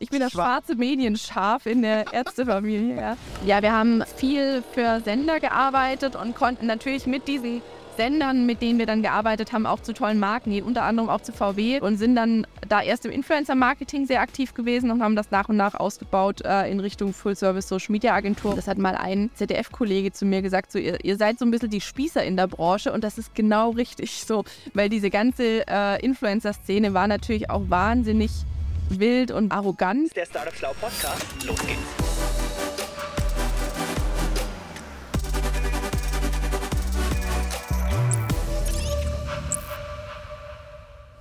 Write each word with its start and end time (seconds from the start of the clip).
Ich 0.00 0.10
bin 0.10 0.20
das 0.20 0.32
schwarze 0.32 0.76
Medienschaf 0.76 1.66
in 1.66 1.82
der 1.82 2.12
Ärztefamilie. 2.12 2.96
Ja. 2.96 3.16
ja, 3.44 3.62
wir 3.62 3.72
haben 3.72 4.04
viel 4.16 4.62
für 4.72 5.00
Sender 5.00 5.40
gearbeitet 5.40 6.14
und 6.14 6.36
konnten 6.36 6.66
natürlich 6.66 7.06
mit 7.06 7.26
diesen 7.26 7.62
Sendern, 7.96 8.46
mit 8.46 8.62
denen 8.62 8.78
wir 8.78 8.86
dann 8.86 9.02
gearbeitet 9.02 9.52
haben, 9.52 9.66
auch 9.66 9.80
zu 9.80 9.92
tollen 9.92 10.20
Marken 10.20 10.52
gehen, 10.52 10.64
unter 10.64 10.84
anderem 10.84 11.08
auch 11.08 11.20
zu 11.20 11.32
VW 11.32 11.80
und 11.80 11.96
sind 11.96 12.14
dann 12.14 12.46
da 12.68 12.80
erst 12.80 13.06
im 13.06 13.10
Influencer-Marketing 13.10 14.06
sehr 14.06 14.20
aktiv 14.20 14.54
gewesen 14.54 14.92
und 14.92 15.02
haben 15.02 15.16
das 15.16 15.32
nach 15.32 15.48
und 15.48 15.56
nach 15.56 15.74
ausgebaut 15.74 16.42
äh, 16.44 16.70
in 16.70 16.78
Richtung 16.78 17.12
Full-Service-Social-Media-Agentur. 17.12 18.54
Das 18.54 18.68
hat 18.68 18.78
mal 18.78 18.94
ein 18.94 19.30
ZDF-Kollege 19.34 20.12
zu 20.12 20.26
mir 20.26 20.42
gesagt, 20.42 20.70
so, 20.70 20.78
ihr, 20.78 21.04
ihr, 21.04 21.16
seid 21.16 21.40
so 21.40 21.44
ein 21.44 21.50
bisschen 21.50 21.70
die 21.70 21.80
Spießer 21.80 22.22
in 22.22 22.36
der 22.36 22.46
Branche 22.46 22.92
und 22.92 23.02
das 23.02 23.18
ist 23.18 23.34
genau 23.34 23.70
richtig 23.70 24.22
so, 24.24 24.44
weil 24.74 24.88
diese 24.88 25.10
ganze 25.10 25.66
äh, 25.66 26.00
Influencer-Szene 26.00 26.94
war 26.94 27.08
natürlich 27.08 27.50
auch 27.50 27.62
wahnsinnig 27.68 28.30
wild 28.90 29.30
und 29.30 29.52
arrogant. 29.52 30.14
Der 30.16 30.26
Startup 30.26 30.54
Schlau 30.54 30.72
Podcast, 30.80 31.24
los 31.44 31.58
geht's. 31.66 31.78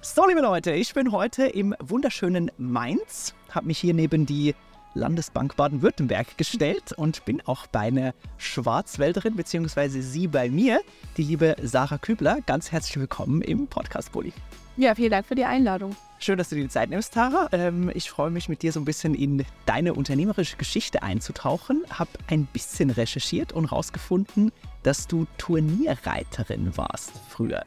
So, 0.01 0.27
liebe 0.27 0.41
Leute, 0.41 0.71
ich 0.71 0.93
bin 0.95 1.11
heute 1.11 1.45
im 1.45 1.75
wunderschönen 1.79 2.49
Mainz, 2.57 3.35
habe 3.51 3.67
mich 3.67 3.77
hier 3.77 3.93
neben 3.93 4.25
die 4.25 4.55
Landesbank 4.97 5.55
Baden-Württemberg 5.55 6.37
gestellt 6.37 6.91
und 6.91 7.23
bin 7.23 7.41
auch 7.45 7.67
bei 7.67 7.81
einer 7.81 8.13
Schwarzwälderin, 8.37 9.35
beziehungsweise 9.35 10.01
sie 10.01 10.27
bei 10.27 10.49
mir, 10.49 10.81
die 11.15 11.23
liebe 11.23 11.55
Sarah 11.61 11.99
Kübler. 11.99 12.39
Ganz 12.45 12.71
herzlich 12.71 12.97
willkommen 12.99 13.41
im 13.41 13.67
Podcast 13.67 14.11
Bulli. 14.11 14.33
Ja, 14.75 14.93
vielen 14.95 15.11
Dank 15.11 15.25
für 15.25 15.35
die 15.35 15.45
Einladung. 15.45 15.95
Schön, 16.19 16.37
dass 16.37 16.49
du 16.49 16.55
dir 16.55 16.63
die 16.63 16.69
Zeit 16.69 16.89
nimmst, 16.89 17.13
Tara. 17.13 17.47
Ähm, 17.51 17.91
ich 17.93 18.09
freue 18.09 18.31
mich, 18.31 18.49
mit 18.49 18.63
dir 18.63 18.71
so 18.71 18.79
ein 18.79 18.85
bisschen 18.85 19.13
in 19.13 19.45
deine 19.65 19.93
unternehmerische 19.93 20.57
Geschichte 20.57 21.03
einzutauchen. 21.03 21.83
Habe 21.91 22.11
ein 22.27 22.45
bisschen 22.45 22.89
recherchiert 22.89 23.53
und 23.53 23.71
herausgefunden, 23.71 24.51
dass 24.83 25.07
du 25.07 25.25
Turnierreiterin 25.37 26.75
warst 26.75 27.11
früher. 27.29 27.63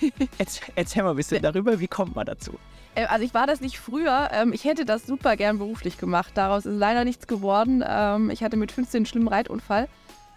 Erzähl, 0.38 0.72
erzähl 0.74 1.02
mal 1.04 1.10
ein 1.10 1.16
bisschen 1.16 1.42
darüber, 1.42 1.78
wie 1.78 1.86
kommt 1.86 2.16
man 2.16 2.26
dazu? 2.26 2.58
Äh, 2.94 3.06
also 3.06 3.24
ich 3.24 3.34
war 3.34 3.46
das 3.46 3.60
nicht 3.60 3.78
früher. 3.78 4.30
Ähm, 4.32 4.52
ich 4.52 4.64
hätte 4.64 4.84
das 4.84 5.06
super 5.06 5.36
gern 5.36 5.58
beruflich 5.58 5.98
gemacht. 5.98 6.32
Daraus 6.34 6.66
ist 6.66 6.78
leider 6.78 7.04
nichts 7.04 7.26
geworden. 7.26 7.84
Ähm, 7.86 8.30
ich 8.30 8.42
hatte 8.42 8.56
mit 8.56 8.72
15 8.72 8.98
einen 8.98 9.06
schlimmen 9.06 9.28
Reitunfall 9.28 9.88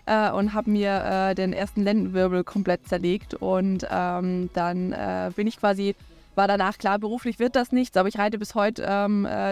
äh, 0.06 0.32
und 0.32 0.54
habe 0.54 0.70
mir 0.70 1.04
äh, 1.04 1.36
den 1.36 1.54
ersten 1.54 1.84
Lendenwirbel 1.84 2.44
komplett 2.44 2.88
zerlegt. 2.88 3.34
Und 3.34 3.88
ähm, 3.90 4.50
dann 4.54 4.96
bin 5.36 5.48
ich 5.48 5.60
quasi, 5.60 5.96
war 6.36 6.48
danach 6.48 6.78
klar, 6.78 7.00
beruflich 7.00 7.40
wird 7.40 7.56
das 7.56 7.72
nichts, 7.72 7.98
aber 7.98 8.10
ich 8.10 8.18
reite 8.18 8.38
bis 8.38 8.56
heute 8.56 8.84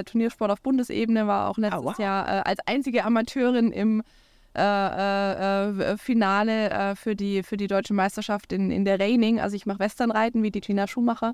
Turniersport 0.06 0.52
auf 0.52 0.62
Bundesebene, 0.62 1.28
war 1.28 1.50
auch 1.50 1.58
letztes 1.58 1.82
oh, 1.82 1.86
wow. 1.86 2.00
Jahr 2.00 2.46
als 2.46 2.60
einzige 2.66 3.06
Amateurin 3.06 3.72
im 3.72 4.04
äh, 4.56 4.62
äh, 4.62 5.98
Finale 5.98 6.70
äh, 6.70 6.96
für, 6.96 7.16
die, 7.16 7.42
für 7.42 7.58
die 7.58 7.66
deutsche 7.66 7.96
Meisterschaft 7.96 8.54
in, 8.54 8.70
in 8.70 8.86
der 8.86 9.00
Reining. 9.00 9.40
Also 9.40 9.56
ich 9.56 9.66
mache 9.66 9.80
Westernreiten 9.80 10.44
wie 10.44 10.52
die 10.52 10.62
Tina 10.62 10.86
Schumacher. 10.86 11.34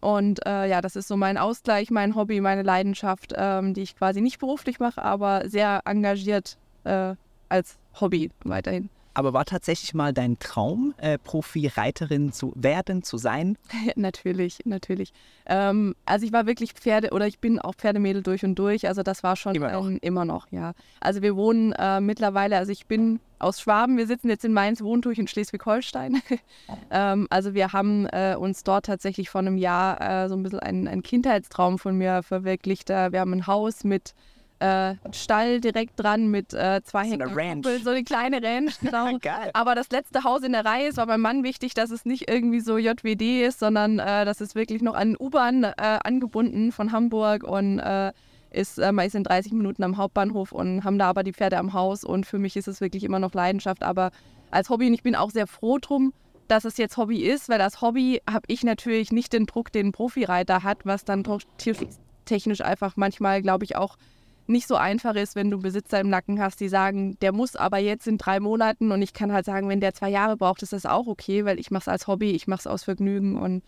Und 0.00 0.44
äh, 0.46 0.68
ja, 0.68 0.80
das 0.80 0.96
ist 0.96 1.08
so 1.08 1.16
mein 1.16 1.38
Ausgleich, 1.38 1.90
mein 1.90 2.14
Hobby, 2.14 2.40
meine 2.40 2.62
Leidenschaft, 2.62 3.32
ähm, 3.36 3.74
die 3.74 3.82
ich 3.82 3.96
quasi 3.96 4.20
nicht 4.20 4.38
beruflich 4.38 4.78
mache, 4.78 5.02
aber 5.02 5.48
sehr 5.48 5.80
engagiert 5.84 6.58
äh, 6.84 7.14
als 7.48 7.78
Hobby 8.00 8.30
weiterhin. 8.44 8.90
Aber 9.16 9.32
war 9.32 9.46
tatsächlich 9.46 9.94
mal 9.94 10.12
dein 10.12 10.38
Traum, 10.38 10.92
äh, 10.98 11.16
Profi-Reiterin 11.16 12.32
zu 12.32 12.52
werden, 12.54 13.02
zu 13.02 13.16
sein? 13.16 13.56
natürlich, 13.96 14.58
natürlich. 14.66 15.14
Ähm, 15.46 15.94
also 16.04 16.26
ich 16.26 16.34
war 16.34 16.44
wirklich 16.44 16.74
Pferde 16.74 17.12
oder 17.12 17.26
ich 17.26 17.38
bin 17.38 17.58
auch 17.58 17.74
Pferdemädel 17.74 18.22
durch 18.22 18.44
und 18.44 18.56
durch. 18.56 18.86
Also 18.86 19.02
das 19.02 19.22
war 19.22 19.36
schon 19.36 19.54
immer 19.54 19.72
noch, 19.72 19.86
ähm, 19.86 19.98
immer 20.02 20.26
noch 20.26 20.52
ja. 20.52 20.74
Also 21.00 21.22
wir 21.22 21.34
wohnen 21.34 21.72
äh, 21.72 21.98
mittlerweile, 22.02 22.58
also 22.58 22.72
ich 22.72 22.84
bin 22.88 23.18
aus 23.38 23.62
Schwaben, 23.62 23.96
wir 23.96 24.06
sitzen 24.06 24.28
jetzt 24.28 24.44
in 24.44 24.52
Mainz, 24.52 24.82
wohnen 24.82 25.00
durch 25.00 25.18
in 25.18 25.28
Schleswig-Holstein. 25.28 26.20
ähm, 26.90 27.26
also 27.30 27.54
wir 27.54 27.72
haben 27.72 28.04
äh, 28.08 28.36
uns 28.38 28.64
dort 28.64 28.84
tatsächlich 28.84 29.30
vor 29.30 29.40
einem 29.40 29.56
Jahr 29.56 29.98
äh, 29.98 30.28
so 30.28 30.36
ein 30.36 30.42
bisschen 30.42 30.60
einen, 30.60 30.88
einen 30.88 31.02
Kindheitstraum 31.02 31.78
von 31.78 31.96
mir 31.96 32.22
verwirklicht. 32.22 32.90
wir 32.90 33.18
haben 33.18 33.32
ein 33.32 33.46
Haus 33.46 33.82
mit 33.82 34.14
äh, 34.58 34.94
Stall 35.12 35.60
direkt 35.60 36.00
dran 36.00 36.28
mit 36.28 36.54
äh, 36.54 36.80
zwei 36.82 37.04
so 37.04 37.12
Hektar 37.12 37.78
so 37.82 37.90
eine 37.90 38.04
kleine 38.04 38.42
Ranch, 38.42 38.78
genau. 38.80 39.18
Aber 39.52 39.74
das 39.74 39.90
letzte 39.90 40.24
Haus 40.24 40.42
in 40.42 40.52
der 40.52 40.64
Reihe 40.64 40.88
ist 40.88 40.96
war 40.96 41.06
beim 41.06 41.20
Mann 41.20 41.44
wichtig, 41.44 41.74
dass 41.74 41.90
es 41.90 42.04
nicht 42.04 42.30
irgendwie 42.30 42.60
so 42.60 42.78
JWD 42.78 43.46
ist, 43.46 43.58
sondern 43.58 43.98
äh, 43.98 44.24
das 44.24 44.40
ist 44.40 44.54
wirklich 44.54 44.82
noch 44.82 44.94
an 44.94 45.16
U-Bahn 45.18 45.64
äh, 45.64 45.72
angebunden 45.76 46.72
von 46.72 46.92
Hamburg 46.92 47.44
und 47.44 47.78
äh, 47.78 48.12
ist 48.50 48.78
äh, 48.78 48.92
meist 48.92 49.14
in 49.14 49.24
30 49.24 49.52
Minuten 49.52 49.82
am 49.82 49.96
Hauptbahnhof 49.96 50.52
und 50.52 50.84
haben 50.84 50.98
da 50.98 51.08
aber 51.08 51.22
die 51.22 51.32
Pferde 51.32 51.58
am 51.58 51.72
Haus 51.72 52.04
und 52.04 52.26
für 52.26 52.38
mich 52.38 52.56
ist 52.56 52.68
es 52.68 52.80
wirklich 52.80 53.04
immer 53.04 53.18
noch 53.18 53.34
Leidenschaft, 53.34 53.82
aber 53.82 54.10
als 54.50 54.70
Hobby 54.70 54.86
und 54.86 54.94
ich 54.94 55.02
bin 55.02 55.16
auch 55.16 55.30
sehr 55.30 55.46
froh 55.46 55.78
drum, 55.78 56.12
dass 56.48 56.64
es 56.64 56.76
jetzt 56.76 56.96
Hobby 56.96 57.22
ist, 57.22 57.48
weil 57.48 57.60
als 57.60 57.80
Hobby 57.80 58.22
habe 58.30 58.44
ich 58.46 58.62
natürlich 58.62 59.12
nicht 59.12 59.32
den 59.32 59.46
Druck, 59.46 59.72
den 59.72 59.88
ein 59.88 59.92
Profireiter 59.92 60.62
hat, 60.62 60.86
was 60.86 61.04
dann 61.04 61.24
technisch 62.24 62.60
einfach 62.60 62.96
manchmal, 62.96 63.42
glaube 63.42 63.64
ich, 63.64 63.76
auch 63.76 63.96
nicht 64.48 64.68
so 64.68 64.76
einfach 64.76 65.14
ist, 65.14 65.36
wenn 65.36 65.50
du 65.50 65.58
Besitzer 65.58 66.00
im 66.00 66.08
Nacken 66.08 66.40
hast, 66.40 66.60
die 66.60 66.68
sagen, 66.68 67.18
der 67.20 67.32
muss 67.32 67.56
aber 67.56 67.78
jetzt 67.78 68.06
in 68.06 68.18
drei 68.18 68.40
Monaten 68.40 68.92
und 68.92 69.02
ich 69.02 69.12
kann 69.12 69.32
halt 69.32 69.44
sagen, 69.44 69.68
wenn 69.68 69.80
der 69.80 69.94
zwei 69.94 70.08
Jahre 70.08 70.36
braucht, 70.36 70.62
ist 70.62 70.72
das 70.72 70.86
auch 70.86 71.06
okay, 71.06 71.44
weil 71.44 71.58
ich 71.58 71.70
mache 71.70 71.82
es 71.82 71.88
als 71.88 72.06
Hobby, 72.06 72.30
ich 72.30 72.46
mache 72.46 72.60
es 72.60 72.66
aus 72.66 72.84
Vergnügen 72.84 73.36
und 73.36 73.62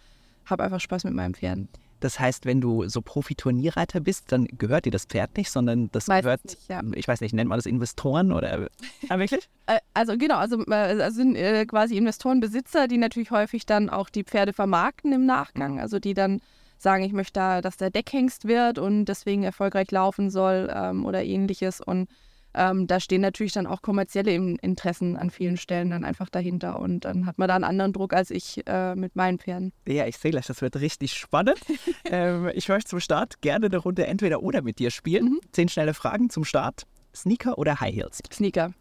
habe 0.45 0.65
einfach 0.65 0.81
Spaß 0.81 1.05
mit 1.05 1.15
meinem 1.15 1.35
Pferden. 1.35 1.69
Das 2.01 2.21
heißt, 2.21 2.47
wenn 2.47 2.61
du 2.61 2.89
so 2.89 3.03
Profi-Turnierreiter 3.03 4.01
bist, 4.01 4.31
dann 4.31 4.47
gehört 4.47 4.85
dir 4.85 4.93
das 4.93 5.05
Pferd 5.05 5.37
nicht, 5.37 5.51
sondern 5.51 5.91
das 5.91 6.07
Meistens 6.07 6.23
gehört, 6.23 6.45
nicht, 6.45 6.69
ja. 6.69 6.83
ich 6.95 7.09
weiß 7.09 7.21
nicht, 7.21 7.35
nennt 7.35 7.49
man 7.49 7.59
das 7.59 7.67
Investoren 7.67 8.31
oder 8.33 8.69
ah, 9.09 9.19
wirklich? 9.19 9.49
Äh, 9.67 9.81
also 9.95 10.17
genau, 10.17 10.37
also, 10.37 10.59
also 10.65 11.11
sind 11.11 11.35
äh, 11.35 11.67
quasi 11.67 11.97
Investorenbesitzer, 11.97 12.87
die 12.87 12.99
natürlich 12.99 13.33
häufig 13.33 13.67
dann 13.67 13.91
auch 13.91 14.11
die 14.11 14.23
Pferde 14.23 14.53
vermarkten 14.53 15.13
im 15.13 15.27
Nachgang, 15.27 15.81
also 15.81 15.99
die 15.99 16.15
dann 16.15 16.41
sagen, 16.83 17.05
ich 17.05 17.13
möchte 17.13 17.35
da, 17.35 17.61
dass 17.61 17.77
der 17.77 17.91
Deckhengst 17.91 18.47
wird 18.47 18.79
und 18.79 19.07
deswegen 19.07 19.43
erfolgreich 19.43 19.91
laufen 19.91 20.31
soll 20.31 20.73
ähm, 20.75 21.05
oder 21.05 21.25
ähnliches. 21.25 21.81
Und 21.81 22.09
ähm, 22.55 22.87
da 22.87 22.99
stehen 22.99 23.21
natürlich 23.21 23.53
dann 23.53 23.67
auch 23.67 23.83
kommerzielle 23.83 24.33
Interessen 24.33 25.17
an 25.17 25.31
vielen 25.31 25.57
Stellen 25.57 25.91
dann 25.91 26.05
einfach 26.05 26.29
dahinter. 26.29 26.81
Und 26.81 27.05
dann 27.05 27.27
hat 27.27 27.39
man 27.39 27.49
da 27.49 27.55
einen 27.55 27.65
anderen 27.65 27.93
Druck 27.93 28.13
als 28.13 28.31
ich 28.31 28.67
äh, 28.67 28.95
mit 28.95 29.17
meinen 29.17 29.39
Pferden. 29.39 29.73
Ja, 29.87 30.07
ich 30.07 30.17
sehe 30.19 30.31
gleich, 30.31 30.47
das 30.47 30.63
wird 30.63 30.77
richtig 30.77 31.15
spannend. 31.15 31.59
ähm, 32.05 32.51
ich 32.55 32.69
möchte 32.69 32.91
zum 32.91 33.01
Start 33.01 33.41
gerne 33.43 33.67
eine 33.67 33.77
Runde 33.77 34.07
entweder 34.07 34.43
oder 34.43 34.63
mit 34.63 34.79
dir 34.79 34.91
spielen. 34.91 35.25
Mhm. 35.25 35.41
Zehn 35.53 35.69
schnelle 35.69 35.95
Fragen 35.95 36.31
zum 36.31 36.45
Start. 36.45 36.87
Sneaker 37.15 37.59
oder 37.59 37.81
High 37.81 37.95
Heels? 37.95 38.21
Sneaker. 38.33 38.73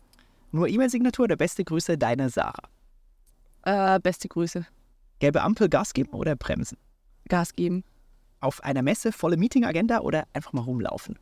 Nur 0.51 0.67
E-Mail-Signatur 0.67 1.25
oder 1.25 1.35
beste 1.35 1.63
Grüße, 1.63 1.97
deine 1.97 2.29
Sarah? 2.29 2.69
Äh, 3.63 3.99
beste 3.99 4.27
Grüße. 4.27 4.65
Gelbe 5.19 5.41
Ampel, 5.41 5.67
Gas 5.67 5.93
geben 5.93 6.11
oder 6.11 6.35
bremsen? 6.35 6.77
Gas 7.27 7.53
geben. 7.53 7.83
Auf 8.39 8.63
einer 8.63 8.81
Messe 8.81 9.11
volle 9.11 9.37
Meeting-Agenda 9.37 9.99
oder 9.99 10.25
einfach 10.33 10.53
mal 10.53 10.61
rumlaufen? 10.61 11.17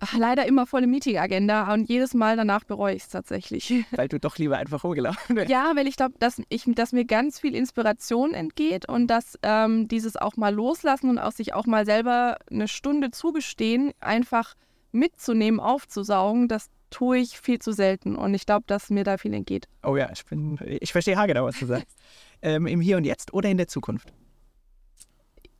Ach, 0.00 0.16
leider 0.16 0.46
immer 0.46 0.66
volle 0.66 0.86
Meeting-Agenda 0.86 1.72
und 1.72 1.88
jedes 1.88 2.14
Mal 2.14 2.36
danach 2.36 2.62
bereue 2.62 2.94
ich 2.94 3.02
es 3.02 3.08
tatsächlich. 3.08 3.84
Weil 3.90 4.06
du 4.06 4.20
doch 4.20 4.38
lieber 4.38 4.56
einfach 4.56 4.84
rumgelaufen 4.84 5.34
bist. 5.34 5.50
Ja, 5.50 5.72
weil 5.74 5.88
ich 5.88 5.96
glaube, 5.96 6.14
dass, 6.20 6.40
dass 6.66 6.92
mir 6.92 7.04
ganz 7.04 7.40
viel 7.40 7.54
Inspiration 7.54 8.32
entgeht 8.32 8.88
und 8.88 9.08
dass 9.08 9.38
ähm, 9.42 9.88
dieses 9.88 10.16
auch 10.16 10.36
mal 10.36 10.54
loslassen 10.54 11.10
und 11.10 11.18
auch 11.18 11.32
sich 11.32 11.52
auch 11.52 11.66
mal 11.66 11.84
selber 11.84 12.36
eine 12.50 12.68
Stunde 12.68 13.10
zugestehen, 13.10 13.92
einfach 13.98 14.54
mitzunehmen, 14.92 15.58
aufzusaugen, 15.58 16.46
das 16.48 16.68
tue 16.90 17.18
ich 17.18 17.38
viel 17.38 17.58
zu 17.58 17.72
selten 17.72 18.16
und 18.16 18.34
ich 18.34 18.46
glaube, 18.46 18.64
dass 18.66 18.90
mir 18.90 19.04
da 19.04 19.18
viel 19.18 19.34
entgeht. 19.34 19.68
Oh 19.82 19.96
ja, 19.96 20.10
ich 20.12 20.24
bin, 20.24 20.58
ich 20.80 20.92
verstehe 20.92 21.16
haargenau, 21.16 21.44
was 21.44 21.58
du 21.58 21.66
sagst. 21.66 21.96
ähm, 22.42 22.66
Im 22.66 22.80
Hier 22.80 22.96
und 22.96 23.04
Jetzt 23.04 23.34
oder 23.34 23.48
in 23.48 23.56
der 23.56 23.68
Zukunft? 23.68 24.12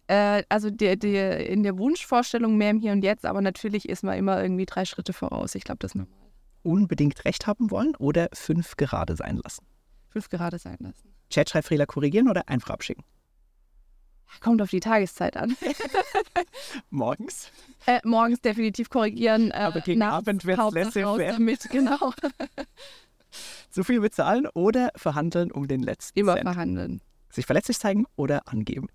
Äh, 0.08 0.42
also 0.48 0.70
die, 0.70 0.98
die, 0.98 1.16
in 1.16 1.62
der 1.62 1.78
Wunschvorstellung 1.78 2.56
mehr 2.56 2.70
im 2.70 2.80
Hier 2.80 2.92
und 2.92 3.04
Jetzt, 3.04 3.24
aber 3.26 3.40
natürlich 3.40 3.88
ist 3.88 4.02
man 4.02 4.18
immer 4.18 4.42
irgendwie 4.42 4.66
drei 4.66 4.84
Schritte 4.84 5.12
voraus. 5.12 5.54
Ich 5.54 5.64
glaube, 5.64 5.78
das 5.80 5.92
ist 5.92 5.96
normal. 5.96 6.14
Unbedingt 6.62 7.24
recht 7.24 7.46
haben 7.46 7.70
wollen 7.70 7.94
oder 7.96 8.28
fünf 8.32 8.76
gerade 8.76 9.16
sein 9.16 9.36
lassen? 9.36 9.64
Fünf 10.08 10.28
gerade 10.28 10.58
sein 10.58 10.76
lassen. 10.80 11.14
Chatschreibfehler 11.32 11.86
korrigieren 11.86 12.28
oder 12.28 12.48
einfach 12.48 12.70
abschicken? 12.70 13.04
Kommt 14.40 14.60
auf 14.60 14.70
die 14.70 14.80
Tageszeit 14.80 15.36
an. 15.36 15.56
morgens? 16.90 17.50
Äh, 17.86 18.00
morgens 18.04 18.40
definitiv 18.40 18.90
korrigieren. 18.90 19.50
Äh, 19.50 19.54
aber 19.54 19.80
gegen 19.80 20.02
Abend 20.02 20.44
wird 20.44 20.58
es 20.58 20.72
lässig 20.72 21.04
damit, 21.04 21.68
genau. 21.70 22.12
Zu 23.70 23.84
viel 23.84 24.00
bezahlen 24.00 24.46
oder 24.54 24.90
verhandeln 24.96 25.52
um 25.52 25.68
den 25.68 25.82
letzten 25.82 26.18
Immer 26.18 26.34
Cent? 26.34 26.44
verhandeln. 26.44 27.00
Sich 27.30 27.46
verletzlich 27.46 27.78
zeigen 27.78 28.06
oder 28.16 28.48
angeben? 28.48 28.88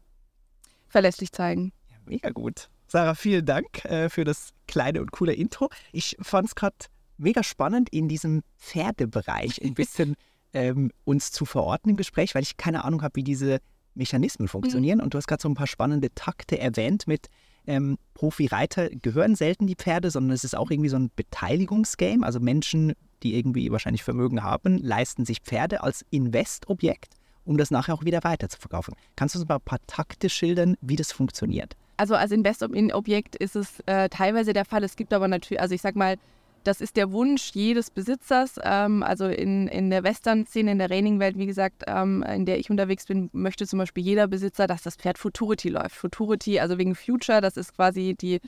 Verlässlich 0.93 1.31
zeigen. 1.31 1.73
Ja, 1.89 1.97
mega 2.05 2.29
gut. 2.29 2.69
Sarah, 2.87 3.15
vielen 3.15 3.45
Dank 3.45 3.83
äh, 3.85 4.09
für 4.09 4.23
das 4.23 4.51
kleine 4.67 5.01
und 5.01 5.11
coole 5.11 5.33
Intro. 5.33 5.69
Ich 5.91 6.15
fand 6.21 6.47
es 6.47 6.55
gerade 6.55 6.75
mega 7.17 7.43
spannend, 7.43 7.89
in 7.89 8.07
diesem 8.07 8.43
Pferdebereich 8.57 9.61
ein 9.61 9.73
bisschen 9.73 10.15
ähm, 10.53 10.91
uns 11.03 11.31
zu 11.31 11.45
verorten 11.45 11.89
im 11.89 11.97
Gespräch, 11.97 12.35
weil 12.35 12.43
ich 12.43 12.57
keine 12.57 12.85
Ahnung 12.85 13.01
habe, 13.01 13.15
wie 13.15 13.23
diese 13.23 13.59
Mechanismen 13.95 14.47
funktionieren. 14.47 14.99
Mhm. 14.99 15.05
Und 15.05 15.13
du 15.13 15.17
hast 15.17 15.27
gerade 15.27 15.41
so 15.41 15.49
ein 15.49 15.55
paar 15.55 15.67
spannende 15.67 16.13
Takte 16.13 16.59
erwähnt 16.59 17.07
mit 17.07 17.27
ähm, 17.65 17.97
Profi-Reiter 18.13 18.89
gehören 18.89 19.35
selten 19.35 19.67
die 19.67 19.75
Pferde, 19.75 20.11
sondern 20.11 20.33
es 20.33 20.43
ist 20.43 20.55
auch 20.55 20.69
irgendwie 20.69 20.89
so 20.89 20.97
ein 20.97 21.09
Beteiligungsgame. 21.15 22.25
Also 22.25 22.39
Menschen, 22.39 22.93
die 23.23 23.35
irgendwie 23.35 23.71
wahrscheinlich 23.71 24.03
Vermögen 24.03 24.43
haben, 24.43 24.77
leisten 24.77 25.25
sich 25.25 25.39
Pferde 25.39 25.81
als 25.81 26.05
Investobjekt, 26.09 27.15
um 27.45 27.57
das 27.57 27.71
nachher 27.71 27.93
auch 27.93 28.05
wieder 28.05 28.23
weiter 28.23 28.49
zu 28.49 28.59
verkaufen. 28.59 28.95
Kannst 29.15 29.35
du 29.35 29.39
uns 29.39 29.47
mal 29.47 29.55
ein 29.55 29.61
paar 29.61 29.85
Takte 29.87 30.29
schildern, 30.29 30.75
wie 30.81 30.95
das 30.95 31.11
funktioniert? 31.11 31.75
Also 31.97 32.15
als 32.15 32.31
Investobjekt 32.31 33.35
ist 33.35 33.55
es 33.55 33.79
äh, 33.85 34.09
teilweise 34.09 34.53
der 34.53 34.65
Fall. 34.65 34.83
Es 34.83 34.95
gibt 34.95 35.13
aber 35.13 35.27
natürlich, 35.27 35.61
also 35.61 35.75
ich 35.75 35.81
sag 35.81 35.95
mal, 35.95 36.17
das 36.63 36.81
ist 36.81 36.95
der 36.95 37.11
Wunsch 37.11 37.51
jedes 37.53 37.89
Besitzers. 37.89 38.59
Ähm, 38.63 39.03
also 39.03 39.27
in, 39.27 39.67
in 39.67 39.89
der 39.89 40.03
Western-Szene, 40.03 40.71
in 40.71 40.79
der 40.79 40.89
Reining-Welt, 40.89 41.37
wie 41.37 41.45
gesagt, 41.45 41.83
ähm, 41.87 42.23
in 42.23 42.45
der 42.45 42.59
ich 42.59 42.69
unterwegs 42.69 43.05
bin, 43.05 43.29
möchte 43.33 43.67
zum 43.67 43.79
Beispiel 43.79 44.03
jeder 44.03 44.27
Besitzer, 44.27 44.65
dass 44.65 44.81
das 44.81 44.95
Pferd 44.95 45.17
Futurity 45.17 45.69
läuft. 45.69 45.95
Futurity, 45.95 46.59
also 46.59 46.77
wegen 46.77 46.95
Future, 46.95 47.41
das 47.41 47.57
ist 47.57 47.75
quasi 47.75 48.15
die, 48.19 48.39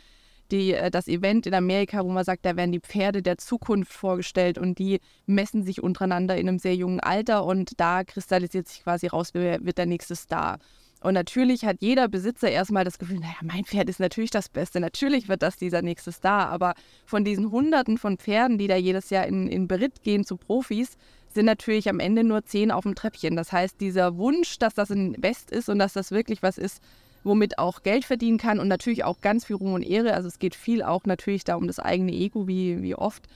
die, 0.52 0.74
äh, 0.74 0.92
das 0.92 1.08
Event 1.08 1.48
in 1.48 1.54
Amerika, 1.54 2.04
wo 2.04 2.10
man 2.10 2.24
sagt, 2.24 2.46
da 2.46 2.56
werden 2.56 2.72
die 2.72 2.80
Pferde 2.80 3.22
der 3.22 3.38
Zukunft 3.38 3.94
vorgestellt 3.94 4.58
und 4.58 4.80
die 4.80 5.00
messen 5.26 5.64
sich 5.64 5.82
untereinander 5.82 6.38
in 6.38 6.48
einem 6.48 6.60
sehr 6.60 6.76
jungen 6.76 7.00
Alter 7.00 7.46
und 7.46 7.80
da 7.80 8.04
kristallisiert 8.04 8.68
sich 8.68 8.84
quasi 8.84 9.08
raus, 9.08 9.30
wer 9.34 9.64
wird 9.66 9.78
der 9.78 9.86
nächste 9.86 10.16
Star. 10.16 10.60
Und 11.02 11.14
natürlich 11.14 11.66
hat 11.66 11.78
jeder 11.82 12.08
Besitzer 12.08 12.50
erstmal 12.50 12.84
das 12.84 12.98
Gefühl, 12.98 13.20
naja, 13.20 13.36
mein 13.44 13.64
Pferd 13.64 13.90
ist 13.90 14.00
natürlich 14.00 14.32
das 14.32 14.50
Beste, 14.50 14.80
natürlich 14.80 15.30
wird 15.30 15.44
das 15.44 15.56
dieser 15.56 15.84
nächste 15.84 16.12
Star. 16.12 16.50
Aber 16.50 16.74
von 17.06 17.24
diesen 17.24 17.52
Hunderten 17.52 18.00
von 18.00 18.18
Pferden, 18.18 18.58
die 18.58 18.68
da 18.68 18.76
jedes 18.76 19.12
Jahr 19.12 19.28
in, 19.28 19.48
in 19.48 19.68
Beritt 19.68 20.02
gehen 20.02 20.26
zu 20.26 20.36
Profis, 20.36 20.98
sind 21.32 21.46
natürlich 21.46 21.90
am 21.90 22.00
Ende 22.00 22.24
nur 22.24 22.44
zehn 22.46 22.72
auf 22.72 22.86
dem 22.86 22.96
Treppchen. 22.96 23.36
Das 23.36 23.52
heißt, 23.52 23.80
dieser 23.82 24.18
Wunsch, 24.18 24.58
dass 24.58 24.74
das 24.74 24.90
ein 24.90 25.12
Best 25.14 25.52
ist 25.52 25.70
und 25.70 25.78
dass 25.78 25.94
das 25.94 26.10
wirklich 26.10 26.42
was 26.42 26.58
ist, 26.58 26.82
womit 27.26 27.58
auch 27.58 27.84
Geld 27.84 28.06
verdienen 28.06 28.38
kann 28.38 28.60
und 28.60 28.68
natürlich 28.68 29.04
auch 29.04 29.20
ganz 29.22 29.46
viel 29.46 29.58
Ruhm 29.58 29.74
und 29.74 29.84
Ehre. 29.84 30.14
Also 30.14 30.28
es 30.28 30.40
geht 30.40 30.56
viel 30.56 30.84
auch 30.84 31.06
natürlich 31.06 31.44
da 31.44 31.56
um 31.56 31.68
das 31.68 31.80
eigene 31.80 32.14
Ego, 32.14 32.48
wie, 32.48 32.82
wie 32.82 32.96
oft 32.96 33.28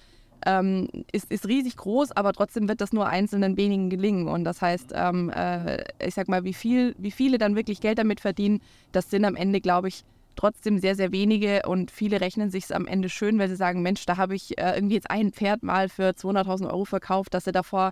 ähm, 0.45 0.87
ist, 1.11 1.31
ist 1.31 1.47
riesig 1.47 1.75
groß, 1.75 2.11
aber 2.13 2.33
trotzdem 2.33 2.69
wird 2.69 2.81
das 2.81 2.93
nur 2.93 3.07
einzelnen 3.07 3.57
wenigen 3.57 3.89
gelingen. 3.89 4.27
Und 4.27 4.43
das 4.43 4.61
heißt, 4.61 4.93
ähm, 4.95 5.29
äh, 5.31 5.83
ich 6.05 6.13
sag 6.13 6.27
mal, 6.29 6.43
wie, 6.43 6.53
viel, 6.53 6.95
wie 6.97 7.11
viele 7.11 7.37
dann 7.37 7.55
wirklich 7.55 7.81
Geld 7.81 7.97
damit 7.97 8.21
verdienen, 8.21 8.61
das 8.91 9.09
sind 9.09 9.25
am 9.25 9.35
Ende, 9.35 9.59
glaube 9.59 9.89
ich, 9.89 10.03
trotzdem 10.35 10.79
sehr, 10.79 10.95
sehr 10.95 11.11
wenige 11.11 11.63
und 11.67 11.91
viele 11.91 12.21
rechnen 12.21 12.49
sich 12.49 12.65
es 12.65 12.71
am 12.71 12.87
Ende 12.87 13.09
schön, 13.09 13.37
weil 13.39 13.49
sie 13.49 13.57
sagen, 13.57 13.81
Mensch, 13.81 14.05
da 14.05 14.15
habe 14.15 14.35
ich 14.35 14.57
äh, 14.57 14.75
irgendwie 14.75 14.95
jetzt 14.95 15.11
ein 15.11 15.33
Pferd 15.33 15.63
mal 15.63 15.89
für 15.89 16.11
200.000 16.11 16.67
Euro 16.67 16.85
verkauft, 16.85 17.33
dass 17.33 17.43
sie 17.43 17.51
davor 17.51 17.91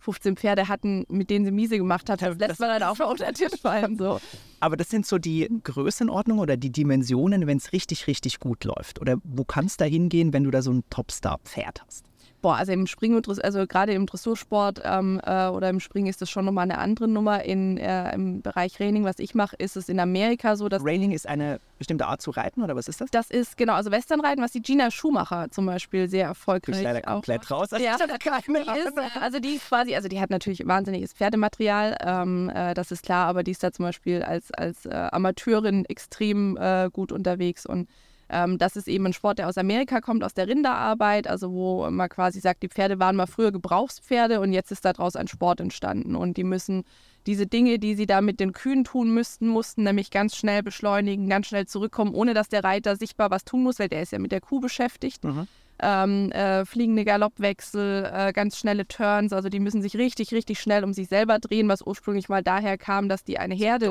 15 0.00 0.36
Pferde 0.36 0.68
hatten, 0.68 1.04
mit 1.08 1.30
denen 1.30 1.44
sie 1.44 1.50
miese 1.50 1.78
gemacht 1.78 2.08
hat. 2.10 2.22
Das 2.22 2.38
lässt 2.38 2.60
man 2.60 2.68
dann 2.68 2.82
auch 2.82 2.98
unter 3.10 3.26
den 3.26 3.34
Tisch 3.34 3.60
fallen. 3.60 3.96
So. 3.96 4.20
Aber 4.60 4.76
das 4.76 4.90
sind 4.90 5.06
so 5.06 5.18
die 5.18 5.48
Größenordnungen 5.62 6.42
oder 6.42 6.56
die 6.56 6.70
Dimensionen, 6.70 7.46
wenn 7.46 7.58
es 7.58 7.72
richtig, 7.72 8.06
richtig 8.06 8.40
gut 8.40 8.64
läuft. 8.64 9.00
Oder 9.00 9.16
wo 9.24 9.44
kannst 9.44 9.80
du 9.80 9.84
da 9.84 9.90
hingehen, 9.90 10.32
wenn 10.32 10.44
du 10.44 10.50
da 10.50 10.62
so 10.62 10.72
ein 10.72 10.84
Topstar-Pferd 10.90 11.84
hast? 11.86 12.07
Boah, 12.40 12.56
also 12.56 12.70
im 12.72 12.86
Springen, 12.86 13.20
also 13.42 13.66
gerade 13.66 13.92
im 13.92 14.06
Dressursport 14.06 14.80
ähm, 14.84 15.20
äh, 15.24 15.48
oder 15.48 15.70
im 15.70 15.80
Springen 15.80 16.06
ist 16.06 16.22
das 16.22 16.30
schon 16.30 16.44
nochmal 16.44 16.64
eine 16.64 16.78
andere 16.78 17.08
Nummer. 17.08 17.44
In, 17.44 17.78
äh, 17.78 18.14
Im 18.14 18.42
Bereich 18.42 18.78
Reining, 18.78 19.04
was 19.04 19.18
ich 19.18 19.34
mache, 19.34 19.56
ist 19.56 19.76
es 19.76 19.88
in 19.88 19.98
Amerika 19.98 20.54
so, 20.54 20.68
dass. 20.68 20.84
Reining 20.84 21.10
ist 21.10 21.26
eine 21.26 21.58
bestimmte 21.78 22.06
Art 22.06 22.22
zu 22.22 22.30
reiten 22.30 22.62
oder 22.62 22.76
was 22.76 22.86
ist 22.88 23.00
das? 23.00 23.10
Das 23.10 23.30
ist 23.30 23.56
genau, 23.56 23.74
also 23.74 23.90
Westernreiten, 23.90 24.42
was 24.42 24.52
die 24.52 24.62
Gina 24.62 24.90
Schumacher 24.90 25.50
zum 25.50 25.66
Beispiel 25.66 26.08
sehr 26.08 26.26
erfolgreich 26.26 26.78
ich 26.78 26.82
leider 26.82 27.00
komplett 27.00 27.46
auch 27.46 27.50
raus. 27.50 27.72
Also 27.72 27.84
ja, 27.84 27.96
keine 27.96 28.64
die 28.64 28.78
ist, 28.78 28.98
also 29.20 29.38
die 29.40 29.54
ist 29.54 29.68
quasi, 29.68 29.94
also 29.94 30.08
die 30.08 30.20
hat 30.20 30.30
natürlich 30.30 30.66
wahnsinniges 30.66 31.12
Pferdematerial, 31.14 31.96
ähm, 32.00 32.50
äh, 32.54 32.74
das 32.74 32.92
ist 32.92 33.02
klar, 33.02 33.26
aber 33.26 33.42
die 33.42 33.50
ist 33.50 33.62
da 33.62 33.72
zum 33.72 33.84
Beispiel 33.84 34.22
als, 34.22 34.52
als 34.52 34.86
äh, 34.86 35.08
Amateurin 35.12 35.84
extrem 35.86 36.56
äh, 36.56 36.88
gut 36.92 37.12
unterwegs 37.12 37.66
und 37.66 37.88
ähm, 38.28 38.58
das 38.58 38.76
ist 38.76 38.88
eben 38.88 39.06
ein 39.06 39.12
Sport, 39.12 39.38
der 39.38 39.48
aus 39.48 39.58
Amerika 39.58 40.00
kommt, 40.00 40.22
aus 40.24 40.34
der 40.34 40.48
Rinderarbeit, 40.48 41.26
also 41.26 41.52
wo 41.52 41.90
man 41.90 42.08
quasi 42.08 42.40
sagt, 42.40 42.62
die 42.62 42.68
Pferde 42.68 42.98
waren 42.98 43.16
mal 43.16 43.26
früher 43.26 43.52
Gebrauchspferde 43.52 44.40
und 44.40 44.52
jetzt 44.52 44.70
ist 44.70 44.84
daraus 44.84 45.16
ein 45.16 45.28
Sport 45.28 45.60
entstanden. 45.60 46.14
Und 46.14 46.36
die 46.36 46.44
müssen 46.44 46.84
diese 47.26 47.46
Dinge, 47.46 47.78
die 47.78 47.94
sie 47.94 48.06
da 48.06 48.20
mit 48.20 48.40
den 48.40 48.52
Kühen 48.52 48.84
tun 48.84 49.12
müssten, 49.12 49.48
mussten 49.48 49.82
nämlich 49.82 50.10
ganz 50.10 50.36
schnell 50.36 50.62
beschleunigen, 50.62 51.28
ganz 51.28 51.46
schnell 51.46 51.66
zurückkommen, 51.66 52.14
ohne 52.14 52.34
dass 52.34 52.48
der 52.48 52.64
Reiter 52.64 52.96
sichtbar 52.96 53.30
was 53.30 53.44
tun 53.44 53.62
muss, 53.62 53.78
weil 53.78 53.88
der 53.88 54.02
ist 54.02 54.12
ja 54.12 54.18
mit 54.18 54.32
der 54.32 54.40
Kuh 54.40 54.60
beschäftigt. 54.60 55.24
Mhm 55.24 55.48
ähm, 55.80 56.32
äh, 56.32 56.64
fliegende 56.64 57.04
Galoppwechsel, 57.04 58.10
äh, 58.12 58.32
ganz 58.32 58.58
schnelle 58.58 58.86
Turns. 58.86 59.32
Also 59.32 59.48
die 59.48 59.60
müssen 59.60 59.82
sich 59.82 59.96
richtig, 59.96 60.32
richtig 60.32 60.60
schnell 60.60 60.84
um 60.84 60.92
sich 60.92 61.08
selber 61.08 61.38
drehen, 61.38 61.68
was 61.68 61.82
ursprünglich 61.82 62.28
mal 62.28 62.42
daher 62.42 62.78
kam, 62.78 63.08
dass 63.08 63.24
die 63.24 63.38
eine 63.38 63.54
Herde. 63.54 63.86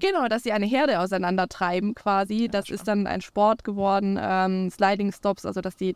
Genau, 0.00 0.28
dass 0.28 0.42
sie 0.42 0.52
eine 0.52 0.66
Herde 0.66 1.00
auseinandertreiben 1.00 1.94
quasi. 1.94 2.44
Ja, 2.44 2.48
das 2.48 2.70
ist 2.70 2.88
dann 2.88 3.06
ein 3.06 3.20
Sport 3.20 3.64
geworden. 3.64 4.18
Ähm, 4.20 4.70
Sliding 4.70 5.12
Stops, 5.12 5.44
also 5.44 5.60
dass 5.60 5.76
die 5.76 5.94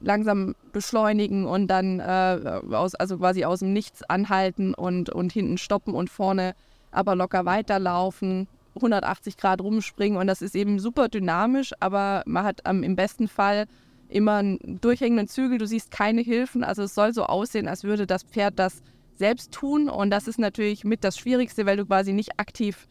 langsam 0.00 0.54
beschleunigen 0.72 1.46
und 1.46 1.68
dann 1.68 2.00
äh, 2.00 2.60
aus, 2.72 2.94
also 2.94 3.18
quasi 3.18 3.44
aus 3.44 3.60
dem 3.60 3.72
Nichts 3.72 4.02
anhalten 4.02 4.74
und, 4.74 5.10
und 5.10 5.32
hinten 5.32 5.58
stoppen 5.58 5.94
und 5.94 6.10
vorne 6.10 6.54
aber 6.90 7.16
locker 7.16 7.44
weiterlaufen. 7.44 8.48
180 8.76 9.38
Grad 9.38 9.62
rumspringen 9.62 10.18
und 10.18 10.26
das 10.26 10.42
ist 10.42 10.54
eben 10.54 10.78
super 10.78 11.08
dynamisch, 11.08 11.72
aber 11.80 12.22
man 12.26 12.44
hat 12.44 12.60
ähm, 12.66 12.82
im 12.82 12.94
besten 12.94 13.26
Fall 13.26 13.66
immer 14.08 14.36
einen 14.36 14.78
durchhängenden 14.80 15.28
Zügel, 15.28 15.58
du 15.58 15.66
siehst 15.66 15.90
keine 15.90 16.20
Hilfen. 16.20 16.64
Also 16.64 16.82
es 16.82 16.94
soll 16.94 17.12
so 17.12 17.24
aussehen, 17.24 17.68
als 17.68 17.84
würde 17.84 18.06
das 18.06 18.22
Pferd 18.22 18.58
das 18.58 18.82
selbst 19.16 19.52
tun. 19.52 19.88
Und 19.88 20.10
das 20.10 20.28
ist 20.28 20.38
natürlich 20.38 20.84
mit 20.84 21.04
das 21.04 21.18
Schwierigste, 21.18 21.66
weil 21.66 21.76
du 21.76 21.86
quasi 21.86 22.12
nicht 22.12 22.38
aktiv 22.38 22.88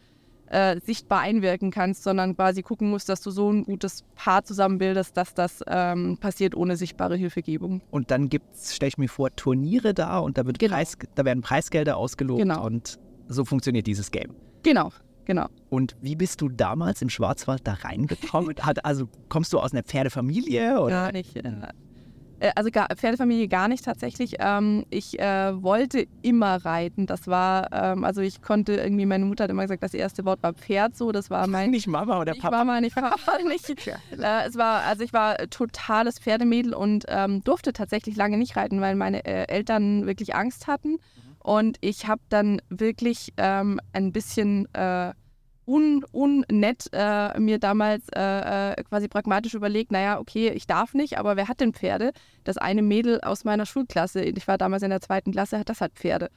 äh, 0.48 0.80
sichtbar 0.80 1.22
einwirken 1.22 1.72
kannst, 1.72 2.04
sondern 2.04 2.36
quasi 2.36 2.62
gucken 2.62 2.90
musst, 2.90 3.10
dass 3.10 3.22
du 3.22 3.32
so 3.32 3.52
ein 3.52 3.64
gutes 3.64 4.04
Paar 4.16 4.44
zusammenbildest, 4.44 5.18
dass 5.18 5.34
das 5.34 5.64
ähm, 5.68 6.18
passiert 6.20 6.56
ohne 6.56 6.78
sichtbare 6.78 7.16
Hilfegebung. 7.16 7.82
Und 7.92 8.12
dann 8.12 8.30
gibt 8.30 8.56
es, 8.56 8.76
stelle 8.76 8.90
ich 8.90 8.98
mir 8.98 9.10
vor, 9.10 9.36
Turniere 9.36 9.94
da 9.94 10.20
und 10.20 10.38
da, 10.38 10.46
wird 10.46 10.60
genau. 10.60 10.76
Preis, 10.76 10.98
da 11.16 11.26
werden 11.26 11.42
Preisgelder 11.42 11.98
ausgelobt 11.98 12.42
genau. 12.42 12.64
und 12.66 13.00
so 13.28 13.44
funktioniert 13.44 13.88
dieses 13.88 14.12
Game. 14.12 14.36
Genau, 14.64 14.92
Genau. 15.26 15.48
Und 15.70 15.96
wie 16.02 16.16
bist 16.16 16.42
du 16.42 16.50
damals 16.50 17.02
im 17.02 17.10
Schwarzwald 17.10 17.62
da 17.66 17.74
reingekommen? 17.74 18.56
Hat, 18.62 18.86
also 18.86 19.10
kommst 19.30 19.54
du 19.54 19.60
aus 19.60 19.74
einer 19.74 19.84
Pferdefamilie? 19.84 20.80
Oder? 20.80 20.90
Gar 20.90 21.12
nicht. 21.12 21.36
Äh, 22.40 22.52
also 22.56 22.70
gar, 22.70 22.88
Pferdefamilie 22.96 23.48
gar 23.48 23.68
nicht 23.68 23.86
tatsächlich. 23.86 24.36
Ähm, 24.40 24.86
ich 24.90 25.20
äh, 25.20 25.62
wollte 25.62 26.08
immer 26.22 26.64
reiten. 26.66 27.06
Das 27.08 27.28
war, 27.28 27.72
ähm, 27.72 28.04
also 28.04 28.22
ich 28.22 28.42
konnte 28.42 28.76
irgendwie, 28.76 29.06
meine 29.06 29.26
Mutter 29.26 29.46
hat 29.46 29.52
immer 29.52 29.64
gesagt, 29.64 29.84
das 29.84 29.94
erste 29.94 30.26
Wort 30.26 30.44
war 30.44 30.54
Pferd 30.54 30.96
so. 30.96 31.12
Das 31.12 31.30
war 31.30 31.48
mein. 31.48 31.70
Nicht 31.76 31.88
Mama 31.88 32.20
oder 32.20 32.34
Papa? 32.34 32.58
Mama, 32.58 32.82
nicht 32.82 32.96
Papa, 32.96 33.18
nicht. 33.48 33.70
äh, 33.70 34.48
es 34.48 34.56
war, 34.56 34.84
also 34.84 35.04
ich 35.04 35.14
war 35.14 35.38
totales 35.50 36.20
Pferdemädel 36.20 36.74
und 36.74 37.06
ähm, 37.08 37.44
durfte 37.44 37.74
tatsächlich 37.74 38.16
lange 38.16 38.38
nicht 38.38 38.56
reiten, 38.56 38.80
weil 38.82 38.96
meine 38.96 39.26
äh, 39.26 39.48
Eltern 39.48 40.06
wirklich 40.06 40.36
Angst 40.36 40.68
hatten. 40.68 41.00
Und 41.46 41.78
ich 41.82 42.08
habe 42.08 42.24
dann 42.30 42.60
wirklich 42.70 43.32
ähm, 43.38 43.80
ein 43.94 44.12
bisschen 44.12 44.68
äh, 44.74 45.14
un, 45.68 46.04
unnett 46.12 46.90
äh, 46.92 47.40
mir 47.40 47.60
damals 47.60 48.08
äh, 48.16 48.72
äh, 48.72 48.84
quasi 48.84 49.08
pragmatisch 49.08 49.54
überlegt, 49.54 49.92
naja, 49.92 50.18
okay, 50.18 50.50
ich 50.50 50.66
darf 50.66 50.96
nicht, 50.96 51.20
aber 51.20 51.36
wer 51.36 51.48
hat 51.48 51.60
denn 51.60 51.76
Pferde? 51.76 52.14
Das 52.46 52.58
eine 52.58 52.82
Mädel 52.82 53.22
aus 53.22 53.44
meiner 53.44 53.68
Schulklasse, 53.68 54.24
ich 54.24 54.48
war 54.48 54.58
damals 54.58 54.82
in 54.82 54.90
der 54.90 55.02
zweiten 55.02 55.32
Klasse, 55.34 55.62
das 55.64 55.82
hat 55.82 55.92
Pferde. 55.94 56.32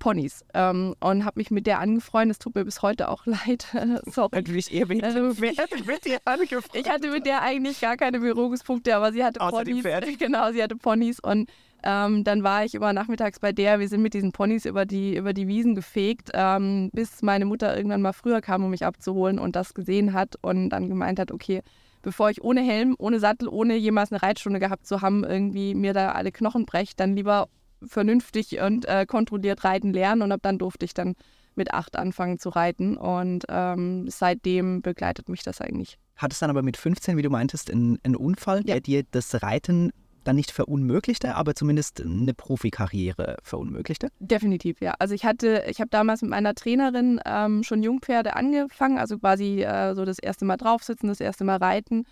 Ponys 0.00 0.44
ähm, 0.54 0.94
und 1.00 1.24
habe 1.24 1.38
mich 1.38 1.50
mit 1.50 1.66
der 1.66 1.80
angefreundet. 1.80 2.36
Es 2.36 2.38
tut 2.38 2.54
mir 2.54 2.64
bis 2.64 2.82
heute 2.82 3.08
auch 3.08 3.26
leid. 3.46 3.66
Sorry. 4.06 4.30
Natürlich 4.32 4.72
eher 4.72 4.86
mit, 4.86 5.04
also, 5.04 5.40
mit 5.40 6.04
dir 6.04 6.18
angefreundet. 6.24 6.70
Ich 6.74 6.88
hatte 6.88 7.10
mit 7.10 7.26
der 7.26 7.42
eigentlich 7.42 7.80
gar 7.80 7.96
keine 7.96 8.20
Berührungspunkte, 8.20 8.94
aber 8.94 9.12
sie 9.12 9.24
hatte 9.24 9.40
Außer 9.40 9.64
Ponys. 9.64 9.84
Genau, 10.18 10.52
sie 10.52 10.62
hatte 10.62 10.76
Ponys 10.76 11.20
und 11.20 11.48
ähm, 11.82 12.24
dann 12.24 12.42
war 12.42 12.64
ich 12.64 12.74
immer 12.74 12.92
nachmittags 12.92 13.38
bei 13.40 13.52
der. 13.52 13.78
Wir 13.78 13.88
sind 13.88 14.02
mit 14.02 14.14
diesen 14.14 14.32
Ponys 14.32 14.64
über 14.64 14.86
die, 14.86 15.16
über 15.16 15.32
die 15.32 15.46
Wiesen 15.46 15.74
gefegt, 15.74 16.30
ähm, 16.34 16.90
bis 16.92 17.22
meine 17.22 17.44
Mutter 17.44 17.76
irgendwann 17.76 18.02
mal 18.02 18.12
früher 18.12 18.40
kam, 18.40 18.64
um 18.64 18.70
mich 18.70 18.84
abzuholen 18.84 19.38
und 19.38 19.56
das 19.56 19.74
gesehen 19.74 20.12
hat 20.12 20.34
und 20.40 20.70
dann 20.70 20.88
gemeint 20.88 21.18
hat, 21.18 21.30
okay, 21.30 21.62
bevor 22.02 22.30
ich 22.30 22.42
ohne 22.42 22.62
Helm, 22.62 22.94
ohne 22.98 23.20
Sattel, 23.20 23.48
ohne 23.48 23.76
jemals 23.76 24.12
eine 24.12 24.22
Reitstunde 24.22 24.60
gehabt 24.60 24.86
zu 24.86 25.02
haben, 25.02 25.24
irgendwie 25.24 25.74
mir 25.74 25.92
da 25.92 26.12
alle 26.12 26.32
Knochen 26.32 26.66
brecht, 26.66 27.00
dann 27.00 27.14
lieber 27.14 27.48
vernünftig 27.86 28.60
und 28.60 28.86
äh, 28.86 29.06
kontrolliert 29.06 29.64
reiten 29.64 29.92
lernen 29.92 30.22
und 30.22 30.32
ab 30.32 30.40
dann 30.42 30.58
durfte 30.58 30.84
ich 30.84 30.94
dann 30.94 31.14
mit 31.54 31.72
acht 31.72 31.96
anfangen 31.96 32.38
zu 32.38 32.48
reiten 32.48 32.96
und 32.96 33.44
ähm, 33.48 34.08
seitdem 34.08 34.80
begleitet 34.80 35.28
mich 35.28 35.42
das 35.42 35.60
eigentlich. 35.60 35.98
Hattest 36.16 36.42
dann 36.42 36.50
aber 36.50 36.62
mit 36.62 36.76
15, 36.76 37.16
wie 37.16 37.22
du 37.22 37.30
meintest, 37.30 37.70
einen, 37.70 37.98
einen 38.02 38.16
Unfall, 38.16 38.58
ja. 38.58 38.74
der 38.74 38.80
dir 38.80 39.02
das 39.10 39.42
Reiten 39.42 39.92
dann 40.28 40.36
nicht 40.36 40.50
verunmöglichte, 40.50 41.34
aber 41.34 41.54
zumindest 41.54 42.00
eine 42.00 42.34
Profikarriere 42.34 43.38
verunmöglichte? 43.42 44.08
Definitiv, 44.20 44.80
ja. 44.80 44.94
Also 44.98 45.14
ich 45.14 45.24
hatte, 45.24 45.64
ich 45.68 45.80
habe 45.80 45.90
damals 45.90 46.22
mit 46.22 46.30
meiner 46.30 46.54
Trainerin 46.54 47.20
ähm, 47.24 47.62
schon 47.64 47.82
Jungpferde 47.82 48.36
angefangen, 48.36 48.98
also 48.98 49.18
quasi 49.18 49.62
äh, 49.62 49.94
so 49.94 50.04
das 50.04 50.18
erste 50.18 50.44
Mal 50.44 50.56
draufsitzen, 50.56 51.08
das 51.08 51.20
erste 51.20 51.44
Mal 51.44 51.56
reiten. 51.56 52.04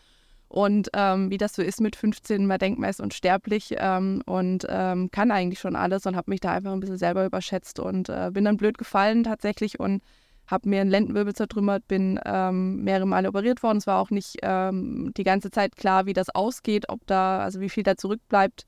Und 0.49 0.91
ähm, 0.95 1.31
wie 1.31 1.39
das 1.39 1.55
so 1.55 1.63
ist 1.63 1.81
mit 1.81 1.97
15, 1.97 2.47
man 2.47 2.59
denkt, 2.59 2.79
man 2.79 2.91
ist 2.91 3.01
unsterblich 3.01 3.75
ähm, 3.79 4.23
und 4.27 4.67
ähm, 4.69 5.11
kann 5.11 5.31
eigentlich 5.31 5.59
schon 5.59 5.77
alles 5.77 6.07
und 6.07 6.17
habe 6.17 6.31
mich 6.31 6.41
da 6.41 6.53
einfach 6.53 6.73
ein 6.73 6.81
bisschen 6.81 6.99
selber 6.99 7.27
überschätzt 7.27 7.81
und 7.81 8.09
äh, 8.09 8.31
bin 8.33 8.45
dann 8.45 8.57
blöd 8.57 8.79
gefallen 8.79 9.25
tatsächlich 9.25 9.81
und 9.81 10.03
habe 10.47 10.69
mir 10.69 10.81
einen 10.81 10.91
Lendenwirbel 10.91 11.35
zertrümmert, 11.35 11.87
bin 11.89 12.21
ähm, 12.25 12.83
mehrere 12.85 13.07
Male 13.07 13.29
operiert 13.29 13.63
worden. 13.63 13.79
Es 13.79 13.87
war 13.87 14.01
auch 14.01 14.11
nicht 14.11 14.37
ähm, 14.43 15.13
die 15.17 15.25
ganze 15.25 15.51
Zeit 15.51 15.77
klar, 15.77 16.07
wie 16.07 16.13
das 16.13 16.31
ausgeht, 16.31 16.89
ob 16.89 17.07
da, 17.07 17.41
also 17.41 17.61
wie 17.61 17.69
viel 17.69 17.83
da 17.83 17.97
zurückbleibt. 17.97 18.67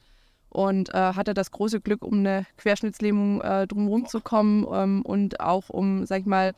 Und 0.51 0.95
äh, 0.95 0.99
hatte 0.99 1.35
das 1.35 1.51
große 1.51 1.81
Glück, 1.81 2.03
um 2.03 2.21
eine 2.21 2.47
Querschnittslähmung 2.57 3.43
äh, 3.43 3.67
drumherum 3.67 4.07
zu 4.07 4.21
kommen 4.21 4.67
ähm, 4.73 5.03
und 5.03 5.41
auch 5.41 5.69
um, 5.69 6.07
sag 6.07 6.21
ich 6.21 6.27
mal, 6.27 6.55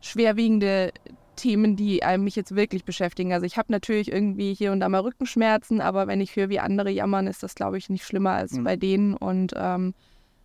schwerwiegende 0.00 0.92
Themen, 1.36 1.76
die 1.76 2.00
mich 2.18 2.34
jetzt 2.34 2.56
wirklich 2.56 2.84
beschäftigen. 2.84 3.34
Also 3.34 3.44
ich 3.44 3.58
habe 3.58 3.70
natürlich 3.70 4.10
irgendwie 4.10 4.54
hier 4.54 4.72
und 4.72 4.80
da 4.80 4.88
mal 4.88 5.00
Rückenschmerzen, 5.02 5.82
aber 5.82 6.06
wenn 6.06 6.22
ich 6.22 6.34
höre, 6.34 6.48
wie 6.48 6.60
andere 6.60 6.90
jammern, 6.90 7.26
ist 7.26 7.42
das, 7.42 7.54
glaube 7.54 7.76
ich, 7.76 7.90
nicht 7.90 8.04
schlimmer 8.04 8.32
als 8.32 8.52
mhm. 8.52 8.64
bei 8.64 8.76
denen 8.76 9.14
und 9.14 9.52
ähm, 9.54 9.92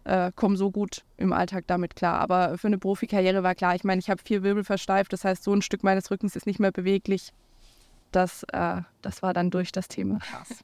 äh, 0.03 0.31
komme 0.35 0.57
so 0.57 0.71
gut 0.71 1.03
im 1.17 1.33
Alltag 1.33 1.65
damit 1.67 1.95
klar. 1.95 2.19
Aber 2.19 2.57
für 2.57 2.67
eine 2.67 2.77
Profikarriere 2.77 3.43
war 3.43 3.55
klar, 3.55 3.75
ich 3.75 3.83
meine, 3.83 3.99
ich 3.99 4.09
habe 4.09 4.21
vier 4.23 4.43
Wirbel 4.43 4.63
versteift, 4.63 5.13
das 5.13 5.23
heißt, 5.23 5.43
so 5.43 5.53
ein 5.53 5.61
Stück 5.61 5.83
meines 5.83 6.09
Rückens 6.11 6.35
ist 6.35 6.45
nicht 6.45 6.59
mehr 6.59 6.71
beweglich. 6.71 7.31
Das, 8.11 8.43
äh, 8.51 8.81
das 9.01 9.21
war 9.21 9.33
dann 9.33 9.51
durch 9.51 9.71
das 9.71 9.87
Thema. 9.87 10.19
Krass. 10.19 10.63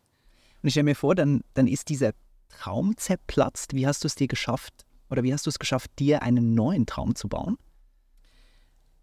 Und 0.62 0.68
ich 0.68 0.74
stelle 0.74 0.86
mir 0.86 0.96
vor, 0.96 1.16
dann, 1.16 1.42
dann 1.54 1.68
ist 1.68 1.90
dieser 1.90 2.12
Traum 2.50 2.98
zerplatzt. 2.98 3.74
Wie 3.74 3.88
hast 3.88 4.04
du 4.04 4.08
es 4.08 4.16
dir 4.16 4.28
geschafft 4.28 4.86
oder 5.10 5.24
wie 5.24 5.34
hast 5.34 5.46
du 5.46 5.50
es 5.50 5.60
geschafft, 5.60 5.92
dir 6.00 6.24
einen 6.24 6.56
neuen 6.56 6.86
Traum 6.86 7.16
zu 7.16 7.30
bauen? 7.30 7.58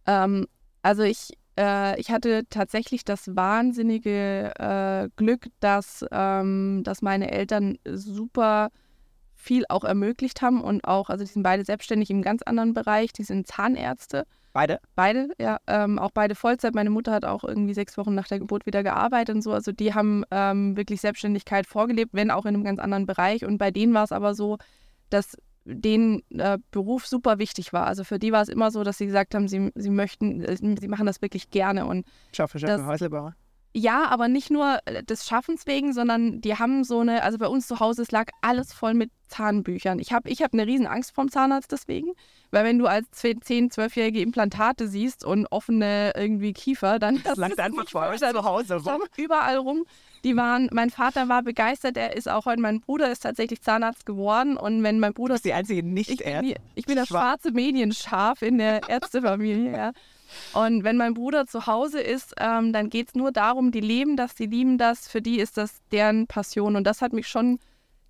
Ähm, 0.06 0.46
also 0.82 1.02
ich, 1.02 1.32
äh, 1.58 1.98
ich 1.98 2.10
hatte 2.10 2.44
tatsächlich 2.50 3.04
das 3.04 3.34
wahnsinnige 3.34 4.52
äh, 4.58 5.08
Glück, 5.16 5.48
dass, 5.60 6.04
ähm, 6.10 6.82
dass 6.84 7.02
meine 7.02 7.30
Eltern 7.30 7.78
super 7.86 8.70
viel 9.44 9.64
auch 9.68 9.84
ermöglicht 9.84 10.42
haben 10.42 10.62
und 10.62 10.84
auch, 10.84 11.10
also 11.10 11.24
die 11.24 11.30
sind 11.30 11.42
beide 11.42 11.64
selbstständig 11.64 12.10
im 12.10 12.22
ganz 12.22 12.42
anderen 12.42 12.72
Bereich, 12.72 13.12
die 13.12 13.24
sind 13.24 13.46
Zahnärzte. 13.46 14.26
Beide? 14.54 14.80
Beide, 14.94 15.28
ja. 15.38 15.58
Ähm, 15.66 15.98
auch 15.98 16.12
beide 16.12 16.34
Vollzeit. 16.34 16.74
Meine 16.74 16.90
Mutter 16.90 17.12
hat 17.12 17.24
auch 17.24 17.44
irgendwie 17.44 17.74
sechs 17.74 17.98
Wochen 17.98 18.14
nach 18.14 18.28
der 18.28 18.38
Geburt 18.38 18.66
wieder 18.66 18.82
gearbeitet 18.82 19.34
und 19.34 19.42
so. 19.42 19.52
Also 19.52 19.72
die 19.72 19.94
haben 19.94 20.24
ähm, 20.30 20.76
wirklich 20.76 21.00
Selbstständigkeit 21.00 21.66
vorgelebt, 21.66 22.14
wenn 22.14 22.30
auch 22.30 22.46
in 22.46 22.54
einem 22.54 22.64
ganz 22.64 22.78
anderen 22.78 23.04
Bereich. 23.04 23.44
Und 23.44 23.58
bei 23.58 23.72
denen 23.72 23.92
war 23.94 24.04
es 24.04 24.12
aber 24.12 24.34
so, 24.34 24.58
dass 25.10 25.36
denen 25.64 26.22
äh, 26.30 26.58
Beruf 26.70 27.06
super 27.06 27.38
wichtig 27.38 27.72
war. 27.72 27.86
Also 27.86 28.04
für 28.04 28.20
die 28.20 28.30
war 28.30 28.42
es 28.42 28.48
immer 28.48 28.70
so, 28.70 28.84
dass 28.84 28.98
sie 28.98 29.06
gesagt 29.06 29.34
haben, 29.34 29.48
sie, 29.48 29.72
sie 29.74 29.90
möchten, 29.90 30.40
äh, 30.42 30.56
sie 30.56 30.88
machen 30.88 31.06
das 31.06 31.20
wirklich 31.20 31.50
gerne. 31.50 31.86
Und 31.86 32.06
Schaffe, 32.32 32.58
Schaffe, 32.60 32.86
Häuslebauer. 32.86 33.34
Ja, 33.76 34.06
aber 34.06 34.28
nicht 34.28 34.50
nur 34.50 34.78
äh, 34.84 35.02
des 35.02 35.26
Schaffens 35.26 35.66
wegen, 35.66 35.92
sondern 35.92 36.40
die 36.40 36.56
haben 36.56 36.84
so 36.84 37.00
eine, 37.00 37.24
also 37.24 37.38
bei 37.38 37.48
uns 37.48 37.66
zu 37.66 37.80
Hause, 37.80 38.02
es 38.02 38.12
lag 38.12 38.30
alles 38.40 38.72
voll 38.72 38.94
mit 38.94 39.10
Zahnbüchern. 39.26 39.98
Ich 39.98 40.12
habe 40.12 40.30
ich 40.30 40.42
hab 40.42 40.52
eine 40.52 40.64
riesen 40.64 40.86
Angst 40.86 41.12
vorm 41.12 41.28
Zahnarzt 41.28 41.72
deswegen, 41.72 42.12
weil 42.52 42.64
wenn 42.64 42.78
du 42.78 42.86
als 42.86 43.08
10-, 43.12 43.74
12-jährige 43.74 44.20
Implantate 44.20 44.86
siehst 44.86 45.24
und 45.24 45.46
offene 45.46 46.12
irgendwie 46.14 46.52
Kiefer, 46.52 47.00
dann... 47.00 47.20
Das 47.24 47.36
langt 47.36 47.58
einfach 47.58 47.88
vor 47.88 48.06
euch 48.06 48.20
zu 48.20 48.44
Hause 48.44 48.76
rum. 48.76 49.02
Überall 49.16 49.56
rum. 49.56 49.84
Die 50.22 50.36
waren, 50.36 50.68
mein 50.72 50.90
Vater 50.90 51.28
war 51.28 51.42
begeistert, 51.42 51.96
er 51.96 52.16
ist 52.16 52.28
auch 52.28 52.46
heute, 52.46 52.60
mein 52.60 52.80
Bruder 52.80 53.10
ist 53.10 53.24
tatsächlich 53.24 53.60
Zahnarzt 53.60 54.06
geworden 54.06 54.56
und 54.56 54.84
wenn 54.84 55.00
mein 55.00 55.14
Bruder... 55.14 55.34
Du 55.34 55.34
bist 55.34 55.46
die 55.46 55.52
einzige 55.52 55.82
nicht 55.82 56.10
ich, 56.10 56.22
bin, 56.22 56.54
ich 56.76 56.86
bin 56.86 56.94
das 56.94 57.08
schwarze 57.08 57.50
Medienschaf 57.50 58.40
in 58.40 58.58
der 58.58 58.88
Ärztefamilie, 58.88 59.72
ja. 59.72 59.92
Und 60.52 60.84
wenn 60.84 60.96
mein 60.96 61.14
Bruder 61.14 61.46
zu 61.46 61.66
Hause 61.66 62.00
ist, 62.00 62.34
ähm, 62.38 62.72
dann 62.72 62.90
geht 62.90 63.08
es 63.08 63.14
nur 63.14 63.32
darum, 63.32 63.70
die 63.70 63.80
leben 63.80 64.16
das, 64.16 64.34
die 64.34 64.46
lieben 64.46 64.78
das, 64.78 65.08
für 65.08 65.22
die 65.22 65.38
ist 65.38 65.56
das 65.56 65.80
deren 65.92 66.26
Passion. 66.26 66.76
Und 66.76 66.84
das 66.84 67.02
hat 67.02 67.12
mich 67.12 67.28
schon 67.28 67.58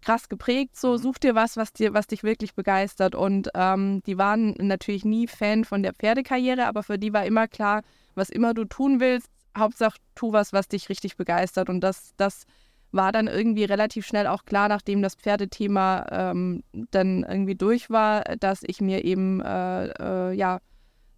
krass 0.05 0.29
geprägt. 0.29 0.77
So, 0.77 0.93
mhm. 0.93 0.99
such 0.99 1.19
dir 1.19 1.35
was, 1.35 1.57
was 1.57 1.73
dir, 1.73 1.95
was 1.95 2.07
dich 2.07 2.23
wirklich 2.23 2.55
begeistert. 2.55 3.15
Und 3.15 3.51
ähm, 3.55 4.03
die 4.07 4.19
waren 4.19 4.55
natürlich 4.59 5.05
nie 5.05 5.27
Fan 5.27 5.65
von 5.65 5.83
der 5.83 5.95
Pferdekarriere, 5.95 6.67
aber 6.67 6.83
für 6.83 6.99
die 6.99 7.13
war 7.13 7.25
immer 7.25 7.49
klar, 7.49 7.83
was 8.15 8.31
immer 8.31 8.55
du 8.55 8.65
tun 8.65 9.01
willst, 9.01 9.29
Hauptsache 9.57 9.99
tu 10.15 10.33
was, 10.33 10.53
was 10.53 10.69
dich 10.69 10.89
richtig 10.89 11.17
begeistert. 11.17 11.69
Und 11.69 11.81
das, 11.81 12.13
das 12.17 12.45
war 12.93 13.11
dann 13.11 13.27
irgendwie 13.27 13.65
relativ 13.65 14.07
schnell 14.07 14.27
auch 14.27 14.45
klar, 14.45 14.69
nachdem 14.69 15.03
das 15.03 15.17
Pferdethema 15.17 16.07
ähm, 16.11 16.63
dann 16.73 17.25
irgendwie 17.25 17.57
durch 17.57 17.91
war, 17.91 18.23
dass 18.39 18.63
ich 18.63 18.81
mir 18.81 19.05
eben 19.05 19.41
äh, 19.41 19.87
äh, 19.89 20.33
ja 20.33 20.61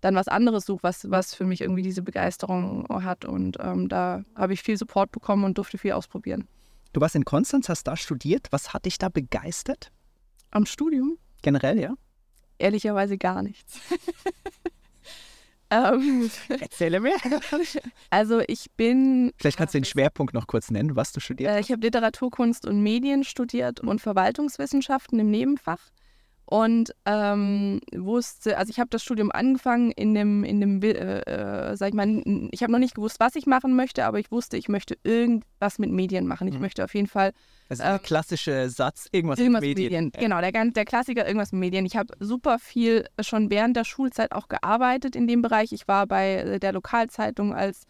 dann 0.00 0.14
was 0.14 0.28
anderes 0.28 0.66
suche, 0.66 0.82
was, 0.82 1.10
was 1.10 1.34
für 1.34 1.44
mich 1.44 1.60
irgendwie 1.60 1.82
diese 1.82 2.02
Begeisterung 2.02 2.86
hat. 2.88 3.24
Und 3.24 3.56
ähm, 3.60 3.88
da 3.88 4.24
habe 4.34 4.52
ich 4.52 4.62
viel 4.62 4.76
Support 4.76 5.10
bekommen 5.10 5.44
und 5.44 5.58
durfte 5.58 5.78
viel 5.78 5.92
ausprobieren. 5.92 6.46
Du 6.92 7.00
warst 7.00 7.14
in 7.14 7.24
Konstanz, 7.24 7.68
hast 7.68 7.84
da 7.84 7.96
studiert. 7.96 8.48
Was 8.50 8.72
hat 8.72 8.86
dich 8.86 8.98
da 8.98 9.08
begeistert? 9.08 9.92
Am 10.50 10.66
Studium? 10.66 11.18
Generell, 11.42 11.78
ja? 11.78 11.94
Ehrlicherweise 12.58 13.18
gar 13.18 13.42
nichts. 13.42 13.80
ähm, 15.70 16.30
Erzähle 16.48 17.00
mir. 17.00 17.16
Also 18.10 18.40
ich 18.46 18.70
bin. 18.76 19.32
Vielleicht 19.36 19.58
kannst 19.58 19.74
du 19.74 19.78
den 19.78 19.84
Schwerpunkt 19.84 20.32
noch 20.32 20.46
kurz 20.46 20.70
nennen, 20.70 20.96
was 20.96 21.12
du 21.12 21.20
studiert 21.20 21.50
äh, 21.50 21.54
hast. 21.54 21.66
Ich 21.66 21.72
habe 21.72 21.82
Literaturkunst 21.82 22.66
und 22.66 22.82
Medien 22.82 23.24
studiert 23.24 23.80
und 23.80 24.00
Verwaltungswissenschaften 24.00 25.18
im 25.18 25.30
Nebenfach 25.30 25.80
und 26.46 26.94
ähm, 27.06 27.80
wusste, 27.92 28.56
also 28.56 28.70
ich 28.70 28.78
habe 28.78 28.88
das 28.90 29.02
Studium 29.02 29.32
angefangen 29.32 29.90
in 29.90 30.14
dem, 30.14 30.44
in 30.44 30.60
dem, 30.60 30.80
äh, 30.80 30.92
äh, 30.92 31.76
sag 31.76 31.88
ich 31.88 31.94
mal, 31.94 32.22
ich 32.52 32.62
habe 32.62 32.70
noch 32.70 32.78
nicht 32.78 32.94
gewusst, 32.94 33.18
was 33.18 33.34
ich 33.34 33.46
machen 33.46 33.74
möchte, 33.74 34.04
aber 34.04 34.20
ich 34.20 34.30
wusste, 34.30 34.56
ich 34.56 34.68
möchte 34.68 34.96
irgendwas 35.02 35.80
mit 35.80 35.90
Medien 35.90 36.28
machen. 36.28 36.46
Ich 36.46 36.54
mhm. 36.54 36.60
möchte 36.60 36.84
auf 36.84 36.94
jeden 36.94 37.08
Fall. 37.08 37.32
Also 37.68 37.82
der 37.82 37.96
äh, 37.96 37.98
klassische 37.98 38.70
Satz, 38.70 39.08
irgendwas, 39.10 39.40
irgendwas 39.40 39.62
mit 39.62 39.76
Medien. 39.76 40.04
Medien. 40.04 40.12
Genau, 40.20 40.40
der, 40.40 40.52
der 40.52 40.84
Klassiker, 40.84 41.26
irgendwas 41.26 41.50
mit 41.50 41.58
Medien. 41.58 41.84
Ich 41.84 41.96
habe 41.96 42.14
super 42.20 42.60
viel 42.60 43.06
schon 43.20 43.50
während 43.50 43.76
der 43.76 43.84
Schulzeit 43.84 44.30
auch 44.30 44.46
gearbeitet 44.46 45.16
in 45.16 45.26
dem 45.26 45.42
Bereich. 45.42 45.72
Ich 45.72 45.88
war 45.88 46.06
bei 46.06 46.60
der 46.60 46.72
Lokalzeitung 46.72 47.54
als 47.54 47.86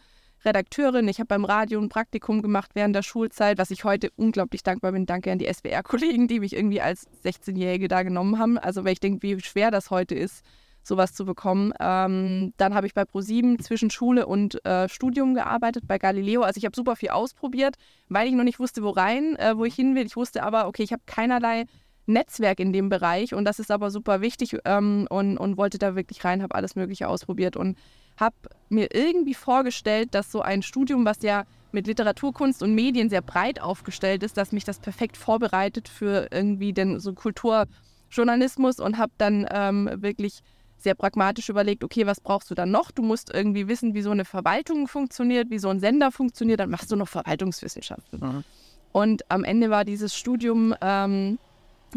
Redakteurin. 0.47 1.09
Ich 1.09 1.19
habe 1.19 1.27
beim 1.27 1.45
Radio 1.45 1.81
ein 1.81 1.89
Praktikum 1.89 2.41
gemacht 2.41 2.71
während 2.75 2.95
der 2.95 3.03
Schulzeit, 3.03 3.59
was 3.59 3.73
ich 3.73 3.85
heute 3.85 4.11
unglaublich 4.17 4.63
dankbar 4.63 4.93
bin. 4.93 5.05
Danke 5.05 5.33
an 5.33 5.39
die 5.39 5.53
SWR-Kollegen, 5.53 6.29
die 6.29 6.41
mich 6.41 6.55
irgendwie 6.55 6.81
als 6.81 7.09
16-Jährige 7.25 7.89
da 7.89 8.05
genommen 8.05 8.39
haben. 8.39 8.57
Also, 8.57 8.85
weil 8.85 8.93
ich 8.93 9.01
denke, 9.01 9.23
wie 9.23 9.41
schwer 9.41 9.73
das 9.73 9.91
heute 9.91 10.15
ist, 10.15 10.45
sowas 10.85 11.13
zu 11.13 11.25
bekommen. 11.25 11.73
Ähm, 11.81 12.55
dann 12.57 12.75
habe 12.75 12.87
ich 12.87 12.95
bei 12.95 13.05
ProSieben 13.05 13.59
zwischen 13.59 13.91
Schule 13.91 14.27
und 14.27 14.65
äh, 14.65 14.89
Studium 14.89 15.35
gearbeitet, 15.35 15.89
bei 15.89 15.99
Galileo. 15.99 16.43
Also, 16.43 16.59
ich 16.59 16.65
habe 16.65 16.77
super 16.77 16.95
viel 16.95 17.11
ausprobiert, 17.11 17.75
weil 18.09 18.29
ich 18.29 18.35
noch 18.35 18.45
nicht 18.45 18.61
wusste, 18.61 18.85
wo 18.85 18.91
rein, 18.91 19.35
äh, 19.37 19.57
wo 19.57 19.65
ich 19.65 19.75
hin 19.75 19.97
will. 19.97 20.07
Ich 20.07 20.17
wusste 20.17 20.45
aber, 20.45 20.69
okay, 20.69 20.85
ich 20.85 20.93
habe 20.93 21.03
keinerlei 21.07 21.67
Netzwerk 22.07 22.61
in 22.61 22.73
dem 22.73 22.89
Bereich 22.89 23.35
und 23.35 23.45
das 23.45 23.59
ist 23.59 23.73
aber 23.73 23.91
super 23.91 24.21
wichtig 24.21 24.57
ähm, 24.65 25.09
und, 25.11 25.39
und 25.39 25.57
wollte 25.57 25.79
da 25.79 25.97
wirklich 25.97 26.25
rein, 26.25 26.41
habe 26.41 26.55
alles 26.55 26.77
Mögliche 26.77 27.09
ausprobiert 27.09 27.57
und 27.57 27.77
habe 28.17 28.37
mir 28.69 28.95
irgendwie 28.95 29.35
vorgestellt, 29.35 30.15
dass 30.15 30.33
so 30.33 30.41
ein 30.41 30.63
Studium, 30.63 31.05
was 31.05 31.23
ja 31.23 31.45
mit 31.73 31.87
Literaturkunst 31.87 32.63
und 32.63 32.75
Medien 32.75 33.11
sehr 33.11 33.23
breit 33.23 33.61
aufgestellt 33.61 34.23
ist, 34.23 34.37
dass 34.37 34.53
mich 34.53 34.65
das 34.65 34.79
perfekt 34.79 35.17
vorbereitet 35.17 35.89
für 35.89 36.29
irgendwie 36.31 36.73
den 36.73 37.01
so 37.01 37.13
Kulturjournalismus 37.13 38.81
und 38.81 38.99
habe 38.99 39.13
dann 39.19 39.47
ähm, 39.51 39.91
wirklich 39.97 40.41
sehr 40.79 40.95
pragmatisch 40.95 41.49
überlegt, 41.49 41.85
okay, 41.85 42.07
was 42.07 42.21
brauchst 42.21 42.51
du 42.51 42.55
dann 42.55 42.71
noch? 42.71 42.91
Du 42.91 43.03
musst 43.03 43.33
irgendwie 43.33 43.69
wissen, 43.69 43.95
wie 43.95 44.03
so 44.03 44.11
eine 44.11 44.25
Verwaltung 44.25 44.89
funktioniert, 44.89 45.51
wie 45.51 45.59
so 45.59 45.69
ein 45.69 45.81
Sender 45.81 46.13
funktioniert, 46.13 46.61
dann 46.61 46.71
machst 46.71 46.91
du 46.91 46.97
noch 46.97 47.09
Verwaltungswissenschaften. 47.09 48.21
Mhm. 48.21 48.45
Und 48.93 49.31
am 49.31 49.45
Ende 49.45 49.69
war 49.69 49.85
dieses 49.85 50.17
Studium 50.17 50.75
ähm, 50.81 51.39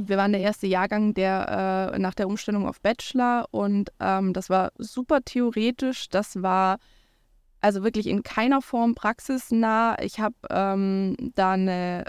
wir 0.08 0.18
waren 0.18 0.32
der 0.32 0.42
erste 0.42 0.68
Jahrgang 0.68 1.14
der 1.14 1.92
äh, 1.94 2.00
nach 2.00 2.14
der 2.14 2.28
Umstellung 2.28 2.68
auf 2.68 2.82
Bachelor 2.82 3.48
und 3.52 3.92
ähm, 4.00 4.34
das 4.34 4.50
war 4.50 4.72
super 4.78 5.22
theoretisch. 5.24 6.10
Das 6.10 6.42
war 6.42 6.78
also 7.62 7.84
wirklich 7.84 8.08
in 8.08 8.24
keiner 8.24 8.62
Form 8.62 8.96
praxisnah. 8.96 9.98
Ich 10.02 10.20
habe 10.20 10.36
ähm, 10.50 11.16
da 11.36 11.52
eine 11.52 12.06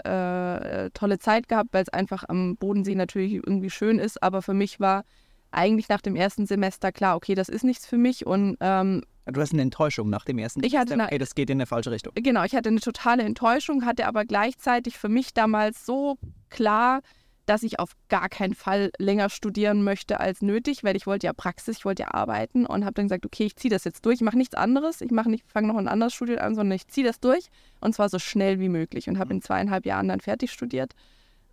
äh, 0.85 0.89
tolle 0.91 1.19
Zeit 1.19 1.49
gehabt, 1.49 1.69
weil 1.73 1.83
es 1.83 1.89
einfach 1.89 2.23
am 2.27 2.55
Bodensee 2.55 2.95
natürlich 2.95 3.33
irgendwie 3.33 3.69
schön 3.69 3.99
ist. 3.99 4.23
Aber 4.23 4.41
für 4.41 4.53
mich 4.53 4.79
war 4.79 5.03
eigentlich 5.51 5.89
nach 5.89 6.01
dem 6.01 6.15
ersten 6.15 6.45
Semester 6.45 6.91
klar, 6.91 7.17
okay, 7.17 7.35
das 7.35 7.49
ist 7.49 7.63
nichts 7.63 7.85
für 7.85 7.97
mich 7.97 8.25
und 8.25 8.57
ähm, 8.61 9.03
Du 9.25 9.39
hast 9.39 9.53
eine 9.53 9.61
Enttäuschung 9.61 10.09
nach 10.09 10.25
dem 10.25 10.39
ersten 10.39 10.63
ich 10.63 10.75
hatte 10.75 10.89
Semester. 10.89 11.11
Okay, 11.11 11.17
das 11.19 11.35
geht 11.35 11.49
in 11.49 11.57
eine 11.57 11.67
falsche 11.67 11.91
Richtung. 11.91 12.13
Genau, 12.15 12.43
ich 12.43 12.55
hatte 12.55 12.69
eine 12.69 12.79
totale 12.79 13.23
Enttäuschung, 13.23 13.85
hatte 13.85 14.07
aber 14.07 14.25
gleichzeitig 14.25 14.97
für 14.97 15.09
mich 15.09 15.33
damals 15.33 15.85
so 15.85 16.17
klar, 16.49 17.01
dass 17.45 17.63
ich 17.63 17.79
auf 17.79 17.91
gar 18.09 18.29
keinen 18.29 18.55
Fall 18.55 18.91
länger 18.97 19.29
studieren 19.29 19.83
möchte 19.83 20.19
als 20.19 20.41
nötig, 20.41 20.83
weil 20.83 20.95
ich 20.95 21.07
wollte 21.07 21.27
ja 21.27 21.33
Praxis, 21.33 21.79
ich 21.79 21.85
wollte 21.85 22.03
ja 22.03 22.13
arbeiten 22.13 22.65
und 22.65 22.85
habe 22.85 22.93
dann 22.93 23.05
gesagt, 23.05 23.25
okay, 23.25 23.45
ich 23.45 23.55
ziehe 23.55 23.71
das 23.71 23.83
jetzt 23.83 24.05
durch, 24.05 24.15
ich 24.15 24.21
mache 24.21 24.37
nichts 24.37 24.55
anderes, 24.55 25.01
ich 25.01 25.11
mache 25.11 25.29
nicht, 25.29 25.45
fange 25.47 25.67
noch 25.67 25.77
ein 25.77 25.87
anderes 25.87 26.13
Studium 26.13 26.39
an, 26.39 26.55
sondern 26.55 26.75
ich 26.75 26.87
ziehe 26.87 27.05
das 27.05 27.19
durch 27.19 27.47
und 27.79 27.93
zwar 27.93 28.09
so 28.09 28.19
schnell 28.19 28.59
wie 28.59 28.69
möglich 28.69 29.09
und 29.09 29.17
habe 29.17 29.33
in 29.33 29.41
zweieinhalb 29.41 29.85
Jahren 29.85 30.07
dann 30.07 30.19
fertig 30.19 30.51
studiert 30.51 30.93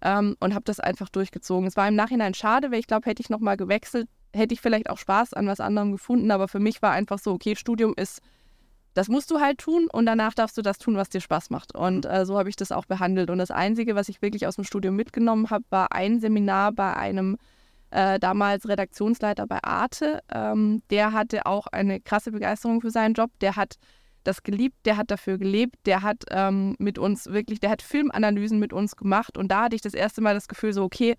ähm, 0.03 0.37
und 0.41 0.55
habe 0.55 0.65
das 0.65 0.81
einfach 0.81 1.09
durchgezogen. 1.09 1.67
Es 1.67 1.77
war 1.77 1.89
im 1.89 1.95
Nachhinein 1.95 2.35
schade, 2.35 2.71
weil 2.71 2.81
ich 2.81 2.87
glaube, 2.87 3.09
hätte 3.09 3.23
ich 3.23 3.31
nochmal 3.31 3.57
gewechselt, 3.57 4.09
hätte 4.35 4.55
ich 4.55 4.61
vielleicht 4.61 4.91
auch 4.91 4.99
Spaß 4.99 5.35
an 5.35 5.47
was 5.47 5.61
anderem 5.61 5.93
gefunden, 5.93 6.31
aber 6.31 6.49
für 6.49 6.61
mich 6.61 6.83
war 6.83 6.93
einfach 6.93 7.19
so, 7.19 7.33
okay, 7.33 7.57
Studium 7.57 7.95
ist 7.97 8.21
das 8.99 9.07
musst 9.07 9.31
du 9.31 9.39
halt 9.39 9.59
tun 9.59 9.87
und 9.93 10.07
danach 10.07 10.35
darfst 10.35 10.59
du 10.59 10.63
das 10.63 10.77
tun, 10.77 10.97
was 10.97 11.09
dir 11.09 11.21
Spaß 11.21 11.51
macht. 11.51 11.73
Und 11.73 12.05
äh, 12.05 12.27
so 12.27 12.37
habe 12.37 12.49
ich 12.49 12.57
das 12.57 12.73
auch 12.73 12.85
behandelt. 12.85 13.31
Und 13.31 13.39
das 13.39 13.53
Einzige, 13.53 13.95
was 13.95 14.09
ich 14.09 14.23
wirklich 14.23 14.45
aus 14.49 14.57
dem 14.57 14.65
Studium 14.65 14.97
mitgenommen 14.97 15.51
habe, 15.51 15.65
war 15.71 15.93
ein 15.93 16.19
Seminar 16.19 16.73
bei 16.73 16.97
einem 16.97 17.39
äh, 17.91 18.19
damals 18.19 18.69
Redaktionsleiter 18.69 19.47
bei 19.47 19.63
Arte. 19.63 20.19
Ähm, 20.35 20.83
der 20.91 21.13
hatte 21.13 21.47
auch 21.47 21.69
eine 21.69 22.01
krasse 22.01 22.33
Begeisterung 22.33 22.81
für 22.81 22.91
seinen 22.91 23.15
Job. 23.15 23.31
Der 23.41 23.55
hat 23.55 23.77
das 24.25 24.43
geliebt, 24.43 24.75
der 24.85 24.97
hat 24.97 25.13
dafür 25.13 25.39
gelebt, 25.39 25.77
der 25.87 26.03
hat 26.03 26.25
ähm, 26.33 26.75
mit 26.81 26.99
uns 26.99 27.27
wirklich, 27.27 27.61
der 27.61 27.71
hat 27.71 27.83
Filmanalysen 27.83 28.59
mit 28.59 28.73
uns 28.73 28.97
gemacht 28.97 29.39
und 29.39 29.47
da 29.53 29.63
hatte 29.63 29.77
ich 29.77 29.81
das 29.81 29.95
erste 29.95 30.21
Mal 30.23 30.35
das 30.35 30.49
Gefühl 30.49 30.73
so, 30.73 30.83
okay, 30.83 31.15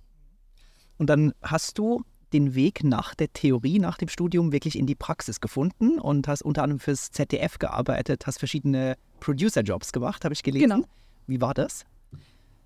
Und 0.98 1.08
dann 1.08 1.32
hast 1.42 1.78
du 1.78 2.02
den 2.32 2.54
Weg 2.54 2.84
nach 2.84 3.14
der 3.14 3.32
Theorie, 3.32 3.78
nach 3.78 3.98
dem 3.98 4.08
Studium 4.08 4.52
wirklich 4.52 4.78
in 4.78 4.86
die 4.86 4.94
Praxis 4.94 5.40
gefunden 5.40 5.98
und 5.98 6.28
hast 6.28 6.42
unter 6.42 6.62
anderem 6.62 6.80
fürs 6.80 7.10
ZDF 7.10 7.58
gearbeitet, 7.58 8.26
hast 8.26 8.38
verschiedene 8.38 8.96
Producer-Jobs 9.20 9.92
gemacht, 9.92 10.24
habe 10.24 10.32
ich 10.32 10.42
gelesen. 10.42 10.68
Genau. 10.68 10.86
Wie 11.26 11.40
war 11.40 11.54
das? 11.54 11.84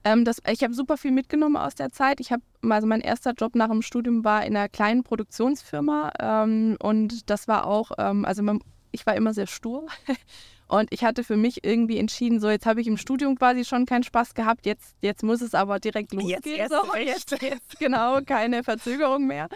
Ähm, 0.05 0.25
das 0.25 0.41
ich 0.49 0.63
habe 0.63 0.73
super 0.73 0.97
viel 0.97 1.11
mitgenommen 1.11 1.57
aus 1.57 1.75
der 1.75 1.91
Zeit. 1.91 2.21
Ich 2.21 2.31
habe, 2.31 2.43
also 2.69 2.87
mein 2.87 3.01
erster 3.01 3.33
Job 3.33 3.57
nach 3.57 3.69
dem 3.69 3.83
Studium 3.83 4.25
war 4.25 4.45
in 4.45 4.57
einer 4.57 4.69
kleinen 4.69 5.03
Produktionsfirma 5.03 6.13
ähm, 6.21 6.77
und 6.81 7.29
das 7.29 7.49
war 7.49 7.67
auch, 7.67 7.91
ähm, 7.99 8.25
also 8.25 8.43
man, 8.43 8.61
ich 8.97 9.07
war 9.07 9.15
immer 9.15 9.33
sehr 9.33 9.47
stur 9.47 9.87
Und 10.69 10.93
ich 10.93 11.05
hatte 11.05 11.23
für 11.23 11.37
mich 11.37 11.65
irgendwie 11.65 11.99
entschieden, 11.99 12.41
so 12.41 12.51
jetzt 12.51 12.67
habe 12.67 12.81
ich 12.81 12.89
im 12.89 12.97
Studium 12.97 13.37
quasi 13.37 13.65
schon 13.65 13.87
keinen 13.87 14.03
Spaß 14.03 14.35
gehabt, 14.35 14.67
jetzt, 14.67 14.97
jetzt 15.01 15.23
muss 15.23 15.41
es 15.41 15.55
aber 15.55 15.79
direkt 15.79 16.13
losgehen. 16.13 16.57
Jetzt, 16.57 16.71
so. 16.71 16.97
jetzt, 16.97 17.43
jetzt, 17.43 17.79
genau, 17.79 18.21
keine 18.23 18.65
Verzögerung 18.65 19.27
mehr. 19.27 19.49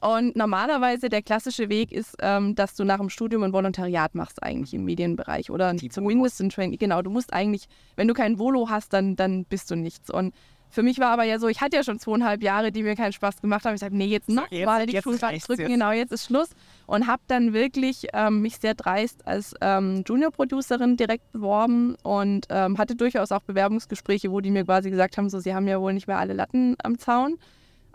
Und 0.00 0.36
normalerweise 0.36 1.08
der 1.08 1.22
klassische 1.22 1.68
Weg 1.68 1.90
ist, 1.90 2.16
ähm, 2.20 2.54
dass 2.54 2.74
du 2.74 2.84
nach 2.84 2.98
dem 2.98 3.10
Studium 3.10 3.42
ein 3.42 3.52
Volontariat 3.52 4.14
machst 4.14 4.42
eigentlich 4.42 4.74
im 4.74 4.84
Medienbereich 4.84 5.50
oder 5.50 5.74
zumindest 5.76 6.40
ein 6.40 6.50
Training. 6.50 6.78
Genau, 6.78 7.02
du 7.02 7.10
musst 7.10 7.32
eigentlich, 7.32 7.66
wenn 7.96 8.06
du 8.06 8.14
kein 8.14 8.38
Volo 8.38 8.68
hast, 8.68 8.92
dann, 8.92 9.16
dann 9.16 9.44
bist 9.44 9.70
du 9.70 9.74
nichts. 9.74 10.10
Und 10.10 10.34
für 10.70 10.82
mich 10.82 10.98
war 10.98 11.10
aber 11.10 11.24
ja 11.24 11.38
so, 11.38 11.48
ich 11.48 11.60
hatte 11.60 11.76
ja 11.76 11.84
schon 11.84 11.98
zweieinhalb 11.98 12.42
Jahre, 12.42 12.72
die 12.72 12.82
mir 12.82 12.96
keinen 12.96 13.12
Spaß 13.12 13.40
gemacht 13.40 13.64
haben. 13.64 13.74
Ich 13.74 13.80
sagte, 13.80 13.96
nee, 13.96 14.06
jetzt 14.06 14.28
noch 14.28 14.48
so, 14.50 14.64
mal 14.64 14.86
die 14.86 15.00
Schulbank 15.00 15.40
drücken, 15.42 15.62
jetzt. 15.62 15.70
genau, 15.70 15.90
jetzt 15.92 16.12
ist 16.12 16.26
Schluss. 16.26 16.50
Und 16.86 17.06
habe 17.06 17.22
dann 17.28 17.52
wirklich 17.52 18.06
ähm, 18.12 18.42
mich 18.42 18.58
sehr 18.58 18.74
dreist 18.74 19.26
als 19.26 19.54
ähm, 19.60 20.02
Junior-Producerin 20.06 20.96
direkt 20.96 21.32
beworben 21.32 21.96
und 22.02 22.46
ähm, 22.50 22.78
hatte 22.78 22.94
durchaus 22.94 23.32
auch 23.32 23.42
Bewerbungsgespräche, 23.42 24.30
wo 24.30 24.40
die 24.40 24.50
mir 24.50 24.64
quasi 24.64 24.90
gesagt 24.90 25.16
haben, 25.16 25.30
so, 25.30 25.40
sie 25.40 25.54
haben 25.54 25.66
ja 25.66 25.80
wohl 25.80 25.92
nicht 25.92 26.06
mehr 26.06 26.18
alle 26.18 26.34
Latten 26.34 26.76
am 26.82 26.98
Zaun. 26.98 27.38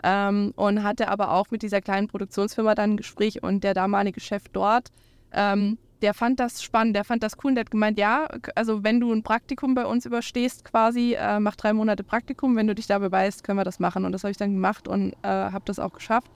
Ähm, 0.04 0.52
und 0.56 0.82
hatte 0.82 1.06
aber 1.08 1.30
auch 1.30 1.52
mit 1.52 1.62
dieser 1.62 1.80
kleinen 1.80 2.08
Produktionsfirma 2.08 2.74
dann 2.74 2.92
ein 2.92 2.96
Gespräch 2.96 3.42
und 3.42 3.62
der 3.62 3.72
damalige 3.72 4.18
Chef 4.18 4.42
dort 4.52 4.88
ähm, 5.32 5.78
der 6.02 6.14
fand 6.14 6.40
das 6.40 6.62
spannend, 6.62 6.96
der 6.96 7.04
fand 7.04 7.22
das 7.22 7.34
cool 7.42 7.50
und 7.50 7.54
der 7.54 7.64
hat 7.64 7.70
gemeint, 7.70 7.98
ja, 7.98 8.28
also 8.54 8.82
wenn 8.82 9.00
du 9.00 9.12
ein 9.12 9.22
Praktikum 9.22 9.74
bei 9.74 9.86
uns 9.86 10.04
überstehst 10.04 10.64
quasi, 10.64 11.14
äh, 11.14 11.38
mach 11.38 11.56
drei 11.56 11.72
Monate 11.72 12.02
Praktikum, 12.02 12.56
wenn 12.56 12.66
du 12.66 12.74
dich 12.74 12.86
da 12.86 12.98
beweist, 12.98 13.44
können 13.44 13.58
wir 13.58 13.64
das 13.64 13.78
machen. 13.78 14.04
Und 14.04 14.12
das 14.12 14.24
habe 14.24 14.32
ich 14.32 14.36
dann 14.36 14.52
gemacht 14.52 14.88
und 14.88 15.12
äh, 15.22 15.28
habe 15.28 15.64
das 15.64 15.78
auch 15.78 15.92
geschafft. 15.92 16.30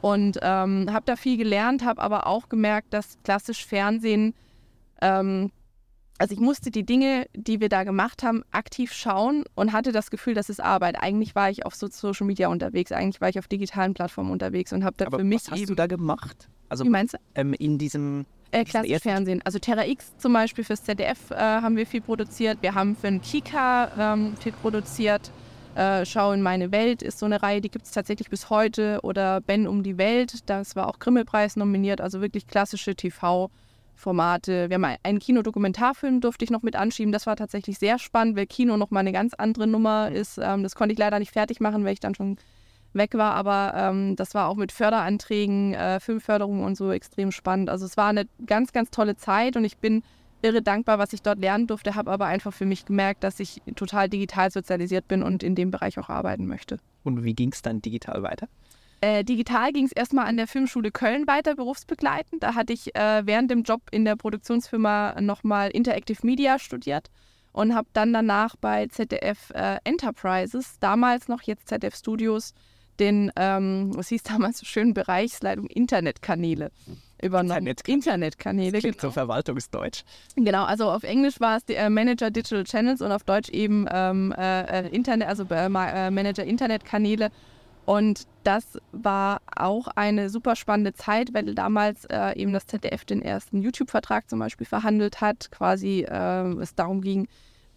Und 0.00 0.38
ähm, 0.42 0.92
habe 0.92 1.04
da 1.04 1.16
viel 1.16 1.36
gelernt, 1.36 1.84
habe 1.84 2.00
aber 2.00 2.26
auch 2.26 2.48
gemerkt, 2.48 2.92
dass 2.92 3.18
klassisch 3.22 3.64
Fernsehen, 3.66 4.34
ähm, 5.00 5.50
also 6.18 6.34
ich 6.34 6.40
musste 6.40 6.70
die 6.70 6.84
Dinge, 6.84 7.26
die 7.34 7.60
wir 7.60 7.68
da 7.68 7.82
gemacht 7.82 8.22
haben, 8.22 8.44
aktiv 8.52 8.92
schauen 8.92 9.44
und 9.56 9.72
hatte 9.72 9.90
das 9.90 10.10
Gefühl, 10.10 10.34
das 10.34 10.48
ist 10.48 10.60
Arbeit. 10.60 10.96
Eigentlich 11.02 11.34
war 11.34 11.50
ich 11.50 11.66
auf 11.66 11.74
so 11.74 11.88
Social 11.88 12.26
Media 12.26 12.48
unterwegs, 12.48 12.92
eigentlich 12.92 13.20
war 13.20 13.28
ich 13.28 13.38
auf 13.40 13.48
digitalen 13.48 13.94
Plattformen 13.94 14.30
unterwegs 14.30 14.72
und 14.72 14.84
habe 14.84 14.96
da 14.96 15.06
aber 15.06 15.18
für 15.18 15.24
mich 15.24 15.42
was 15.46 15.50
hast 15.50 15.68
du 15.68 15.74
da 15.74 15.86
gemacht? 15.86 16.48
Also 16.68 16.84
Wie 16.84 16.90
meinst 16.90 17.14
du? 17.14 17.18
Ähm, 17.34 17.54
in 17.54 17.76
diesem 17.76 18.24
äh, 18.52 18.64
klassisch 18.64 19.02
Fernsehen. 19.02 19.42
Also 19.44 19.58
Terra 19.58 19.86
X 19.86 20.16
zum 20.18 20.32
Beispiel 20.32 20.62
fürs 20.62 20.84
ZDF 20.84 21.30
äh, 21.30 21.36
haben 21.36 21.76
wir 21.76 21.86
viel 21.86 22.00
produziert. 22.00 22.58
Wir 22.60 22.74
haben 22.74 22.94
für 22.94 23.08
den 23.08 23.20
Kika 23.20 23.90
ähm, 23.98 24.36
viel 24.36 24.52
produziert. 24.52 25.30
Äh, 25.74 26.04
Schau 26.04 26.32
in 26.32 26.42
meine 26.42 26.70
Welt 26.70 27.02
ist 27.02 27.18
so 27.18 27.26
eine 27.26 27.42
Reihe, 27.42 27.62
die 27.62 27.70
gibt 27.70 27.86
es 27.86 27.92
tatsächlich 27.92 28.28
bis 28.28 28.50
heute. 28.50 29.00
Oder 29.02 29.40
Ben 29.40 29.66
um 29.66 29.82
die 29.82 29.98
Welt, 29.98 30.48
das 30.50 30.76
war 30.76 30.88
auch 30.88 30.98
Grimmelpreis 30.98 31.56
nominiert. 31.56 32.00
Also 32.00 32.20
wirklich 32.20 32.46
klassische 32.46 32.94
TV-Formate. 32.94 34.68
Wir 34.68 34.74
haben 34.74 34.96
einen 35.02 35.18
Kinodokumentarfilm, 35.18 36.20
durfte 36.20 36.44
ich 36.44 36.50
noch 36.50 36.62
mit 36.62 36.76
anschieben. 36.76 37.12
Das 37.12 37.26
war 37.26 37.36
tatsächlich 37.36 37.78
sehr 37.78 37.98
spannend, 37.98 38.36
weil 38.36 38.46
Kino 38.46 38.76
nochmal 38.76 39.00
eine 39.00 39.12
ganz 39.12 39.32
andere 39.34 39.66
Nummer 39.66 40.10
ist. 40.10 40.38
Ähm, 40.38 40.62
das 40.62 40.74
konnte 40.74 40.92
ich 40.92 40.98
leider 40.98 41.18
nicht 41.18 41.32
fertig 41.32 41.60
machen, 41.60 41.84
weil 41.84 41.94
ich 41.94 42.00
dann 42.00 42.14
schon 42.14 42.36
weg 42.94 43.14
war. 43.14 43.34
Aber 43.34 43.74
ähm, 43.76 44.16
das 44.16 44.34
war 44.34 44.48
auch 44.48 44.56
mit 44.56 44.72
Förderanträgen, 44.72 45.74
äh, 45.74 46.00
Filmförderung 46.00 46.62
und 46.64 46.76
so 46.76 46.90
extrem 46.90 47.32
spannend. 47.32 47.70
Also 47.70 47.86
es 47.86 47.96
war 47.96 48.08
eine 48.08 48.26
ganz, 48.46 48.72
ganz 48.72 48.90
tolle 48.90 49.16
Zeit 49.16 49.56
und 49.56 49.64
ich 49.64 49.78
bin 49.78 50.02
irre 50.42 50.62
dankbar, 50.62 50.98
was 50.98 51.12
ich 51.12 51.22
dort 51.22 51.38
lernen 51.38 51.66
durfte, 51.66 51.94
habe 51.94 52.10
aber 52.10 52.26
einfach 52.26 52.52
für 52.52 52.66
mich 52.66 52.84
gemerkt, 52.84 53.24
dass 53.24 53.40
ich 53.40 53.62
total 53.76 54.08
digital 54.08 54.50
sozialisiert 54.50 55.08
bin 55.08 55.22
und 55.22 55.42
in 55.42 55.54
dem 55.54 55.70
Bereich 55.70 55.98
auch 55.98 56.08
arbeiten 56.08 56.46
möchte. 56.46 56.78
Und 57.04 57.24
wie 57.24 57.34
ging 57.34 57.52
es 57.52 57.62
dann 57.62 57.80
digital 57.80 58.22
weiter? 58.22 58.48
Äh, 59.00 59.24
digital 59.24 59.72
ging 59.72 59.84
es 59.84 59.92
erstmal 59.92 60.26
an 60.26 60.36
der 60.36 60.46
Filmschule 60.46 60.92
Köln 60.92 61.26
weiter, 61.26 61.56
berufsbegleitend. 61.56 62.42
Da 62.42 62.54
hatte 62.54 62.72
ich 62.72 62.94
äh, 62.94 63.22
während 63.24 63.50
dem 63.50 63.62
Job 63.62 63.82
in 63.90 64.04
der 64.04 64.14
Produktionsfirma 64.14 65.20
nochmal 65.20 65.70
Interactive 65.70 66.24
Media 66.24 66.58
studiert 66.58 67.10
und 67.52 67.74
habe 67.74 67.88
dann 67.92 68.12
danach 68.12 68.54
bei 68.56 68.86
ZDF 68.86 69.50
äh, 69.54 69.78
Enterprises, 69.84 70.78
damals 70.78 71.26
noch 71.26 71.42
jetzt 71.42 71.68
ZDF 71.68 71.96
Studios, 71.96 72.54
den, 73.02 73.32
ähm, 73.36 73.90
was 73.94 74.08
hieß 74.08 74.22
damals 74.22 74.58
so 74.58 74.66
schön, 74.66 74.94
Bereichsleitung 74.94 75.66
Internetkanäle 75.66 76.70
übernommen. 77.20 77.66
Internet 77.66 77.88
Internetkanäle. 77.88 78.72
Das 78.72 78.80
klingt 78.80 78.98
genau. 78.98 79.10
so 79.10 79.12
Verwaltungsdeutsch. 79.12 80.04
Genau, 80.36 80.64
also 80.64 80.90
auf 80.90 81.02
Englisch 81.02 81.40
war 81.40 81.56
es 81.56 81.64
die, 81.64 81.74
äh, 81.74 81.90
Manager 81.90 82.30
Digital 82.30 82.64
Channels 82.64 83.00
und 83.00 83.10
auf 83.12 83.24
Deutsch 83.24 83.48
eben 83.50 83.86
ähm, 83.90 84.32
äh, 84.36 84.86
äh 84.86 84.88
Internet, 84.88 85.28
also 85.28 85.44
äh, 85.50 85.66
äh, 85.66 86.10
Manager 86.10 86.44
Internetkanäle. 86.44 87.30
Und 87.84 88.28
das 88.44 88.78
war 88.92 89.40
auch 89.56 89.88
eine 89.88 90.30
super 90.30 90.54
spannende 90.54 90.92
Zeit, 90.92 91.34
weil 91.34 91.52
damals 91.56 92.04
äh, 92.04 92.38
eben 92.38 92.52
das 92.52 92.66
ZDF 92.66 93.04
den 93.04 93.22
ersten 93.22 93.60
YouTube-Vertrag 93.60 94.30
zum 94.30 94.38
Beispiel 94.38 94.66
verhandelt 94.66 95.20
hat. 95.20 95.50
Quasi 95.50 96.04
es 96.04 96.76
darum 96.76 97.00
ging, 97.00 97.26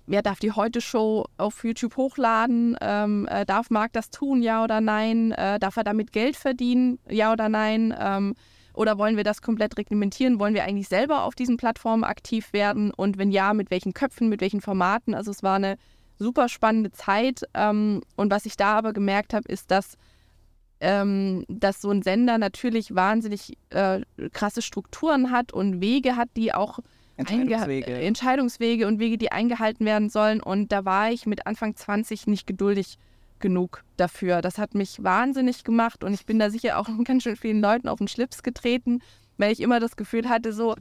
wer 0.07 0.21
darf 0.21 0.39
die 0.39 0.51
Heute-Show 0.51 1.25
auf 1.37 1.63
YouTube 1.63 1.97
hochladen? 1.97 2.77
Ähm, 2.81 3.27
äh, 3.29 3.45
darf 3.45 3.69
Marc 3.69 3.93
das 3.93 4.09
tun, 4.09 4.41
ja 4.41 4.63
oder 4.63 4.81
nein? 4.81 5.31
Äh, 5.31 5.59
darf 5.59 5.77
er 5.77 5.83
damit 5.83 6.11
Geld 6.11 6.35
verdienen, 6.35 6.99
ja 7.09 7.31
oder 7.31 7.49
nein? 7.49 7.95
Ähm, 7.97 8.35
oder 8.73 8.97
wollen 8.97 9.17
wir 9.17 9.23
das 9.23 9.41
komplett 9.41 9.77
reglementieren? 9.77 10.39
Wollen 10.39 10.53
wir 10.53 10.63
eigentlich 10.63 10.89
selber 10.89 11.23
auf 11.23 11.35
diesen 11.35 11.57
Plattformen 11.57 12.03
aktiv 12.03 12.51
werden? 12.53 12.91
Und 12.91 13.17
wenn 13.17 13.31
ja, 13.31 13.53
mit 13.53 13.71
welchen 13.71 13.93
Köpfen, 13.93 14.29
mit 14.29 14.41
welchen 14.41 14.61
Formaten? 14.61 15.15
Also 15.15 15.31
es 15.31 15.43
war 15.43 15.55
eine 15.55 15.77
super 16.17 16.49
spannende 16.49 16.91
Zeit. 16.91 17.43
Ähm, 17.53 18.01
und 18.15 18.31
was 18.31 18.45
ich 18.45 18.57
da 18.57 18.77
aber 18.77 18.93
gemerkt 18.93 19.33
habe, 19.33 19.47
ist, 19.47 19.71
dass 19.71 19.97
ähm, 20.81 21.45
dass 21.47 21.81
so 21.81 21.89
ein 21.89 22.01
Sender 22.01 22.37
natürlich 22.37 22.93
wahnsinnig 22.93 23.57
äh, 23.69 24.01
krasse 24.33 24.61
Strukturen 24.61 25.31
hat 25.31 25.53
und 25.53 25.79
Wege 25.81 26.17
hat, 26.17 26.29
die 26.35 26.53
auch 26.53 26.79
Entscheidungswege. 27.17 27.93
Entscheidungswege 27.93 28.87
und 28.87 28.99
Wege, 28.99 29.17
die 29.17 29.31
eingehalten 29.31 29.85
werden 29.85 30.09
sollen. 30.09 30.41
Und 30.41 30.71
da 30.71 30.85
war 30.85 31.11
ich 31.11 31.25
mit 31.25 31.47
Anfang 31.47 31.75
20 31.75 32.27
nicht 32.27 32.45
geduldig 32.45 32.97
genug 33.39 33.83
dafür. 33.97 34.41
Das 34.41 34.57
hat 34.57 34.75
mich 34.75 35.03
wahnsinnig 35.03 35.63
gemacht 35.63 36.03
und 36.03 36.13
ich 36.13 36.25
bin 36.25 36.39
da 36.39 36.49
sicher 36.49 36.79
auch 36.79 36.87
ganz 37.03 37.23
schön 37.23 37.35
vielen 37.35 37.61
Leuten 37.61 37.87
auf 37.87 37.99
den 37.99 38.07
Schlips 38.07 38.43
getreten, 38.43 39.01
weil 39.37 39.51
ich 39.51 39.59
immer 39.59 39.79
das 39.79 39.95
Gefühl 39.95 40.29
hatte, 40.29 40.53
so, 40.53 40.75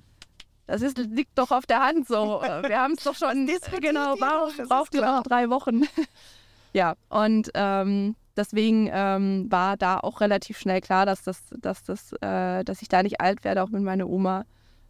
das 0.66 0.82
ist, 0.82 0.98
liegt 0.98 1.36
doch 1.38 1.50
auf 1.50 1.66
der 1.66 1.82
Hand 1.82 2.06
so. 2.06 2.40
Wir 2.66 2.80
haben 2.80 2.94
es 2.94 3.04
doch 3.04 3.14
schon. 3.14 3.46
genau, 3.80 4.16
braucht 4.16 4.94
ihr 4.94 5.02
noch 5.02 5.22
drei 5.22 5.50
Wochen? 5.50 5.82
ja, 6.72 6.94
und 7.08 7.50
ähm, 7.54 8.16
deswegen 8.36 8.88
ähm, 8.92 9.46
war 9.50 9.76
da 9.76 9.98
auch 9.98 10.20
relativ 10.20 10.58
schnell 10.58 10.80
klar, 10.80 11.06
dass, 11.06 11.22
das, 11.22 11.42
dass, 11.60 11.82
das, 11.82 12.12
äh, 12.20 12.64
dass 12.64 12.82
ich 12.82 12.88
da 12.88 13.02
nicht 13.02 13.20
alt 13.20 13.44
werde, 13.44 13.62
auch 13.62 13.70
mit 13.70 13.82
meiner 13.82 14.08
Oma 14.08 14.44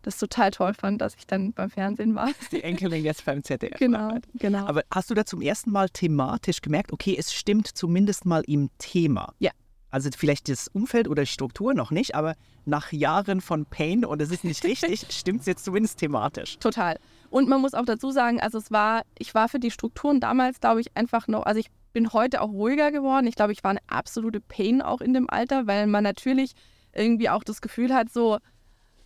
das 0.07 0.19
total 0.19 0.51
toll 0.51 0.75
fand, 0.75 1.01
dass 1.01 1.15
ich 1.17 1.27
dann 1.27 1.53
beim 1.53 1.71
Fernsehen 1.71 2.15
war. 2.15 2.31
Die 2.53 2.63
Enkelin 2.63 3.05
jetzt 3.05 3.25
beim 3.25 3.43
ZDF. 3.43 3.79
Genau, 3.79 4.19
genau. 4.35 4.67
Aber 4.67 4.83
hast 4.91 5.11
du 5.11 5.15
da 5.15 5.25
zum 5.25 5.41
ersten 5.41 5.71
Mal 5.71 5.89
thematisch 5.89 6.61
gemerkt, 6.61 6.93
okay, 6.93 7.17
es 7.19 7.33
stimmt 7.33 7.69
zumindest 7.69 8.27
mal 8.27 8.43
im 8.47 8.71
Thema? 8.79 9.35
Ja. 9.39 9.51
Also 9.91 10.11
vielleicht 10.17 10.49
das 10.49 10.67
Umfeld 10.67 11.07
oder 11.07 11.23
die 11.23 11.29
Struktur 11.29 11.73
noch 11.73 11.93
nicht, 11.93 12.17
aber 12.17 12.35
nach 12.65 12.91
Jahren 12.91 13.41
von 13.41 13.65
Pain 13.65 14.05
und 14.05 14.21
es 14.21 14.33
ist 14.33 14.43
nicht 14.43 14.65
richtig, 14.65 15.07
stimmt 15.11 15.43
es 15.43 15.47
jetzt 15.47 15.65
zumindest 15.65 15.99
thematisch. 16.01 16.59
Total. 16.59 16.99
Und 17.31 17.49
man 17.49 17.61
muss 17.61 17.75
auch 17.75 17.85
dazu 17.85 18.11
sagen, 18.11 18.41
also 18.41 18.59
es 18.59 18.73
war, 18.73 19.03
ich 19.19 19.35
war 19.35 19.49
für 19.49 19.61
die 19.61 19.71
Strukturen 19.71 20.19
damals, 20.19 20.61
glaube 20.61 20.81
ich, 20.81 20.97
einfach 20.97 21.29
noch, 21.29 21.47
also 21.47 21.61
ich 21.61 21.69
bin 21.93 22.13
heute 22.13 22.43
auch 22.43 22.51
ruhiger 22.51 22.91
geworden. 22.91 23.27
Ich 23.29 23.37
glaube, 23.37 23.53
ich 23.53 23.63
war 23.63 23.71
eine 23.71 23.81
absolute 23.87 24.41
Pain 24.41 24.83
auch 24.83 25.01
in 25.01 25.15
dem 25.15 25.31
Alter, 25.31 25.67
weil 25.67 25.87
man 25.87 26.03
natürlich 26.03 26.53
irgendwie 26.93 27.29
auch 27.29 27.45
das 27.45 27.61
Gefühl 27.61 27.95
hat, 27.95 28.13
so, 28.13 28.39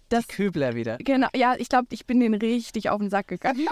das 0.08 0.28
Kübler 0.28 0.74
wieder. 0.74 0.98
Genau, 0.98 1.28
ja, 1.34 1.54
ich 1.58 1.68
glaube, 1.68 1.88
ich 1.90 2.06
bin 2.06 2.20
den 2.20 2.34
richtig 2.34 2.90
auf 2.90 3.00
den 3.00 3.10
Sack 3.10 3.28
gegangen. 3.28 3.66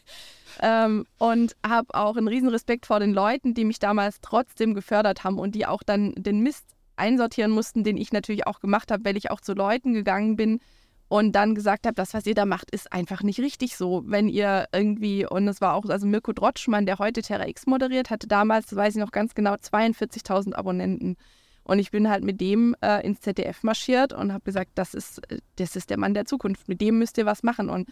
ähm, 0.60 1.06
und 1.18 1.56
habe 1.66 1.94
auch 1.94 2.16
einen 2.16 2.28
riesen 2.28 2.48
Respekt 2.48 2.86
vor 2.86 3.00
den 3.00 3.12
Leuten, 3.12 3.54
die 3.54 3.64
mich 3.64 3.78
damals 3.78 4.20
trotzdem 4.20 4.74
gefördert 4.74 5.24
haben 5.24 5.38
und 5.38 5.54
die 5.54 5.66
auch 5.66 5.82
dann 5.82 6.12
den 6.16 6.40
Mist 6.40 6.64
einsortieren 6.96 7.50
mussten, 7.50 7.84
den 7.84 7.96
ich 7.96 8.12
natürlich 8.12 8.46
auch 8.46 8.60
gemacht 8.60 8.90
habe, 8.90 9.04
weil 9.04 9.16
ich 9.16 9.30
auch 9.30 9.40
zu 9.40 9.54
Leuten 9.54 9.92
gegangen 9.92 10.36
bin 10.36 10.60
und 11.08 11.32
dann 11.32 11.54
gesagt 11.54 11.86
habe, 11.86 11.94
das, 11.94 12.14
was 12.14 12.24
ihr 12.24 12.34
da 12.34 12.46
macht, 12.46 12.70
ist 12.70 12.90
einfach 12.90 13.22
nicht 13.22 13.38
richtig 13.38 13.76
so. 13.76 14.02
Wenn 14.06 14.30
ihr 14.30 14.66
irgendwie, 14.72 15.26
und 15.26 15.46
es 15.46 15.60
war 15.60 15.74
auch, 15.74 15.84
also 15.84 16.06
Mirko 16.06 16.32
Drotschmann, 16.32 16.86
der 16.86 16.98
heute 16.98 17.20
Terra 17.20 17.46
X 17.46 17.66
moderiert, 17.66 18.08
hatte 18.08 18.26
damals, 18.26 18.74
weiß 18.74 18.94
ich 18.94 19.00
noch 19.00 19.10
ganz 19.10 19.34
genau, 19.34 19.52
42.000 19.52 20.54
Abonnenten. 20.54 21.16
Und 21.64 21.78
ich 21.78 21.90
bin 21.90 22.08
halt 22.08 22.24
mit 22.24 22.40
dem 22.40 22.74
äh, 22.80 23.04
ins 23.06 23.20
ZDF 23.20 23.62
marschiert 23.62 24.12
und 24.12 24.32
habe 24.32 24.44
gesagt, 24.44 24.72
das 24.74 24.94
ist, 24.94 25.20
das 25.56 25.76
ist 25.76 25.90
der 25.90 25.98
Mann 25.98 26.14
der 26.14 26.24
Zukunft, 26.24 26.68
mit 26.68 26.80
dem 26.80 26.98
müsst 26.98 27.18
ihr 27.18 27.26
was 27.26 27.42
machen. 27.42 27.70
Und 27.70 27.88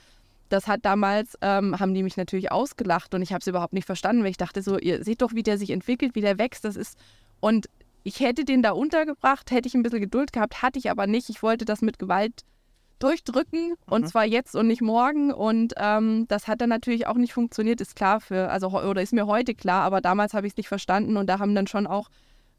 das 0.48 0.66
hat 0.66 0.84
damals, 0.84 1.38
ähm, 1.40 1.78
haben 1.78 1.94
die 1.94 2.02
mich 2.02 2.16
natürlich 2.16 2.50
ausgelacht 2.50 3.14
und 3.14 3.22
ich 3.22 3.32
habe 3.32 3.40
es 3.40 3.46
überhaupt 3.46 3.72
nicht 3.72 3.86
verstanden, 3.86 4.22
weil 4.24 4.32
ich 4.32 4.36
dachte 4.36 4.62
so, 4.62 4.78
ihr 4.78 5.04
seht 5.04 5.22
doch, 5.22 5.32
wie 5.32 5.44
der 5.44 5.58
sich 5.58 5.70
entwickelt, 5.70 6.16
wie 6.16 6.20
der 6.20 6.38
wächst, 6.38 6.64
das 6.64 6.76
ist, 6.76 6.98
und 7.38 7.68
ich 8.02 8.20
hätte 8.20 8.44
den 8.44 8.62
da 8.62 8.72
untergebracht, 8.72 9.50
hätte 9.50 9.68
ich 9.68 9.74
ein 9.74 9.82
bisschen 9.82 10.00
Geduld 10.00 10.32
gehabt, 10.32 10.62
hatte 10.62 10.78
ich 10.78 10.90
aber 10.90 11.06
nicht. 11.06 11.28
Ich 11.28 11.42
wollte 11.42 11.64
das 11.64 11.82
mit 11.82 11.98
Gewalt 11.98 12.44
durchdrücken 12.98 13.74
und 13.86 14.02
mhm. 14.02 14.06
zwar 14.06 14.24
jetzt 14.24 14.54
und 14.54 14.66
nicht 14.66 14.82
morgen 14.82 15.32
und 15.32 15.72
ähm, 15.78 16.26
das 16.28 16.48
hat 16.48 16.60
dann 16.60 16.68
natürlich 16.68 17.06
auch 17.06 17.14
nicht 17.14 17.32
funktioniert, 17.32 17.80
ist 17.80 17.96
klar 17.96 18.20
für, 18.20 18.50
also 18.50 18.68
oder 18.68 19.00
ist 19.00 19.14
mir 19.14 19.26
heute 19.26 19.54
klar, 19.54 19.82
aber 19.84 20.02
damals 20.02 20.34
habe 20.34 20.46
ich 20.46 20.52
es 20.52 20.56
nicht 20.58 20.68
verstanden 20.68 21.16
und 21.16 21.26
da 21.26 21.38
haben 21.38 21.54
dann 21.54 21.66
schon 21.66 21.86
auch 21.86 22.08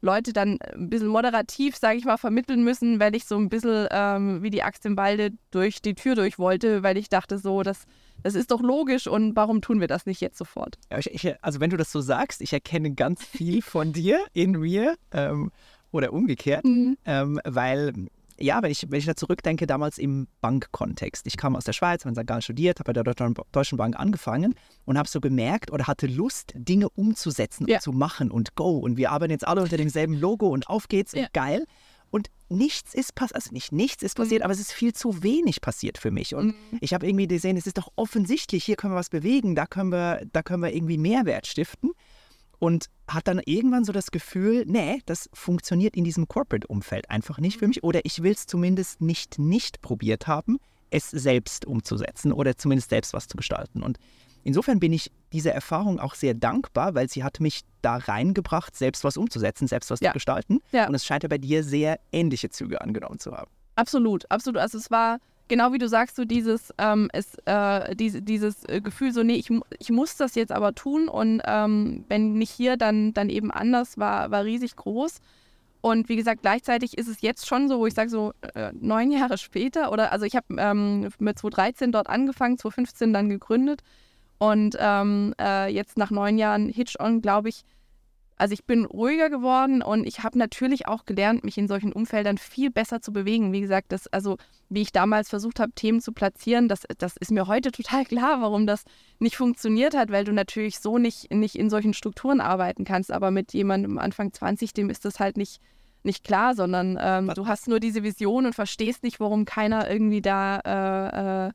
Leute 0.02 0.32
dann 0.32 0.58
ein 0.74 0.90
bisschen 0.90 1.08
moderativ, 1.08 1.76
sage 1.76 1.96
ich 1.96 2.04
mal, 2.04 2.18
vermitteln 2.18 2.64
müssen, 2.64 3.00
weil 3.00 3.14
ich 3.14 3.24
so 3.24 3.36
ein 3.36 3.48
bisschen 3.48 3.86
ähm, 3.90 4.42
wie 4.42 4.50
die 4.50 4.62
Axt 4.62 4.84
im 4.84 4.96
Walde 4.96 5.30
durch 5.50 5.80
die 5.80 5.94
Tür 5.94 6.16
durch 6.16 6.38
wollte, 6.38 6.82
weil 6.82 6.96
ich 6.96 7.08
dachte 7.08 7.38
so, 7.38 7.62
das, 7.62 7.84
das 8.22 8.34
ist 8.34 8.50
doch 8.50 8.60
logisch 8.60 9.06
und 9.06 9.36
warum 9.36 9.62
tun 9.62 9.80
wir 9.80 9.86
das 9.86 10.04
nicht 10.04 10.20
jetzt 10.20 10.36
sofort? 10.36 10.76
Ja, 10.90 10.98
ich, 10.98 11.06
ich, 11.12 11.34
also 11.42 11.60
wenn 11.60 11.70
du 11.70 11.76
das 11.76 11.92
so 11.92 12.00
sagst, 12.00 12.42
ich 12.42 12.52
erkenne 12.52 12.94
ganz 12.94 13.24
viel 13.24 13.62
von 13.62 13.92
dir 13.92 14.18
in 14.32 14.52
mir 14.52 14.96
ähm, 15.12 15.52
oder 15.92 16.12
umgekehrt, 16.12 16.64
mhm. 16.64 16.98
ähm, 17.04 17.40
weil 17.44 17.92
ja, 18.38 18.62
wenn 18.62 18.70
ich, 18.70 18.86
wenn 18.90 18.98
ich 18.98 19.06
da 19.06 19.14
zurückdenke, 19.14 19.66
damals 19.66 19.98
im 19.98 20.28
Bankkontext. 20.40 21.26
Ich 21.26 21.36
kam 21.36 21.56
aus 21.56 21.64
der 21.64 21.72
Schweiz, 21.72 22.04
habe 22.04 22.10
in 22.10 22.14
St. 22.16 22.26
Gallen 22.26 22.42
studiert, 22.42 22.78
habe 22.78 22.92
bei 22.92 23.02
der 23.02 23.34
Deutschen 23.52 23.78
Bank 23.78 23.98
angefangen 23.98 24.54
und 24.84 24.98
habe 24.98 25.08
so 25.08 25.20
gemerkt 25.20 25.70
oder 25.70 25.86
hatte 25.86 26.06
Lust, 26.06 26.52
Dinge 26.54 26.88
umzusetzen 26.90 27.66
ja. 27.68 27.76
und 27.76 27.82
zu 27.82 27.92
machen 27.92 28.30
und 28.30 28.54
go. 28.54 28.78
Und 28.78 28.96
wir 28.96 29.10
arbeiten 29.10 29.32
jetzt 29.32 29.46
alle 29.46 29.62
unter 29.62 29.76
demselben 29.76 30.14
Logo 30.14 30.48
und 30.48 30.68
auf 30.68 30.88
geht's 30.88 31.12
ja. 31.12 31.22
und 31.22 31.32
geil. 31.32 31.66
Und 32.10 32.28
nichts 32.50 32.92
ist 32.92 33.14
passiert, 33.14 33.36
also 33.36 33.52
nicht 33.52 33.72
nichts 33.72 34.02
ist 34.02 34.16
passiert, 34.16 34.40
mhm. 34.40 34.44
aber 34.44 34.52
es 34.52 34.60
ist 34.60 34.72
viel 34.72 34.92
zu 34.92 35.22
wenig 35.22 35.62
passiert 35.62 35.96
für 35.96 36.10
mich. 36.10 36.34
Und 36.34 36.48
mhm. 36.48 36.78
ich 36.80 36.92
habe 36.92 37.06
irgendwie 37.06 37.26
gesehen, 37.26 37.56
es 37.56 37.66
ist 37.66 37.78
doch 37.78 37.88
offensichtlich, 37.96 38.64
hier 38.64 38.76
können 38.76 38.92
wir 38.92 38.98
was 38.98 39.08
bewegen, 39.08 39.54
da 39.54 39.66
können 39.66 39.90
wir, 39.90 40.22
da 40.30 40.42
können 40.42 40.62
wir 40.62 40.74
irgendwie 40.74 40.98
Mehrwert 40.98 41.46
stiften 41.46 41.92
und 42.62 42.86
hat 43.08 43.26
dann 43.26 43.40
irgendwann 43.44 43.82
so 43.82 43.92
das 43.92 44.12
Gefühl, 44.12 44.62
nee, 44.68 45.02
das 45.06 45.28
funktioniert 45.32 45.96
in 45.96 46.04
diesem 46.04 46.28
Corporate-Umfeld 46.28 47.10
einfach 47.10 47.38
nicht 47.38 47.58
für 47.58 47.66
mich 47.66 47.82
oder 47.82 48.04
ich 48.04 48.22
will 48.22 48.30
es 48.30 48.46
zumindest 48.46 49.00
nicht 49.00 49.40
nicht 49.40 49.82
probiert 49.82 50.28
haben, 50.28 50.58
es 50.90 51.10
selbst 51.10 51.64
umzusetzen 51.64 52.30
oder 52.30 52.56
zumindest 52.56 52.90
selbst 52.90 53.14
was 53.14 53.26
zu 53.26 53.36
gestalten. 53.36 53.82
Und 53.82 53.98
insofern 54.44 54.78
bin 54.78 54.92
ich 54.92 55.10
dieser 55.32 55.50
Erfahrung 55.50 55.98
auch 55.98 56.14
sehr 56.14 56.34
dankbar, 56.34 56.94
weil 56.94 57.08
sie 57.08 57.24
hat 57.24 57.40
mich 57.40 57.62
da 57.80 57.96
reingebracht, 57.96 58.76
selbst 58.76 59.02
was 59.02 59.16
umzusetzen, 59.16 59.66
selbst 59.66 59.90
was 59.90 59.98
ja. 59.98 60.10
zu 60.10 60.14
gestalten. 60.14 60.60
Ja. 60.70 60.86
Und 60.86 60.94
es 60.94 61.04
scheint 61.04 61.24
ja 61.24 61.28
bei 61.28 61.38
dir 61.38 61.64
sehr 61.64 61.98
ähnliche 62.12 62.50
Züge 62.50 62.80
angenommen 62.80 63.18
zu 63.18 63.32
haben. 63.32 63.50
Absolut, 63.74 64.30
absolut. 64.30 64.60
Also 64.60 64.78
es 64.78 64.88
war 64.88 65.18
genau 65.48 65.72
wie 65.72 65.78
du 65.78 65.88
sagst, 65.88 66.16
so 66.16 66.24
dieses, 66.24 66.72
ähm, 66.78 67.08
es, 67.12 67.36
äh, 67.44 67.94
diese, 67.94 68.22
dieses 68.22 68.64
äh, 68.68 68.80
Gefühl, 68.80 69.12
so, 69.12 69.22
nee, 69.22 69.34
ich, 69.34 69.50
ich 69.78 69.90
muss 69.90 70.16
das 70.16 70.34
jetzt 70.34 70.52
aber 70.52 70.74
tun 70.74 71.08
und 71.08 71.42
ähm, 71.44 72.04
wenn 72.08 72.34
nicht 72.34 72.50
hier, 72.50 72.76
dann, 72.76 73.12
dann 73.12 73.28
eben 73.28 73.50
anders, 73.50 73.98
war, 73.98 74.30
war 74.30 74.44
riesig 74.44 74.76
groß. 74.76 75.20
Und 75.82 76.08
wie 76.08 76.16
gesagt, 76.16 76.42
gleichzeitig 76.42 76.96
ist 76.96 77.08
es 77.08 77.22
jetzt 77.22 77.46
schon 77.46 77.68
so, 77.68 77.80
wo 77.80 77.86
ich 77.86 77.94
sage, 77.94 78.08
so 78.08 78.32
äh, 78.54 78.70
neun 78.72 79.10
Jahre 79.10 79.36
später, 79.36 79.90
oder 79.90 80.12
also 80.12 80.24
ich 80.24 80.36
habe 80.36 80.46
ähm, 80.56 81.10
mit 81.18 81.38
2013 81.38 81.90
dort 81.90 82.08
angefangen, 82.08 82.56
2015 82.56 83.12
dann 83.12 83.28
gegründet. 83.28 83.82
Und 84.38 84.76
ähm, 84.78 85.34
äh, 85.40 85.72
jetzt 85.72 85.98
nach 85.98 86.10
neun 86.10 86.38
Jahren 86.38 86.68
Hitch-On, 86.68 87.20
glaube 87.20 87.48
ich, 87.48 87.64
also 88.42 88.54
ich 88.54 88.64
bin 88.64 88.86
ruhiger 88.86 89.30
geworden 89.30 89.82
und 89.82 90.04
ich 90.04 90.24
habe 90.24 90.36
natürlich 90.36 90.88
auch 90.88 91.04
gelernt, 91.04 91.44
mich 91.44 91.56
in 91.58 91.68
solchen 91.68 91.92
Umfeldern 91.92 92.38
viel 92.38 92.72
besser 92.72 93.00
zu 93.00 93.12
bewegen. 93.12 93.52
Wie 93.52 93.60
gesagt, 93.60 93.92
das, 93.92 94.08
also 94.08 94.36
wie 94.68 94.82
ich 94.82 94.90
damals 94.90 95.28
versucht 95.28 95.60
habe, 95.60 95.70
Themen 95.76 96.00
zu 96.00 96.10
platzieren, 96.10 96.66
das, 96.66 96.82
das 96.98 97.16
ist 97.16 97.30
mir 97.30 97.46
heute 97.46 97.70
total 97.70 98.04
klar, 98.04 98.40
warum 98.40 98.66
das 98.66 98.82
nicht 99.20 99.36
funktioniert 99.36 99.96
hat, 99.96 100.10
weil 100.10 100.24
du 100.24 100.32
natürlich 100.32 100.80
so 100.80 100.98
nicht, 100.98 101.32
nicht 101.32 101.54
in 101.54 101.70
solchen 101.70 101.94
Strukturen 101.94 102.40
arbeiten 102.40 102.82
kannst. 102.82 103.12
Aber 103.12 103.30
mit 103.30 103.52
jemandem 103.52 103.96
Anfang 103.96 104.32
20, 104.32 104.72
dem 104.72 104.90
ist 104.90 105.04
das 105.04 105.20
halt 105.20 105.36
nicht, 105.36 105.60
nicht 106.02 106.24
klar, 106.24 106.56
sondern 106.56 106.98
ähm, 107.00 107.30
du 107.36 107.46
hast 107.46 107.68
nur 107.68 107.78
diese 107.78 108.02
Vision 108.02 108.46
und 108.46 108.56
verstehst 108.56 109.04
nicht, 109.04 109.20
warum 109.20 109.44
keiner 109.44 109.88
irgendwie 109.88 110.20
da, 110.20 111.52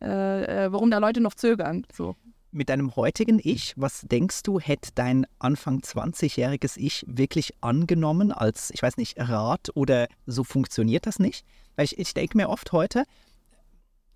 äh, 0.00 0.02
äh, 0.02 0.64
äh, 0.64 0.72
warum 0.72 0.90
da 0.90 0.96
Leute 0.96 1.20
noch 1.20 1.34
zögern. 1.34 1.86
So 1.92 2.16
mit 2.54 2.68
deinem 2.68 2.96
heutigen 2.96 3.40
Ich, 3.42 3.74
was 3.76 4.02
denkst 4.02 4.42
du, 4.44 4.60
hätte 4.60 4.90
dein 4.94 5.26
Anfang 5.38 5.80
20-jähriges 5.80 6.76
Ich 6.76 7.04
wirklich 7.06 7.52
angenommen 7.60 8.32
als, 8.32 8.70
ich 8.70 8.82
weiß 8.82 8.96
nicht, 8.96 9.18
Rat 9.18 9.70
oder 9.74 10.06
so 10.26 10.44
funktioniert 10.44 11.06
das 11.06 11.18
nicht? 11.18 11.44
Weil 11.76 11.86
ich, 11.86 11.98
ich 11.98 12.14
denke 12.14 12.36
mir 12.36 12.48
oft 12.48 12.72
heute, 12.72 13.04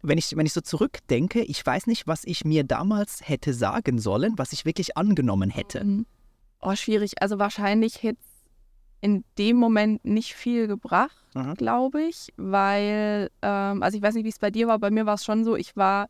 wenn 0.02 0.18
ich, 0.18 0.36
wenn 0.36 0.46
ich 0.46 0.52
so 0.52 0.60
zurückdenke, 0.60 1.42
ich 1.42 1.64
weiß 1.64 1.86
nicht, 1.88 2.06
was 2.06 2.24
ich 2.24 2.44
mir 2.44 2.64
damals 2.64 3.28
hätte 3.28 3.52
sagen 3.52 3.98
sollen, 3.98 4.34
was 4.36 4.52
ich 4.52 4.64
wirklich 4.64 4.96
angenommen 4.96 5.50
hätte. 5.50 5.84
Mhm. 5.84 6.06
Oh, 6.60 6.74
schwierig. 6.74 7.20
Also 7.20 7.38
wahrscheinlich 7.38 8.02
hätte 8.02 8.20
es 8.20 8.38
in 9.00 9.24
dem 9.36 9.56
Moment 9.56 10.04
nicht 10.04 10.34
viel 10.34 10.66
gebracht, 10.66 11.16
mhm. 11.34 11.54
glaube 11.54 12.02
ich, 12.02 12.32
weil, 12.36 13.30
ähm, 13.42 13.82
also 13.82 13.96
ich 13.96 14.02
weiß 14.02 14.14
nicht, 14.14 14.24
wie 14.24 14.30
es 14.30 14.38
bei 14.38 14.50
dir 14.50 14.68
war, 14.68 14.78
bei 14.78 14.90
mir 14.90 15.06
war 15.06 15.14
es 15.14 15.24
schon 15.24 15.44
so, 15.44 15.56
ich 15.56 15.76
war 15.76 16.08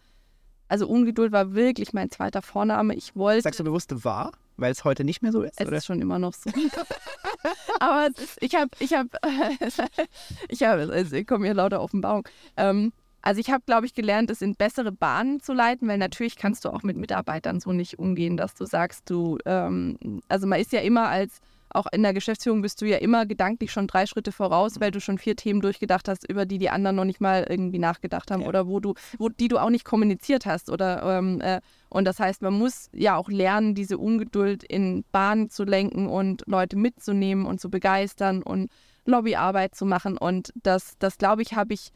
also 0.69 0.87
Ungeduld 0.87 1.33
war 1.33 1.55
wirklich 1.55 1.93
mein 1.93 2.11
zweiter 2.11 2.43
Vorname. 2.43 2.95
Ich 2.95 3.17
wollte. 3.17 3.43
Sagst 3.43 3.61
du 3.61 3.65
bewusst 3.65 4.05
war, 4.05 4.33
weil 4.57 4.73
es 4.73 4.85
heute 4.85 5.05
nicht 5.05 5.23
mehr 5.23 5.33
so 5.33 5.43
ist? 5.43 5.61
Es 5.61 5.67
oder? 5.67 5.77
ist 5.79 5.87
schon 5.87 6.01
immer 6.01 6.19
noch 6.19 6.35
so. 6.35 6.51
Aber 7.81 8.09
ist, 8.09 8.37
ich 8.41 8.55
habe, 8.55 8.71
ich 8.79 8.93
habe, 8.95 9.09
ich 10.49 10.63
habe, 10.63 10.93
also 10.93 11.17
ich 11.17 11.27
komme 11.27 11.47
hier 11.47 11.55
lauter 11.55 11.81
Offenbarung. 11.81 12.27
Ähm, 12.57 12.93
also 13.23 13.41
ich 13.41 13.51
habe, 13.51 13.63
glaube 13.67 13.87
ich, 13.87 13.95
gelernt, 13.95 14.31
es 14.31 14.43
in 14.43 14.55
bessere 14.55 14.93
Bahnen 14.93 15.41
zu 15.41 15.53
leiten, 15.53 15.89
weil 15.89 15.99
natürlich 15.99 16.37
kannst 16.37 16.65
du 16.65 16.71
auch 16.71 16.83
mit 16.83 16.97
Mitarbeitern 16.97 17.61
so 17.61 17.73
nicht 17.73 17.99
umgehen, 17.99 18.37
dass 18.37 18.55
du 18.55 18.65
sagst, 18.65 19.11
du, 19.11 19.39
ähm, 19.45 20.21
also 20.29 20.47
man 20.47 20.61
ist 20.61 20.73
ja 20.73 20.81
immer 20.81 21.09
als 21.09 21.41
auch 21.71 21.87
in 21.93 22.03
der 22.03 22.15
Geschäftsführung 22.15 22.63
bist 22.63 22.81
du 22.81 22.87
ja 22.87 22.99
immer 22.99 23.27
gedanklich 23.27 23.73
schon 23.73 23.87
drei 23.87 24.07
Schritte 24.07 24.33
voraus, 24.33 24.81
weil 24.81 24.91
du 24.91 25.01
schon 25.01 25.19
vier 25.19 25.37
Themen 25.37 25.61
durchgedacht 25.61 26.09
hast, 26.09 26.29
über 26.29 26.47
die 26.47 26.59
die 26.59 26.71
anderen 26.71 26.97
noch 26.97 27.05
nicht 27.05 27.21
mal 27.21 27.47
irgendwie 27.49 27.79
nachgedacht 27.79 28.31
haben 28.31 28.43
ja. 28.43 28.49
oder 28.49 28.67
wo 28.67 28.81
du, 28.81 28.95
wo 29.19 29.29
die 29.29 29.49
du 29.49 29.59
auch 29.59 29.71
nicht 29.71 29.85
kommuniziert 29.85 30.47
hast 30.47 30.71
oder 30.71 31.19
ähm, 31.19 31.41
äh, 31.41 31.61
und 31.91 32.05
das 32.05 32.21
heißt, 32.21 32.43
man 32.43 32.55
muss 32.55 32.91
ja 32.93 33.17
auch 33.17 33.29
lernen, 33.29 33.75
diese 33.75 33.99
Ungeduld 33.99 34.63
in 34.63 35.05
Bahnen 35.11 35.49
zu 35.51 35.65
lenken 35.65 36.07
und 36.07 36.43
Leute 36.47 36.77
mitzunehmen 36.77 37.47
und 37.47 37.61
zu 37.61 37.71
begeistern 37.71 38.43
und 38.43 38.71
Lobbyarbeit 39.07 39.75
zu 39.75 39.87
machen 39.87 40.19
und 40.19 40.53
das, 40.63 40.97
das 40.99 41.19
glaube 41.19 41.43
ich, 41.43 41.55
habe 41.55 41.75
ich 41.75 41.93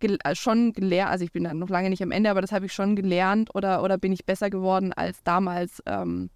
gel 0.00 0.18
äh, 0.24 0.34
schon 0.34 0.72
gelernt, 0.72 1.10
also 1.10 1.24
ich 1.24 1.32
bin 1.32 1.44
da 1.44 1.54
noch 1.54 1.68
lange 1.68 1.90
nicht 1.90 2.02
am 2.02 2.10
Ende, 2.10 2.30
aber 2.30 2.40
das 2.40 2.52
habe 2.52 2.66
ich 2.66 2.72
schon 2.72 2.96
gelernt 2.96 3.54
oder, 3.54 3.82
oder 3.82 3.98
bin 3.98 4.12
ich 4.12 4.24
besser 4.24 4.50
geworden 4.50 4.92
als 4.92 5.22
damals. 5.22 5.82
Ähm, 5.86 6.30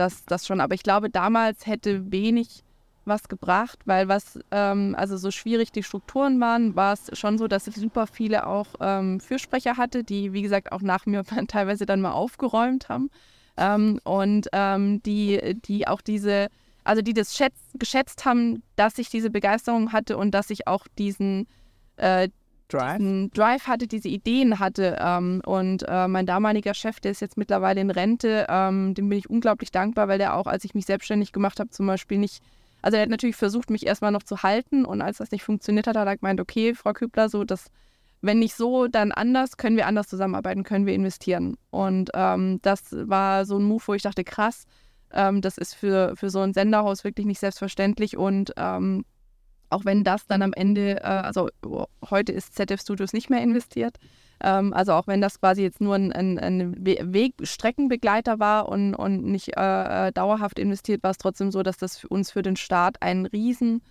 das, 0.00 0.24
das 0.24 0.46
schon. 0.46 0.60
Aber 0.60 0.74
ich 0.74 0.82
glaube, 0.82 1.10
damals 1.10 1.66
hätte 1.66 2.10
wenig 2.10 2.64
was 3.04 3.28
gebracht, 3.28 3.78
weil 3.84 4.08
was, 4.08 4.38
ähm, 4.50 4.94
also 4.96 5.16
so 5.16 5.30
schwierig 5.30 5.72
die 5.72 5.82
Strukturen 5.82 6.40
waren, 6.40 6.76
war 6.76 6.92
es 6.92 7.18
schon 7.18 7.38
so, 7.38 7.48
dass 7.48 7.66
ich 7.66 7.76
super 7.76 8.06
viele 8.06 8.46
auch 8.46 8.68
ähm, 8.80 9.20
Fürsprecher 9.20 9.76
hatte, 9.76 10.04
die, 10.04 10.32
wie 10.32 10.42
gesagt, 10.42 10.72
auch 10.72 10.82
nach 10.82 11.06
mir 11.06 11.24
teilweise 11.48 11.86
dann 11.86 12.00
mal 12.00 12.12
aufgeräumt 12.12 12.88
haben. 12.88 13.10
Ähm, 13.56 14.00
und 14.04 14.48
ähm, 14.52 15.02
die, 15.02 15.56
die 15.64 15.86
auch 15.86 16.00
diese, 16.00 16.48
also 16.84 17.02
die 17.02 17.14
das 17.14 17.36
schätz, 17.36 17.56
geschätzt 17.74 18.24
haben, 18.24 18.62
dass 18.76 18.98
ich 18.98 19.10
diese 19.10 19.30
Begeisterung 19.30 19.92
hatte 19.92 20.16
und 20.16 20.32
dass 20.32 20.50
ich 20.50 20.66
auch 20.66 20.86
diesen, 20.98 21.46
äh, 21.96 22.28
Drive, 22.70 23.30
Drive 23.34 23.66
hatte, 23.66 23.86
diese 23.86 24.08
Ideen 24.08 24.58
hatte. 24.58 24.96
Ähm, 25.00 25.42
und 25.44 25.84
äh, 25.88 26.08
mein 26.08 26.26
damaliger 26.26 26.74
Chef, 26.74 27.00
der 27.00 27.10
ist 27.10 27.20
jetzt 27.20 27.36
mittlerweile 27.36 27.80
in 27.80 27.90
Rente, 27.90 28.46
ähm, 28.48 28.94
dem 28.94 29.08
bin 29.08 29.18
ich 29.18 29.28
unglaublich 29.28 29.70
dankbar, 29.70 30.08
weil 30.08 30.18
der 30.18 30.34
auch, 30.34 30.46
als 30.46 30.64
ich 30.64 30.74
mich 30.74 30.86
selbstständig 30.86 31.32
gemacht 31.32 31.60
habe, 31.60 31.70
zum 31.70 31.86
Beispiel 31.86 32.18
nicht, 32.18 32.42
also 32.82 32.96
er 32.96 33.02
hat 33.02 33.10
natürlich 33.10 33.36
versucht, 33.36 33.70
mich 33.70 33.86
erstmal 33.86 34.12
noch 34.12 34.22
zu 34.22 34.42
halten 34.42 34.84
und 34.84 35.02
als 35.02 35.18
das 35.18 35.30
nicht 35.30 35.42
funktioniert 35.42 35.86
hat, 35.86 35.96
hat 35.96 36.06
er 36.06 36.16
gemeint, 36.16 36.40
okay, 36.40 36.74
Frau 36.74 36.92
Kübler, 36.92 37.28
so 37.28 37.44
das, 37.44 37.66
wenn 38.22 38.38
nicht 38.38 38.54
so, 38.54 38.86
dann 38.86 39.12
anders, 39.12 39.56
können 39.56 39.76
wir 39.76 39.86
anders 39.86 40.08
zusammenarbeiten, 40.08 40.62
können 40.62 40.86
wir 40.86 40.94
investieren. 40.94 41.56
Und 41.70 42.10
ähm, 42.14 42.60
das 42.62 42.84
war 42.92 43.44
so 43.44 43.58
ein 43.58 43.64
Move, 43.64 43.82
wo 43.86 43.94
ich 43.94 44.02
dachte, 44.02 44.24
krass, 44.24 44.64
ähm, 45.12 45.40
das 45.40 45.58
ist 45.58 45.74
für, 45.74 46.14
für 46.16 46.30
so 46.30 46.40
ein 46.40 46.54
Senderhaus 46.54 47.04
wirklich 47.04 47.26
nicht 47.26 47.40
selbstverständlich 47.40 48.16
und 48.16 48.52
ähm, 48.56 49.04
auch 49.70 49.84
wenn 49.84 50.04
das 50.04 50.26
dann 50.26 50.42
am 50.42 50.52
Ende, 50.52 50.98
äh, 51.00 51.04
also 51.04 51.48
oh, 51.64 51.86
heute 52.10 52.32
ist 52.32 52.54
ZF 52.54 52.80
Studios 52.80 53.12
nicht 53.12 53.30
mehr 53.30 53.42
investiert, 53.42 53.96
ähm, 54.42 54.72
also 54.72 54.92
auch 54.92 55.06
wenn 55.06 55.20
das 55.20 55.40
quasi 55.40 55.62
jetzt 55.62 55.80
nur 55.80 55.94
ein, 55.94 56.12
ein, 56.12 56.38
ein 56.38 56.84
Weg, 56.84 57.34
Streckenbegleiter 57.42 58.38
war 58.38 58.68
und, 58.68 58.94
und 58.94 59.24
nicht 59.24 59.56
äh, 59.56 60.08
äh, 60.08 60.12
dauerhaft 60.12 60.58
investiert, 60.58 61.02
war 61.02 61.10
es 61.10 61.18
trotzdem 61.18 61.50
so, 61.50 61.62
dass 61.62 61.76
das 61.76 61.98
für 61.98 62.08
uns 62.08 62.30
für 62.30 62.42
den 62.42 62.56
Start 62.56 63.00
einen 63.02 63.26
riesen 63.26 63.82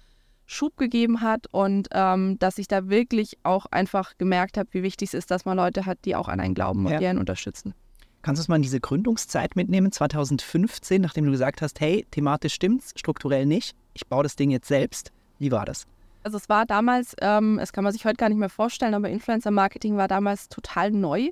Schub 0.45 0.77
gegeben 0.77 1.21
hat 1.21 1.45
und 1.51 1.89
ähm, 1.91 2.39
dass 2.39 2.57
ich 2.57 2.67
da 2.67 2.89
wirklich 2.89 3.37
auch 3.43 3.67
einfach 3.67 4.17
gemerkt 4.17 4.57
habe, 4.57 4.69
wie 4.71 4.81
wichtig 4.81 5.09
es 5.09 5.13
ist, 5.13 5.31
dass 5.31 5.45
man 5.45 5.55
Leute 5.55 5.85
hat, 5.85 5.99
die 6.05 6.15
auch 6.15 6.27
an 6.27 6.39
einen 6.39 6.55
glauben 6.55 6.85
und 6.85 6.91
ja. 6.91 6.97
die 6.97 7.05
einen 7.05 7.19
unterstützen. 7.19 7.75
Kannst 8.23 8.39
du 8.39 8.41
uns 8.41 8.47
mal 8.49 8.55
in 8.57 8.63
diese 8.63 8.79
Gründungszeit 8.79 9.55
mitnehmen, 9.55 9.91
2015, 9.91 11.01
nachdem 11.01 11.25
du 11.25 11.31
gesagt 11.31 11.61
hast, 11.61 11.79
hey, 11.79 12.05
thematisch 12.11 12.55
stimmt's, 12.55 12.93
strukturell 12.95 13.45
nicht, 13.45 13.75
ich 13.93 14.07
baue 14.07 14.23
das 14.23 14.35
Ding 14.35 14.49
jetzt 14.49 14.67
selbst. 14.67 15.11
Wie 15.39 15.51
war 15.51 15.65
das? 15.65 15.87
Also 16.23 16.37
es 16.37 16.49
war 16.49 16.65
damals, 16.65 17.15
ähm, 17.21 17.59
es 17.59 17.71
kann 17.71 17.83
man 17.83 17.93
sich 17.93 18.05
heute 18.05 18.17
gar 18.17 18.29
nicht 18.29 18.37
mehr 18.37 18.49
vorstellen, 18.49 18.93
aber 18.93 19.09
Influencer-Marketing 19.09 19.97
war 19.97 20.07
damals 20.07 20.49
total 20.49 20.91
neu. 20.91 21.29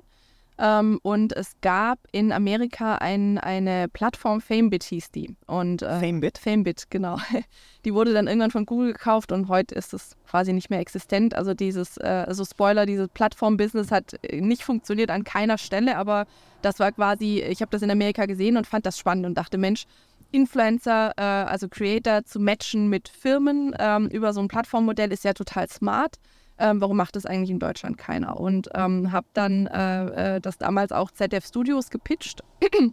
Ähm, 0.60 0.98
und 1.02 1.36
es 1.36 1.52
gab 1.60 2.00
in 2.10 2.32
Amerika 2.32 2.96
ein, 2.96 3.38
eine 3.38 3.86
Plattform, 3.88 4.40
Famebit 4.40 4.82
hieß 4.82 5.12
die. 5.12 5.36
Und, 5.46 5.82
äh, 5.82 6.00
Famebit? 6.00 6.38
Famebit, 6.38 6.90
genau. 6.90 7.18
Die 7.84 7.94
wurde 7.94 8.12
dann 8.12 8.26
irgendwann 8.26 8.50
von 8.50 8.66
Google 8.66 8.92
gekauft 8.92 9.30
und 9.30 9.48
heute 9.48 9.76
ist 9.76 9.94
es 9.94 10.16
quasi 10.28 10.52
nicht 10.52 10.68
mehr 10.68 10.80
existent. 10.80 11.34
Also 11.34 11.54
dieses, 11.54 11.96
äh, 11.98 12.24
also 12.26 12.44
Spoiler, 12.44 12.86
dieses 12.86 13.08
Plattform-Business 13.08 13.92
hat 13.92 14.18
nicht 14.32 14.64
funktioniert 14.64 15.12
an 15.12 15.22
keiner 15.22 15.58
Stelle, 15.58 15.96
aber 15.96 16.26
das 16.60 16.80
war 16.80 16.90
quasi, 16.90 17.40
ich 17.40 17.60
habe 17.60 17.70
das 17.70 17.82
in 17.82 17.90
Amerika 17.90 18.26
gesehen 18.26 18.56
und 18.56 18.66
fand 18.66 18.84
das 18.84 18.98
spannend 18.98 19.26
und 19.26 19.36
dachte, 19.36 19.58
Mensch, 19.58 19.86
Influencer, 20.30 21.12
äh, 21.16 21.22
also 21.22 21.68
Creator 21.68 22.24
zu 22.24 22.40
matchen 22.40 22.88
mit 22.88 23.08
Firmen 23.08 23.74
ähm, 23.78 24.08
über 24.08 24.32
so 24.32 24.40
ein 24.40 24.48
Plattformmodell 24.48 25.12
ist 25.12 25.24
ja 25.24 25.32
total 25.32 25.68
smart. 25.68 26.16
Ähm, 26.58 26.80
warum 26.80 26.96
macht 26.96 27.16
das 27.16 27.24
eigentlich 27.24 27.50
in 27.50 27.60
Deutschland 27.60 27.98
keiner? 27.98 28.38
Und 28.38 28.68
ähm, 28.74 29.12
habe 29.12 29.26
dann 29.32 29.66
äh, 29.68 30.36
äh, 30.36 30.40
das 30.40 30.58
damals 30.58 30.92
auch 30.92 31.10
ZDF 31.10 31.46
Studios 31.46 31.90
gepitcht. 31.90 32.42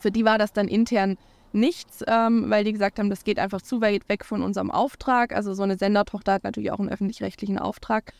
Für 0.00 0.10
die 0.10 0.24
war 0.24 0.38
das 0.38 0.52
dann 0.52 0.68
intern 0.68 1.16
nichts, 1.52 2.04
ähm, 2.06 2.48
weil 2.48 2.64
die 2.64 2.72
gesagt 2.72 2.98
haben, 2.98 3.10
das 3.10 3.24
geht 3.24 3.38
einfach 3.38 3.62
zu 3.62 3.80
weit 3.80 4.08
weg 4.08 4.24
von 4.24 4.42
unserem 4.42 4.70
Auftrag. 4.70 5.34
Also 5.34 5.54
so 5.54 5.62
eine 5.62 5.78
Sendertochter 5.78 6.34
hat 6.34 6.44
natürlich 6.44 6.72
auch 6.72 6.78
einen 6.78 6.88
öffentlich-rechtlichen 6.88 7.58
Auftrag. 7.58 8.12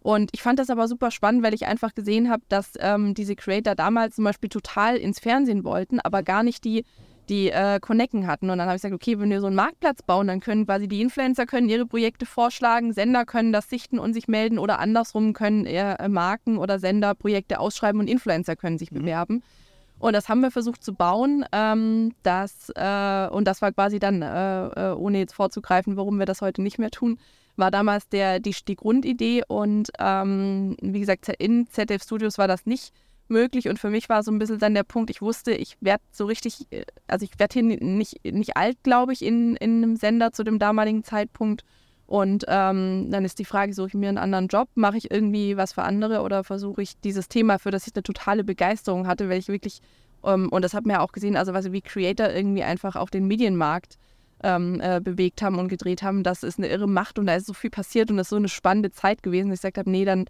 Und 0.00 0.30
ich 0.32 0.42
fand 0.42 0.58
das 0.58 0.70
aber 0.70 0.88
super 0.88 1.10
spannend, 1.10 1.42
weil 1.42 1.54
ich 1.54 1.66
einfach 1.66 1.94
gesehen 1.94 2.30
habe, 2.30 2.42
dass 2.48 2.72
ähm, 2.78 3.14
diese 3.14 3.34
Creator 3.34 3.74
damals 3.74 4.16
zum 4.16 4.24
Beispiel 4.24 4.48
total 4.48 4.96
ins 4.96 5.18
Fernsehen 5.18 5.64
wollten, 5.64 6.00
aber 6.00 6.22
gar 6.22 6.42
nicht 6.42 6.64
die 6.64 6.84
die 7.28 7.50
äh, 7.50 7.78
Connecten 7.80 8.26
hatten. 8.26 8.50
Und 8.50 8.58
dann 8.58 8.66
habe 8.66 8.76
ich 8.76 8.82
gesagt, 8.82 8.94
okay, 8.94 9.18
wenn 9.18 9.30
wir 9.30 9.40
so 9.40 9.46
einen 9.46 9.56
Marktplatz 9.56 10.02
bauen, 10.02 10.26
dann 10.26 10.40
können 10.40 10.66
quasi 10.66 10.88
die 10.88 11.00
Influencer 11.00 11.46
können 11.46 11.68
ihre 11.68 11.86
Projekte 11.86 12.26
vorschlagen, 12.26 12.92
Sender 12.92 13.24
können 13.24 13.52
das 13.52 13.68
sichten 13.68 13.98
und 13.98 14.14
sich 14.14 14.28
melden 14.28 14.58
oder 14.58 14.78
andersrum 14.78 15.32
können 15.32 15.66
äh, 15.66 16.08
Marken 16.08 16.58
oder 16.58 16.78
Sender 16.78 17.14
Projekte 17.14 17.60
ausschreiben 17.60 18.00
und 18.00 18.08
Influencer 18.08 18.56
können 18.56 18.78
sich 18.78 18.90
mhm. 18.90 19.00
bewerben. 19.00 19.42
Und 19.98 20.12
das 20.12 20.28
haben 20.28 20.40
wir 20.40 20.50
versucht 20.50 20.84
zu 20.84 20.94
bauen. 20.94 21.44
Ähm, 21.52 22.12
das, 22.22 22.70
äh, 22.76 23.28
und 23.30 23.46
das 23.46 23.62
war 23.62 23.72
quasi 23.72 23.98
dann, 23.98 24.22
äh, 24.22 24.66
äh, 24.90 24.94
ohne 24.94 25.18
jetzt 25.18 25.34
vorzugreifen, 25.34 25.96
warum 25.96 26.18
wir 26.18 26.26
das 26.26 26.40
heute 26.40 26.62
nicht 26.62 26.78
mehr 26.78 26.90
tun, 26.90 27.18
war 27.56 27.72
damals 27.72 28.08
der, 28.08 28.38
die, 28.38 28.54
die 28.66 28.76
Grundidee. 28.76 29.42
Und 29.48 29.90
ähm, 29.98 30.76
wie 30.80 31.00
gesagt, 31.00 31.28
in 31.38 31.66
ZDF 31.68 32.02
Studios 32.04 32.38
war 32.38 32.46
das 32.46 32.64
nicht 32.66 32.92
möglich. 33.30 33.68
Und 33.68 33.78
für 33.78 33.90
mich 33.90 34.08
war 34.08 34.22
so 34.22 34.30
ein 34.30 34.38
bisschen 34.38 34.58
dann 34.58 34.74
der 34.74 34.84
Punkt, 34.84 35.10
ich 35.10 35.22
wusste, 35.22 35.52
ich 35.52 35.76
werde 35.80 36.02
so 36.10 36.26
richtig, 36.26 36.66
äh, 36.70 36.84
also 37.06 37.24
ich 37.24 37.38
werde 37.38 37.54
hier 37.54 37.62
nicht, 37.62 38.24
nicht 38.24 38.56
alt, 38.56 38.76
glaube 38.82 39.12
ich, 39.12 39.22
in, 39.22 39.56
in 39.56 39.82
einem 39.82 39.96
Sender 39.96 40.32
zu 40.32 40.44
dem 40.44 40.58
damaligen 40.58 41.04
Zeitpunkt. 41.04 41.64
Und 42.06 42.46
ähm, 42.48 43.10
dann 43.10 43.26
ist 43.26 43.38
die 43.38 43.44
Frage, 43.44 43.74
suche 43.74 43.88
ich 43.88 43.94
mir 43.94 44.08
einen 44.08 44.16
anderen 44.16 44.48
Job, 44.48 44.68
mache 44.74 44.96
ich 44.96 45.10
irgendwie 45.10 45.58
was 45.58 45.74
für 45.74 45.82
andere 45.82 46.22
oder 46.22 46.42
versuche 46.42 46.80
ich 46.80 46.98
dieses 47.00 47.28
Thema, 47.28 47.58
für 47.58 47.70
das 47.70 47.86
ich 47.86 47.94
eine 47.94 48.02
totale 48.02 48.44
Begeisterung 48.44 49.06
hatte, 49.06 49.28
weil 49.28 49.38
ich 49.38 49.48
wirklich, 49.48 49.80
ähm, 50.24 50.48
und 50.48 50.62
das 50.62 50.72
hat 50.72 50.86
man 50.86 50.94
ja 50.94 51.00
auch 51.00 51.12
gesehen, 51.12 51.36
also 51.36 51.52
was 51.52 51.70
wie 51.70 51.82
Creator 51.82 52.30
irgendwie 52.30 52.62
einfach 52.62 52.96
auch 52.96 53.10
den 53.10 53.26
Medienmarkt 53.26 53.98
ähm, 54.42 54.80
äh, 54.80 55.00
bewegt 55.02 55.42
haben 55.42 55.58
und 55.58 55.68
gedreht 55.68 56.02
haben, 56.02 56.22
das 56.22 56.44
ist 56.44 56.58
eine 56.58 56.68
irre 56.68 56.88
Macht 56.88 57.18
und 57.18 57.26
da 57.26 57.34
ist 57.34 57.46
so 57.46 57.52
viel 57.52 57.68
passiert 57.70 58.10
und 58.10 58.16
das 58.16 58.28
ist 58.28 58.30
so 58.30 58.36
eine 58.36 58.48
spannende 58.48 58.90
Zeit 58.90 59.22
gewesen, 59.22 59.50
dass 59.50 59.58
ich 59.58 59.62
gesagt 59.62 59.76
habe, 59.78 59.90
nee, 59.90 60.06
dann, 60.06 60.26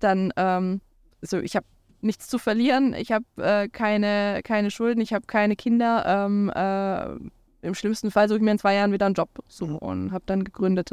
dann 0.00 0.34
ähm, 0.36 0.82
so, 1.22 1.38
ich 1.38 1.56
habe 1.56 1.66
nichts 2.02 2.28
zu 2.28 2.38
verlieren. 2.38 2.94
Ich 2.94 3.12
habe 3.12 3.24
äh, 3.36 3.68
keine, 3.68 4.40
keine 4.44 4.70
Schulden, 4.70 5.00
ich 5.00 5.12
habe 5.12 5.26
keine 5.26 5.56
Kinder. 5.56 6.04
Ähm, 6.06 6.50
äh, 6.54 7.66
Im 7.66 7.74
schlimmsten 7.74 8.10
Fall 8.10 8.28
suche 8.28 8.38
ich 8.38 8.44
mir 8.44 8.52
in 8.52 8.58
zwei 8.58 8.74
Jahren 8.74 8.92
wieder 8.92 9.06
einen 9.06 9.14
Job 9.14 9.30
so, 9.48 9.66
mhm. 9.66 9.76
und 9.76 10.12
habe 10.12 10.24
dann 10.26 10.44
gegründet. 10.44 10.90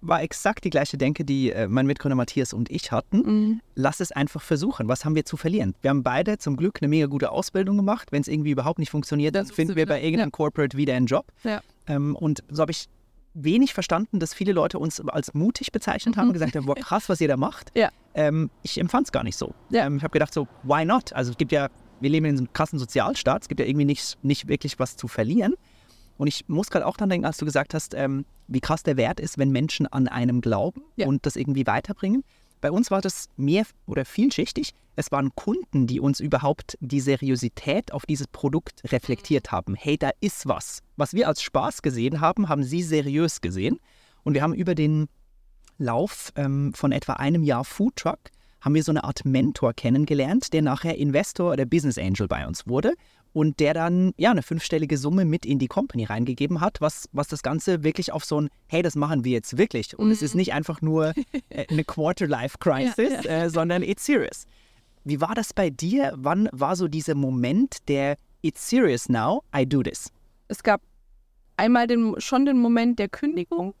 War 0.00 0.22
exakt 0.22 0.64
die 0.64 0.70
gleiche 0.70 0.98
Denke, 0.98 1.24
die 1.24 1.50
äh, 1.50 1.66
mein 1.66 1.86
Mitgründer 1.86 2.14
Matthias 2.14 2.52
und 2.52 2.70
ich 2.70 2.92
hatten. 2.92 3.18
Mhm. 3.18 3.60
Lass 3.74 4.00
es 4.00 4.12
einfach 4.12 4.42
versuchen. 4.42 4.86
Was 4.86 5.04
haben 5.04 5.14
wir 5.14 5.24
zu 5.24 5.36
verlieren? 5.36 5.74
Wir 5.80 5.90
haben 5.90 6.02
beide 6.02 6.38
zum 6.38 6.56
Glück 6.56 6.78
eine 6.80 6.88
mega 6.88 7.06
gute 7.06 7.30
Ausbildung 7.30 7.76
gemacht. 7.76 8.12
Wenn 8.12 8.20
es 8.20 8.28
irgendwie 8.28 8.50
überhaupt 8.50 8.78
nicht 8.78 8.90
funktioniert, 8.90 9.34
dann 9.34 9.46
finden 9.46 9.76
wir 9.76 9.86
bei 9.86 10.02
irgendeinem 10.02 10.28
ja. 10.28 10.32
Corporate 10.36 10.76
wieder 10.76 10.94
einen 10.94 11.06
Job. 11.06 11.32
Ja. 11.42 11.62
Ähm, 11.86 12.16
und 12.16 12.44
so 12.50 12.60
habe 12.62 12.72
ich 12.72 12.86
wenig 13.34 13.74
verstanden, 13.74 14.20
dass 14.20 14.32
viele 14.32 14.52
Leute 14.52 14.78
uns 14.78 15.00
als 15.00 15.34
mutig 15.34 15.72
bezeichnet 15.72 16.16
haben 16.16 16.28
und 16.28 16.32
gesagt 16.32 16.56
haben, 16.56 16.66
boah, 16.66 16.74
krass, 16.80 17.08
was 17.08 17.20
ihr 17.20 17.28
da 17.28 17.36
macht. 17.36 17.70
Ja. 17.74 17.90
Ähm, 18.14 18.50
ich 18.62 18.78
empfand 18.78 19.08
es 19.08 19.12
gar 19.12 19.24
nicht 19.24 19.36
so. 19.36 19.54
Ja. 19.70 19.86
Ähm, 19.86 19.96
ich 19.96 20.02
habe 20.02 20.12
gedacht 20.12 20.32
so, 20.32 20.46
why 20.62 20.84
not? 20.84 21.12
Also 21.12 21.32
es 21.32 21.36
gibt 21.36 21.52
ja, 21.52 21.68
wir 22.00 22.10
leben 22.10 22.26
in 22.26 22.38
einem 22.38 22.52
krassen 22.52 22.78
Sozialstaat, 22.78 23.42
es 23.42 23.48
gibt 23.48 23.60
ja 23.60 23.66
irgendwie 23.66 23.84
nicht, 23.84 24.18
nicht 24.22 24.48
wirklich 24.48 24.78
was 24.78 24.96
zu 24.96 25.08
verlieren. 25.08 25.54
Und 26.16 26.28
ich 26.28 26.48
muss 26.48 26.70
gerade 26.70 26.86
auch 26.86 26.96
dran 26.96 27.08
denken, 27.08 27.26
als 27.26 27.38
du 27.38 27.44
gesagt 27.44 27.74
hast, 27.74 27.92
ähm, 27.94 28.24
wie 28.46 28.60
krass 28.60 28.84
der 28.84 28.96
Wert 28.96 29.18
ist, 29.18 29.36
wenn 29.36 29.50
Menschen 29.50 29.86
an 29.86 30.06
einem 30.06 30.40
glauben 30.40 30.82
ja. 30.96 31.06
und 31.06 31.26
das 31.26 31.34
irgendwie 31.34 31.66
weiterbringen. 31.66 32.22
Bei 32.64 32.70
uns 32.70 32.90
war 32.90 33.02
das 33.02 33.28
mehr 33.36 33.66
oder 33.84 34.06
vielschichtig. 34.06 34.72
Es 34.96 35.12
waren 35.12 35.34
Kunden, 35.34 35.86
die 35.86 36.00
uns 36.00 36.18
überhaupt 36.18 36.78
die 36.80 37.00
Seriosität 37.00 37.92
auf 37.92 38.06
dieses 38.06 38.26
Produkt 38.26 38.80
reflektiert 38.90 39.52
haben. 39.52 39.74
Hey, 39.74 39.98
da 39.98 40.12
ist 40.20 40.48
was. 40.48 40.80
Was 40.96 41.12
wir 41.12 41.28
als 41.28 41.42
Spaß 41.42 41.82
gesehen 41.82 42.22
haben, 42.22 42.48
haben 42.48 42.64
sie 42.64 42.82
seriös 42.82 43.42
gesehen. 43.42 43.80
Und 44.22 44.32
wir 44.32 44.40
haben 44.40 44.54
über 44.54 44.74
den 44.74 45.08
Lauf 45.76 46.32
ähm, 46.36 46.72
von 46.72 46.90
etwa 46.90 47.12
einem 47.12 47.42
Jahr 47.42 47.66
Foodtruck 47.66 48.30
haben 48.62 48.74
wir 48.74 48.82
so 48.82 48.92
eine 48.92 49.04
Art 49.04 49.26
Mentor 49.26 49.74
kennengelernt, 49.74 50.54
der 50.54 50.62
nachher 50.62 50.96
Investor 50.96 51.52
oder 51.52 51.66
Business 51.66 51.98
Angel 51.98 52.28
bei 52.28 52.46
uns 52.46 52.66
wurde 52.66 52.94
und 53.34 53.58
der 53.58 53.74
dann 53.74 54.14
ja 54.16 54.30
eine 54.30 54.42
fünfstellige 54.42 54.96
Summe 54.96 55.24
mit 55.24 55.44
in 55.44 55.58
die 55.58 55.66
Company 55.66 56.04
reingegeben 56.04 56.60
hat, 56.60 56.80
was, 56.80 57.08
was 57.12 57.28
das 57.28 57.42
Ganze 57.42 57.82
wirklich 57.82 58.12
auf 58.12 58.24
so 58.24 58.40
ein, 58.40 58.48
hey, 58.68 58.80
das 58.80 58.94
machen 58.94 59.24
wir 59.24 59.32
jetzt 59.32 59.58
wirklich. 59.58 59.98
Und 59.98 60.06
mhm. 60.06 60.12
es 60.12 60.22
ist 60.22 60.34
mhm. 60.34 60.38
nicht 60.38 60.54
einfach 60.54 60.80
nur 60.80 61.12
äh, 61.50 61.66
eine 61.68 61.84
Quarter-Life-Crisis, 61.84 62.96
ja, 63.12 63.20
ja. 63.22 63.44
äh, 63.44 63.50
sondern 63.50 63.82
it's 63.82 64.06
serious. 64.06 64.46
Wie 65.02 65.20
war 65.20 65.34
das 65.34 65.52
bei 65.52 65.68
dir? 65.68 66.14
Wann 66.16 66.48
war 66.52 66.76
so 66.76 66.86
dieser 66.86 67.16
Moment 67.16 67.88
der 67.88 68.16
It's 68.40 68.68
serious 68.68 69.08
now, 69.08 69.42
I 69.54 69.66
do 69.66 69.82
this? 69.82 70.12
Es 70.46 70.62
gab 70.62 70.80
einmal 71.56 71.88
den, 71.88 72.14
schon 72.20 72.46
den 72.46 72.58
Moment 72.58 73.00
der 73.00 73.08
Kündigung, 73.08 73.74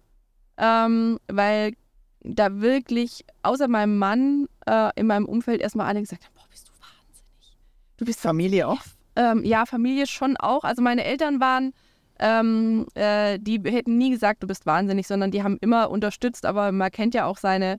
ähm, 0.56 1.20
weil 1.28 1.74
da 2.22 2.60
wirklich 2.60 3.24
außer 3.42 3.68
meinem 3.68 3.98
Mann 3.98 4.48
äh, 4.66 4.90
in 4.96 5.06
meinem 5.06 5.26
Umfeld 5.26 5.60
erstmal 5.60 5.86
alle 5.86 6.00
gesagt 6.00 6.24
haben, 6.24 6.34
boah, 6.34 6.46
bist 6.50 6.66
du 6.66 6.72
wahnsinnig. 6.72 7.56
Du 7.98 8.04
bist 8.04 8.20
Familie 8.20 8.66
auch? 8.66 8.80
Ähm, 9.16 9.44
ja, 9.44 9.66
Familie 9.66 10.06
schon 10.06 10.36
auch. 10.36 10.64
Also 10.64 10.82
meine 10.82 11.04
Eltern 11.04 11.40
waren, 11.40 11.72
ähm, 12.18 12.86
äh, 12.94 13.38
die 13.40 13.60
hätten 13.64 13.98
nie 13.98 14.10
gesagt, 14.10 14.42
du 14.42 14.46
bist 14.46 14.66
wahnsinnig, 14.66 15.06
sondern 15.06 15.30
die 15.30 15.42
haben 15.42 15.58
immer 15.60 15.90
unterstützt, 15.90 16.46
aber 16.46 16.72
man 16.72 16.90
kennt 16.90 17.14
ja 17.14 17.26
auch 17.26 17.38
seine, 17.38 17.78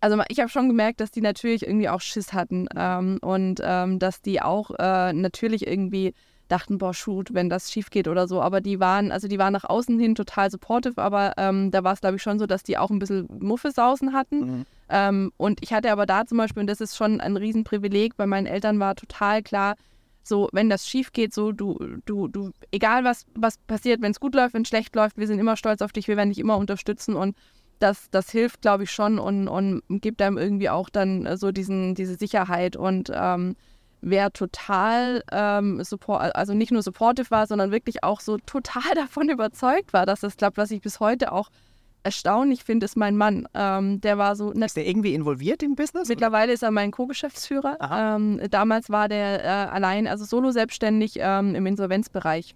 also 0.00 0.20
ich 0.28 0.40
habe 0.40 0.48
schon 0.48 0.68
gemerkt, 0.68 1.00
dass 1.00 1.10
die 1.10 1.20
natürlich 1.20 1.66
irgendwie 1.66 1.88
auch 1.88 2.00
Schiss 2.00 2.32
hatten 2.32 2.66
ähm, 2.76 3.18
und 3.22 3.60
ähm, 3.62 3.98
dass 3.98 4.22
die 4.22 4.40
auch 4.42 4.70
äh, 4.78 5.12
natürlich 5.12 5.66
irgendwie 5.66 6.14
dachten, 6.48 6.78
boah, 6.78 6.92
shoot, 6.92 7.32
wenn 7.32 7.48
das 7.48 7.72
schief 7.72 7.90
geht 7.90 8.08
oder 8.08 8.28
so. 8.28 8.40
Aber 8.40 8.60
die 8.60 8.80
waren, 8.80 9.10
also 9.12 9.28
die 9.28 9.38
waren 9.38 9.52
nach 9.52 9.64
außen 9.64 9.98
hin 9.98 10.14
total 10.14 10.50
supportive, 10.50 11.00
aber 11.00 11.34
ähm, 11.36 11.70
da 11.70 11.84
war 11.84 11.94
es, 11.94 12.00
glaube 12.00 12.16
ich, 12.16 12.22
schon 12.22 12.38
so, 12.38 12.46
dass 12.46 12.62
die 12.62 12.76
auch 12.76 12.90
ein 12.90 12.98
bisschen 12.98 13.28
Muffesausen 13.40 14.12
hatten. 14.12 14.38
Mhm. 14.40 14.66
Ähm, 14.90 15.32
und 15.36 15.60
ich 15.62 15.72
hatte 15.72 15.90
aber 15.90 16.06
da 16.06 16.26
zum 16.26 16.38
Beispiel, 16.38 16.60
und 16.60 16.66
das 16.66 16.80
ist 16.80 16.96
schon 16.96 17.20
ein 17.20 17.36
Riesenprivileg, 17.36 18.16
bei 18.16 18.26
meinen 18.26 18.46
Eltern 18.46 18.78
war 18.78 18.94
total 18.94 19.42
klar, 19.42 19.74
so, 20.26 20.48
wenn 20.52 20.70
das 20.70 20.88
schief 20.88 21.12
geht, 21.12 21.34
so, 21.34 21.52
du, 21.52 21.78
du, 22.06 22.28
du, 22.28 22.50
egal 22.70 23.04
was, 23.04 23.26
was 23.34 23.58
passiert, 23.58 24.00
wenn 24.02 24.10
es 24.10 24.20
gut 24.20 24.34
läuft, 24.34 24.54
wenn 24.54 24.62
es 24.62 24.68
schlecht 24.68 24.94
läuft, 24.96 25.18
wir 25.18 25.26
sind 25.26 25.38
immer 25.38 25.56
stolz 25.56 25.82
auf 25.82 25.92
dich, 25.92 26.08
wir 26.08 26.16
werden 26.16 26.30
dich 26.30 26.38
immer 26.38 26.56
unterstützen 26.56 27.14
und 27.14 27.36
das, 27.78 28.08
das 28.10 28.30
hilft, 28.30 28.62
glaube 28.62 28.84
ich, 28.84 28.90
schon 28.90 29.18
und, 29.18 29.48
und 29.48 29.82
gibt 29.88 30.22
einem 30.22 30.38
irgendwie 30.38 30.70
auch 30.70 30.88
dann 30.88 31.36
so 31.36 31.52
diesen, 31.52 31.94
diese 31.94 32.14
Sicherheit 32.14 32.76
und 32.76 33.10
ähm, 33.12 33.56
wer 34.00 34.32
total 34.32 35.22
ähm, 35.32 35.82
support, 35.82 36.34
also 36.34 36.54
nicht 36.54 36.72
nur 36.72 36.82
supportive 36.82 37.30
war, 37.30 37.46
sondern 37.46 37.70
wirklich 37.70 38.04
auch 38.04 38.20
so 38.20 38.38
total 38.38 38.82
davon 38.94 39.28
überzeugt 39.28 39.92
war, 39.92 40.06
dass 40.06 40.20
das 40.20 40.36
klappt, 40.36 40.56
was 40.56 40.70
ich 40.70 40.80
bis 40.80 41.00
heute 41.00 41.32
auch 41.32 41.50
erstaunlich 42.04 42.64
finde, 42.64 42.84
ist 42.84 42.96
mein 42.96 43.16
Mann. 43.16 43.48
Ähm, 43.54 44.00
der 44.00 44.18
war 44.18 44.36
so. 44.36 44.52
Ist 44.52 44.76
der 44.76 44.86
irgendwie 44.86 45.14
involviert 45.14 45.62
im 45.62 45.74
Business? 45.74 46.08
Mittlerweile 46.08 46.52
ist 46.52 46.62
er 46.62 46.70
mein 46.70 46.90
Co-Geschäftsführer. 46.90 47.78
Ähm, 47.80 48.40
damals 48.50 48.90
war 48.90 49.08
der 49.08 49.44
äh, 49.44 49.48
allein, 49.48 50.06
also 50.06 50.24
solo 50.24 50.50
selbstständig 50.50 51.14
ähm, 51.18 51.54
im 51.54 51.66
Insolvenzbereich. 51.66 52.54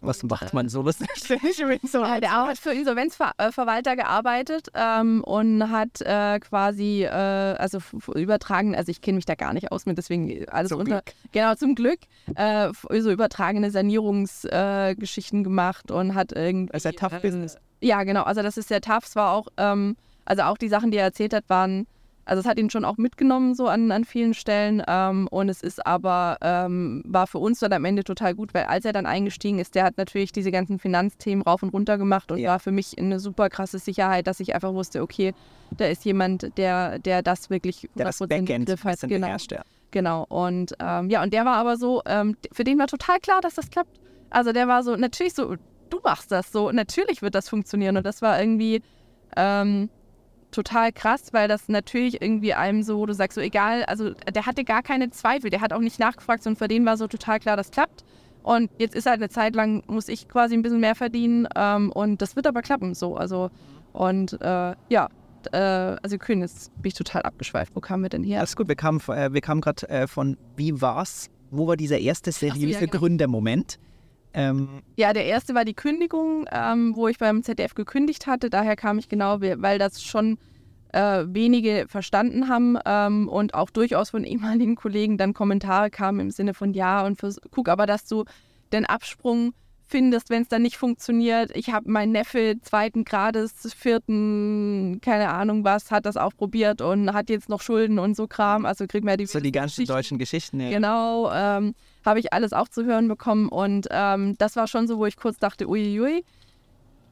Was 0.00 0.22
macht 0.22 0.52
man 0.52 0.68
so 0.68 0.82
selbstständig 0.90 1.58
im 1.58 1.70
Insolvenzbereich? 1.70 2.20
Der 2.20 2.32
hat 2.32 2.58
für 2.58 2.72
Insolvenzverwalter 2.72 3.96
gearbeitet 3.96 4.68
ähm, 4.74 5.24
und 5.24 5.70
hat 5.70 6.00
äh, 6.02 6.38
quasi, 6.38 7.04
äh, 7.04 7.08
also 7.08 7.78
übertragen, 8.14 8.76
also 8.76 8.90
ich 8.90 9.00
kenne 9.00 9.16
mich 9.16 9.24
da 9.24 9.34
gar 9.34 9.54
nicht 9.54 9.72
aus 9.72 9.86
mit, 9.86 9.96
deswegen 9.96 10.48
alles 10.48 10.68
zum 10.68 10.80
unter. 10.80 11.02
Glück. 11.02 11.14
Genau, 11.32 11.54
zum 11.54 11.74
Glück. 11.74 12.00
Äh, 12.34 12.70
so 13.00 13.10
übertragene 13.10 13.70
Sanierungsgeschichten 13.70 15.42
gemacht 15.42 15.90
und 15.90 16.14
hat 16.14 16.32
irgendwie. 16.32 16.72
Das 16.72 16.84
ist 16.84 16.92
ja 17.00 17.08
tough 17.08 17.22
Business. 17.22 17.56
Ja, 17.80 18.04
genau. 18.04 18.22
Also 18.22 18.42
das 18.42 18.56
ist 18.56 18.68
sehr 18.68 18.80
tough. 18.80 19.04
Es 19.04 19.16
war 19.16 19.32
auch, 19.32 19.48
ähm, 19.56 19.96
also 20.24 20.42
auch 20.42 20.58
die 20.58 20.68
Sachen, 20.68 20.90
die 20.90 20.98
er 20.98 21.04
erzählt 21.04 21.34
hat, 21.34 21.44
waren, 21.48 21.86
also 22.24 22.40
es 22.40 22.46
hat 22.46 22.58
ihn 22.58 22.70
schon 22.70 22.84
auch 22.84 22.96
mitgenommen 22.96 23.54
so 23.54 23.68
an, 23.68 23.92
an 23.92 24.04
vielen 24.04 24.34
Stellen. 24.34 24.82
Ähm, 24.86 25.28
und 25.28 25.48
es 25.48 25.62
ist 25.62 25.86
aber, 25.86 26.38
ähm, 26.42 27.02
war 27.06 27.26
für 27.26 27.38
uns 27.38 27.60
dann 27.60 27.72
am 27.72 27.84
Ende 27.84 28.02
total 28.02 28.34
gut, 28.34 28.52
weil 28.52 28.64
als 28.64 28.84
er 28.84 28.92
dann 28.92 29.06
eingestiegen 29.06 29.58
ist, 29.58 29.74
der 29.74 29.84
hat 29.84 29.96
natürlich 29.96 30.32
diese 30.32 30.50
ganzen 30.50 30.78
Finanzthemen 30.78 31.42
rauf 31.42 31.62
und 31.62 31.70
runter 31.70 31.98
gemacht 31.98 32.32
und 32.32 32.38
ja. 32.38 32.50
war 32.50 32.58
für 32.58 32.72
mich 32.72 32.98
eine 32.98 33.20
super 33.20 33.48
krasse 33.48 33.78
Sicherheit, 33.78 34.26
dass 34.26 34.40
ich 34.40 34.54
einfach 34.54 34.72
wusste, 34.72 35.02
okay, 35.02 35.34
da 35.76 35.86
ist 35.86 36.04
jemand, 36.04 36.56
der, 36.58 36.98
der 36.98 37.22
das 37.22 37.48
wirklich 37.50 37.88
der 37.94 38.06
das 38.06 38.18
Backend 38.18 38.66
Griff 38.66 38.84
hat. 38.84 39.00
Genau. 39.00 39.26
Beherrscht, 39.26 39.52
ja. 39.52 39.62
genau. 39.92 40.24
Und 40.28 40.74
ähm, 40.80 41.10
ja, 41.10 41.22
und 41.22 41.32
der 41.32 41.44
war 41.44 41.56
aber 41.56 41.76
so, 41.76 42.02
ähm, 42.06 42.36
für 42.52 42.64
den 42.64 42.78
war 42.78 42.88
total 42.88 43.20
klar, 43.20 43.40
dass 43.40 43.54
das 43.54 43.70
klappt. 43.70 44.00
Also 44.30 44.52
der 44.52 44.66
war 44.66 44.82
so, 44.82 44.96
natürlich 44.96 45.34
so, 45.34 45.54
du 45.90 46.00
machst 46.02 46.32
das 46.32 46.52
so. 46.52 46.70
Natürlich 46.70 47.22
wird 47.22 47.34
das 47.34 47.48
funktionieren. 47.48 47.96
Und 47.96 48.06
das 48.06 48.22
war 48.22 48.40
irgendwie 48.40 48.82
ähm, 49.36 49.88
total 50.50 50.92
krass, 50.92 51.32
weil 51.32 51.48
das 51.48 51.68
natürlich 51.68 52.22
irgendwie 52.22 52.54
einem 52.54 52.82
so, 52.82 53.04
du 53.06 53.12
sagst 53.12 53.34
so, 53.34 53.40
egal, 53.40 53.84
also 53.84 54.12
der 54.12 54.46
hatte 54.46 54.64
gar 54.64 54.82
keine 54.82 55.10
Zweifel, 55.10 55.50
der 55.50 55.60
hat 55.60 55.72
auch 55.72 55.80
nicht 55.80 55.98
nachgefragt, 55.98 56.46
und 56.46 56.56
für 56.56 56.68
den 56.68 56.84
war 56.86 56.96
so 56.96 57.06
total 57.06 57.40
klar, 57.40 57.56
das 57.56 57.70
klappt. 57.70 58.04
Und 58.42 58.70
jetzt 58.78 58.94
ist 58.94 59.06
halt 59.06 59.16
eine 59.16 59.28
Zeit 59.28 59.56
lang, 59.56 59.82
muss 59.88 60.08
ich 60.08 60.28
quasi 60.28 60.54
ein 60.54 60.62
bisschen 60.62 60.80
mehr 60.80 60.94
verdienen 60.94 61.48
ähm, 61.56 61.90
und 61.90 62.22
das 62.22 62.36
wird 62.36 62.46
aber 62.46 62.62
klappen 62.62 62.94
so. 62.94 63.16
Also, 63.16 63.50
und 63.92 64.40
äh, 64.40 64.74
ja, 64.88 65.08
äh, 65.52 65.58
also 65.58 66.16
Kühn, 66.16 66.40
jetzt 66.40 66.72
bin 66.80 66.88
ich 66.88 66.94
total 66.94 67.22
abgeschweift. 67.22 67.74
Wo 67.74 67.80
kamen 67.80 68.04
wir 68.04 68.08
denn 68.08 68.22
her? 68.22 68.38
Alles 68.38 68.54
gut, 68.54 68.68
wir 68.68 68.76
kamen, 68.76 69.00
äh, 69.08 69.32
wir 69.32 69.40
kamen 69.40 69.60
gerade 69.60 69.88
äh, 69.88 70.06
von 70.06 70.36
wie 70.56 70.80
war's? 70.80 71.28
Wo 71.50 71.66
war 71.66 71.76
dieser 71.76 71.98
erste 71.98 72.30
seriöse 72.30 72.60
so, 72.60 72.68
ja, 72.68 72.80
genau. 72.86 72.98
Gründermoment? 72.98 73.78
Ähm 74.36 74.82
ja, 74.96 75.14
der 75.14 75.24
erste 75.24 75.54
war 75.54 75.64
die 75.64 75.74
Kündigung, 75.74 76.46
ähm, 76.52 76.94
wo 76.94 77.08
ich 77.08 77.18
beim 77.18 77.42
ZDF 77.42 77.74
gekündigt 77.74 78.26
hatte. 78.26 78.50
Daher 78.50 78.76
kam 78.76 78.98
ich 78.98 79.08
genau, 79.08 79.40
weil 79.40 79.78
das 79.78 80.02
schon 80.02 80.38
äh, 80.92 81.24
wenige 81.26 81.86
verstanden 81.88 82.48
haben 82.48 82.78
ähm, 82.84 83.28
und 83.28 83.54
auch 83.54 83.70
durchaus 83.70 84.10
von 84.10 84.24
ehemaligen 84.24 84.76
Kollegen 84.76 85.16
dann 85.16 85.32
Kommentare 85.32 85.90
kamen 85.90 86.20
im 86.20 86.30
Sinne 86.30 86.52
von 86.52 86.74
ja 86.74 87.04
und 87.04 87.18
guck 87.50 87.68
aber, 87.68 87.86
dass 87.86 88.06
du 88.06 88.24
den 88.72 88.84
Absprung 88.84 89.54
findest, 89.86 90.30
wenn 90.30 90.42
es 90.42 90.48
dann 90.48 90.62
nicht 90.62 90.76
funktioniert. 90.76 91.54
Ich 91.54 91.70
habe 91.70 91.90
meinen 91.90 92.12
Neffe 92.12 92.56
zweiten 92.62 93.04
Grades, 93.04 93.72
vierten, 93.74 95.00
keine 95.00 95.28
Ahnung 95.28 95.64
was, 95.64 95.90
hat 95.90 96.06
das 96.06 96.16
auch 96.16 96.34
probiert 96.36 96.80
und 96.80 97.12
hat 97.12 97.30
jetzt 97.30 97.48
noch 97.48 97.62
Schulden 97.62 97.98
und 97.98 98.16
so 98.16 98.26
Kram. 98.26 98.66
Also 98.66 98.86
kriegt 98.86 99.04
man 99.04 99.12
ja 99.12 99.16
die 99.16 99.26
So 99.26 99.40
die 99.40 99.52
ganzen 99.52 99.76
Geschichten. 99.76 99.92
deutschen 99.92 100.18
Geschichten, 100.18 100.60
ja. 100.60 100.70
Genau, 100.70 101.30
ähm, 101.32 101.74
habe 102.04 102.18
ich 102.18 102.32
alles 102.32 102.52
auch 102.52 102.68
zu 102.68 102.84
hören 102.84 103.08
bekommen 103.08 103.48
und 103.48 103.86
ähm, 103.90 104.36
das 104.38 104.56
war 104.56 104.66
schon 104.66 104.88
so, 104.88 104.98
wo 104.98 105.06
ich 105.06 105.16
kurz 105.16 105.38
dachte, 105.38 105.68
uiuiui. 105.68 106.24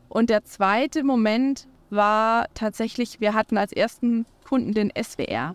Und 0.09 0.31
der 0.31 0.45
zweite 0.45 1.05
Moment 1.05 1.67
war 1.91 2.47
tatsächlich, 2.55 3.21
wir 3.21 3.35
hatten 3.35 3.57
als 3.57 3.73
ersten 3.73 4.27
Kunden 4.49 4.73
den 4.73 4.93
SWR, 5.01 5.55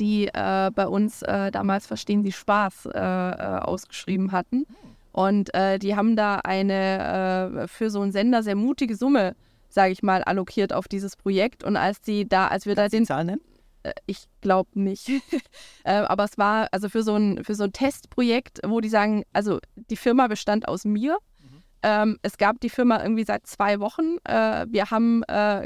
die 0.00 0.28
äh, 0.28 0.70
bei 0.74 0.86
uns 0.86 1.22
äh, 1.22 1.50
damals 1.50 1.86
Verstehen 1.86 2.22
Sie 2.22 2.32
Spaß 2.32 2.86
äh, 2.86 2.98
äh 2.98 3.58
ausgeschrieben 3.60 4.32
hatten. 4.32 4.66
Und 5.14 5.54
äh, 5.54 5.78
die 5.78 5.94
haben 5.94 6.16
da 6.16 6.40
eine 6.42 7.62
äh, 7.62 7.68
für 7.68 7.88
so 7.88 8.00
einen 8.00 8.10
Sender 8.10 8.42
sehr 8.42 8.56
mutige 8.56 8.96
Summe, 8.96 9.36
sage 9.68 9.92
ich 9.92 10.02
mal, 10.02 10.24
allokiert 10.24 10.72
auf 10.72 10.88
dieses 10.88 11.14
Projekt. 11.14 11.62
Und 11.62 11.76
als 11.76 12.00
die 12.00 12.28
da, 12.28 12.48
als 12.48 12.66
wir 12.66 12.74
Kannst 12.74 12.94
da 12.94 12.98
den 12.98 13.06
Zahl 13.06 13.24
nennen? 13.24 13.40
Äh, 13.84 13.92
ich 14.06 14.24
glaube 14.40 14.70
nicht. 14.74 15.08
äh, 15.84 15.92
aber 15.92 16.24
es 16.24 16.36
war 16.36 16.66
also 16.72 16.88
für 16.88 17.04
so 17.04 17.14
ein 17.14 17.44
für 17.44 17.54
so 17.54 17.62
ein 17.62 17.72
Testprojekt, 17.72 18.58
wo 18.66 18.80
die 18.80 18.88
sagen, 18.88 19.22
also 19.32 19.60
die 19.76 19.96
Firma 19.96 20.26
bestand 20.26 20.66
aus 20.66 20.84
mir. 20.84 21.18
Mhm. 21.38 21.62
Ähm, 21.84 22.18
es 22.22 22.36
gab 22.36 22.58
die 22.58 22.70
Firma 22.70 23.00
irgendwie 23.00 23.24
seit 23.24 23.46
zwei 23.46 23.78
Wochen. 23.78 24.16
Äh, 24.24 24.66
wir 24.68 24.90
haben 24.90 25.22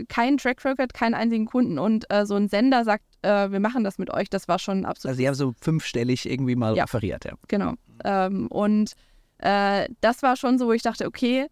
keinen 0.09 0.37
Track 0.37 0.63
Record, 0.63 0.93
keinen 0.93 1.15
einzigen 1.15 1.47
Kunden 1.47 1.79
und 1.79 2.05
so 2.25 2.35
ein 2.35 2.49
Sender 2.49 2.85
sagt, 2.85 3.05
wir 3.23 3.61
machen 3.61 3.83
das 3.83 3.99
mit 3.99 4.13
euch. 4.13 4.29
Das 4.29 4.47
war 4.47 4.59
schon 4.59 4.85
absolut. 4.85 5.11
Also 5.11 5.19
sie 5.19 5.27
haben 5.27 5.35
so 5.35 5.55
fünfstellig 5.61 6.31
irgendwie 6.31 6.55
mal 6.55 6.77
ja. 6.77 6.85
referiert, 6.85 7.25
ja. 7.25 7.33
Genau. 7.49 7.75
Ähm, 8.05 8.47
und 8.49 8.95
äh, 9.39 9.89
das 10.01 10.23
war 10.23 10.37
schon 10.37 10.59
so, 10.59 10.67
wo 10.67 10.73
ich 10.73 10.83
dachte, 10.83 11.07
okay, 11.07 11.47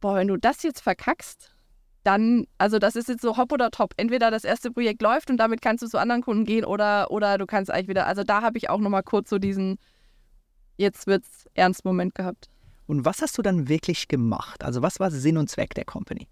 boah, 0.00 0.16
wenn 0.16 0.28
du 0.28 0.36
das 0.36 0.62
jetzt 0.62 0.80
verkackst, 0.80 1.52
dann, 2.04 2.46
also 2.56 2.78
das 2.78 2.96
ist 2.96 3.08
jetzt 3.08 3.22
so 3.22 3.36
hopp 3.36 3.52
oder 3.52 3.70
top. 3.70 3.92
Entweder 3.96 4.30
das 4.30 4.44
erste 4.44 4.70
Projekt 4.70 5.02
läuft 5.02 5.30
und 5.30 5.36
damit 5.36 5.60
kannst 5.60 5.82
du 5.82 5.88
zu 5.88 5.98
anderen 5.98 6.22
Kunden 6.22 6.44
gehen 6.44 6.64
oder, 6.64 7.10
oder 7.10 7.38
du 7.38 7.46
kannst 7.46 7.70
eigentlich 7.70 7.88
wieder, 7.88 8.06
also 8.06 8.24
da 8.24 8.42
habe 8.42 8.56
ich 8.56 8.70
auch 8.70 8.78
nochmal 8.78 9.02
kurz 9.02 9.28
so 9.28 9.38
diesen, 9.38 9.78
jetzt 10.76 11.06
wird's 11.06 11.46
ernst 11.54 11.84
Moment 11.84 12.14
gehabt. 12.14 12.48
Und 12.86 13.04
was 13.04 13.20
hast 13.20 13.36
du 13.36 13.42
dann 13.42 13.68
wirklich 13.68 14.08
gemacht? 14.08 14.64
Also 14.64 14.80
was 14.80 14.98
war 15.00 15.10
Sinn 15.10 15.36
und 15.36 15.50
Zweck 15.50 15.74
der 15.74 15.84
Company? 15.84 16.28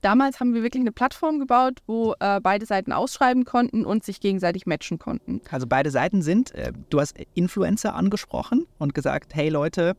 Damals 0.00 0.40
haben 0.40 0.52
wir 0.52 0.64
wirklich 0.64 0.80
eine 0.80 0.90
Plattform 0.90 1.38
gebaut, 1.38 1.78
wo 1.86 2.14
äh, 2.18 2.40
beide 2.40 2.66
Seiten 2.66 2.92
ausschreiben 2.92 3.44
konnten 3.44 3.84
und 3.84 4.02
sich 4.02 4.18
gegenseitig 4.18 4.66
matchen 4.66 4.98
konnten. 4.98 5.40
Also 5.48 5.68
beide 5.68 5.92
Seiten 5.92 6.22
sind, 6.22 6.52
äh, 6.56 6.72
du 6.90 6.98
hast 6.98 7.16
Influencer 7.34 7.94
angesprochen 7.94 8.66
und 8.78 8.94
gesagt, 8.94 9.36
hey 9.36 9.48
Leute, 9.48 9.94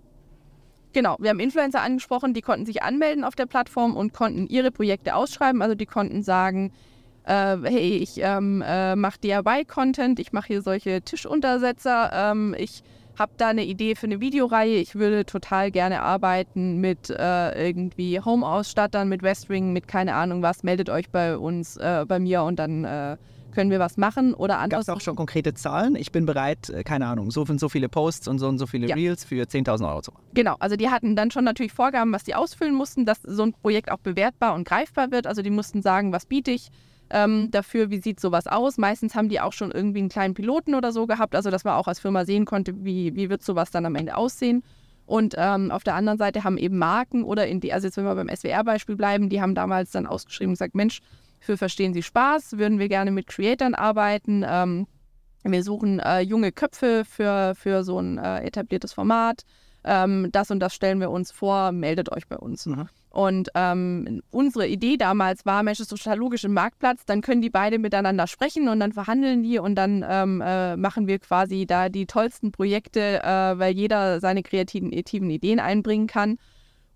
Genau, 0.93 1.17
wir 1.19 1.31
haben 1.31 1.39
Influencer 1.39 1.81
angesprochen, 1.81 2.35
die 2.35 2.41
konnten 2.41 2.67
sich 2.67 2.83
anmelden 2.83 3.23
auf 3.23 3.35
der 3.35 3.47
Plattform 3.47 3.95
und 3.95 4.13
konnten 4.13 4.47
ihre 4.47 4.71
Projekte 4.71 5.15
ausschreiben. 5.15 5.63
Also 5.63 5.73
die 5.73 5.87
konnten 5.87 6.21
sagen, 6.21 6.71
äh, 7.25 7.57
hey, 7.63 7.97
ich 7.97 8.19
ähm, 8.21 8.63
äh, 8.65 8.95
mache 8.95 9.19
DIY-Content, 9.19 10.19
ich 10.19 10.33
mache 10.33 10.47
hier 10.47 10.61
solche 10.61 11.01
Tischuntersetzer, 11.01 12.11
ähm, 12.13 12.55
ich 12.57 12.83
habe 13.17 13.31
da 13.37 13.49
eine 13.49 13.63
Idee 13.63 13.95
für 13.95 14.07
eine 14.07 14.19
Videoreihe, 14.19 14.77
ich 14.77 14.95
würde 14.95 15.25
total 15.25 15.71
gerne 15.71 16.01
arbeiten 16.01 16.79
mit 16.79 17.09
äh, 17.09 17.67
irgendwie 17.67 18.19
Home-Ausstattern, 18.19 19.07
mit 19.09 19.23
Westwing, 19.23 19.71
mit 19.73 19.87
keine 19.87 20.15
Ahnung 20.15 20.41
was, 20.41 20.63
meldet 20.63 20.89
euch 20.89 21.09
bei 21.09 21.37
uns, 21.37 21.77
äh, 21.77 22.05
bei 22.07 22.19
mir 22.19 22.43
und 22.43 22.57
dann 22.57 22.83
äh, 22.85 23.17
können 23.53 23.71
wir 23.71 23.79
was 23.79 23.97
machen 23.97 24.33
oder 24.33 24.59
anders. 24.59 24.85
Gab 24.85 24.97
es 24.97 25.01
auch 25.01 25.03
schon 25.03 25.15
konkrete 25.15 25.53
Zahlen? 25.53 25.95
Ich 25.95 26.11
bin 26.11 26.25
bereit, 26.25 26.69
äh, 26.69 26.83
keine 26.83 27.07
Ahnung, 27.07 27.31
so 27.31 27.41
und 27.41 27.59
so 27.59 27.69
viele 27.69 27.89
Posts 27.89 28.27
und 28.27 28.39
so 28.39 28.47
und 28.47 28.57
so 28.57 28.67
viele 28.67 28.87
ja. 28.87 28.95
Reels 28.95 29.23
für 29.23 29.43
10.000 29.43 29.87
Euro 29.87 30.01
zu 30.01 30.11
machen. 30.11 30.23
Genau, 30.33 30.55
also 30.59 30.75
die 30.75 30.89
hatten 30.89 31.15
dann 31.15 31.31
schon 31.31 31.43
natürlich 31.43 31.73
Vorgaben, 31.73 32.11
was 32.11 32.23
die 32.23 32.35
ausfüllen 32.35 32.75
mussten, 32.75 33.05
dass 33.05 33.21
so 33.21 33.43
ein 33.43 33.53
Projekt 33.53 33.91
auch 33.91 33.99
bewertbar 33.99 34.53
und 34.53 34.67
greifbar 34.67 35.11
wird. 35.11 35.27
Also 35.27 35.41
die 35.41 35.49
mussten 35.49 35.81
sagen, 35.81 36.11
was 36.11 36.25
biete 36.25 36.51
ich 36.51 36.69
ähm, 37.09 37.51
dafür, 37.51 37.89
wie 37.89 37.99
sieht 37.99 38.19
sowas 38.19 38.47
aus. 38.47 38.77
Meistens 38.77 39.15
haben 39.15 39.29
die 39.29 39.39
auch 39.39 39.53
schon 39.53 39.71
irgendwie 39.71 39.99
einen 39.99 40.09
kleinen 40.09 40.33
Piloten 40.33 40.75
oder 40.75 40.91
so 40.91 41.05
gehabt, 41.07 41.35
also 41.35 41.51
dass 41.51 41.63
man 41.63 41.75
auch 41.75 41.87
als 41.87 41.99
Firma 41.99 42.25
sehen 42.25 42.45
konnte, 42.45 42.83
wie, 42.83 43.15
wie 43.15 43.29
wird 43.29 43.43
sowas 43.43 43.71
dann 43.71 43.85
am 43.85 43.95
Ende 43.95 44.17
aussehen. 44.17 44.63
Und 45.05 45.35
ähm, 45.37 45.69
auf 45.69 45.83
der 45.83 45.95
anderen 45.95 46.17
Seite 46.17 46.43
haben 46.43 46.57
eben 46.57 46.77
Marken 46.77 47.23
oder 47.23 47.47
in 47.47 47.59
die, 47.59 47.73
also 47.73 47.87
jetzt 47.87 47.97
wenn 47.97 48.05
wir 48.05 48.15
beim 48.15 48.29
SWR-Beispiel 48.29 48.95
bleiben, 48.95 49.29
die 49.29 49.41
haben 49.41 49.53
damals 49.53 49.91
dann 49.91 50.07
ausgeschrieben 50.07 50.51
und 50.51 50.53
gesagt, 50.53 50.75
Mensch, 50.75 51.01
für 51.43 51.57
Verstehen 51.57 51.93
Sie 51.93 52.03
Spaß, 52.03 52.57
würden 52.57 52.79
wir 52.79 52.89
gerne 52.89 53.11
mit 53.11 53.27
Creatern 53.27 53.75
arbeiten. 53.75 54.45
Ähm, 54.47 54.87
wir 55.43 55.63
suchen 55.63 55.99
äh, 55.99 56.21
junge 56.21 56.51
Köpfe 56.51 57.03
für, 57.05 57.53
für 57.55 57.83
so 57.83 57.99
ein 57.99 58.17
äh, 58.17 58.45
etabliertes 58.45 58.93
Format. 58.93 59.43
Ähm, 59.83 60.29
das 60.31 60.51
und 60.51 60.59
das 60.61 60.73
stellen 60.73 61.01
wir 61.01 61.11
uns 61.11 61.31
vor, 61.31 61.71
meldet 61.71 62.11
euch 62.11 62.27
bei 62.27 62.37
uns. 62.37 62.65
Mhm. 62.65 62.87
Und 63.09 63.49
ähm, 63.53 64.21
unsere 64.31 64.67
Idee 64.67 64.97
damals 64.97 65.45
war, 65.45 65.61
Mensch, 65.61 65.79
ist 65.79 65.89
total 65.89 66.17
logisch 66.17 66.45
im 66.45 66.53
Marktplatz, 66.53 67.05
dann 67.05 67.21
können 67.21 67.41
die 67.41 67.51
beide 67.51 67.77
miteinander 67.77 68.25
sprechen 68.25 68.69
und 68.69 68.79
dann 68.79 68.91
verhandeln 68.91 69.43
die 69.43 69.59
und 69.59 69.75
dann 69.75 70.03
ähm, 70.07 70.41
äh, 70.41 70.75
machen 70.77 71.05
wir 71.07 71.19
quasi 71.19 71.67
da 71.67 71.89
die 71.89 72.07
tollsten 72.07 72.51
Projekte, 72.51 73.21
äh, 73.21 73.59
weil 73.59 73.75
jeder 73.75 74.19
seine 74.19 74.41
kreativen 74.41 74.91
Ideen 74.91 75.59
einbringen 75.59 76.07
kann. 76.07 76.37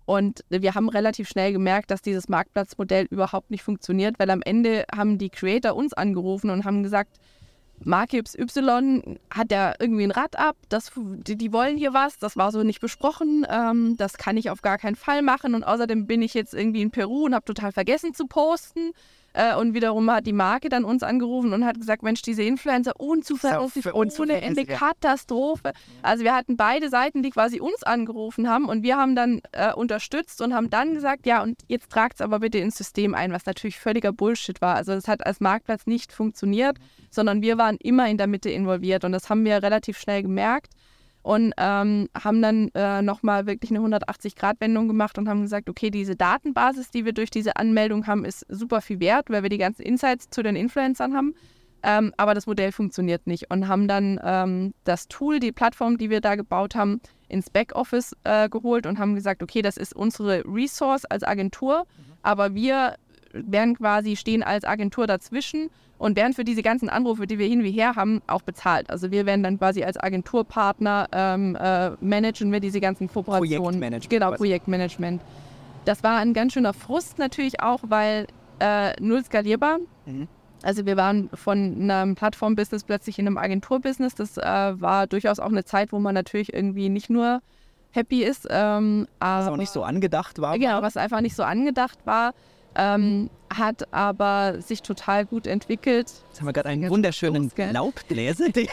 Und 0.08 0.42
wir 0.48 0.74
haben 0.74 0.88
relativ 0.88 1.28
schnell 1.28 1.52
gemerkt, 1.52 1.90
dass 1.90 2.00
dieses 2.00 2.30
Marktplatzmodell 2.30 3.08
überhaupt 3.10 3.50
nicht 3.50 3.62
funktioniert, 3.62 4.18
weil 4.18 4.30
am 4.30 4.40
Ende 4.40 4.86
haben 4.90 5.18
die 5.18 5.28
Creator 5.28 5.76
uns 5.76 5.92
angerufen 5.92 6.48
und 6.48 6.64
haben 6.64 6.82
gesagt, 6.82 7.18
Marke 7.84 8.16
Y 8.16 9.18
hat 9.30 9.52
ja 9.52 9.74
irgendwie 9.78 10.04
ein 10.04 10.10
Rad 10.10 10.38
ab, 10.38 10.56
das, 10.70 10.92
die, 10.96 11.36
die, 11.36 11.52
wollen 11.52 11.76
hier 11.76 11.92
was, 11.92 12.18
das 12.18 12.38
war 12.38 12.52
so 12.52 12.62
nicht 12.62 12.80
besprochen, 12.80 13.46
ähm, 13.50 13.98
das 13.98 14.16
kann 14.16 14.38
ich 14.38 14.48
auf 14.48 14.62
gar 14.62 14.78
keinen 14.78 14.96
Fall 14.96 15.20
machen 15.20 15.54
und 15.54 15.62
außerdem 15.62 16.06
bin 16.06 16.22
ich 16.22 16.32
jetzt 16.32 16.54
irgendwie 16.54 16.80
in 16.80 16.90
Peru 16.90 17.26
und 17.26 17.34
habe 17.34 17.44
total 17.44 17.72
vergessen 17.72 18.14
zu 18.14 18.26
posten. 18.28 18.92
Äh, 19.38 19.54
und 19.54 19.72
wiederum 19.72 20.10
hat 20.10 20.26
die 20.26 20.32
Marke 20.32 20.68
dann 20.68 20.84
uns 20.84 21.04
angerufen 21.04 21.52
und 21.52 21.64
hat 21.64 21.78
gesagt, 21.78 22.02
Mensch, 22.02 22.22
diese 22.22 22.42
Influencer 22.42 22.98
unzuverlässig, 22.98 23.94
ohne 23.94 24.42
Ende 24.42 24.66
Katastrophe. 24.66 25.74
Also 26.02 26.24
wir 26.24 26.34
hatten 26.34 26.56
beide 26.56 26.88
Seiten, 26.88 27.22
die 27.22 27.30
quasi 27.30 27.60
uns 27.60 27.84
angerufen 27.84 28.48
haben 28.48 28.68
und 28.68 28.82
wir 28.82 28.96
haben 28.96 29.14
dann 29.14 29.40
äh, 29.52 29.72
unterstützt 29.72 30.42
und 30.42 30.54
haben 30.54 30.70
dann 30.70 30.92
gesagt, 30.94 31.24
ja, 31.24 31.40
und 31.40 31.56
jetzt 31.68 31.88
tragt 31.88 32.16
es 32.16 32.20
aber 32.20 32.40
bitte 32.40 32.58
ins 32.58 32.76
System 32.76 33.14
ein, 33.14 33.30
was 33.30 33.46
natürlich 33.46 33.78
völliger 33.78 34.12
Bullshit 34.12 34.60
war. 34.60 34.74
Also 34.74 34.90
es 34.90 35.06
hat 35.06 35.24
als 35.24 35.38
Marktplatz 35.38 35.86
nicht 35.86 36.12
funktioniert, 36.12 36.76
sondern 37.08 37.40
wir 37.40 37.58
waren 37.58 37.76
immer 37.76 38.08
in 38.08 38.18
der 38.18 38.26
Mitte 38.26 38.50
involviert 38.50 39.04
und 39.04 39.12
das 39.12 39.30
haben 39.30 39.44
wir 39.44 39.62
relativ 39.62 40.00
schnell 40.00 40.22
gemerkt 40.22 40.74
und 41.28 41.52
ähm, 41.58 42.08
haben 42.18 42.40
dann 42.40 42.70
äh, 42.72 43.02
nochmal 43.02 43.46
wirklich 43.46 43.70
eine 43.70 43.80
180-Grad-Wendung 43.80 44.88
gemacht 44.88 45.18
und 45.18 45.28
haben 45.28 45.42
gesagt, 45.42 45.68
okay, 45.68 45.90
diese 45.90 46.16
Datenbasis, 46.16 46.90
die 46.90 47.04
wir 47.04 47.12
durch 47.12 47.28
diese 47.28 47.56
Anmeldung 47.56 48.06
haben, 48.06 48.24
ist 48.24 48.46
super 48.48 48.80
viel 48.80 48.98
wert, 48.98 49.28
weil 49.28 49.42
wir 49.42 49.50
die 49.50 49.58
ganzen 49.58 49.82
Insights 49.82 50.30
zu 50.30 50.42
den 50.42 50.56
Influencern 50.56 51.14
haben. 51.14 51.34
Ähm, 51.82 52.14
aber 52.16 52.32
das 52.32 52.46
Modell 52.46 52.72
funktioniert 52.72 53.26
nicht 53.26 53.50
und 53.50 53.68
haben 53.68 53.88
dann 53.88 54.18
ähm, 54.24 54.72
das 54.84 55.06
Tool, 55.08 55.38
die 55.38 55.52
Plattform, 55.52 55.98
die 55.98 56.08
wir 56.08 56.22
da 56.22 56.34
gebaut 56.34 56.74
haben, 56.74 56.98
ins 57.28 57.50
Backoffice 57.50 58.16
äh, 58.24 58.48
geholt 58.48 58.86
und 58.86 58.98
haben 58.98 59.14
gesagt, 59.14 59.42
okay, 59.42 59.60
das 59.60 59.76
ist 59.76 59.94
unsere 59.94 60.42
Resource 60.46 61.04
als 61.04 61.24
Agentur, 61.24 61.80
mhm. 61.80 62.12
aber 62.22 62.54
wir 62.54 62.94
werden 63.32 63.76
quasi 63.76 64.16
stehen 64.16 64.42
als 64.42 64.64
Agentur 64.64 65.06
dazwischen 65.06 65.70
und 65.98 66.16
werden 66.16 66.32
für 66.32 66.44
diese 66.44 66.62
ganzen 66.62 66.88
Anrufe, 66.88 67.26
die 67.26 67.38
wir 67.38 67.46
hin 67.46 67.64
wie 67.64 67.72
her 67.72 67.96
haben, 67.96 68.22
auch 68.26 68.42
bezahlt. 68.42 68.88
Also 68.90 69.10
wir 69.10 69.26
werden 69.26 69.42
dann 69.42 69.58
quasi 69.58 69.82
als 69.82 69.98
Agenturpartner 69.98 71.08
ähm, 71.12 71.56
äh, 71.56 71.90
managen 72.00 72.52
wir 72.52 72.60
diese 72.60 72.80
ganzen 72.80 73.08
Kooperationen. 73.08 73.80
Projektmanagement. 73.80 74.10
Genau, 74.10 74.32
Projektmanagement. 74.32 75.22
Das 75.84 76.02
war 76.02 76.18
ein 76.18 76.34
ganz 76.34 76.52
schöner 76.52 76.72
Frust 76.72 77.18
natürlich 77.18 77.60
auch, 77.60 77.80
weil 77.88 78.26
äh, 78.60 78.92
null 79.00 79.24
skalierbar. 79.24 79.78
Mhm. 80.06 80.28
Also 80.62 80.86
wir 80.86 80.96
waren 80.96 81.30
von 81.34 81.90
einem 81.90 82.14
Plattform-Business 82.14 82.84
plötzlich 82.84 83.18
in 83.18 83.26
einem 83.26 83.38
Agentur-Business. 83.38 84.14
Das 84.14 84.36
äh, 84.38 84.42
war 84.42 85.06
durchaus 85.06 85.38
auch 85.38 85.50
eine 85.50 85.64
Zeit, 85.64 85.92
wo 85.92 85.98
man 85.98 86.14
natürlich 86.14 86.52
irgendwie 86.52 86.88
nicht 86.88 87.10
nur 87.10 87.40
happy 87.92 88.22
ist. 88.24 88.46
Ähm, 88.50 89.06
was 89.20 89.46
auch 89.46 89.56
nicht 89.56 89.70
so 89.70 89.82
angedacht 89.82 90.40
war. 90.40 90.58
Genau, 90.58 90.82
was 90.82 90.96
einfach 90.96 91.20
nicht 91.20 91.36
so 91.36 91.42
angedacht 91.42 91.98
war. 92.04 92.34
Ähm, 92.74 93.30
hat 93.50 93.92
aber 93.92 94.60
sich 94.60 94.82
total 94.82 95.24
gut 95.24 95.46
entwickelt. 95.46 96.12
Jetzt 96.28 96.40
haben 96.40 96.46
wir 96.46 96.52
gerade 96.52 96.68
einen 96.68 96.90
wunderschönen 96.90 97.50
Laubbläser, 97.72 98.50
der, 98.50 98.66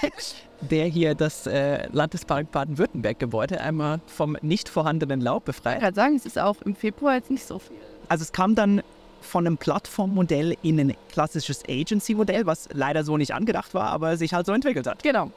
der, 0.62 0.86
hier 0.86 1.16
das 1.16 1.48
äh, 1.48 1.88
Landespark 1.92 2.52
Baden-Württemberg-Gebäude 2.52 3.62
einmal 3.62 4.02
vom 4.08 4.38
nicht 4.42 4.70
vorhandenen 4.70 5.22
Laub 5.22 5.46
befreit. 5.46 5.78
Ich 5.78 5.84
kann 5.84 5.94
sagen, 5.94 6.16
es 6.16 6.26
ist 6.26 6.38
auch 6.38 6.62
im 6.64 6.76
Februar 6.76 7.16
jetzt 7.16 7.32
nicht 7.32 7.46
so 7.46 7.60
viel. 7.60 7.78
Also 8.10 8.24
es 8.24 8.32
kam 8.32 8.56
dann 8.56 8.84
von 9.22 9.48
einem 9.48 9.58
Plattformmodell 9.58 10.56
in 10.62 10.80
ein 10.80 10.94
klassisches 11.10 11.64
Agency-Modell, 11.68 12.46
was 12.46 12.70
leider 12.74 13.04
so 13.04 13.18
nicht 13.18 13.34
angedacht 13.34 13.74
war, 13.74 13.90
aber 13.90 14.18
sich 14.18 14.34
halt 14.34 14.46
so 14.46 14.54
entwickelt 14.54 14.88
hat. 14.88 15.02
Genau. 15.04 15.32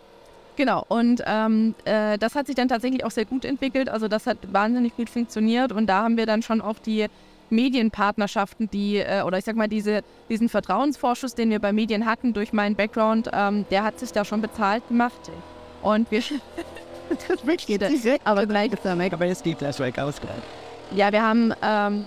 Genau, 0.56 0.84
und 0.88 1.22
ähm, 1.24 1.76
äh, 1.84 2.18
das 2.18 2.34
hat 2.34 2.48
sich 2.48 2.56
dann 2.56 2.66
tatsächlich 2.66 3.04
auch 3.04 3.12
sehr 3.12 3.24
gut 3.24 3.44
entwickelt. 3.44 3.88
Also 3.88 4.08
das 4.08 4.26
hat 4.26 4.38
wahnsinnig 4.52 4.96
gut 4.96 5.08
funktioniert 5.08 5.70
und 5.70 5.86
da 5.86 6.02
haben 6.02 6.16
wir 6.16 6.26
dann 6.26 6.42
schon 6.42 6.60
auch 6.60 6.80
die 6.80 7.06
Medienpartnerschaften, 7.50 8.70
die, 8.70 8.98
äh, 8.98 9.22
oder 9.22 9.38
ich 9.38 9.44
sag 9.44 9.56
mal, 9.56 9.68
diese, 9.68 10.02
diesen 10.28 10.48
Vertrauensvorschuss, 10.48 11.34
den 11.34 11.50
wir 11.50 11.58
bei 11.58 11.72
Medien 11.72 12.06
hatten 12.06 12.32
durch 12.32 12.52
meinen 12.52 12.74
Background, 12.74 13.30
ähm, 13.32 13.64
der 13.70 13.84
hat 13.84 13.98
sich 13.98 14.12
da 14.12 14.24
schon 14.24 14.40
bezahlt 14.40 14.86
gemacht. 14.88 15.30
Und 15.82 16.10
wir. 16.10 16.22
das 17.28 17.66
geht 17.66 17.82
aber 18.24 18.46
gleich 18.46 18.72
ist 18.72 18.84
er 18.84 18.98
weg. 18.98 19.12
Aber 19.12 19.26
es 19.26 19.42
geht 19.42 19.58
gleich 19.58 19.78
weg, 19.78 19.98
ausgleich. 19.98 20.36
Ja, 20.94 21.12
wir 21.12 21.22
haben 21.22 21.54
ähm, 21.62 22.04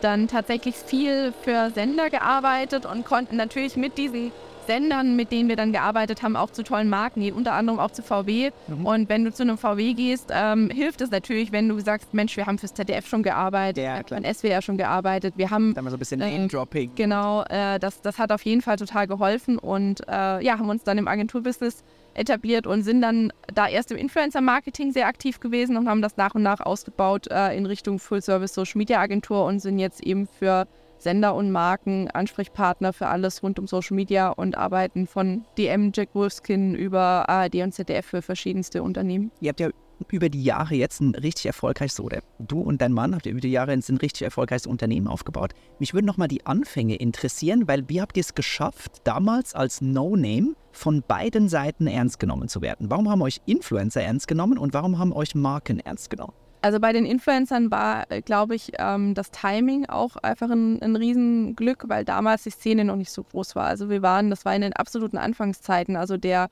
dann 0.00 0.28
tatsächlich 0.28 0.74
viel 0.74 1.32
für 1.42 1.70
Sender 1.70 2.10
gearbeitet 2.10 2.86
und 2.86 3.04
konnten 3.04 3.36
natürlich 3.36 3.76
mit 3.76 3.98
diesen 3.98 4.32
Sendern, 4.66 5.16
mit 5.16 5.32
denen 5.32 5.48
wir 5.48 5.56
dann 5.56 5.72
gearbeitet 5.72 6.22
haben, 6.22 6.36
auch 6.36 6.50
zu 6.50 6.62
tollen 6.62 6.88
Marken 6.88 7.20
gehen, 7.20 7.34
unter 7.34 7.52
anderem 7.52 7.78
auch 7.78 7.90
zu 7.90 8.02
VW. 8.02 8.50
Mhm. 8.68 8.86
Und 8.86 9.08
wenn 9.08 9.24
du 9.24 9.32
zu 9.32 9.42
einem 9.42 9.58
VW 9.58 9.94
gehst, 9.94 10.30
ähm, 10.32 10.70
hilft 10.70 11.00
es 11.00 11.10
natürlich, 11.10 11.52
wenn 11.52 11.68
du 11.68 11.78
sagst, 11.80 12.14
Mensch, 12.14 12.36
wir 12.36 12.46
haben 12.46 12.58
fürs 12.58 12.74
ZDF 12.74 13.06
schon 13.06 13.22
gearbeitet, 13.22 13.84
ja, 13.84 14.00
wir 14.06 14.16
haben 14.16 14.34
SWR 14.34 14.62
schon 14.62 14.76
gearbeitet, 14.76 15.34
wir 15.36 15.50
haben... 15.50 15.74
Da 15.74 15.78
haben 15.78 15.86
wir 15.86 15.90
so 15.90 15.96
ein 15.96 16.00
bisschen 16.00 16.20
äh, 16.20 16.30
Name-Dropping. 16.30 16.92
Genau, 16.94 17.42
äh, 17.44 17.78
das, 17.78 18.00
das 18.02 18.18
hat 18.18 18.32
auf 18.32 18.42
jeden 18.44 18.62
Fall 18.62 18.76
total 18.76 19.06
geholfen 19.06 19.58
und 19.58 20.00
äh, 20.08 20.44
ja, 20.44 20.58
haben 20.58 20.68
uns 20.68 20.84
dann 20.84 20.98
im 20.98 21.08
Agenturbusiness 21.08 21.82
etabliert 22.14 22.66
und 22.66 22.82
sind 22.82 23.02
dann 23.02 23.32
da 23.54 23.68
erst 23.68 23.92
im 23.92 23.96
Influencer-Marketing 23.96 24.92
sehr 24.92 25.06
aktiv 25.06 25.40
gewesen 25.40 25.76
und 25.76 25.88
haben 25.88 26.02
das 26.02 26.16
nach 26.16 26.34
und 26.34 26.42
nach 26.42 26.60
ausgebaut 26.60 27.28
äh, 27.30 27.56
in 27.56 27.66
Richtung 27.66 27.98
Full-Service-Social-Media-Agentur 27.98 29.44
und 29.44 29.60
sind 29.60 29.78
jetzt 29.78 30.02
eben 30.02 30.26
für 30.26 30.66
Sender 31.00 31.34
und 31.34 31.50
Marken, 31.50 32.10
Ansprechpartner 32.10 32.92
für 32.92 33.06
alles 33.06 33.42
rund 33.42 33.58
um 33.58 33.66
Social 33.66 33.96
Media 33.96 34.28
und 34.28 34.56
arbeiten 34.56 35.06
von 35.06 35.46
DM, 35.56 35.92
Jack 35.94 36.10
Wolfskin 36.14 36.74
über 36.74 37.26
ARD 37.28 37.56
und 37.56 37.72
ZDF 37.72 38.04
für 38.04 38.22
verschiedenste 38.22 38.82
Unternehmen. 38.82 39.30
Ihr 39.40 39.48
habt 39.48 39.60
ja 39.60 39.70
über 40.10 40.28
die 40.28 40.42
Jahre 40.42 40.74
jetzt 40.74 41.00
ein 41.00 41.14
richtig 41.14 41.46
erfolgreiches, 41.46 42.00
oder 42.00 42.20
du 42.38 42.60
und 42.60 42.80
dein 42.82 42.92
Mann 42.92 43.14
habt 43.14 43.26
ihr 43.26 43.32
über 43.32 43.40
die 43.40 43.50
Jahre 43.50 43.72
jetzt 43.72 43.88
ein 43.88 43.96
richtig 43.96 44.22
erfolgreiches 44.22 44.66
Unternehmen 44.66 45.06
aufgebaut. 45.06 45.52
Mich 45.78 45.94
würden 45.94 46.06
nochmal 46.06 46.28
die 46.28 46.44
Anfänge 46.46 46.96
interessieren, 46.96 47.66
weil 47.66 47.88
wie 47.88 48.00
habt 48.00 48.16
ihr 48.16 48.22
es 48.22 48.34
geschafft, 48.34 49.00
damals 49.04 49.54
als 49.54 49.80
No-Name 49.80 50.54
von 50.72 51.02
beiden 51.06 51.48
Seiten 51.48 51.86
ernst 51.86 52.20
genommen 52.20 52.48
zu 52.48 52.60
werden? 52.60 52.90
Warum 52.90 53.08
haben 53.08 53.22
euch 53.22 53.40
Influencer 53.46 54.02
ernst 54.02 54.28
genommen 54.28 54.58
und 54.58 54.74
warum 54.74 54.98
haben 54.98 55.12
euch 55.12 55.34
Marken 55.34 55.80
ernst 55.80 56.10
genommen? 56.10 56.34
Also 56.62 56.78
bei 56.78 56.92
den 56.92 57.06
Influencern 57.06 57.70
war, 57.70 58.10
äh, 58.10 58.20
glaube 58.20 58.54
ich, 58.54 58.72
ähm, 58.78 59.14
das 59.14 59.30
Timing 59.30 59.86
auch 59.86 60.16
einfach 60.16 60.50
ein, 60.50 60.80
ein 60.82 60.94
Riesenglück, 60.94 61.84
weil 61.88 62.04
damals 62.04 62.42
die 62.42 62.50
Szene 62.50 62.84
noch 62.84 62.96
nicht 62.96 63.10
so 63.10 63.22
groß 63.22 63.56
war. 63.56 63.66
Also 63.66 63.88
wir 63.88 64.02
waren, 64.02 64.28
das 64.28 64.44
war 64.44 64.54
in 64.54 64.60
den 64.60 64.74
absoluten 64.74 65.16
Anfangszeiten. 65.16 65.96
Also 65.96 66.18
der 66.18 66.50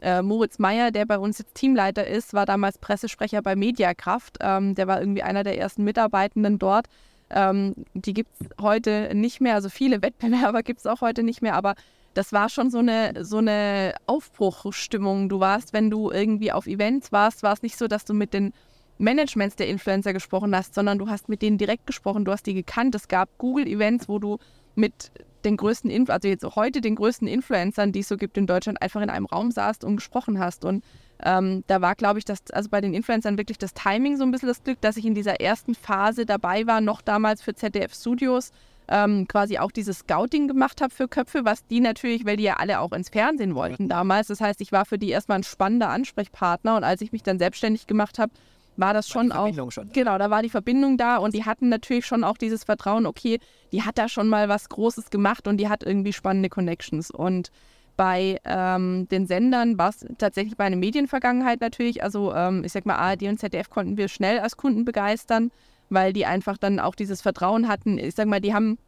äh, 0.00 0.22
Moritz 0.22 0.60
Meyer, 0.60 0.92
der 0.92 1.06
bei 1.06 1.18
uns 1.18 1.38
jetzt 1.38 1.56
Teamleiter 1.56 2.06
ist, 2.06 2.34
war 2.34 2.46
damals 2.46 2.78
Pressesprecher 2.78 3.42
bei 3.42 3.56
Mediakraft. 3.56 4.38
Ähm, 4.40 4.76
der 4.76 4.86
war 4.86 5.00
irgendwie 5.00 5.22
einer 5.22 5.42
der 5.42 5.58
ersten 5.58 5.82
Mitarbeitenden 5.82 6.60
dort. 6.60 6.86
Ähm, 7.30 7.74
die 7.94 8.14
gibt 8.14 8.30
es 8.40 8.46
heute 8.60 9.10
nicht 9.14 9.40
mehr. 9.40 9.54
Also 9.54 9.68
viele 9.70 10.02
Wettbewerber 10.02 10.62
gibt 10.62 10.80
es 10.80 10.86
auch 10.86 11.00
heute 11.00 11.24
nicht 11.24 11.42
mehr, 11.42 11.54
aber 11.54 11.74
das 12.14 12.32
war 12.32 12.48
schon 12.48 12.70
so 12.70 12.78
eine, 12.78 13.24
so 13.24 13.38
eine 13.38 13.94
Aufbruchstimmung. 14.06 15.28
Du 15.28 15.40
warst, 15.40 15.72
wenn 15.72 15.90
du 15.90 16.10
irgendwie 16.10 16.52
auf 16.52 16.66
Events 16.66 17.12
warst, 17.12 17.42
war 17.42 17.52
es 17.52 17.62
nicht 17.62 17.76
so, 17.76 17.86
dass 17.86 18.04
du 18.04 18.14
mit 18.14 18.32
den 18.32 18.52
Managements 18.98 19.56
der 19.56 19.68
Influencer 19.68 20.12
gesprochen 20.12 20.54
hast, 20.54 20.74
sondern 20.74 20.98
du 20.98 21.08
hast 21.08 21.28
mit 21.28 21.42
denen 21.42 21.58
direkt 21.58 21.86
gesprochen, 21.86 22.24
du 22.24 22.32
hast 22.32 22.46
die 22.46 22.54
gekannt. 22.54 22.94
Es 22.94 23.08
gab 23.08 23.28
Google-Events, 23.38 24.08
wo 24.08 24.18
du 24.18 24.38
mit 24.74 25.12
den 25.44 25.56
größten, 25.56 25.90
Inf 25.90 26.10
also 26.10 26.28
jetzt 26.28 26.44
heute 26.56 26.80
den 26.80 26.96
größten 26.96 27.28
Influencern, 27.28 27.92
die 27.92 28.00
es 28.00 28.08
so 28.08 28.16
gibt 28.16 28.36
in 28.36 28.46
Deutschland, 28.46 28.82
einfach 28.82 29.00
in 29.00 29.10
einem 29.10 29.26
Raum 29.26 29.50
saßt 29.50 29.84
und 29.84 29.96
gesprochen 29.96 30.38
hast. 30.38 30.64
Und 30.64 30.84
ähm, 31.22 31.64
da 31.66 31.80
war, 31.80 31.94
glaube 31.94 32.18
ich, 32.18 32.24
das, 32.24 32.50
also 32.52 32.68
bei 32.68 32.80
den 32.80 32.94
Influencern 32.94 33.38
wirklich 33.38 33.58
das 33.58 33.72
Timing 33.74 34.16
so 34.16 34.24
ein 34.24 34.30
bisschen 34.30 34.48
das 34.48 34.62
Glück, 34.62 34.80
dass 34.80 34.96
ich 34.96 35.04
in 35.04 35.14
dieser 35.14 35.40
ersten 35.40 35.74
Phase 35.74 36.26
dabei 36.26 36.66
war, 36.66 36.80
noch 36.80 37.00
damals 37.00 37.42
für 37.42 37.54
ZDF 37.54 37.94
Studios, 37.94 38.52
ähm, 38.88 39.28
quasi 39.28 39.58
auch 39.58 39.70
dieses 39.70 40.00
Scouting 40.00 40.48
gemacht 40.48 40.80
habe 40.80 40.94
für 40.94 41.08
Köpfe, 41.08 41.44
was 41.44 41.66
die 41.66 41.80
natürlich, 41.80 42.24
weil 42.24 42.36
die 42.36 42.44
ja 42.44 42.54
alle 42.54 42.80
auch 42.80 42.92
ins 42.92 43.10
Fernsehen 43.10 43.54
wollten 43.54 43.88
damals. 43.88 44.28
Das 44.28 44.40
heißt, 44.40 44.60
ich 44.60 44.72
war 44.72 44.86
für 44.86 44.98
die 44.98 45.10
erstmal 45.10 45.38
ein 45.38 45.44
spannender 45.44 45.90
Ansprechpartner 45.90 46.76
und 46.76 46.84
als 46.84 47.00
ich 47.00 47.12
mich 47.12 47.22
dann 47.22 47.38
selbstständig 47.38 47.86
gemacht 47.86 48.18
habe, 48.18 48.32
war 48.78 48.94
das 48.94 49.08
schon 49.08 49.30
war 49.30 49.40
auch. 49.40 49.72
Schon. 49.72 49.90
Genau, 49.92 50.16
da 50.18 50.30
war 50.30 50.42
die 50.42 50.48
Verbindung 50.48 50.96
da 50.96 51.16
und 51.18 51.34
die 51.34 51.44
hatten 51.44 51.68
natürlich 51.68 52.06
schon 52.06 52.24
auch 52.24 52.38
dieses 52.38 52.64
Vertrauen, 52.64 53.06
okay, 53.06 53.40
die 53.72 53.82
hat 53.82 53.98
da 53.98 54.08
schon 54.08 54.28
mal 54.28 54.48
was 54.48 54.68
Großes 54.68 55.10
gemacht 55.10 55.48
und 55.48 55.58
die 55.58 55.68
hat 55.68 55.82
irgendwie 55.82 56.12
spannende 56.12 56.48
Connections. 56.48 57.10
Und 57.10 57.50
bei 57.96 58.38
ähm, 58.44 59.08
den 59.08 59.26
Sendern 59.26 59.76
war 59.78 59.90
es 59.90 60.06
tatsächlich 60.18 60.56
bei 60.56 60.64
einer 60.64 60.76
Medienvergangenheit 60.76 61.60
natürlich. 61.60 62.02
Also 62.04 62.32
ähm, 62.32 62.62
ich 62.64 62.72
sag 62.72 62.86
mal, 62.86 62.94
ARD 62.94 63.24
und 63.24 63.40
ZDF 63.40 63.68
konnten 63.68 63.96
wir 63.96 64.06
schnell 64.06 64.38
als 64.38 64.56
Kunden 64.56 64.84
begeistern, 64.84 65.50
weil 65.90 66.12
die 66.12 66.24
einfach 66.24 66.56
dann 66.56 66.78
auch 66.78 66.94
dieses 66.94 67.20
Vertrauen 67.20 67.66
hatten. 67.66 67.98
Ich 67.98 68.14
sag 68.14 68.28
mal, 68.28 68.40
die 68.40 68.54
haben, 68.54 68.78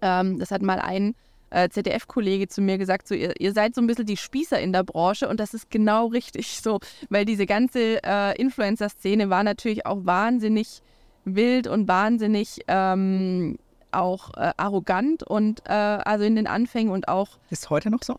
ähm, 0.00 0.38
das 0.38 0.52
hat 0.52 0.62
mal 0.62 0.78
ein 0.78 1.16
äh, 1.50 1.68
ZDF-Kollege 1.68 2.48
zu 2.48 2.60
mir 2.60 2.78
gesagt, 2.78 3.08
so 3.08 3.14
ihr, 3.14 3.40
ihr, 3.40 3.52
seid 3.52 3.74
so 3.74 3.80
ein 3.80 3.86
bisschen 3.86 4.06
die 4.06 4.16
Spießer 4.16 4.58
in 4.60 4.72
der 4.72 4.84
Branche 4.84 5.28
und 5.28 5.40
das 5.40 5.54
ist 5.54 5.70
genau 5.70 6.06
richtig 6.06 6.60
so, 6.60 6.80
weil 7.08 7.24
diese 7.24 7.46
ganze 7.46 8.02
äh, 8.02 8.40
Influencer-Szene 8.40 9.30
war 9.30 9.42
natürlich 9.42 9.86
auch 9.86 10.04
wahnsinnig 10.04 10.82
wild 11.24 11.66
und 11.66 11.88
wahnsinnig 11.88 12.60
ähm, 12.68 13.58
auch 13.92 14.34
äh, 14.34 14.52
arrogant 14.56 15.22
und 15.22 15.62
äh, 15.66 15.72
also 15.72 16.24
in 16.24 16.36
den 16.36 16.46
Anfängen 16.46 16.92
und 16.92 17.08
auch. 17.08 17.38
Ist 17.50 17.70
heute 17.70 17.90
noch 17.90 18.02
so? 18.02 18.16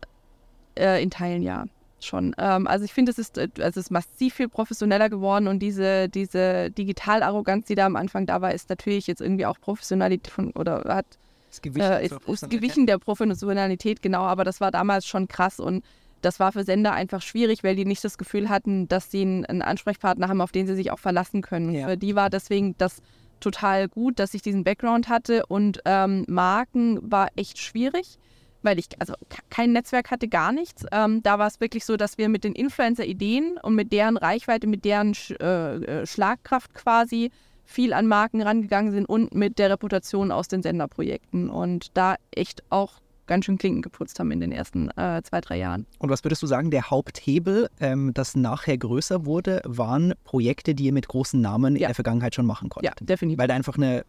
Äh, 0.76 1.02
in 1.02 1.10
Teilen 1.10 1.42
ja 1.42 1.64
schon. 2.00 2.34
Ähm, 2.38 2.66
also 2.66 2.84
ich 2.84 2.92
finde, 2.92 3.12
es 3.12 3.18
ist, 3.18 3.38
äh, 3.38 3.48
es 3.58 3.76
ist 3.76 3.90
massiv 3.90 4.34
viel 4.34 4.48
professioneller 4.48 5.08
geworden 5.08 5.48
und 5.48 5.60
diese, 5.60 6.08
diese 6.08 6.70
Digitalarroganz, 6.70 7.66
die 7.66 7.74
da 7.74 7.86
am 7.86 7.96
Anfang 7.96 8.26
da 8.26 8.40
war, 8.40 8.52
ist 8.54 8.70
natürlich 8.70 9.06
jetzt 9.06 9.20
irgendwie 9.20 9.46
auch 9.46 9.60
Professionalität 9.60 10.32
von, 10.32 10.50
oder 10.52 10.82
hat 10.86 11.06
das 11.50 11.60
Gewichen, 11.60 11.90
äh, 11.90 12.06
ist, 12.06 12.14
ist 12.26 12.50
Gewichen 12.50 12.86
der 12.86 12.98
Professionalität, 12.98 14.02
genau, 14.02 14.22
aber 14.22 14.44
das 14.44 14.60
war 14.60 14.70
damals 14.70 15.06
schon 15.06 15.28
krass 15.28 15.60
und 15.60 15.84
das 16.22 16.38
war 16.38 16.52
für 16.52 16.64
Sender 16.64 16.92
einfach 16.92 17.22
schwierig, 17.22 17.64
weil 17.64 17.76
die 17.76 17.84
nicht 17.84 18.04
das 18.04 18.18
Gefühl 18.18 18.48
hatten, 18.48 18.88
dass 18.88 19.10
sie 19.10 19.22
einen, 19.22 19.46
einen 19.46 19.62
Ansprechpartner 19.62 20.28
haben, 20.28 20.40
auf 20.40 20.52
den 20.52 20.66
sie 20.66 20.74
sich 20.74 20.90
auch 20.90 20.98
verlassen 20.98 21.42
können. 21.42 21.72
Ja. 21.72 21.88
Für 21.88 21.96
die 21.96 22.14
war 22.14 22.30
deswegen 22.30 22.74
das 22.78 23.02
total 23.40 23.88
gut, 23.88 24.18
dass 24.18 24.34
ich 24.34 24.42
diesen 24.42 24.64
Background 24.64 25.08
hatte 25.08 25.46
und 25.46 25.80
ähm, 25.86 26.24
Marken 26.28 26.98
war 27.02 27.28
echt 27.36 27.58
schwierig, 27.58 28.18
weil 28.62 28.78
ich 28.78 28.88
also 28.98 29.14
kein 29.48 29.72
Netzwerk 29.72 30.10
hatte, 30.10 30.28
gar 30.28 30.52
nichts. 30.52 30.84
Ähm, 30.92 31.22
da 31.22 31.38
war 31.38 31.46
es 31.46 31.58
wirklich 31.58 31.86
so, 31.86 31.96
dass 31.96 32.18
wir 32.18 32.28
mit 32.28 32.44
den 32.44 32.52
Influencer-Ideen 32.52 33.58
und 33.62 33.74
mit 33.74 33.92
deren 33.92 34.18
Reichweite, 34.18 34.66
mit 34.66 34.84
deren 34.84 35.14
Sch 35.14 35.30
äh, 35.40 35.76
äh, 35.76 36.06
Schlagkraft 36.06 36.74
quasi 36.74 37.30
viel 37.70 37.92
an 37.92 38.06
Marken 38.06 38.42
rangegangen 38.42 38.92
sind 38.92 39.06
und 39.06 39.34
mit 39.34 39.58
der 39.58 39.70
Reputation 39.70 40.32
aus 40.32 40.48
den 40.48 40.62
Senderprojekten 40.62 41.48
und 41.48 41.96
da 41.96 42.16
echt 42.32 42.62
auch 42.70 43.00
ganz 43.26 43.44
schön 43.44 43.58
Klinken 43.58 43.80
geputzt 43.80 44.18
haben 44.18 44.32
in 44.32 44.40
den 44.40 44.50
ersten 44.50 44.90
äh, 44.96 45.22
zwei, 45.22 45.40
drei 45.40 45.58
Jahren. 45.58 45.86
Und 46.00 46.10
was 46.10 46.24
würdest 46.24 46.42
du 46.42 46.48
sagen, 46.48 46.72
der 46.72 46.90
Haupthebel, 46.90 47.70
ähm, 47.78 48.10
das 48.12 48.34
nachher 48.34 48.76
größer 48.76 49.24
wurde, 49.24 49.62
waren 49.64 50.14
Projekte, 50.24 50.74
die 50.74 50.86
ihr 50.86 50.92
mit 50.92 51.06
großen 51.06 51.40
Namen 51.40 51.76
ja. 51.76 51.82
in 51.82 51.86
der 51.86 51.94
Vergangenheit 51.94 52.34
schon 52.34 52.44
machen 52.44 52.68
konntet? 52.70 52.98
Ja, 52.98 53.06
definitiv. 53.06 53.38
Weil 53.38 53.46
da 53.46 53.54
einfach 53.54 53.76
eine 53.76 54.04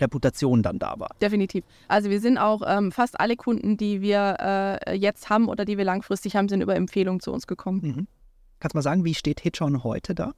Reputation 0.00 0.62
dann 0.62 0.78
da 0.78 0.94
war. 0.98 1.10
Definitiv. 1.20 1.64
Also 1.88 2.10
wir 2.10 2.20
sind 2.20 2.38
auch 2.38 2.62
ähm, 2.64 2.92
fast 2.92 3.18
alle 3.18 3.34
Kunden, 3.34 3.76
die 3.76 4.00
wir 4.00 4.36
äh, 4.86 4.94
jetzt 4.94 5.28
haben 5.30 5.48
oder 5.48 5.64
die 5.64 5.76
wir 5.76 5.84
langfristig 5.84 6.36
haben, 6.36 6.48
sind 6.48 6.60
über 6.60 6.76
Empfehlungen 6.76 7.20
zu 7.20 7.32
uns 7.32 7.48
gekommen. 7.48 7.80
Mhm. 7.82 8.06
Kannst 8.60 8.74
du 8.74 8.78
mal 8.78 8.82
sagen, 8.82 9.04
wie 9.04 9.14
steht 9.14 9.40
Hitchon 9.40 9.82
heute 9.82 10.14
da? 10.14 10.32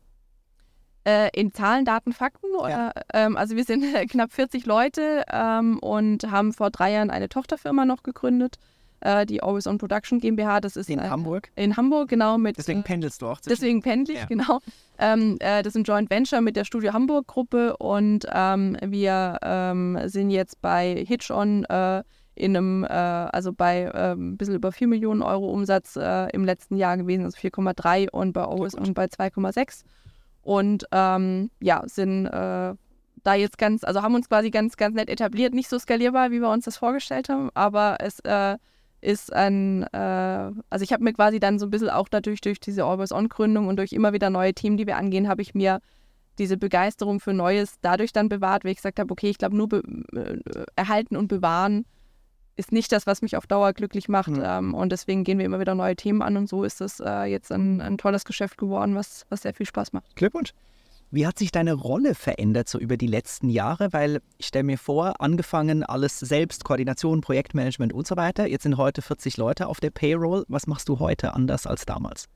Äh, 1.05 1.31
in 1.33 1.53
Zahlen, 1.53 1.85
Daten, 1.85 2.13
Fakten. 2.13 2.49
Ja. 2.69 2.93
Ähm, 3.13 3.37
also 3.37 3.57
wir 3.57 3.65
sind 3.65 3.85
knapp 4.11 4.33
40 4.33 4.67
Leute 4.67 5.25
ähm, 5.33 5.79
und 5.81 6.31
haben 6.31 6.53
vor 6.53 6.71
drei 6.71 6.93
Jahren 6.93 7.11
eine 7.11 7.29
Tochterfirma 7.29 7.85
noch 7.85 8.05
gegründet, 8.05 8.59
äh, 9.01 9.27
die 9.27 9.43
Always 9.43 9.67
On 9.67 9.79
Production 9.79 10.21
GmbH. 10.21 10.61
Das 10.61 10.77
ist 10.77 10.89
in 10.89 11.01
äh, 11.01 11.09
Hamburg. 11.09 11.51
In 11.57 11.77
Hamburg, 11.77 12.09
genau. 12.09 12.39
Mit, 12.39 12.57
deswegen 12.57 12.81
äh, 12.81 12.85
pendelst 12.85 13.21
du 13.21 13.27
auch. 13.27 13.41
Deswegen 13.41 13.83
pendel 13.83 14.15
ich, 14.15 14.21
ja. 14.21 14.27
genau. 14.27 14.61
Ähm, 14.99 15.39
äh, 15.41 15.65
das 15.65 15.75
ist 15.75 15.81
ein 15.81 15.85
Joint 15.85 16.09
Venture 16.09 16.41
mit 16.41 16.55
der 16.55 16.65
Studio 16.65 16.93
Hamburg 16.93 17.27
Gruppe 17.27 17.77
und 17.79 18.25
ähm, 18.33 18.77
wir 18.81 19.39
ähm, 19.43 19.99
sind 20.05 20.31
jetzt 20.31 20.63
bei 20.63 21.05
Hitch-On 21.05 21.65
äh, 21.65 22.05
in 22.35 22.57
einem, 22.57 22.85
also 22.85 23.53
bei 23.53 23.93
ein 23.95 24.39
bisschen 24.39 24.55
über 24.55 24.73
4 24.73 24.89
Millionen 24.89 25.21
Euro 25.21 25.53
Umsatz 25.53 25.97
im 25.97 26.47
letzten 26.47 26.77
Jahr 26.77 26.97
gewesen, 26.97 27.25
also 27.27 27.37
4,3 27.37 28.09
und 28.11 28.33
bei 28.33 28.43
Always 28.43 28.75
On 28.75 28.95
bei 28.95 29.05
2,6 29.05 29.85
und 30.43 30.85
ähm, 30.93 31.51
ja, 31.61 31.83
sind 31.87 32.27
äh, 32.27 32.75
da 33.23 33.35
jetzt 33.35 33.59
ganz, 33.59 33.85
also 33.85 34.03
haben 34.03 34.15
uns 34.15 34.29
quasi 34.29 34.51
ganz, 34.51 34.77
ganz 34.77 34.95
nett 34.95 35.09
etabliert, 35.09 35.55
nicht 35.55 35.69
so 35.69 35.79
skalierbar, 35.79 36.31
wie 36.31 36.41
wir 36.41 36.51
uns 36.51 36.65
das 36.65 36.77
vorgestellt 36.77 37.29
haben, 37.29 37.51
aber 37.55 37.99
es 38.01 38.21
äh, 38.21 38.57
ist 39.01 39.33
ein, 39.33 39.83
äh, 39.93 39.97
also 40.71 40.83
ich 40.83 40.93
habe 40.93 41.05
mir 41.05 41.13
quasi 41.13 41.41
dann 41.41 41.59
so 41.59 41.67
ein 41.67 41.71
bisschen 41.71 41.91
auch 41.91 42.09
dadurch, 42.09 42.41
durch 42.41 42.61
diese 42.61 42.85
Always-On-Gründung 42.85 43.69
und 43.69 43.77
durch 43.77 43.93
immer 43.93 44.13
wieder 44.13 44.31
neue 44.31 44.55
Themen, 44.55 44.77
die 44.77 44.87
wir 44.87 44.97
angehen, 44.97 45.29
habe 45.29 45.43
ich 45.43 45.55
mir 45.55 45.81
diese 46.39 46.57
Begeisterung 46.57 47.21
für 47.21 47.33
Neues 47.33 47.77
dadurch 47.83 48.13
dann 48.13 48.29
bewahrt, 48.29 48.65
weil 48.65 48.73
ich 48.73 48.79
gesagt 48.79 48.99
habe, 48.99 49.13
okay, 49.13 49.31
ich 49.31 49.39
glaube, 49.39 49.57
nur 49.57 49.69
äh, 49.73 50.39
erhalten 50.77 51.17
und 51.17 51.29
bewahren 51.29 51.85
ist 52.57 52.73
nicht 52.73 52.93
das, 52.93 53.07
was 53.07 53.23
mich 53.23 53.37
auf 53.37 53.47
Dauer 53.47 53.73
glücklich 53.73 54.09
macht. 54.09 54.31
Mhm. 54.31 54.43
Ähm, 54.45 54.75
und 54.75 54.93
deswegen 54.93 55.25
gehen 55.25 55.39
wir 55.39 55.47
immer 55.47 55.61
wieder 55.61 55.75
neue 55.75 55.97
Themen 55.97 56.23
an 56.23 56.37
und 56.37 56.49
so 56.49 56.65
ist 56.65 56.81
es 56.81 57.01
äh, 57.01 57.25
jetzt 57.25 57.51
ein, 57.53 57.81
ein, 57.81 57.99
tolles 57.99 58.25
Geschäft 58.25 58.59
geworden, 58.59 58.95
was, 58.95 59.27
was 59.29 59.43
sehr 59.43 59.55
viel 59.55 59.67
Spaß 59.67 59.93
macht. 59.93 60.15
Glückwunsch. 60.17 60.53
Wie 61.11 61.27
hat 61.27 61.39
sich 61.39 61.53
deine 61.53 61.75
Rolle 61.75 62.15
verändert 62.15 62.71
so 62.71 62.79
über 62.79 62.97
die 62.97 63.07
letzten 63.07 63.51
Jahre? 63.51 63.93
Weil 63.93 64.23
ich 64.39 64.47
stelle 64.47 64.65
mir 64.65 64.79
vor, 64.79 65.21
angefangen 65.21 65.83
alles 65.83 66.19
selbst, 66.19 66.65
Koordination, 66.65 67.21
Projektmanagement 67.21 67.93
und 67.93 68.07
so 68.07 68.17
weiter. 68.17 68.47
Jetzt 68.47 68.63
sind 68.63 68.79
heute 68.79 69.03
40 69.03 69.37
Leute 69.37 69.67
auf 69.67 69.79
der 69.79 69.91
Payroll. 69.91 70.45
Was 70.49 70.67
machst 70.67 70.89
du 70.89 71.01
heute 71.01 71.35
anders 71.35 71.67
als 71.67 71.85
damals? 71.85 72.29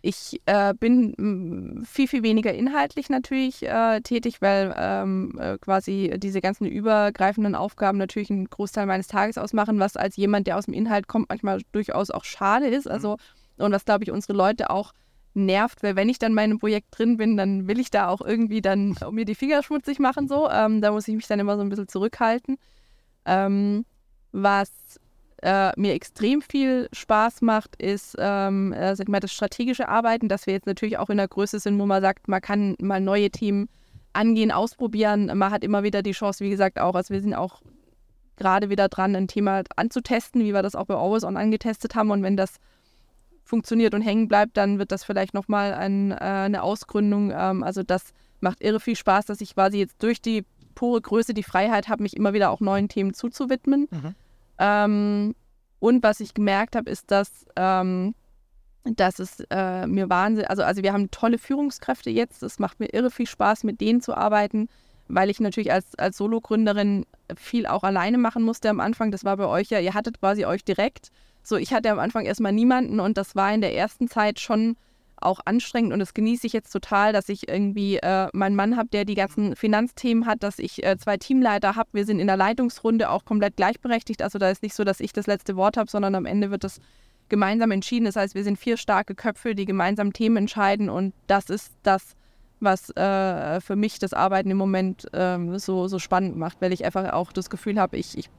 Ich 0.00 0.40
äh, 0.46 0.74
bin 0.74 1.84
viel, 1.84 2.06
viel 2.06 2.22
weniger 2.22 2.54
inhaltlich 2.54 3.08
natürlich 3.10 3.62
äh, 3.64 4.00
tätig, 4.00 4.40
weil 4.40 4.74
ähm, 4.76 5.36
äh, 5.40 5.58
quasi 5.58 6.14
diese 6.18 6.40
ganzen 6.40 6.66
übergreifenden 6.66 7.54
Aufgaben 7.54 7.98
natürlich 7.98 8.30
einen 8.30 8.48
Großteil 8.48 8.86
meines 8.86 9.08
Tages 9.08 9.38
ausmachen, 9.38 9.80
was 9.80 9.96
als 9.96 10.16
jemand, 10.16 10.46
der 10.46 10.56
aus 10.56 10.66
dem 10.66 10.74
Inhalt 10.74 11.08
kommt, 11.08 11.28
manchmal 11.28 11.60
durchaus 11.72 12.10
auch 12.10 12.24
schade 12.24 12.66
ist. 12.66 12.86
Mhm. 12.86 12.92
Also, 12.92 13.16
und 13.58 13.72
was, 13.72 13.84
glaube 13.84 14.04
ich, 14.04 14.12
unsere 14.12 14.34
Leute 14.34 14.70
auch 14.70 14.92
nervt, 15.34 15.82
weil 15.82 15.96
wenn 15.96 16.08
ich 16.08 16.18
dann 16.18 16.32
in 16.32 16.36
meinem 16.36 16.58
Projekt 16.58 16.86
drin 16.90 17.16
bin, 17.16 17.36
dann 17.36 17.66
will 17.66 17.78
ich 17.80 17.90
da 17.90 18.08
auch 18.08 18.20
irgendwie 18.20 18.60
dann 18.60 18.96
mir 19.10 19.24
die 19.24 19.34
Finger 19.34 19.62
schmutzig 19.62 19.98
machen. 19.98 20.28
So. 20.28 20.48
Ähm, 20.50 20.80
da 20.80 20.92
muss 20.92 21.08
ich 21.08 21.14
mich 21.14 21.26
dann 21.26 21.40
immer 21.40 21.56
so 21.56 21.62
ein 21.62 21.68
bisschen 21.68 21.88
zurückhalten. 21.88 22.56
Ähm, 23.24 23.84
was 24.32 24.70
äh, 25.42 25.72
mir 25.76 25.94
extrem 25.94 26.42
viel 26.42 26.88
Spaß 26.92 27.42
macht, 27.42 27.80
ist 27.80 28.16
ähm, 28.18 28.72
äh, 28.72 28.96
sag 28.96 29.08
mal, 29.08 29.20
das 29.20 29.32
strategische 29.32 29.88
Arbeiten, 29.88 30.28
dass 30.28 30.46
wir 30.46 30.54
jetzt 30.54 30.66
natürlich 30.66 30.98
auch 30.98 31.10
in 31.10 31.16
der 31.16 31.28
Größe 31.28 31.60
sind, 31.60 31.78
wo 31.78 31.86
man 31.86 32.02
sagt, 32.02 32.28
man 32.28 32.40
kann 32.40 32.76
mal 32.80 33.00
neue 33.00 33.30
Themen 33.30 33.68
angehen, 34.12 34.50
ausprobieren. 34.50 35.26
Man 35.26 35.50
hat 35.50 35.62
immer 35.62 35.82
wieder 35.82 36.02
die 36.02 36.12
Chance, 36.12 36.44
wie 36.44 36.50
gesagt, 36.50 36.78
auch, 36.80 36.94
also 36.94 37.14
wir 37.14 37.20
sind 37.20 37.34
auch 37.34 37.60
gerade 38.36 38.70
wieder 38.70 38.88
dran, 38.88 39.14
ein 39.14 39.28
Thema 39.28 39.62
anzutesten, 39.76 40.42
wie 40.42 40.54
wir 40.54 40.62
das 40.62 40.74
auch 40.74 40.86
bei 40.86 40.94
Always 40.94 41.24
On 41.24 41.36
angetestet 41.36 41.94
haben. 41.94 42.10
Und 42.10 42.22
wenn 42.22 42.36
das 42.36 42.56
funktioniert 43.44 43.94
und 43.94 44.02
hängen 44.02 44.28
bleibt, 44.28 44.56
dann 44.56 44.78
wird 44.78 44.92
das 44.92 45.04
vielleicht 45.04 45.34
nochmal 45.34 45.72
ein, 45.74 46.12
äh, 46.12 46.16
eine 46.16 46.62
Ausgründung. 46.62 47.32
Ähm, 47.34 47.62
also 47.62 47.82
das 47.82 48.12
macht 48.40 48.62
irre 48.62 48.80
viel 48.80 48.96
Spaß, 48.96 49.26
dass 49.26 49.40
ich 49.40 49.54
quasi 49.54 49.78
jetzt 49.78 50.02
durch 50.02 50.20
die 50.20 50.44
pure 50.74 51.00
Größe 51.00 51.34
die 51.34 51.42
Freiheit 51.42 51.88
habe, 51.88 52.02
mich 52.02 52.16
immer 52.16 52.32
wieder 52.32 52.50
auch 52.50 52.60
neuen 52.60 52.88
Themen 52.88 53.14
zuzuwidmen. 53.14 53.88
Mhm. 53.90 54.14
Ähm, 54.58 55.34
und 55.80 56.02
was 56.02 56.20
ich 56.20 56.34
gemerkt 56.34 56.76
habe, 56.76 56.90
ist, 56.90 57.10
dass, 57.10 57.46
ähm, 57.56 58.14
dass 58.84 59.18
es 59.18 59.40
äh, 59.50 59.86
mir 59.86 60.08
wahnsinnig, 60.08 60.50
also, 60.50 60.62
also 60.62 60.82
wir 60.82 60.92
haben 60.92 61.10
tolle 61.10 61.38
Führungskräfte 61.38 62.10
jetzt. 62.10 62.42
Es 62.42 62.58
macht 62.58 62.80
mir 62.80 62.92
irre 62.92 63.10
viel 63.10 63.26
Spaß, 63.26 63.64
mit 63.64 63.80
denen 63.80 64.00
zu 64.00 64.16
arbeiten, 64.16 64.68
weil 65.06 65.30
ich 65.30 65.40
natürlich 65.40 65.72
als, 65.72 65.94
als 65.96 66.16
Solo-Gründerin 66.16 67.06
viel 67.36 67.66
auch 67.66 67.84
alleine 67.84 68.18
machen 68.18 68.42
musste 68.42 68.70
am 68.70 68.80
Anfang. 68.80 69.10
Das 69.10 69.24
war 69.24 69.36
bei 69.36 69.46
euch 69.46 69.68
ja, 69.70 69.78
ihr 69.78 69.94
hattet 69.94 70.20
quasi 70.20 70.44
euch 70.44 70.64
direkt. 70.64 71.10
So, 71.42 71.56
ich 71.56 71.72
hatte 71.72 71.90
am 71.90 71.98
Anfang 71.98 72.26
erstmal 72.26 72.52
niemanden 72.52 73.00
und 73.00 73.16
das 73.16 73.36
war 73.36 73.52
in 73.54 73.60
der 73.60 73.74
ersten 73.74 74.08
Zeit 74.08 74.40
schon 74.40 74.76
auch 75.20 75.40
anstrengend 75.44 75.92
und 75.92 75.98
das 75.98 76.14
genieße 76.14 76.46
ich 76.46 76.52
jetzt 76.52 76.70
total, 76.70 77.12
dass 77.12 77.28
ich 77.28 77.48
irgendwie 77.48 77.96
äh, 77.96 78.28
meinen 78.32 78.56
Mann 78.56 78.76
habe, 78.76 78.88
der 78.88 79.04
die 79.04 79.14
ganzen 79.14 79.56
Finanzthemen 79.56 80.26
hat, 80.26 80.42
dass 80.42 80.58
ich 80.58 80.84
äh, 80.84 80.96
zwei 80.98 81.16
Teamleiter 81.16 81.76
habe. 81.76 81.88
Wir 81.92 82.04
sind 82.04 82.20
in 82.20 82.26
der 82.26 82.36
Leitungsrunde 82.36 83.10
auch 83.10 83.24
komplett 83.24 83.56
gleichberechtigt. 83.56 84.22
Also 84.22 84.38
da 84.38 84.50
ist 84.50 84.62
nicht 84.62 84.74
so, 84.74 84.84
dass 84.84 85.00
ich 85.00 85.12
das 85.12 85.26
letzte 85.26 85.56
Wort 85.56 85.76
habe, 85.76 85.90
sondern 85.90 86.14
am 86.14 86.26
Ende 86.26 86.50
wird 86.50 86.64
das 86.64 86.80
gemeinsam 87.28 87.70
entschieden. 87.70 88.06
Das 88.06 88.16
heißt, 88.16 88.34
wir 88.34 88.44
sind 88.44 88.58
vier 88.58 88.76
starke 88.76 89.14
Köpfe, 89.14 89.54
die 89.54 89.64
gemeinsam 89.64 90.12
Themen 90.12 90.36
entscheiden 90.36 90.88
und 90.88 91.14
das 91.26 91.50
ist 91.50 91.72
das, 91.82 92.14
was 92.60 92.90
äh, 92.96 93.60
für 93.60 93.76
mich 93.76 93.98
das 93.98 94.12
Arbeiten 94.12 94.50
im 94.50 94.56
Moment 94.56 95.06
ähm, 95.12 95.58
so, 95.58 95.88
so 95.88 95.98
spannend 95.98 96.36
macht, 96.36 96.60
weil 96.60 96.72
ich 96.72 96.84
einfach 96.84 97.12
auch 97.12 97.32
das 97.32 97.50
Gefühl 97.50 97.78
habe, 97.78 97.96
ich, 97.96 98.18
ich, 98.18 98.30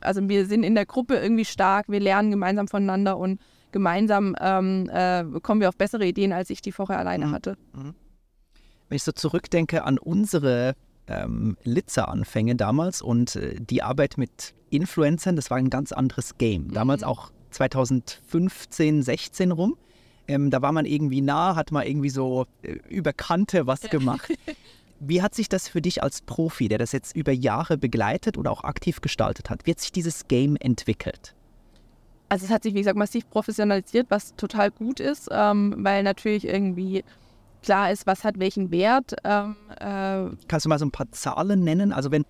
also 0.00 0.26
wir 0.28 0.46
sind 0.46 0.62
in 0.62 0.74
der 0.74 0.86
Gruppe 0.86 1.16
irgendwie 1.16 1.44
stark, 1.44 1.86
wir 1.88 2.00
lernen 2.00 2.30
gemeinsam 2.30 2.68
voneinander 2.68 3.18
und 3.18 3.40
gemeinsam 3.72 4.36
ähm, 4.40 4.88
äh, 4.92 5.24
kommen 5.40 5.60
wir 5.60 5.68
auf 5.68 5.76
bessere 5.76 6.06
Ideen, 6.06 6.32
als 6.32 6.50
ich 6.50 6.60
die 6.60 6.72
vorher 6.72 6.98
alleine 6.98 7.26
mhm. 7.26 7.32
hatte. 7.32 7.56
Mhm. 7.74 7.94
Wenn 8.88 8.96
ich 8.96 9.02
so 9.02 9.12
zurückdenke 9.12 9.84
an 9.84 9.98
unsere 9.98 10.74
ähm, 11.06 11.56
Litzer-Anfänge 11.64 12.56
damals 12.56 13.02
und 13.02 13.36
äh, 13.36 13.56
die 13.60 13.82
Arbeit 13.82 14.16
mit 14.16 14.54
Influencern, 14.70 15.36
das 15.36 15.50
war 15.50 15.58
ein 15.58 15.70
ganz 15.70 15.92
anderes 15.92 16.38
Game. 16.38 16.72
Damals 16.72 17.02
mhm. 17.02 17.08
auch 17.08 17.30
2015, 17.50 19.02
16 19.02 19.52
rum. 19.52 19.76
Ähm, 20.26 20.50
da 20.50 20.60
war 20.60 20.72
man 20.72 20.84
irgendwie 20.84 21.22
nah, 21.22 21.56
hat 21.56 21.72
mal 21.72 21.86
irgendwie 21.86 22.10
so 22.10 22.46
äh, 22.62 22.72
über 22.88 23.12
Kante 23.12 23.66
was 23.66 23.82
gemacht. 23.82 24.32
Wie 25.00 25.22
hat 25.22 25.34
sich 25.34 25.48
das 25.48 25.68
für 25.68 25.80
dich 25.80 26.02
als 26.02 26.22
Profi, 26.22 26.68
der 26.68 26.78
das 26.78 26.92
jetzt 26.92 27.14
über 27.14 27.30
Jahre 27.30 27.78
begleitet 27.78 28.36
oder 28.36 28.50
auch 28.50 28.64
aktiv 28.64 29.00
gestaltet 29.00 29.48
hat, 29.48 29.64
wie 29.64 29.70
hat 29.70 29.78
sich 29.78 29.92
dieses 29.92 30.26
Game 30.26 30.56
entwickelt? 30.56 31.36
Also 32.28 32.44
es 32.44 32.50
hat 32.50 32.62
sich, 32.62 32.74
wie 32.74 32.78
gesagt, 32.78 32.98
massiv 32.98 33.28
professionalisiert, 33.30 34.06
was 34.10 34.34
total 34.36 34.70
gut 34.70 35.00
ist, 35.00 35.28
ähm, 35.30 35.74
weil 35.78 36.02
natürlich 36.02 36.46
irgendwie 36.46 37.04
klar 37.62 37.90
ist, 37.90 38.06
was 38.06 38.24
hat 38.24 38.38
welchen 38.38 38.70
Wert. 38.70 39.16
Ähm, 39.24 39.56
äh 39.80 40.30
Kannst 40.46 40.64
du 40.64 40.68
mal 40.68 40.78
so 40.78 40.86
ein 40.86 40.90
paar 40.90 41.10
Zahlen 41.10 41.64
nennen? 41.64 41.92
Also 41.92 42.10
wenn 42.10 42.24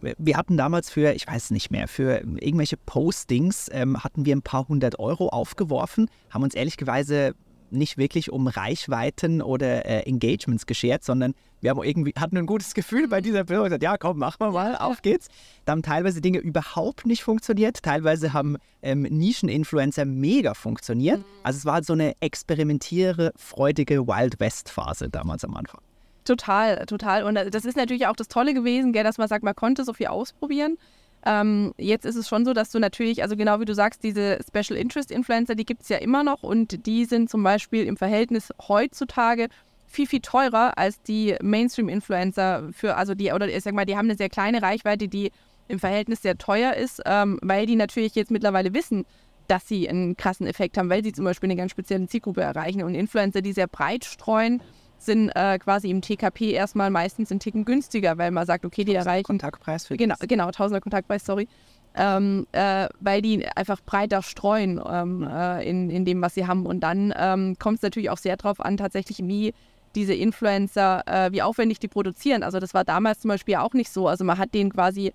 wir 0.00 0.36
hatten 0.36 0.56
damals 0.56 0.90
für, 0.90 1.12
ich 1.12 1.26
weiß 1.26 1.50
nicht 1.50 1.70
mehr, 1.70 1.86
für 1.86 2.22
irgendwelche 2.38 2.78
Postings 2.78 3.68
ähm, 3.70 4.02
hatten 4.02 4.24
wir 4.24 4.34
ein 4.34 4.42
paar 4.42 4.66
hundert 4.66 4.98
Euro 4.98 5.28
aufgeworfen, 5.28 6.08
haben 6.30 6.42
uns 6.42 6.54
ehrlicherweise 6.54 7.34
nicht 7.72 7.98
wirklich 7.98 8.30
um 8.30 8.46
Reichweiten 8.46 9.42
oder 9.42 9.86
äh, 9.86 10.00
Engagements 10.02 10.66
geschert, 10.66 11.04
sondern 11.04 11.34
wir 11.60 11.70
haben 11.70 11.82
irgendwie, 11.82 12.12
hatten 12.18 12.38
ein 12.38 12.46
gutes 12.46 12.74
Gefühl 12.74 13.08
bei 13.08 13.20
dieser 13.20 13.44
Person 13.44 13.64
gesagt, 13.64 13.82
ja 13.82 13.98
komm, 13.98 14.18
machen 14.18 14.38
wir 14.40 14.50
mal, 14.50 14.76
auf 14.76 15.02
geht's. 15.02 15.28
Da 15.64 15.72
haben 15.72 15.82
teilweise 15.82 16.20
Dinge 16.20 16.38
überhaupt 16.38 17.06
nicht 17.06 17.22
funktioniert, 17.22 17.82
teilweise 17.82 18.32
haben 18.32 18.56
ähm, 18.82 19.02
Nischen-Influencer 19.02 20.04
mega 20.04 20.54
funktioniert. 20.54 21.18
Mhm. 21.18 21.24
Also 21.42 21.58
es 21.58 21.64
war 21.64 21.74
halt 21.74 21.86
so 21.86 21.92
eine 21.92 22.14
experimentiere, 22.20 23.32
freudige 23.36 24.06
Wild 24.06 24.40
West-Phase 24.40 25.08
damals 25.10 25.44
am 25.44 25.56
Anfang. 25.56 25.80
Total, 26.24 26.86
total. 26.86 27.24
Und 27.24 27.36
äh, 27.36 27.50
das 27.50 27.64
ist 27.64 27.76
natürlich 27.76 28.06
auch 28.06 28.16
das 28.16 28.28
Tolle 28.28 28.54
gewesen, 28.54 28.92
gell, 28.92 29.04
dass 29.04 29.18
man 29.18 29.28
sagt, 29.28 29.44
man 29.44 29.54
konnte 29.54 29.84
so 29.84 29.92
viel 29.92 30.06
ausprobieren. 30.06 30.78
Ähm, 31.26 31.72
jetzt 31.76 32.06
ist 32.06 32.16
es 32.16 32.28
schon 32.28 32.44
so, 32.44 32.52
dass 32.52 32.70
du 32.70 32.78
natürlich, 32.78 33.22
also 33.22 33.36
genau 33.36 33.60
wie 33.60 33.64
du 33.64 33.74
sagst, 33.74 34.02
diese 34.02 34.38
Special 34.46 34.78
Interest 34.78 35.10
Influencer, 35.10 35.54
die 35.54 35.66
gibt 35.66 35.82
es 35.82 35.88
ja 35.88 35.98
immer 35.98 36.22
noch 36.24 36.42
und 36.42 36.86
die 36.86 37.04
sind 37.04 37.28
zum 37.28 37.42
Beispiel 37.42 37.84
im 37.84 37.96
Verhältnis 37.96 38.50
heutzutage 38.68 39.48
viel, 39.86 40.06
viel 40.06 40.20
teurer 40.20 40.78
als 40.78 41.02
die 41.02 41.34
Mainstream-Influencer 41.42 42.70
für, 42.72 42.96
also 42.96 43.14
die, 43.14 43.32
oder 43.32 43.48
ich 43.48 43.62
sag 43.62 43.74
mal, 43.74 43.84
die 43.84 43.96
haben 43.96 44.06
eine 44.06 44.16
sehr 44.16 44.28
kleine 44.28 44.62
Reichweite, 44.62 45.08
die 45.08 45.32
im 45.68 45.78
Verhältnis 45.78 46.22
sehr 46.22 46.38
teuer 46.38 46.74
ist, 46.74 47.02
ähm, 47.04 47.38
weil 47.42 47.66
die 47.66 47.76
natürlich 47.76 48.14
jetzt 48.14 48.30
mittlerweile 48.30 48.72
wissen, 48.72 49.04
dass 49.46 49.66
sie 49.66 49.88
einen 49.88 50.16
krassen 50.16 50.46
Effekt 50.46 50.78
haben, 50.78 50.90
weil 50.90 51.02
sie 51.02 51.12
zum 51.12 51.24
Beispiel 51.24 51.48
eine 51.48 51.56
ganz 51.56 51.72
spezielle 51.72 52.06
Zielgruppe 52.06 52.40
erreichen. 52.40 52.82
Und 52.84 52.94
Influencer, 52.94 53.42
die 53.42 53.52
sehr 53.52 53.66
breit 53.66 54.04
streuen, 54.04 54.62
sind 55.00 55.30
äh, 55.30 55.58
quasi 55.58 55.90
im 55.90 56.02
TKP 56.02 56.52
erstmal 56.52 56.90
meistens 56.90 57.30
einen 57.30 57.40
Ticken 57.40 57.64
günstiger, 57.64 58.18
weil 58.18 58.30
man 58.30 58.46
sagt, 58.46 58.64
okay, 58.64 58.84
die 58.84 58.94
erreichen. 58.94 59.24
Kontaktpreis 59.24 59.86
für 59.86 59.96
Genau, 59.96 60.14
genau, 60.20 60.50
Tausender 60.50 60.80
Kontaktpreis, 60.80 61.24
sorry. 61.24 61.48
Ähm, 61.96 62.46
äh, 62.52 62.88
weil 63.00 63.20
die 63.20 63.46
einfach 63.48 63.80
breiter 63.84 64.22
streuen 64.22 64.80
ähm, 64.88 65.26
äh, 65.28 65.68
in, 65.68 65.90
in 65.90 66.04
dem, 66.04 66.22
was 66.22 66.34
sie 66.34 66.46
haben. 66.46 66.66
Und 66.66 66.80
dann 66.80 67.12
ähm, 67.16 67.56
kommt 67.58 67.78
es 67.78 67.82
natürlich 67.82 68.10
auch 68.10 68.18
sehr 68.18 68.36
darauf 68.36 68.60
an, 68.60 68.76
tatsächlich, 68.76 69.18
wie 69.24 69.54
diese 69.96 70.14
Influencer, 70.14 71.02
äh, 71.06 71.32
wie 71.32 71.42
aufwendig 71.42 71.80
die 71.80 71.88
produzieren. 71.88 72.44
Also 72.44 72.60
das 72.60 72.74
war 72.74 72.84
damals 72.84 73.20
zum 73.20 73.28
Beispiel 73.30 73.56
auch 73.56 73.72
nicht 73.72 73.90
so. 73.90 74.06
Also 74.06 74.24
man 74.24 74.38
hat 74.38 74.54
denen 74.54 74.70
quasi 74.70 75.12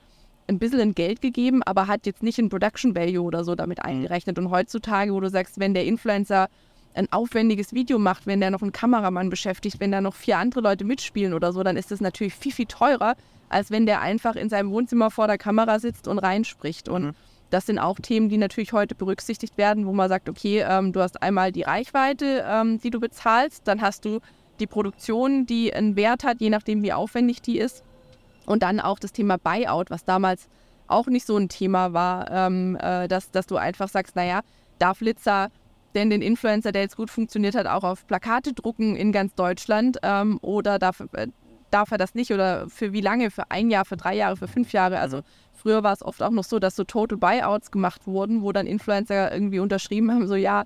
ein 0.48 0.60
bisschen 0.60 0.94
Geld 0.94 1.22
gegeben, 1.22 1.64
aber 1.64 1.88
hat 1.88 2.06
jetzt 2.06 2.24
nicht 2.24 2.40
ein 2.40 2.50
Production 2.50 2.96
Value 2.96 3.24
oder 3.24 3.44
so 3.44 3.56
damit 3.56 3.80
mhm. 3.80 3.90
eingerechnet. 3.90 4.38
Und 4.38 4.52
heutzutage, 4.52 5.14
wo 5.14 5.20
du 5.20 5.30
sagst, 5.30 5.60
wenn 5.60 5.74
der 5.74 5.86
Influencer 5.86 6.50
ein 6.96 7.12
aufwendiges 7.12 7.74
Video 7.74 8.00
macht, 8.00 8.26
wenn 8.26 8.40
der 8.40 8.52
noch 8.52 8.62
einen 8.62 8.72
Kameramann 8.72 9.30
beschäftigt, 9.30 9.80
wenn 9.80 9.92
da 9.92 10.02
noch 10.02 10.16
vier 10.16 10.38
andere 10.38 10.62
Leute 10.62 10.86
mitspielen 10.86 11.34
oder 11.34 11.52
so, 11.52 11.62
dann 11.62 11.78
ist 11.78 11.92
das 11.92 12.02
natürlich 12.02 12.34
viel, 12.34 12.54
viel 12.54 12.66
teurer, 12.66 13.16
als 13.50 13.70
wenn 13.70 13.86
der 13.86 14.02
einfach 14.02 14.36
in 14.36 14.50
seinem 14.50 14.72
Wohnzimmer 14.72 15.12
vor 15.12 15.28
der 15.28 15.38
Kamera 15.38 15.80
sitzt 15.80 16.08
und 16.08 16.20
reinspricht. 16.20 16.88
Und 16.90 17.04
mhm. 17.04 17.12
das 17.50 17.66
sind 17.66 17.80
auch 17.80 18.00
Themen, 18.00 18.30
die 18.30 18.38
natürlich 18.38 18.74
heute 18.74 18.96
berücksichtigt 18.96 19.58
werden, 19.58 19.86
wo 19.86 19.94
man 19.94 20.10
sagt, 20.10 20.30
okay, 20.30 20.66
ähm, 20.68 20.94
du 20.94 21.02
hast 21.02 21.22
einmal 21.22 21.52
die 21.52 21.64
Reichweite, 21.64 22.46
ähm, 22.48 22.80
die 22.80 22.90
du 22.90 23.00
bezahlst, 23.00 23.68
dann 23.68 23.82
hast 23.82 24.06
du 24.06 24.20
die 24.60 24.68
Produktion, 24.68 25.46
die 25.46 25.74
einen 25.74 25.98
Wert 25.98 26.24
hat, 26.24 26.40
je 26.40 26.50
nachdem, 26.50 26.82
wie 26.82 26.94
aufwendig 26.94 27.42
die 27.42 27.60
ist. 27.60 27.84
Und 28.46 28.64
dann 28.64 28.80
auch 28.80 29.00
das 29.00 29.12
Thema 29.12 29.38
Buyout, 29.38 29.90
was 29.90 30.06
damals 30.06 30.48
auch 30.88 31.08
nicht 31.08 31.26
so 31.26 31.36
ein 31.36 31.50
Thema 31.50 31.94
war, 31.94 32.32
ähm, 32.32 32.78
äh, 32.80 33.08
dass, 33.08 33.32
dass 33.32 33.48
du 33.48 33.58
einfach 33.58 33.90
sagst, 33.90 34.16
naja, 34.16 34.42
darf 34.80 35.02
Litzer 35.02 35.50
denn 35.96 36.10
den 36.10 36.22
Influencer, 36.22 36.72
der 36.72 36.84
jetzt 36.84 36.98
gut 36.98 37.10
funktioniert 37.10 37.56
hat, 37.56 37.68
auch 37.68 37.84
auf 37.84 38.06
Plakate 38.06 38.54
drucken 38.54 38.96
in 38.96 39.12
ganz 39.12 39.34
Deutschland 39.36 39.98
ähm, 40.04 40.38
oder 40.42 40.78
darf, 40.78 41.02
äh, 41.14 41.28
darf 41.72 41.92
er 41.92 41.98
das 41.98 42.16
nicht 42.16 42.32
oder 42.32 42.70
für 42.70 42.94
wie 42.94 43.02
lange, 43.02 43.32
für 43.32 43.50
ein 43.50 43.70
Jahr, 43.70 43.86
für 43.86 43.98
drei 43.98 44.16
Jahre, 44.16 44.38
für 44.38 44.48
fünf 44.48 44.72
Jahre. 44.74 45.00
Also 45.00 45.22
früher 45.54 45.84
war 45.84 45.94
es 45.94 46.04
oft 46.04 46.22
auch 46.22 46.32
noch 46.32 46.44
so, 46.44 46.60
dass 46.60 46.76
so 46.76 46.84
Total 46.84 47.18
Buyouts 47.18 47.72
gemacht 47.72 48.06
wurden, 48.06 48.44
wo 48.44 48.52
dann 48.52 48.68
Influencer 48.68 49.32
irgendwie 49.32 49.60
unterschrieben 49.60 50.12
haben, 50.12 50.28
so 50.28 50.36
ja, 50.36 50.66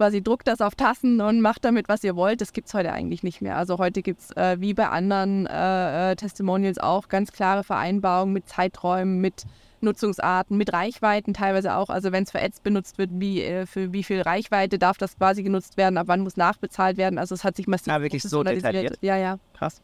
quasi 0.00 0.22
druckt 0.22 0.48
das 0.48 0.62
auf 0.62 0.74
Tassen 0.74 1.20
und 1.20 1.42
macht 1.42 1.62
damit, 1.62 1.90
was 1.90 2.02
ihr 2.02 2.16
wollt. 2.16 2.40
Das 2.40 2.54
gibt 2.54 2.68
es 2.68 2.74
heute 2.74 2.90
eigentlich 2.90 3.22
nicht 3.22 3.42
mehr. 3.42 3.58
Also 3.58 3.76
heute 3.76 4.00
gibt 4.00 4.20
es 4.20 4.30
äh, 4.34 4.56
wie 4.58 4.72
bei 4.72 4.88
anderen 4.88 5.46
äh, 5.46 6.12
äh, 6.12 6.16
Testimonials 6.16 6.78
auch 6.78 7.08
ganz 7.08 7.32
klare 7.32 7.64
Vereinbarungen 7.64 8.32
mit 8.32 8.48
Zeiträumen, 8.48 9.20
mit 9.20 9.44
Nutzungsarten, 9.82 10.56
mit 10.56 10.72
Reichweiten 10.72 11.34
teilweise 11.34 11.74
auch. 11.74 11.90
Also 11.90 12.12
wenn 12.12 12.24
es 12.24 12.30
für 12.30 12.40
Ads 12.40 12.60
benutzt 12.60 12.98
wird, 12.98 13.10
wie, 13.14 13.42
äh, 13.42 13.66
für 13.66 13.92
wie 13.92 14.02
viel 14.02 14.20
Reichweite 14.20 14.78
darf 14.78 14.98
das 14.98 15.16
quasi 15.16 15.42
genutzt 15.42 15.76
werden, 15.76 15.96
ab 15.98 16.08
wann 16.08 16.20
muss 16.20 16.36
nachbezahlt 16.36 16.96
werden. 16.96 17.18
Also 17.18 17.34
es 17.34 17.44
hat 17.44 17.56
sich 17.56 17.66
massiv 17.66 17.92
Ja, 17.92 18.02
wirklich 18.02 18.22
so 18.22 18.42
detailliert. 18.42 18.98
Ja, 19.00 19.16
ja. 19.16 19.38
Krass. 19.54 19.82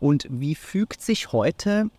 Und 0.00 0.26
wie 0.30 0.54
fügt 0.54 1.00
sich 1.00 1.32
heute 1.32 1.90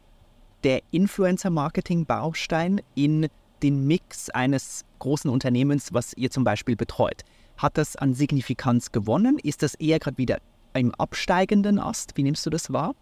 der 0.64 0.82
Influencer-Marketing-Baustein 0.92 2.82
in 2.96 3.28
den 3.64 3.88
Mix 3.88 4.30
eines 4.30 4.86
großen 5.00 5.30
Unternehmens, 5.30 5.94
was 5.94 6.14
ihr 6.14 6.30
zum 6.30 6.44
Beispiel 6.44 6.76
betreut? 6.76 7.24
Hat 7.58 7.78
das 7.78 7.96
an 7.96 8.14
Signifikanz 8.14 8.92
gewonnen? 8.92 9.40
Ist 9.42 9.64
das 9.64 9.74
eher 9.76 10.00
gerade 10.00 10.18
wieder 10.18 10.40
im 10.74 10.94
absteigenden 10.94 11.80
Ast? 11.80 12.16
Wie 12.16 12.24
nimmst 12.24 12.46
du 12.46 12.50
das 12.50 12.72
wahr? 12.72 12.94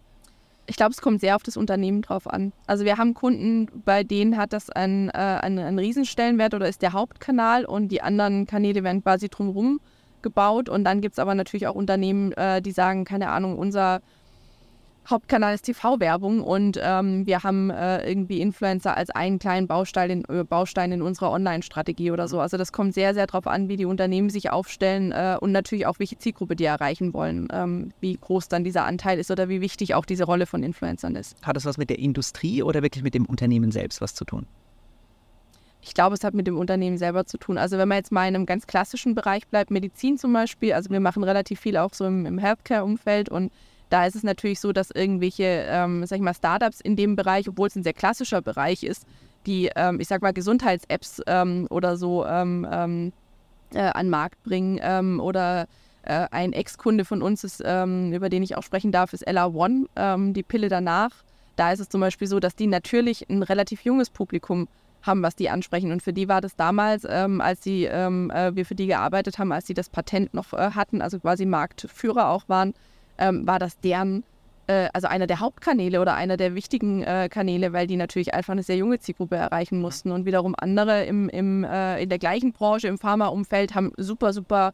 Ich 0.66 0.76
glaube, 0.76 0.92
es 0.92 1.00
kommt 1.00 1.20
sehr 1.20 1.36
auf 1.36 1.42
das 1.42 1.56
Unternehmen 1.56 2.02
drauf 2.02 2.26
an. 2.26 2.52
Also 2.66 2.84
wir 2.84 2.98
haben 2.98 3.14
Kunden, 3.14 3.68
bei 3.84 4.02
denen 4.02 4.36
hat 4.36 4.52
das 4.52 4.68
einen, 4.70 5.10
äh, 5.10 5.12
einen, 5.12 5.58
einen 5.60 5.78
Riesenstellenwert 5.78 6.54
oder 6.54 6.68
ist 6.68 6.82
der 6.82 6.92
Hauptkanal 6.92 7.64
und 7.64 7.88
die 7.88 8.02
anderen 8.02 8.46
Kanäle 8.46 8.82
werden 8.82 9.02
quasi 9.02 9.28
drumherum 9.28 9.80
gebaut. 10.22 10.68
Und 10.68 10.84
dann 10.84 11.00
gibt 11.00 11.12
es 11.14 11.18
aber 11.18 11.34
natürlich 11.34 11.68
auch 11.68 11.74
Unternehmen, 11.74 12.32
äh, 12.32 12.60
die 12.60 12.72
sagen, 12.72 13.04
keine 13.04 13.28
Ahnung, 13.30 13.58
unser 13.58 14.00
Hauptkanal 15.08 15.54
ist 15.54 15.62
TV-Werbung 15.62 16.40
und 16.40 16.80
ähm, 16.82 17.26
wir 17.26 17.42
haben 17.44 17.70
äh, 17.70 18.08
irgendwie 18.08 18.40
Influencer 18.40 18.96
als 18.96 19.10
einen 19.10 19.38
kleinen 19.38 19.66
Baustein 19.68 20.10
in, 20.10 20.24
äh, 20.24 20.44
Baustein 20.44 20.90
in 20.90 21.02
unserer 21.02 21.30
Online-Strategie 21.30 22.10
oder 22.10 22.26
so. 22.26 22.40
Also 22.40 22.56
das 22.56 22.72
kommt 22.72 22.94
sehr, 22.94 23.14
sehr 23.14 23.26
darauf 23.26 23.46
an, 23.46 23.68
wie 23.68 23.76
die 23.76 23.84
Unternehmen 23.84 24.30
sich 24.30 24.50
aufstellen 24.50 25.12
äh, 25.12 25.36
und 25.40 25.52
natürlich 25.52 25.86
auch, 25.86 25.98
welche 25.98 26.18
Zielgruppe 26.18 26.56
die 26.56 26.64
erreichen 26.64 27.14
wollen, 27.14 27.48
ähm, 27.52 27.92
wie 28.00 28.16
groß 28.16 28.48
dann 28.48 28.64
dieser 28.64 28.84
Anteil 28.84 29.18
ist 29.18 29.30
oder 29.30 29.48
wie 29.48 29.60
wichtig 29.60 29.94
auch 29.94 30.04
diese 30.04 30.24
Rolle 30.24 30.46
von 30.46 30.62
Influencern 30.62 31.14
ist. 31.14 31.36
Hat 31.42 31.56
das 31.56 31.64
was 31.64 31.78
mit 31.78 31.90
der 31.90 31.98
Industrie 31.98 32.62
oder 32.62 32.82
wirklich 32.82 33.04
mit 33.04 33.14
dem 33.14 33.26
Unternehmen 33.26 33.70
selbst 33.70 34.00
was 34.00 34.14
zu 34.14 34.24
tun? 34.24 34.46
Ich 35.82 35.94
glaube, 35.94 36.14
es 36.14 36.24
hat 36.24 36.34
mit 36.34 36.48
dem 36.48 36.58
Unternehmen 36.58 36.98
selber 36.98 37.26
zu 37.26 37.38
tun. 37.38 37.58
Also 37.58 37.78
wenn 37.78 37.86
man 37.86 37.98
jetzt 37.98 38.10
mal 38.10 38.26
in 38.26 38.34
einem 38.34 38.46
ganz 38.46 38.66
klassischen 38.66 39.14
Bereich 39.14 39.46
bleibt, 39.46 39.70
Medizin 39.70 40.18
zum 40.18 40.32
Beispiel, 40.32 40.72
also 40.72 40.90
wir 40.90 40.98
machen 40.98 41.22
relativ 41.22 41.60
viel 41.60 41.76
auch 41.76 41.94
so 41.94 42.06
im, 42.06 42.26
im 42.26 42.38
Healthcare-Umfeld 42.38 43.28
und 43.28 43.52
da 43.88 44.06
ist 44.06 44.16
es 44.16 44.22
natürlich 44.22 44.60
so, 44.60 44.72
dass 44.72 44.90
irgendwelche, 44.90 45.66
ähm, 45.68 46.04
sag 46.06 46.16
ich 46.16 46.22
mal, 46.22 46.34
Startups 46.34 46.80
in 46.80 46.96
dem 46.96 47.16
Bereich, 47.16 47.48
obwohl 47.48 47.68
es 47.68 47.76
ein 47.76 47.82
sehr 47.82 47.92
klassischer 47.92 48.42
Bereich 48.42 48.82
ist, 48.82 49.06
die, 49.46 49.70
ähm, 49.76 50.00
ich 50.00 50.08
sag 50.08 50.22
mal, 50.22 50.32
Gesundheits-Apps 50.32 51.22
ähm, 51.26 51.66
oder 51.70 51.96
so 51.96 52.26
ähm, 52.26 52.66
ähm, 52.70 53.12
äh, 53.72 53.80
an 53.80 54.06
den 54.06 54.10
Markt 54.10 54.42
bringen 54.42 54.80
ähm, 54.82 55.20
oder 55.20 55.66
äh, 56.02 56.26
ein 56.30 56.52
Ex-Kunde 56.52 57.04
von 57.04 57.22
uns 57.22 57.44
ist, 57.44 57.60
über 57.60 58.28
den 58.28 58.42
ich 58.42 58.56
auch 58.56 58.62
sprechen 58.62 58.92
darf, 58.92 59.12
ist 59.12 59.22
Ella 59.22 59.46
One, 59.46 59.86
die 60.32 60.42
Pille 60.44 60.68
danach. 60.68 61.10
Da 61.56 61.72
ist 61.72 61.80
es 61.80 61.88
zum 61.88 62.00
Beispiel 62.00 62.28
so, 62.28 62.38
dass 62.38 62.54
die 62.54 62.68
natürlich 62.68 63.28
ein 63.28 63.42
relativ 63.42 63.82
junges 63.82 64.10
Publikum 64.10 64.68
haben, 65.06 65.22
was 65.22 65.36
die 65.36 65.48
ansprechen. 65.48 65.92
Und 65.92 66.02
für 66.02 66.12
die 66.12 66.28
war 66.28 66.40
das 66.40 66.56
damals, 66.56 67.06
ähm, 67.08 67.40
als 67.40 67.62
sie, 67.62 67.84
ähm, 67.84 68.30
äh, 68.30 68.54
wir 68.54 68.66
für 68.66 68.74
die 68.74 68.86
gearbeitet 68.86 69.38
haben, 69.38 69.52
als 69.52 69.66
sie 69.66 69.74
das 69.74 69.88
Patent 69.88 70.34
noch 70.34 70.52
äh, 70.52 70.72
hatten, 70.72 71.00
also 71.00 71.18
quasi 71.18 71.46
Marktführer 71.46 72.28
auch 72.28 72.48
waren, 72.48 72.74
ähm, 73.18 73.46
war 73.46 73.58
das 73.58 73.78
deren, 73.80 74.24
äh, 74.66 74.88
also 74.92 75.08
einer 75.08 75.26
der 75.26 75.40
Hauptkanäle 75.40 76.00
oder 76.00 76.14
einer 76.14 76.36
der 76.36 76.54
wichtigen 76.54 77.02
äh, 77.02 77.28
Kanäle, 77.30 77.72
weil 77.72 77.86
die 77.86 77.96
natürlich 77.96 78.34
einfach 78.34 78.52
eine 78.52 78.62
sehr 78.62 78.76
junge 78.76 78.98
Zielgruppe 78.98 79.36
erreichen 79.36 79.80
mussten. 79.80 80.10
Und 80.10 80.26
wiederum 80.26 80.54
andere 80.58 81.04
im, 81.04 81.28
im, 81.28 81.64
äh, 81.64 82.02
in 82.02 82.08
der 82.08 82.18
gleichen 82.18 82.52
Branche, 82.52 82.88
im 82.88 82.98
Pharmaumfeld, 82.98 83.74
haben 83.74 83.92
super, 83.96 84.32
super 84.32 84.72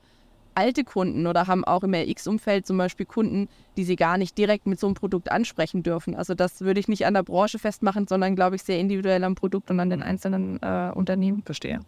alte 0.55 0.85
Kunden 0.85 1.27
oder 1.27 1.47
haben 1.47 1.65
auch 1.65 1.83
im 1.83 1.95
RX-Umfeld 1.95 2.67
zum 2.67 2.79
Beispiel 2.79 3.07
Kunden, 3.07 3.49
die 3.77 3.85
sie 3.85 3.97
gar 3.97 4.19
nicht 4.19 4.37
direkt 4.37 4.67
mit 4.67 4.79
so 4.79 4.87
einem 4.87 4.95
Produkt 4.95 5.31
ansprechen 5.31 5.83
dürfen. 5.83 6.15
Also 6.15 6.35
das 6.35 6.61
würde 6.61 6.81
ich 6.81 6.89
nicht 6.89 7.07
an 7.07 7.15
der 7.15 7.23
Branche 7.23 7.59
festmachen, 7.59 8.07
sondern 8.07 8.37
glaube 8.37 8.57
ich 8.57 8.63
sehr 8.63 8.79
individuell 8.79 9.25
am 9.25 9.35
Produkt 9.35 9.71
und 9.71 9.81
an 9.81 9.91
den 9.91 10.03
einzelnen 10.03 10.61
äh, 10.63 10.91
Unternehmen. 10.95 11.43
Verstehe. 11.43 11.81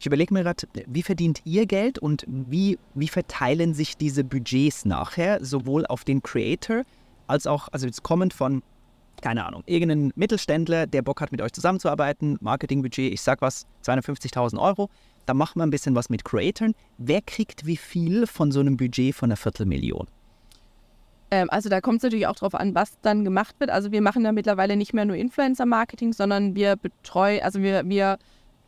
Ich 0.00 0.06
überlege 0.06 0.32
mir 0.32 0.44
gerade, 0.44 0.66
wie 0.86 1.02
verdient 1.02 1.40
ihr 1.44 1.66
Geld 1.66 1.98
und 1.98 2.24
wie, 2.28 2.78
wie 2.94 3.08
verteilen 3.08 3.74
sich 3.74 3.96
diese 3.96 4.22
Budgets 4.22 4.84
nachher, 4.84 5.44
sowohl 5.44 5.86
auf 5.86 6.04
den 6.04 6.22
Creator 6.22 6.82
als 7.26 7.46
auch, 7.46 7.68
also 7.72 7.86
jetzt 7.86 8.04
kommend 8.04 8.32
von, 8.32 8.62
keine 9.20 9.44
Ahnung, 9.44 9.64
irgendein 9.66 10.12
Mittelständler, 10.14 10.86
der 10.86 11.02
Bock 11.02 11.20
hat, 11.20 11.32
mit 11.32 11.42
euch 11.42 11.52
zusammenzuarbeiten, 11.52 12.38
Marketingbudget, 12.40 13.12
ich 13.12 13.20
sag 13.20 13.42
was, 13.42 13.66
250.000 13.84 14.58
Euro, 14.60 14.88
da 15.26 15.34
machen 15.34 15.58
wir 15.58 15.64
ein 15.64 15.70
bisschen 15.70 15.94
was 15.94 16.08
mit 16.08 16.24
Creatoren. 16.24 16.74
Wer 16.96 17.20
kriegt 17.20 17.66
wie 17.66 17.76
viel 17.76 18.26
von 18.26 18.52
so 18.52 18.60
einem 18.60 18.76
Budget 18.76 19.14
von 19.14 19.28
einer 19.28 19.36
Viertelmillion? 19.36 20.06
Ähm, 21.30 21.50
also 21.50 21.68
da 21.68 21.80
kommt 21.80 21.98
es 21.98 22.02
natürlich 22.04 22.26
auch 22.26 22.36
darauf 22.36 22.54
an, 22.54 22.74
was 22.74 22.98
dann 23.02 23.24
gemacht 23.24 23.56
wird. 23.58 23.70
Also 23.70 23.92
wir 23.92 24.00
machen 24.00 24.24
ja 24.24 24.32
mittlerweile 24.32 24.76
nicht 24.76 24.94
mehr 24.94 25.04
nur 25.04 25.16
Influencer-Marketing, 25.16 26.12
sondern 26.12 26.54
wir 26.54 26.76
betreuen, 26.76 27.42
also 27.42 27.60
wir, 27.60 27.86
wir 27.86 28.18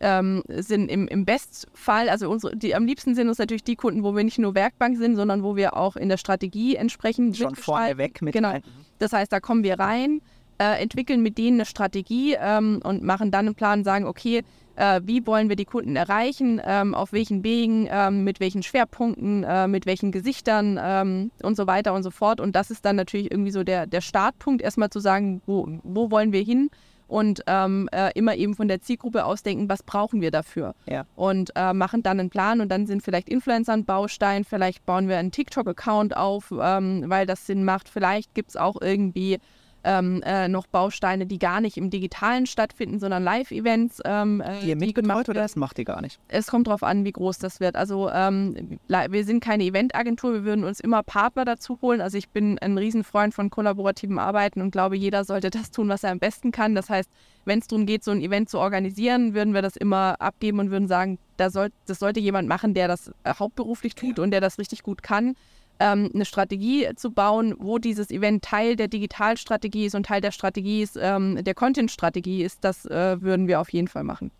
ähm, 0.01 0.43
sind 0.49 0.91
im, 0.91 1.07
im 1.09 1.25
Bestfall, 1.25 2.09
also 2.09 2.31
unsere, 2.31 2.57
die 2.57 2.75
am 2.75 2.87
liebsten 2.87 3.15
sind 3.15 3.29
uns 3.29 3.39
natürlich 3.39 3.65
die 3.65 3.77
Kunden, 3.77 4.03
wo 4.03 4.17
wir 4.17 4.25
nicht 4.25 4.39
nur 4.39 4.55
Werkbank 4.55 4.97
sind, 4.97 5.17
sondern 5.17 5.43
wo 5.43 5.57
wir 5.57 5.77
auch 5.77 5.97
in 5.97 6.09
der 6.09 6.17
Strategie 6.17 6.77
entsprechend 6.77 7.37
schon 7.37 7.55
vorne 7.55 7.99
weg 7.99 8.23
mit 8.23 8.33
genau. 8.33 8.51
Rein. 8.51 8.63
Das 8.99 9.13
heißt, 9.13 9.33
da 9.33 9.41
kommen 9.41 9.63
wir 9.63 9.79
rein, 9.79 10.21
äh, 10.59 10.83
entwickeln 10.83 11.23
mit 11.23 11.39
denen 11.39 11.59
eine 11.59 11.65
Strategie 11.67 12.37
ähm, 12.39 12.81
und 12.83 13.03
machen 13.03 13.31
dann 13.31 13.47
einen 13.47 13.55
Plan, 13.55 13.85
sagen, 13.85 14.07
okay, 14.07 14.43
äh, 14.77 15.01
wie 15.05 15.27
wollen 15.27 15.49
wir 15.49 15.57
die 15.57 15.65
Kunden 15.65 15.97
erreichen, 15.97 16.61
ähm, 16.65 16.95
auf 16.95 17.13
welchen 17.13 17.45
Wegen, 17.45 17.87
ähm, 17.91 18.25
mit 18.25 18.41
welchen 18.41 18.63
Schwerpunkten, 18.63 19.45
äh, 19.45 19.69
mit 19.69 19.87
welchen 19.87 20.13
Gesichtern 20.13 20.79
ähm, 20.83 21.31
und 21.43 21.57
so 21.57 21.67
weiter 21.67 21.93
und 21.95 22.03
so 22.03 22.11
fort. 22.11 22.41
Und 22.41 22.57
das 22.57 22.71
ist 22.71 22.85
dann 22.85 22.97
natürlich 22.97 23.31
irgendwie 23.31 23.51
so 23.51 23.65
der, 23.65 23.87
der 23.87 24.01
Startpunkt, 24.01 24.63
erstmal 24.63 24.91
zu 24.91 25.01
sagen, 25.01 25.43
wo, 25.47 25.69
wo 25.83 26.11
wollen 26.11 26.33
wir 26.33 26.43
hin 26.43 26.71
und 27.11 27.43
ähm, 27.47 27.89
äh, 27.93 28.11
immer 28.15 28.37
eben 28.37 28.55
von 28.55 28.69
der 28.69 28.81
Zielgruppe 28.81 29.25
ausdenken, 29.25 29.69
was 29.69 29.83
brauchen 29.83 30.21
wir 30.21 30.31
dafür. 30.31 30.75
Ja. 30.87 31.05
Und 31.17 31.51
äh, 31.57 31.73
machen 31.73 32.03
dann 32.03 32.21
einen 32.21 32.31
Plan 32.31 32.61
und 32.61 32.69
dann 32.69 32.87
sind 32.87 33.03
vielleicht 33.03 33.29
Influencer 33.29 33.73
ein 33.73 33.85
Baustein, 33.85 34.45
vielleicht 34.45 34.87
bauen 34.87 35.09
wir 35.09 35.19
einen 35.19 35.33
TikTok-Account 35.33 36.17
auf, 36.17 36.53
ähm, 36.59 37.05
weil 37.07 37.27
das 37.27 37.47
Sinn 37.47 37.65
macht. 37.65 37.89
Vielleicht 37.89 38.35
gibt 38.35 38.51
es 38.51 38.57
auch 38.57 38.81
irgendwie 38.81 39.39
ähm, 39.85 40.23
äh, 40.25 40.49
noch 40.49 40.67
Bausteine, 40.67 41.27
die 41.27 41.39
gar 41.39 41.61
nicht 41.61 41.77
im 41.77 41.91
Digitalen 41.91 42.47
stattfinden, 42.47 42.99
sondern 42.99 43.23
Live-Events. 43.25 44.01
Ähm, 44.05 44.41
äh, 44.41 44.61
die 44.61 44.69
ihr 44.69 44.77
mitbetreut 44.77 45.29
oder 45.29 45.43
das 45.43 45.57
macht 45.57 45.79
ihr 45.79 45.85
gar 45.85 46.01
nicht? 46.01 46.19
Es 46.29 46.49
kommt 46.49 46.67
darauf 46.67 46.83
an, 46.83 47.05
wie 47.05 47.13
groß 47.13 47.39
das 47.39 47.61
wird. 47.61 47.77
Also 47.77 48.11
ähm, 48.11 48.79
wir 48.89 49.25
sind 49.25 49.43
keine 49.43 49.65
Eventagentur, 49.65 50.33
wir 50.33 50.45
würden 50.45 50.65
uns 50.65 50.81
immer 50.81 51.03
Partner 51.03 51.45
dazu 51.45 51.79
holen. 51.83 52.01
Also 52.01 52.19
ich 52.19 52.29
bin 52.29 52.59
ein 52.59 52.77
Riesenfreund 52.77 53.35
von 53.35 53.51
kollaborativem 53.51 54.19
Arbeiten 54.19 54.61
und 54.61 54.71
glaube, 54.71 54.97
jeder 54.97 55.25
sollte 55.25 55.51
das 55.51 55.71
tun, 55.71 55.89
was 55.89 56.05
er 56.05 56.11
am 56.11 56.19
besten 56.19 56.53
kann. 56.53 56.75
Das 56.75 56.91
heißt, 56.91 57.11
wenn 57.45 57.59
es 57.59 57.67
darum 57.67 57.87
geht, 57.87 58.05
so 58.05 58.11
ein 58.11 58.21
Event 58.21 58.49
zu 58.49 58.59
organisieren, 58.59 59.35
würden 59.35 59.55
wir 59.55 59.63
das 59.63 59.77
immer 59.77 60.21
abgeben 60.21 60.59
und 60.61 60.71
würden 60.71 60.89
sagen, 60.89 61.19
da 61.37 61.51
soll, 61.51 61.71
das 61.87 61.99
sollte 61.99 62.21
jemand 62.21 62.49
machen, 62.49 62.75
der 62.75 62.87
das 62.87 63.09
äh, 63.25 63.35
hauptberuflich 63.39 63.95
tut 63.95 64.19
und 64.19 64.31
der 64.31 64.41
das 64.41 64.59
richtig 64.59 64.83
gut 64.83 65.03
kann 65.03 65.35
ähm, 65.81 66.11
eine 66.15 66.25
Strategie 66.25 66.89
zu 66.95 67.11
bauen, 67.11 67.55
wo 67.59 67.79
dieses 67.79 68.11
Event 68.11 68.45
Teil 68.45 68.77
der 68.77 68.89
Digitalstrategie 68.89 69.87
ist 69.87 69.95
und 69.95 70.07
Teil 70.07 70.21
der 70.21 70.31
Strategie 70.31 70.83
ist, 70.83 70.97
ähm, 71.01 71.43
der 71.43 71.55
Content-Strategie 71.55 72.45
ist, 72.45 72.63
das 72.63 72.87
äh, 72.87 73.21
würden 73.21 73.49
wir 73.49 73.61
auf 73.61 73.73
jeden 73.73 73.89
Fall 73.89 74.05
machen. 74.05 74.31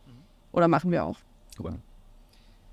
Oder 0.53 0.69
machen 0.69 0.91
wir 0.93 1.05
auch. 1.05 1.17
Super. 1.57 1.79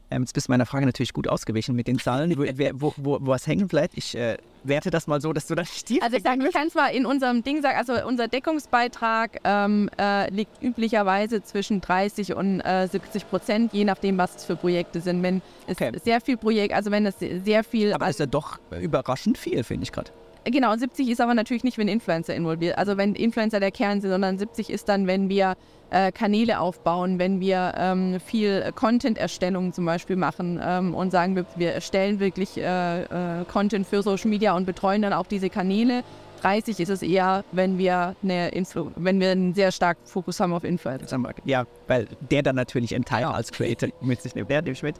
Ähm, 0.10 0.22
jetzt 0.22 0.34
bist 0.34 0.47
du 0.47 0.51
meiner 0.51 0.66
Frage 0.66 0.86
natürlich 0.86 1.14
gut 1.14 1.28
ausgewichen 1.28 1.76
mit 1.76 1.88
den 1.88 1.99
Zahlen. 1.99 2.38
wo, 2.38 2.43
wo, 2.74 2.93
wo, 2.97 3.18
wo 3.22 3.28
was 3.28 3.45
hängen 3.45 3.68
bleibt. 3.68 3.97
Ich 3.97 4.16
äh, 4.16 4.38
werte 4.64 4.89
das 4.89 5.08
mal 5.08 5.20
so, 5.20 5.34
dass 5.34 5.47
du 5.47 5.55
das 5.55 5.76
stirbst. 5.78 6.03
Also 6.03 6.18
ich, 6.18 6.24
sag, 6.24 6.39
ich 6.41 6.53
kann 6.53 6.70
zwar 6.70 6.91
in 6.91 7.05
unserem 7.05 7.43
Ding 7.43 7.62
sagen, 7.62 7.78
also 7.78 8.05
unser 8.05 8.28
Deckungsbeitrag 8.28 9.39
ähm, 9.43 9.89
äh, 9.99 10.30
liegt 10.32 10.62
üblicherweise 10.62 11.43
zwischen 11.43 11.82
30 11.82 12.36
und 12.36 12.62
äh, 12.62 12.88
70 12.88 13.30
Prozent, 13.30 13.74
je 13.74 13.84
nachdem, 13.84 14.18
was 14.18 14.38
es 14.38 14.45
für 14.45 14.55
Projekte 14.55 15.01
sind. 15.01 15.22
Wenn 15.24 15.41
es 15.68 15.76
okay. 15.76 15.91
sehr 16.03 16.22
viel 16.22 16.38
Projekt, 16.38 16.74
also 16.74 16.91
wenn 16.91 17.05
es 17.05 17.16
sehr 17.20 17.64
viel... 17.64 17.93
Aber 17.93 18.10
ist 18.10 18.20
ja 18.20 18.26
doch 18.26 18.60
überraschend 18.80 19.38
viel, 19.38 19.64
finde 19.64 19.84
ich 19.84 19.91
gerade. 19.91 20.12
Genau, 20.52 20.76
70 20.76 21.10
ist 21.10 21.20
aber 21.20 21.34
natürlich 21.34 21.64
nicht, 21.64 21.78
wenn 21.78 21.88
Influencer 21.88 22.34
involviert. 22.34 22.78
Also 22.78 22.95
wenn 22.98 23.16
Influencer 23.16 23.60
der 23.60 23.72
Kern 23.72 24.02
sind, 24.02 24.12
sondern 24.12 24.38
70 24.38 24.70
ist 24.70 24.88
dann, 24.88 25.06
wenn 25.06 25.30
wir 25.30 25.56
äh, 25.89 26.12
Kanäle 26.12 26.60
aufbauen, 26.60 27.20
wenn 27.20 27.39
wir 27.39 27.74
ähm, 27.78 28.20
viel 28.20 28.72
Content-Erstellung 28.76 29.74
zum 29.74 29.86
Beispiel 29.86 30.16
machen 30.16 30.60
ähm, 30.64 30.93
und 30.93 31.12
sagen, 31.12 31.36
wir, 31.36 31.45
wir 31.56 31.74
erstellen 31.74 32.20
wirklich 32.20 32.58
äh, 32.58 33.04
äh, 33.04 33.45
Content 33.45 33.88
für 33.88 34.02
Social 34.02 34.30
Media 34.30 34.56
und 34.56 34.66
betreuen 34.66 35.02
dann 35.02 35.14
auch 35.14 35.28
diese 35.28 35.50
Kanäle. 35.50 36.04
30 36.41 36.80
ist 36.80 36.89
es 36.89 37.02
eher, 37.02 37.43
wenn 37.52 37.78
wir, 37.78 38.16
eine 38.24 38.50
Influ 38.50 38.91
wenn 38.95 39.20
wir 39.20 39.32
einen 39.32 39.54
sehr 39.54 39.72
starken 39.72 40.06
Fokus 40.06 40.39
haben 40.39 40.54
auf 40.54 40.64
Influencer. 40.64 41.06
Ja, 41.45 41.66
weil 41.88 42.08
der 42.30 42.43
dann 42.43 42.56
natürlich 42.56 42.95
ein 42.95 43.06
Teil 43.06 43.26
als 43.26 43.52
Creator 43.52 43.89
mit 44.02 44.22
sich 44.22 44.36
nimmt. 44.36 44.50
Der 44.50 44.66
ich 44.66 44.84
mit. 44.84 44.95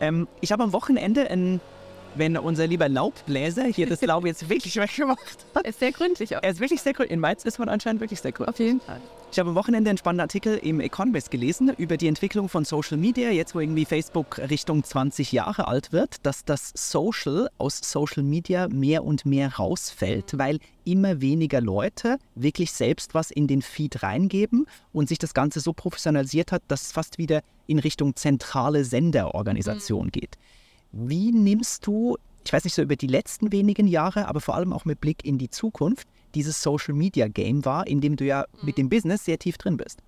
Ähm, 0.00 0.26
ich 0.40 0.52
habe 0.52 0.62
am 0.62 0.72
Wochenende 0.72 1.30
ein 1.30 1.60
wenn 2.14 2.36
unser 2.36 2.66
lieber 2.66 2.88
Laubbläser 2.88 3.64
hier 3.64 3.86
das 3.86 4.00
Laub 4.02 4.26
jetzt 4.26 4.48
wirklich 4.48 4.76
weggemacht 4.80 5.46
hat. 5.54 5.64
Er 5.64 5.70
ist 5.70 5.80
sehr 5.80 5.92
gründlich. 5.92 6.32
Er 6.32 6.44
ist 6.44 6.60
wirklich 6.60 6.80
sehr 6.80 6.92
gründlich. 6.92 7.14
In 7.14 7.20
Mainz 7.20 7.44
ist 7.44 7.58
man 7.58 7.68
anscheinend 7.68 8.00
wirklich 8.00 8.20
sehr 8.20 8.32
gründlich. 8.32 8.54
Auf 8.54 8.58
jeden 8.58 8.80
Fall. 8.80 9.00
Ich 9.32 9.38
habe 9.38 9.50
am 9.50 9.54
Wochenende 9.54 9.90
einen 9.90 9.98
spannenden 9.98 10.24
Artikel 10.24 10.56
im 10.56 10.80
Economist 10.80 11.30
gelesen 11.30 11.72
über 11.78 11.96
die 11.96 12.08
Entwicklung 12.08 12.48
von 12.48 12.64
Social 12.64 12.96
Media, 12.96 13.30
jetzt 13.30 13.54
wo 13.54 13.60
irgendwie 13.60 13.84
Facebook 13.84 14.38
Richtung 14.38 14.82
20 14.82 15.30
Jahre 15.30 15.68
alt 15.68 15.92
wird, 15.92 16.26
dass 16.26 16.44
das 16.44 16.72
Social 16.74 17.48
aus 17.56 17.78
Social 17.80 18.24
Media 18.24 18.66
mehr 18.66 19.04
und 19.04 19.24
mehr 19.26 19.54
rausfällt, 19.54 20.36
weil 20.36 20.58
immer 20.84 21.20
weniger 21.20 21.60
Leute 21.60 22.18
wirklich 22.34 22.72
selbst 22.72 23.14
was 23.14 23.30
in 23.30 23.46
den 23.46 23.62
Feed 23.62 24.02
reingeben 24.02 24.66
und 24.92 25.08
sich 25.08 25.18
das 25.18 25.32
Ganze 25.32 25.60
so 25.60 25.74
professionalisiert 25.74 26.50
hat, 26.50 26.62
dass 26.66 26.82
es 26.82 26.92
fast 26.92 27.18
wieder 27.18 27.42
in 27.68 27.78
Richtung 27.78 28.16
zentrale 28.16 28.84
Senderorganisation 28.84 30.06
mhm. 30.06 30.10
geht. 30.10 30.38
Wie 30.92 31.32
nimmst 31.32 31.86
du, 31.86 32.16
ich 32.44 32.52
weiß 32.52 32.64
nicht 32.64 32.74
so 32.74 32.82
über 32.82 32.96
die 32.96 33.06
letzten 33.06 33.52
wenigen 33.52 33.86
Jahre, 33.86 34.28
aber 34.28 34.40
vor 34.40 34.54
allem 34.54 34.72
auch 34.72 34.84
mit 34.84 35.00
Blick 35.00 35.24
in 35.24 35.38
die 35.38 35.50
Zukunft, 35.50 36.08
dieses 36.34 36.62
Social 36.62 36.94
Media 36.94 37.28
Game 37.28 37.64
wahr, 37.64 37.86
in 37.86 38.00
dem 38.00 38.16
du 38.16 38.24
ja 38.24 38.44
mhm. 38.60 38.66
mit 38.66 38.78
dem 38.78 38.88
Business 38.88 39.24
sehr 39.24 39.38
tief 39.38 39.58
drin 39.58 39.76
bist? 39.76 40.00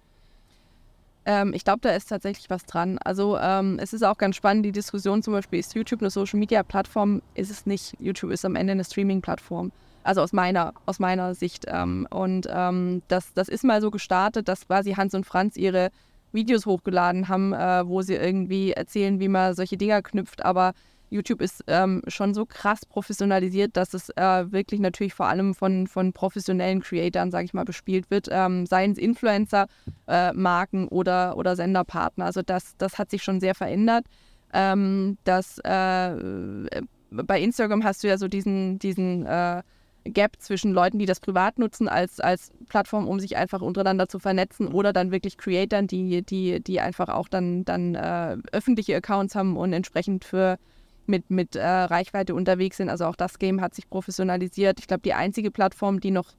Ähm, 1.25 1.53
ich 1.55 1.65
glaube, 1.65 1.81
da 1.83 1.91
ist 1.91 2.09
tatsächlich 2.09 2.51
was 2.51 2.65
dran. 2.65 2.99
Also 2.99 3.39
ähm, 3.39 3.79
es 3.81 3.93
ist 3.93 4.03
auch 4.03 4.19
ganz 4.19 4.37
spannend, 4.37 4.67
die 4.67 4.73
Diskussion 4.73 5.23
zum 5.23 5.35
Beispiel, 5.35 5.61
ist 5.61 5.75
YouTube 5.75 6.01
eine 6.01 6.11
Social 6.11 6.39
Media 6.39 6.63
Plattform? 6.63 7.23
Ist 7.35 7.51
es 7.51 7.65
nicht. 7.67 7.95
YouTube 8.01 8.33
ist 8.33 8.45
am 8.45 8.57
Ende 8.57 8.73
eine 8.73 8.85
Streaming-Plattform. 8.85 9.71
Also 10.05 10.21
aus 10.21 10.33
meiner, 10.33 10.75
aus 10.85 10.99
meiner 10.99 11.35
Sicht. 11.35 11.67
Ähm, 11.69 12.09
und 12.11 12.49
ähm, 12.51 13.03
das, 13.07 13.33
das 13.35 13.49
ist 13.49 13.63
mal 13.63 13.81
so 13.81 13.93
gestartet, 13.93 14.49
dass 14.49 14.67
quasi 14.67 14.95
Hans 14.95 15.15
und 15.15 15.25
Franz 15.25 15.57
ihre 15.57 15.91
Videos 16.33 16.67
hochgeladen 16.67 17.29
haben, 17.29 17.53
äh, 17.53 17.87
wo 17.87 18.03
sie 18.03 18.15
irgendwie 18.15 18.73
erzählen, 18.73 19.21
wie 19.21 19.29
man 19.29 19.55
solche 19.55 19.77
Dinger 19.77 20.03
knüpft. 20.03 20.45
Aber 20.45 20.73
YouTube 21.13 21.43
ist 21.43 21.63
ähm, 21.67 22.03
schon 22.09 22.33
so 22.33 22.47
krass 22.47 22.87
professionalisiert, 22.87 23.77
dass 23.77 23.93
es 23.93 24.09
äh, 24.17 24.51
wirklich 24.51 24.81
natürlich 24.81 25.13
vor 25.15 25.27
allem 25.27 25.55
von, 25.55 25.87
von 25.87 26.13
professionellen 26.13 26.81
Creatoren, 26.81 27.31
sage 27.31 27.45
ich 27.45 27.55
mal, 27.55 27.65
bespielt 27.65 28.11
wird, 28.11 28.29
ähm, 28.31 28.67
seien 28.67 28.93
es 28.93 28.99
Influencer, 28.99 29.67
äh, 30.09 30.33
Marken 30.33 30.89
oder, 30.89 31.37
oder 31.37 31.55
Senderpartner. 31.55 32.25
Also 32.25 32.41
das, 32.43 32.77
das 32.79 32.99
hat 32.99 33.11
sich 33.11 33.23
schon 33.23 33.41
sehr 33.41 33.55
verändert. 33.55 34.07
Ähm, 34.55 35.19
das, 35.25 35.59
äh, 35.59 36.81
bei 37.11 37.41
Instagram 37.41 37.85
hast 37.85 38.03
du 38.03 38.09
ja 38.09 38.17
so 38.17 38.27
diesen, 38.27 38.79
diesen 38.79 39.27
äh, 39.27 39.63
Gap 40.05 40.37
zwischen 40.39 40.73
Leuten, 40.73 40.99
die 40.99 41.07
das 41.07 41.21
privat 41.21 41.59
nutzen 41.59 41.89
als, 41.89 42.21
als 42.21 42.51
Plattform, 42.69 43.07
um 43.07 43.21
sich 43.21 43.37
einfach 43.37 43.61
untereinander 43.61 44.09
zu 44.09 44.19
vernetzen 44.19 44.69
oder 44.69 44.93
dann 44.93 45.11
wirklich 45.11 45.39
Creatoren, 45.39 45.87
die, 45.87 46.23
die, 46.23 46.61
die 46.61 46.81
einfach 46.81 47.09
auch 47.09 47.29
dann, 47.29 47.65
dann 47.65 47.95
äh, 47.95 48.37
öffentliche 48.53 48.97
Accounts 48.97 49.35
haben 49.35 49.57
und 49.57 49.73
entsprechend 49.73 50.25
für 50.25 50.59
mit, 51.07 51.31
mit 51.31 51.57
äh, 51.57 51.67
Reichweite 51.67 52.35
unterwegs 52.35 52.77
sind. 52.77 52.89
Also 52.89 53.07
auch 53.07 53.17
das 53.17 53.39
Game 53.39 53.61
hat 53.61 53.75
sich 53.75 53.89
professionalisiert. 53.89 54.79
Ich 54.81 54.87
glaube, 54.87 55.03
die 55.03 55.15
einzige 55.15 55.51
Plattform, 55.51 56.01
die 56.01 56.11
noch 56.11 56.33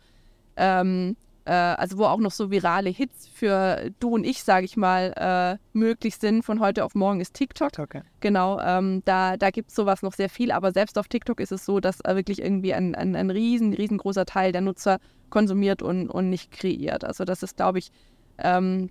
ähm, 0.55 1.15
äh, 1.15 1.22
also 1.51 1.97
wo 1.97 2.05
auch 2.05 2.19
noch 2.19 2.31
so 2.31 2.51
virale 2.51 2.89
Hits 2.89 3.27
für 3.27 3.91
du 3.99 4.09
und 4.09 4.23
ich, 4.23 4.43
sage 4.43 4.65
ich 4.65 4.77
mal, 4.77 5.13
äh, 5.17 5.77
möglich 5.77 6.15
sind 6.17 6.43
von 6.43 6.59
heute 6.59 6.85
auf 6.85 6.95
morgen, 6.95 7.19
ist 7.19 7.33
TikTok. 7.33 7.93
Ja. 7.93 8.01
Genau, 8.21 8.59
ähm, 8.61 9.01
da, 9.05 9.35
da 9.35 9.49
gibt 9.49 9.69
es 9.69 9.75
sowas 9.75 10.01
noch 10.01 10.13
sehr 10.13 10.29
viel, 10.29 10.51
aber 10.51 10.71
selbst 10.71 10.97
auf 10.97 11.07
TikTok 11.07 11.39
ist 11.39 11.51
es 11.51 11.65
so, 11.65 11.79
dass 11.79 11.99
äh, 12.01 12.15
wirklich 12.15 12.41
irgendwie 12.41 12.73
ein, 12.73 12.95
ein, 12.95 13.15
ein 13.15 13.29
riesen, 13.29 13.73
riesengroßer 13.73 14.25
Teil 14.25 14.51
der 14.51 14.61
Nutzer 14.61 14.99
konsumiert 15.29 15.81
und, 15.81 16.09
und 16.09 16.29
nicht 16.29 16.51
kreiert. 16.51 17.03
Also 17.03 17.25
das 17.25 17.43
ist, 17.43 17.57
glaube 17.57 17.79
ich, 17.79 17.91
ähm, 18.37 18.89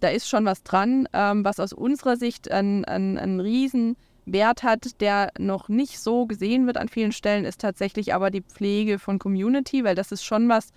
da 0.00 0.08
ist 0.08 0.28
schon 0.28 0.44
was 0.44 0.62
dran, 0.62 1.08
ähm, 1.12 1.44
was 1.44 1.60
aus 1.60 1.72
unserer 1.72 2.16
Sicht 2.16 2.50
ein, 2.50 2.84
ein, 2.84 3.18
ein 3.18 3.40
riesen 3.40 3.96
Wert 4.26 4.62
hat, 4.62 5.00
der 5.00 5.30
noch 5.38 5.68
nicht 5.68 5.98
so 6.00 6.26
gesehen 6.26 6.66
wird 6.66 6.76
an 6.76 6.88
vielen 6.88 7.12
Stellen, 7.12 7.44
ist 7.44 7.60
tatsächlich 7.60 8.14
aber 8.14 8.30
die 8.30 8.42
Pflege 8.42 8.98
von 8.98 9.18
Community, 9.18 9.84
weil 9.84 9.94
das 9.94 10.12
ist 10.12 10.24
schon 10.24 10.48
was, 10.48 10.72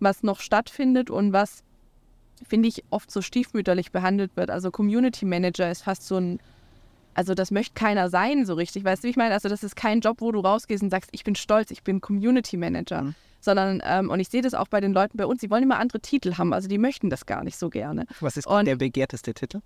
was 0.00 0.22
noch 0.22 0.40
stattfindet 0.40 1.10
und 1.10 1.32
was, 1.32 1.62
finde 2.46 2.68
ich, 2.68 2.84
oft 2.90 3.10
so 3.10 3.22
stiefmütterlich 3.22 3.92
behandelt 3.92 4.36
wird. 4.36 4.50
Also 4.50 4.70
Community 4.70 5.24
Manager 5.24 5.70
ist 5.70 5.82
fast 5.82 6.06
so 6.06 6.16
ein, 6.16 6.40
also 7.14 7.34
das 7.34 7.50
möchte 7.50 7.74
keiner 7.74 8.10
sein 8.10 8.44
so 8.44 8.54
richtig. 8.54 8.84
Weißt 8.84 9.02
du, 9.02 9.06
wie 9.06 9.10
ich 9.10 9.16
meine? 9.16 9.34
Also 9.34 9.48
das 9.48 9.62
ist 9.62 9.76
kein 9.76 10.00
Job, 10.00 10.20
wo 10.20 10.32
du 10.32 10.40
rausgehst 10.40 10.82
und 10.82 10.90
sagst, 10.90 11.10
ich 11.12 11.24
bin 11.24 11.34
stolz, 11.34 11.70
ich 11.70 11.82
bin 11.82 12.00
Community 12.00 12.56
Manager. 12.56 13.02
Mhm. 13.02 13.14
Sondern, 13.40 13.80
ähm, 13.84 14.10
und 14.10 14.18
ich 14.18 14.28
sehe 14.28 14.42
das 14.42 14.54
auch 14.54 14.66
bei 14.66 14.80
den 14.80 14.92
Leuten 14.92 15.16
bei 15.18 15.24
uns, 15.24 15.40
die 15.40 15.50
wollen 15.50 15.62
immer 15.62 15.78
andere 15.78 16.00
Titel 16.00 16.34
haben. 16.36 16.52
Also 16.52 16.68
die 16.68 16.78
möchten 16.78 17.10
das 17.10 17.26
gar 17.26 17.44
nicht 17.44 17.56
so 17.56 17.70
gerne. 17.70 18.06
Was 18.20 18.36
ist 18.36 18.46
und 18.46 18.64
der 18.64 18.76
begehrteste 18.76 19.34
Titel? 19.34 19.60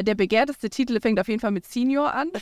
Der 0.00 0.14
begehrteste 0.14 0.70
Titel 0.70 1.00
fängt 1.00 1.18
auf 1.18 1.28
jeden 1.28 1.40
Fall 1.40 1.50
mit 1.50 1.66
Senior 1.66 2.14
an. 2.14 2.30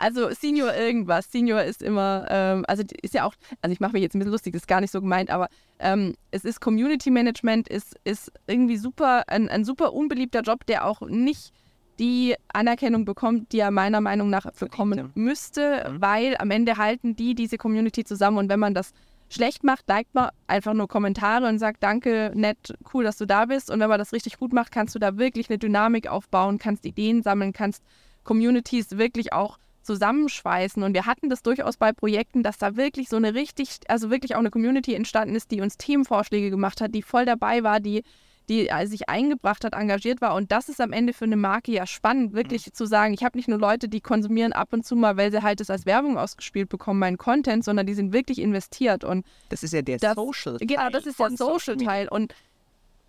Also 0.00 0.30
Senior 0.30 0.72
irgendwas. 0.74 1.32
Senior 1.32 1.64
ist 1.64 1.82
immer, 1.82 2.24
ähm, 2.30 2.64
also 2.68 2.84
ist 3.02 3.14
ja 3.14 3.24
auch, 3.24 3.34
also 3.62 3.72
ich 3.72 3.80
mache 3.80 3.94
mich 3.94 4.02
jetzt 4.02 4.14
ein 4.14 4.20
bisschen 4.20 4.30
lustig, 4.30 4.52
das 4.52 4.62
ist 4.62 4.68
gar 4.68 4.80
nicht 4.80 4.92
so 4.92 5.00
gemeint, 5.00 5.28
aber 5.28 5.48
ähm, 5.80 6.14
es 6.30 6.44
ist 6.44 6.60
Community 6.60 7.10
Management, 7.10 7.68
ist, 7.68 7.96
ist 8.04 8.30
irgendwie 8.46 8.76
super, 8.76 9.24
ein, 9.26 9.48
ein 9.48 9.64
super 9.64 9.92
unbeliebter 9.92 10.42
Job, 10.42 10.64
der 10.66 10.86
auch 10.86 11.00
nicht 11.00 11.52
die 11.98 12.36
Anerkennung 12.52 13.04
bekommt, 13.04 13.52
die 13.52 13.58
er 13.58 13.72
meiner 13.72 14.00
Meinung 14.00 14.30
nach 14.30 14.50
bekommen 14.52 15.10
müsste, 15.16 15.90
mhm. 15.90 16.00
weil 16.00 16.36
am 16.38 16.50
Ende 16.50 16.76
halten 16.76 17.16
die 17.16 17.34
diese 17.34 17.58
Community 17.58 18.04
zusammen 18.04 18.38
und 18.38 18.48
wenn 18.48 18.60
man 18.60 18.74
das 18.74 18.92
schlecht 19.28 19.64
macht, 19.64 19.88
liked 19.88 20.14
man 20.14 20.30
einfach 20.46 20.74
nur 20.74 20.88
Kommentare 20.88 21.48
und 21.48 21.58
sagt, 21.58 21.82
danke, 21.82 22.32
nett, 22.34 22.74
cool, 22.92 23.04
dass 23.04 23.18
du 23.18 23.26
da 23.26 23.46
bist. 23.46 23.70
Und 23.70 23.80
wenn 23.80 23.88
man 23.88 23.98
das 23.98 24.12
richtig 24.12 24.38
gut 24.38 24.52
macht, 24.52 24.72
kannst 24.72 24.94
du 24.94 24.98
da 24.98 25.18
wirklich 25.18 25.50
eine 25.50 25.58
Dynamik 25.58 26.08
aufbauen, 26.08 26.58
kannst 26.58 26.84
Ideen 26.84 27.22
sammeln, 27.22 27.52
kannst 27.52 27.82
Communities 28.24 28.98
wirklich 28.98 29.32
auch 29.32 29.58
zusammenschweißen. 29.82 30.82
Und 30.82 30.94
wir 30.94 31.06
hatten 31.06 31.30
das 31.30 31.42
durchaus 31.42 31.76
bei 31.76 31.92
Projekten, 31.92 32.42
dass 32.42 32.58
da 32.58 32.76
wirklich 32.76 33.08
so 33.08 33.16
eine 33.16 33.34
richtig, 33.34 33.78
also 33.88 34.10
wirklich 34.10 34.34
auch 34.34 34.40
eine 34.40 34.50
Community 34.50 34.94
entstanden 34.94 35.34
ist, 35.34 35.50
die 35.50 35.60
uns 35.60 35.78
Themenvorschläge 35.78 36.50
gemacht 36.50 36.80
hat, 36.80 36.94
die 36.94 37.02
voll 37.02 37.24
dabei 37.24 37.62
war, 37.62 37.80
die 37.80 38.02
die 38.48 38.68
äh, 38.68 38.86
sich 38.86 39.08
eingebracht 39.08 39.64
hat, 39.64 39.74
engagiert 39.74 40.20
war. 40.20 40.34
Und 40.34 40.50
das 40.50 40.68
ist 40.68 40.80
am 40.80 40.92
Ende 40.92 41.12
für 41.12 41.24
eine 41.24 41.36
Marke 41.36 41.72
ja 41.72 41.86
spannend, 41.86 42.32
wirklich 42.32 42.66
mhm. 42.66 42.72
zu 42.72 42.86
sagen, 42.86 43.14
ich 43.14 43.22
habe 43.24 43.36
nicht 43.36 43.48
nur 43.48 43.58
Leute, 43.58 43.88
die 43.88 44.00
konsumieren 44.00 44.52
ab 44.52 44.72
und 44.72 44.86
zu 44.86 44.96
mal, 44.96 45.16
weil 45.16 45.30
sie 45.30 45.42
halt 45.42 45.60
das 45.60 45.70
als 45.70 45.86
Werbung 45.86 46.18
ausgespielt 46.18 46.68
bekommen, 46.68 46.98
meinen 47.00 47.18
Content, 47.18 47.64
sondern 47.64 47.86
die 47.86 47.94
sind 47.94 48.12
wirklich 48.12 48.40
investiert. 48.40 49.04
Und 49.04 49.26
das 49.50 49.62
ist 49.62 49.72
ja 49.72 49.82
der 49.82 49.98
Social-Teil. 49.98 50.66
Genau, 50.66 50.90
das 50.90 51.06
ist 51.06 51.20
der 51.20 51.30
Social-Teil. 51.30 52.08
Und 52.08 52.34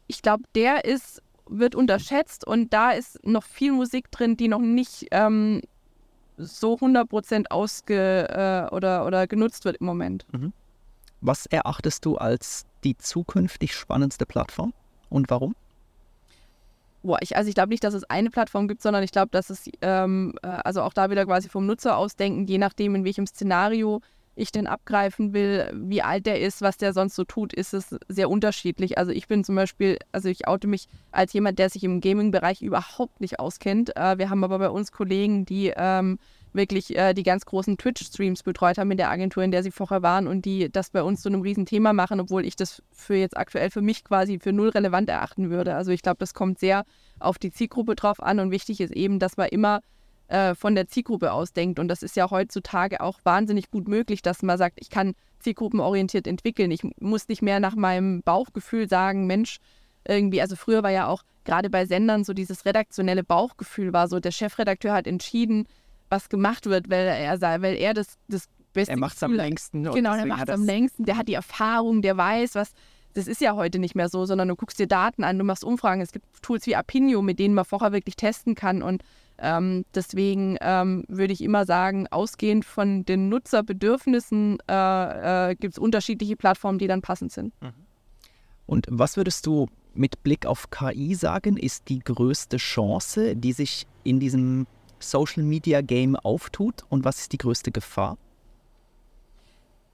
ich 0.07 0.21
glaube, 0.21 0.43
der 0.55 0.85
ist, 0.85 1.21
wird 1.47 1.75
unterschätzt 1.75 2.45
und 2.45 2.73
da 2.73 2.91
ist 2.91 3.25
noch 3.25 3.43
viel 3.43 3.71
Musik 3.71 4.11
drin, 4.11 4.37
die 4.37 4.47
noch 4.47 4.59
nicht 4.59 5.07
ähm, 5.11 5.61
so 6.37 6.75
100% 6.75 7.45
ausge 7.49 8.27
äh, 8.29 8.73
oder, 8.73 9.05
oder 9.05 9.27
genutzt 9.27 9.65
wird 9.65 9.77
im 9.77 9.85
Moment. 9.85 10.25
Mhm. 10.31 10.53
Was 11.21 11.45
erachtest 11.47 12.05
du 12.05 12.15
als 12.15 12.65
die 12.83 12.97
zukünftig 12.97 13.75
spannendste 13.75 14.25
Plattform? 14.25 14.73
Und 15.09 15.29
warum? 15.29 15.55
Boah, 17.01 17.17
ich, 17.21 17.37
also 17.37 17.47
ich 17.47 17.55
glaube 17.55 17.69
nicht, 17.69 17.83
dass 17.83 17.93
es 17.93 18.03
eine 18.03 18.29
Plattform 18.29 18.67
gibt, 18.67 18.81
sondern 18.81 19.03
ich 19.03 19.11
glaube, 19.11 19.29
dass 19.31 19.49
es, 19.49 19.69
ähm, 19.81 20.33
äh, 20.43 20.47
also 20.47 20.81
auch 20.81 20.93
da 20.93 21.09
wieder 21.09 21.25
quasi 21.25 21.47
vom 21.47 21.65
Nutzer 21.65 21.97
ausdenken, 21.97 22.45
je 22.45 22.57
nachdem, 22.57 22.95
in 22.95 23.05
welchem 23.05 23.25
Szenario 23.25 24.01
ich 24.35 24.51
den 24.51 24.67
abgreifen 24.67 25.33
will, 25.33 25.69
wie 25.73 26.01
alt 26.01 26.25
der 26.25 26.39
ist, 26.39 26.61
was 26.61 26.77
der 26.77 26.93
sonst 26.93 27.15
so 27.15 27.23
tut, 27.25 27.53
ist 27.53 27.73
es 27.73 27.95
sehr 28.07 28.29
unterschiedlich. 28.29 28.97
Also 28.97 29.11
ich 29.11 29.27
bin 29.27 29.43
zum 29.43 29.55
Beispiel, 29.55 29.97
also 30.11 30.29
ich 30.29 30.47
oute 30.47 30.67
mich 30.67 30.87
als 31.11 31.33
jemand, 31.33 31.59
der 31.59 31.69
sich 31.69 31.83
im 31.83 32.01
Gaming-Bereich 32.01 32.61
überhaupt 32.61 33.19
nicht 33.21 33.39
auskennt. 33.39 33.95
Äh, 33.95 34.17
wir 34.17 34.29
haben 34.29 34.43
aber 34.43 34.59
bei 34.59 34.69
uns 34.69 34.91
Kollegen, 34.91 35.45
die 35.45 35.73
ähm, 35.75 36.19
wirklich 36.53 36.95
äh, 36.97 37.13
die 37.13 37.23
ganz 37.23 37.45
großen 37.45 37.77
Twitch-Streams 37.77 38.43
betreut 38.43 38.77
haben 38.77 38.91
in 38.91 38.97
der 38.97 39.09
Agentur, 39.09 39.43
in 39.43 39.51
der 39.51 39.63
sie 39.63 39.71
vorher 39.71 40.01
waren 40.01 40.27
und 40.27 40.45
die 40.45 40.71
das 40.71 40.89
bei 40.89 41.03
uns 41.03 41.21
zu 41.21 41.29
einem 41.29 41.41
Riesenthema 41.41 41.93
machen, 41.93 42.19
obwohl 42.19 42.45
ich 42.45 42.55
das 42.55 42.81
für 42.91 43.15
jetzt 43.15 43.37
aktuell 43.37 43.69
für 43.69 43.81
mich 43.81 44.03
quasi 44.03 44.39
für 44.39 44.51
null 44.51 44.69
relevant 44.69 45.09
erachten 45.09 45.49
würde. 45.49 45.75
Also 45.75 45.91
ich 45.91 46.01
glaube, 46.01 46.17
das 46.19 46.33
kommt 46.33 46.59
sehr 46.59 46.85
auf 47.19 47.37
die 47.37 47.51
Zielgruppe 47.51 47.95
drauf 47.95 48.21
an 48.21 48.39
und 48.39 48.51
wichtig 48.51 48.81
ist 48.81 48.93
eben, 48.93 49.19
dass 49.19 49.37
man 49.37 49.49
immer 49.49 49.81
äh, 50.27 50.55
von 50.55 50.75
der 50.75 50.87
Zielgruppe 50.87 51.31
ausdenkt 51.31 51.79
und 51.79 51.87
das 51.87 52.03
ist 52.03 52.15
ja 52.15 52.29
heutzutage 52.29 53.01
auch 53.01 53.19
wahnsinnig 53.23 53.69
gut 53.71 53.87
möglich, 53.87 54.21
dass 54.21 54.41
man 54.41 54.57
sagt, 54.57 54.79
ich 54.81 54.89
kann 54.89 55.13
zielgruppenorientiert 55.39 56.27
entwickeln. 56.27 56.71
Ich 56.71 56.81
muss 56.99 57.27
nicht 57.27 57.41
mehr 57.41 57.59
nach 57.59 57.75
meinem 57.75 58.21
Bauchgefühl 58.21 58.89
sagen, 58.89 59.27
Mensch, 59.27 59.59
irgendwie, 60.07 60.41
also 60.41 60.55
früher 60.55 60.83
war 60.83 60.91
ja 60.91 61.07
auch 61.07 61.23
gerade 61.45 61.69
bei 61.69 61.85
Sendern 61.85 62.23
so 62.23 62.33
dieses 62.33 62.65
redaktionelle 62.65 63.23
Bauchgefühl 63.23 63.93
war 63.93 64.07
so, 64.07 64.19
der 64.19 64.31
Chefredakteur 64.31 64.93
hat 64.93 65.07
entschieden, 65.07 65.65
was 66.09 66.29
gemacht 66.29 66.65
wird, 66.65 66.89
weil 66.89 67.07
er, 67.07 67.41
weil 67.41 67.75
er 67.75 67.93
das, 67.93 68.17
das 68.27 68.47
beste. 68.73 68.93
Er 68.93 68.97
macht 68.97 69.15
es 69.15 69.23
am 69.23 69.33
längsten. 69.33 69.83
Genau, 69.83 70.13
er 70.13 70.25
macht 70.25 70.47
es 70.47 70.53
am 70.53 70.63
längsten. 70.63 71.05
Der 71.05 71.17
hat 71.17 71.27
die 71.27 71.33
Erfahrung, 71.33 72.01
der 72.01 72.17
weiß, 72.17 72.55
was. 72.55 72.71
Das 73.13 73.27
ist 73.27 73.41
ja 73.41 73.55
heute 73.55 73.79
nicht 73.79 73.95
mehr 73.95 74.07
so, 74.07 74.25
sondern 74.25 74.47
du 74.47 74.55
guckst 74.55 74.77
dir 74.77 74.85
Daten 74.85 75.23
an, 75.23 75.39
du 75.39 75.43
machst 75.43 75.63
Umfragen. 75.63 75.99
Es 75.99 76.11
gibt 76.11 76.25
Tools 76.43 76.67
wie 76.67 76.75
Apinio, 76.75 77.23
mit 77.23 77.39
denen 77.39 77.55
man 77.55 77.65
vorher 77.65 77.91
wirklich 77.91 78.15
testen 78.15 78.53
kann. 78.53 78.83
Und 78.83 79.03
ähm, 79.39 79.83
ähm, 79.95 81.03
würde 81.07 81.33
ich 81.33 81.41
immer 81.41 81.65
sagen, 81.65 82.07
ausgehend 82.07 82.65
von 82.65 83.05
den 83.05 83.29
Nutzerbedürfnissen 83.29 84.59
äh, 84.69 85.51
äh, 85.51 85.55
gibt 85.55 85.73
es 85.73 85.79
unterschiedliche 85.79 86.35
Plattformen, 86.35 86.77
die 86.77 86.87
dann 86.87 87.01
passend 87.01 87.31
sind. 87.31 87.53
Mhm. 87.61 87.73
Und 88.67 88.85
was 88.91 89.17
würdest 89.17 89.47
du 89.47 89.67
mit 89.95 90.21
Blick 90.23 90.45
auf 90.45 90.69
KI 90.69 91.15
sagen, 91.15 91.57
ist 91.57 91.89
die 91.89 91.99
größte 91.99 92.57
Chance, 92.57 93.35
die 93.35 93.53
sich 93.53 93.87
in 94.03 94.19
diesem 94.19 94.67
Social 94.99 95.43
Media 95.43 95.81
Game 95.81 96.15
auftut 96.15 96.83
und 96.89 97.03
was 97.03 97.19
ist 97.19 97.31
die 97.31 97.37
größte 97.37 97.71
Gefahr? 97.71 98.17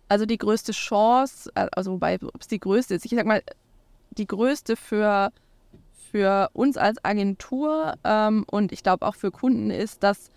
Also 0.07 0.25
die 0.25 0.37
größte 0.37 0.71
Chance, 0.71 1.51
äh, 1.55 1.67
also 1.71 1.93
wobei, 1.93 2.19
ob 2.21 2.41
es 2.41 2.47
die 2.47 2.59
größte 2.59 2.93
ist, 2.93 3.05
ich 3.05 3.11
sag 3.11 3.25
mal, 3.25 3.41
die 4.11 4.27
größte 4.27 4.75
für, 4.75 5.31
für 6.11 6.49
uns 6.53 6.77
als 6.77 7.03
Agentur 7.03 7.95
ähm, 8.03 8.45
und 8.49 8.71
ich 8.71 8.83
glaube 8.83 9.05
auch 9.05 9.15
für 9.15 9.31
Kunden 9.31 9.71
ist, 9.71 10.03
dass 10.03 10.29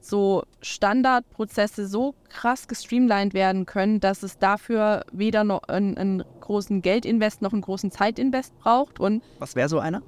so 0.00 0.44
Standardprozesse 0.62 1.86
so 1.86 2.14
krass 2.28 2.68
gestreamlined 2.68 3.34
werden 3.34 3.66
können, 3.66 4.00
dass 4.00 4.22
es 4.22 4.38
dafür 4.38 5.04
weder 5.12 5.44
noch 5.44 5.64
einen, 5.64 5.96
einen 5.96 6.24
großen 6.40 6.82
Geldinvest 6.82 7.42
noch 7.42 7.52
einen 7.52 7.62
großen 7.62 7.90
Zeitinvest 7.90 8.56
braucht. 8.58 9.00
Und 9.00 9.22
Was 9.38 9.56
wäre 9.56 9.68
so 9.68 9.78
einer? 9.78 10.02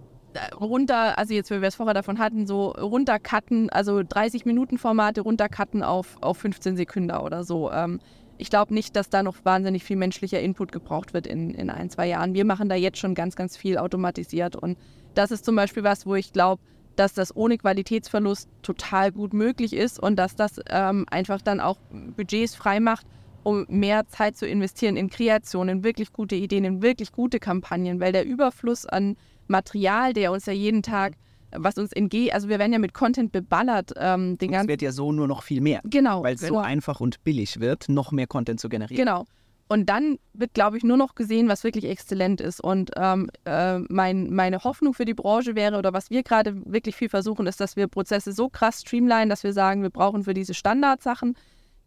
Runter, 0.61 1.19
also 1.19 1.35
jetzt, 1.35 1.51
wie 1.51 1.61
wir 1.61 1.69
es 1.69 1.77
vorher 1.77 1.95
davon 1.95 2.19
hatten, 2.19 2.47
so 2.47 2.69
runtercutten, 2.71 3.71
also 3.71 4.03
30 4.03 4.45
Minuten 4.45 4.79
Formate 4.79 5.21
runtercutten 5.21 5.83
auf, 5.83 6.17
auf 6.21 6.39
15 6.39 6.77
Sekunden 6.77 7.11
oder 7.11 7.45
so. 7.45 7.71
Ähm, 7.71 8.01
ich 8.39 8.51
glaube 8.51 8.73
nicht, 8.73 8.95
dass 8.97 9.11
da 9.11 9.23
noch 9.23 9.37
wahnsinnig 9.45 9.85
viel 9.85 9.97
menschlicher 9.97 10.41
Input 10.41 10.73
gebraucht 10.73 11.13
wird 11.13 11.27
in, 11.27 11.51
in 11.51 11.71
ein, 11.71 11.91
zwei 11.91 12.07
Jahren. 12.07 12.35
Wir 12.35 12.45
machen 12.45 12.69
da 12.69 12.77
jetzt 12.77 12.99
schon 12.99 13.15
ganz, 13.15 13.37
ganz 13.37 13.57
viel 13.57 13.79
automatisiert 13.79 14.57
und 14.57 14.79
das 15.15 15.31
ist 15.31 15.45
zum 15.45 15.57
Beispiel 15.57 15.83
was, 15.83 16.07
wo 16.07 16.15
ich 16.15 16.33
glaube, 16.33 16.63
dass 16.95 17.15
das 17.15 17.35
ohne 17.37 17.59
Qualitätsverlust 17.59 18.49
total 18.63 19.13
gut 19.13 19.33
möglich 19.33 19.73
ist 19.73 20.01
und 20.01 20.17
dass 20.17 20.35
das 20.35 20.61
ähm, 20.69 21.07
einfach 21.11 21.41
dann 21.41 21.61
auch 21.61 21.79
Budgets 22.17 22.55
frei 22.55 22.81
macht, 22.81 23.07
um 23.45 23.67
mehr 23.69 24.07
Zeit 24.09 24.37
zu 24.37 24.47
investieren 24.47 24.97
in 24.97 25.09
Kreation, 25.09 25.69
in 25.69 25.85
wirklich 25.85 26.13
gute 26.13 26.35
Ideen, 26.35 26.65
in 26.65 26.83
wirklich 26.83 27.13
gute 27.13 27.39
Kampagnen, 27.39 28.01
weil 28.01 28.13
der 28.13 28.27
Überfluss 28.27 28.85
an 28.85 29.17
Material, 29.49 30.13
der 30.13 30.33
uns 30.33 30.47
ja 30.47 30.53
jeden 30.53 30.83
Tag 30.83 31.15
was 31.53 31.79
uns 31.79 31.93
entgeht, 31.93 32.35
also 32.35 32.49
wir 32.49 32.59
werden 32.59 32.73
ja 32.73 32.79
mit 32.79 32.95
Content 32.95 33.33
beballert. 33.33 33.93
Ähm, 33.97 34.39
den 34.39 34.53
es 34.53 34.69
wird 34.69 34.83
ja 34.83 34.93
so 34.93 35.13
nur 35.13 35.27
noch 35.27 35.43
viel 35.43 35.61
mehr. 35.61 35.81
Genau. 35.85 36.23
Weil 36.23 36.35
es 36.35 36.43
so 36.43 36.59
einfach 36.59 37.01
und 37.01 37.25
billig 37.25 37.61
wird, 37.61 37.89
noch 37.89 38.13
mehr 38.13 38.27
Content 38.27 38.61
zu 38.61 38.69
generieren. 38.69 39.03
Genau. 39.03 39.25
Und 39.71 39.91
dann 39.91 40.19
wird, 40.33 40.55
glaube 40.55 40.79
ich, 40.79 40.83
nur 40.83 40.97
noch 40.97 41.15
gesehen, 41.15 41.49
was 41.49 41.63
wirklich 41.63 41.85
exzellent 41.85 42.41
ist. 42.41 42.61
Und 42.61 42.91
ähm, 42.97 43.31
äh, 43.45 43.79
mein, 43.79 44.33
meine 44.33 44.65
Hoffnung 44.65 44.95
für 44.95 45.05
die 45.05 45.13
Branche 45.13 45.55
wäre, 45.55 45.77
oder 45.77 45.93
was 45.93 46.11
wir 46.11 46.23
gerade 46.23 46.55
wirklich 46.65 46.97
viel 46.97 47.11
versuchen, 47.11 47.47
ist, 47.47 47.61
dass 47.61 47.77
wir 47.77 47.87
Prozesse 47.87 48.33
so 48.33 48.49
krass 48.49 48.81
streamlinen, 48.81 49.29
dass 49.29 49.45
wir 49.45 49.53
sagen, 49.53 49.83
wir 49.83 49.91
brauchen 49.91 50.25
für 50.25 50.33
diese 50.33 50.55
Standardsachen 50.55 51.37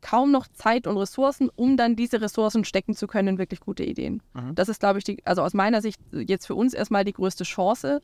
kaum 0.01 0.31
noch 0.31 0.47
Zeit 0.47 0.87
und 0.87 0.97
Ressourcen, 0.97 1.49
um 1.55 1.77
dann 1.77 1.95
diese 1.95 2.21
Ressourcen 2.21 2.65
stecken 2.65 2.95
zu 2.95 3.07
können 3.07 3.29
in 3.29 3.37
wirklich 3.37 3.59
gute 3.59 3.83
Ideen. 3.83 4.21
Mhm. 4.33 4.55
Das 4.55 4.69
ist, 4.69 4.79
glaube 4.79 4.99
ich, 4.99 5.05
die, 5.05 5.25
also 5.25 5.41
aus 5.41 5.53
meiner 5.53 5.81
Sicht 5.81 5.99
jetzt 6.11 6.47
für 6.47 6.55
uns 6.55 6.73
erstmal 6.73 7.05
die 7.05 7.13
größte 7.13 7.43
Chance 7.43 8.01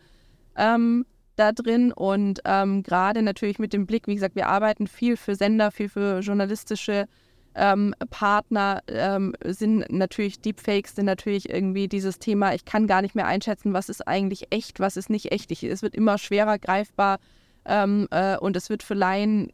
ähm, 0.56 1.06
da 1.36 1.52
drin. 1.52 1.92
Und 1.92 2.42
ähm, 2.46 2.84
gerade 2.84 3.22
natürlich 3.22 3.60
mit 3.60 3.74
dem 3.74 3.86
Blick, 3.86 4.08
wie 4.08 4.16
gesagt, 4.16 4.36
wir 4.36 4.48
arbeiten 4.48 4.88
viel 4.88 5.18
für 5.18 5.36
Sender, 5.36 5.72
viel 5.72 5.90
für 5.90 6.20
journalistische 6.20 7.08
ähm, 7.56 7.96
Partner, 8.12 8.82
ähm, 8.88 9.34
sind 9.44 9.92
natürlich 9.92 10.40
Deepfakes, 10.40 10.96
sind 10.96 11.06
natürlich 11.06 11.50
irgendwie 11.50 11.88
dieses 11.88 12.20
Thema, 12.20 12.54
ich 12.54 12.66
kann 12.66 12.86
gar 12.86 13.02
nicht 13.02 13.16
mehr 13.16 13.26
einschätzen, 13.26 13.74
was 13.74 13.90
ist 13.90 14.08
eigentlich 14.08 14.48
echt, 14.52 14.80
was 14.80 14.96
ist 14.96 15.10
nicht 15.10 15.32
echt. 15.32 15.52
Ich, 15.52 15.64
es 15.64 15.82
wird 15.82 15.96
immer 15.96 16.18
schwerer 16.20 16.60
greifbar. 16.60 17.18
Ähm, 17.66 18.08
äh, 18.12 18.38
und 18.38 18.56
es 18.56 18.70
wird 18.70 18.84
für 18.84 18.94
Laien 18.94 19.52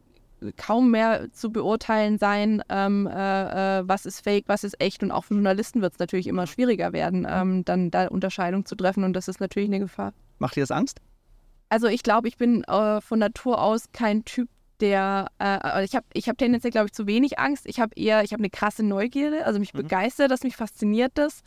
kaum 0.57 0.91
mehr 0.91 1.31
zu 1.31 1.51
beurteilen 1.51 2.17
sein, 2.17 2.61
ähm, 2.69 3.07
äh, 3.07 3.79
äh, 3.79 3.87
was 3.87 4.05
ist 4.05 4.21
fake, 4.21 4.45
was 4.47 4.63
ist 4.63 4.79
echt. 4.81 5.03
Und 5.03 5.11
auch 5.11 5.25
für 5.25 5.33
Journalisten 5.33 5.81
wird 5.81 5.93
es 5.93 5.99
natürlich 5.99 6.27
immer 6.27 6.47
schwieriger 6.47 6.93
werden, 6.93 7.27
ähm, 7.29 7.65
dann 7.65 7.91
da 7.91 8.07
Unterscheidung 8.07 8.65
zu 8.65 8.75
treffen. 8.75 9.03
Und 9.03 9.13
das 9.13 9.27
ist 9.27 9.39
natürlich 9.39 9.69
eine 9.69 9.79
Gefahr. 9.79 10.13
Macht 10.39 10.55
dir 10.55 10.61
das 10.61 10.71
Angst? 10.71 10.99
Also 11.69 11.87
ich 11.87 12.03
glaube, 12.03 12.27
ich 12.27 12.37
bin 12.37 12.63
äh, 12.65 13.01
von 13.01 13.19
Natur 13.19 13.61
aus 13.61 13.85
kein 13.93 14.25
Typ, 14.25 14.49
der, 14.79 15.27
äh, 15.39 15.85
ich 15.85 15.95
habe 15.95 16.05
ich 16.13 16.29
hab 16.29 16.37
tendenziell, 16.37 16.71
glaube 16.71 16.87
ich, 16.87 16.93
zu 16.93 17.07
wenig 17.07 17.39
Angst. 17.39 17.65
Ich 17.65 17.79
habe 17.79 17.95
eher, 17.95 18.23
ich 18.23 18.33
habe 18.33 18.41
eine 18.41 18.49
krasse 18.49 18.83
Neugierde, 18.83 19.45
also 19.45 19.59
mich 19.59 19.73
mhm. 19.73 19.79
begeistert 19.79 20.29
das, 20.29 20.43
mich 20.43 20.55
fasziniert 20.55 21.13
das. 21.15 21.41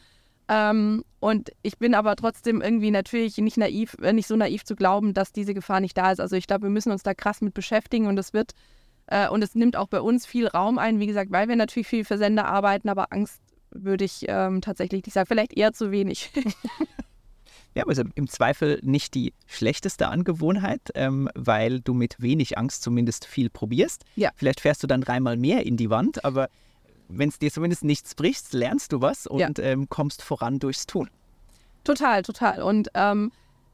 Ähm, 0.49 1.05
und 1.19 1.51
ich 1.63 1.79
bin 1.79 1.95
aber 1.95 2.15
trotzdem 2.17 2.61
irgendwie 2.61 2.91
natürlich 2.91 3.37
nicht 3.39 3.57
naiv, 3.57 3.97
äh, 4.01 4.13
nicht 4.13 4.29
so 4.29 4.37
naiv 4.37 4.65
zu 4.65 4.77
glauben, 4.77 5.13
dass 5.13 5.33
diese 5.33 5.55
Gefahr 5.55 5.81
nicht 5.81 5.99
da 5.99 6.13
ist. 6.13 6.21
Also 6.21 6.37
ich 6.37 6.47
glaube, 6.47 6.65
wir 6.65 6.71
müssen 6.71 6.93
uns 6.93 7.03
da 7.03 7.15
krass 7.15 7.41
mit 7.41 7.53
beschäftigen 7.53 8.07
und 8.07 8.19
es 8.19 8.33
wird 8.33 8.53
äh, 9.07 9.29
und 9.29 9.43
es 9.43 9.55
nimmt 9.55 9.77
auch 9.77 9.89
bei 9.89 10.01
uns 10.01 10.27
viel 10.27 10.47
Raum 10.47 10.79
ein, 10.79 11.01
wie 11.01 11.07
gesagt, 11.07 11.31
weil 11.31 11.49
wir 11.49 11.57
natürlich 11.57 11.89
viel 11.89 12.05
für 12.05 12.19
Sender 12.19 12.47
arbeiten, 12.47 12.89
aber 12.89 13.13
Angst 13.13 13.41
würde 13.71 14.05
ich 14.05 14.25
ähm, 14.29 14.61
tatsächlich 14.61 15.05
nicht 15.05 15.15
sagen. 15.15 15.27
Vielleicht 15.27 15.57
eher 15.57 15.73
zu 15.73 15.91
wenig. 15.91 16.31
Ja, 17.77 17.85
also 17.87 18.05
im 18.15 18.27
Zweifel 18.27 18.81
nicht 18.83 19.13
die 19.13 19.35
schlechteste 19.47 20.09
Angewohnheit, 20.09 20.81
ähm, 20.95 21.29
weil 21.35 21.81
du 21.81 21.93
mit 21.93 22.23
wenig 22.23 22.57
Angst 22.57 22.83
zumindest 22.83 23.27
viel 23.27 23.51
probierst. 23.51 24.07
Ja. 24.15 24.31
Vielleicht 24.35 24.63
fährst 24.63 24.83
du 24.83 24.87
dann 24.87 25.03
dreimal 25.03 25.37
mehr 25.37 25.67
in 25.67 25.77
die 25.77 25.91
Wand, 25.91 26.25
aber 26.25 26.49
wenn 27.09 27.29
es 27.29 27.39
dir 27.39 27.53
zumindest 27.53 27.85
nichts 27.85 28.15
bricht, 28.15 28.55
lernst 28.55 28.93
du 28.93 29.03
was 29.03 29.27
und 29.27 29.41
ja. 29.41 29.51
ähm, 29.59 29.91
kommst 29.91 30.23
voran 30.23 30.59
durchs 30.59 30.87
Tun. 30.87 31.11
Total, 31.85 32.23
total. 32.23 32.63
Und 32.63 32.89
ähm, 32.95 33.31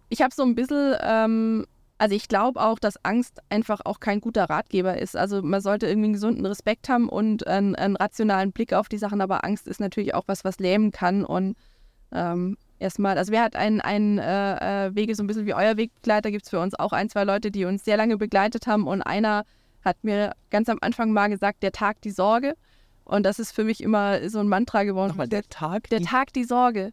ich 0.09 0.21
habe 0.21 0.35
so 0.35 0.43
ein 0.43 0.57
bisschen 0.57 0.97
ähm, 1.01 1.67
Also 2.03 2.17
ich 2.17 2.27
glaube 2.27 2.61
auch, 2.61 2.81
dass 2.81 2.97
Angst 3.05 3.39
einfach 3.49 3.83
auch 3.85 4.01
kein 4.01 4.21
guter 4.21 4.51
Ratgeber 4.51 4.99
ist. 4.99 5.17
Also 5.17 5.41
man 5.41 5.61
sollte 5.61 5.87
irgendwie 5.87 6.07
einen 6.07 6.15
gesunden 6.15 6.45
Respekt 6.45 6.89
haben 6.89 7.09
und 7.09 7.47
einen, 7.47 7.77
einen 7.77 7.95
rationalen 7.95 8.51
Blick 8.51 8.73
auf 8.73 8.89
die 8.89 8.99
Sachen, 8.99 9.21
aber 9.21 9.45
Angst 9.45 9.69
ist 9.69 9.79
natürlich 9.79 10.13
auch 10.13 10.25
was, 10.27 10.45
was 10.45 10.59
lähmen 10.59 10.91
kann 10.91 11.25
und 11.25 11.55
ähm, 12.11 12.57
erstmal, 12.81 13.17
also 13.19 13.31
wer 13.31 13.43
hat 13.43 13.55
einen, 13.55 13.81
einen 13.81 14.19
äh, 14.19 14.87
äh 14.87 14.95
Wege 14.97 15.15
so 15.15 15.23
ein 15.23 15.29
bisschen 15.29 15.47
wie 15.47 15.55
euer 15.55 15.77
Wegbegleiter, 15.77 16.33
gibt 16.33 16.43
es 16.43 16.51
für 16.51 16.59
uns 16.59 16.75
auch 16.77 16.91
ein, 16.93 17.09
zwei 17.09 17.23
Leute, 17.23 17.53
die 17.53 17.67
uns 17.67 17.85
sehr 17.85 17.97
lange 17.97 18.17
begleitet 18.17 18.67
haben 18.67 18.89
und 18.89 19.01
einer 19.03 19.45
hat 19.85 20.03
mir 20.03 20.33
ganz 20.51 20.69
am 20.69 20.79
Anfang 20.81 21.13
mal 21.13 21.29
gesagt, 21.29 21.63
der 21.63 21.71
Tag 21.71 22.01
die 22.01 22.11
Sorge 22.11 22.57
und 23.05 23.25
das 23.25 23.39
ist 23.39 23.53
für 23.53 23.63
mich 23.63 23.81
immer 23.81 24.29
so 24.29 24.41
ein 24.41 24.49
Mantra 24.49 24.83
geworden. 24.83 25.11
Nochmal, 25.11 25.29
der 25.29 25.45
Tag? 25.45 25.89
Der 25.91 26.01
die 26.01 26.07
Tag 26.07 26.33
die 26.33 26.43
Sorge. 26.43 26.93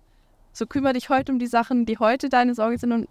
So 0.54 0.68
kümmere 0.68 0.94
dich 0.94 1.10
heute 1.10 1.32
um 1.32 1.40
die 1.40 1.48
Sachen, 1.48 1.88
die 1.88 1.98
heute 1.98 2.30
deine 2.30 2.54
Sorge 2.54 2.78
sind 2.78 2.92
und 2.92 3.08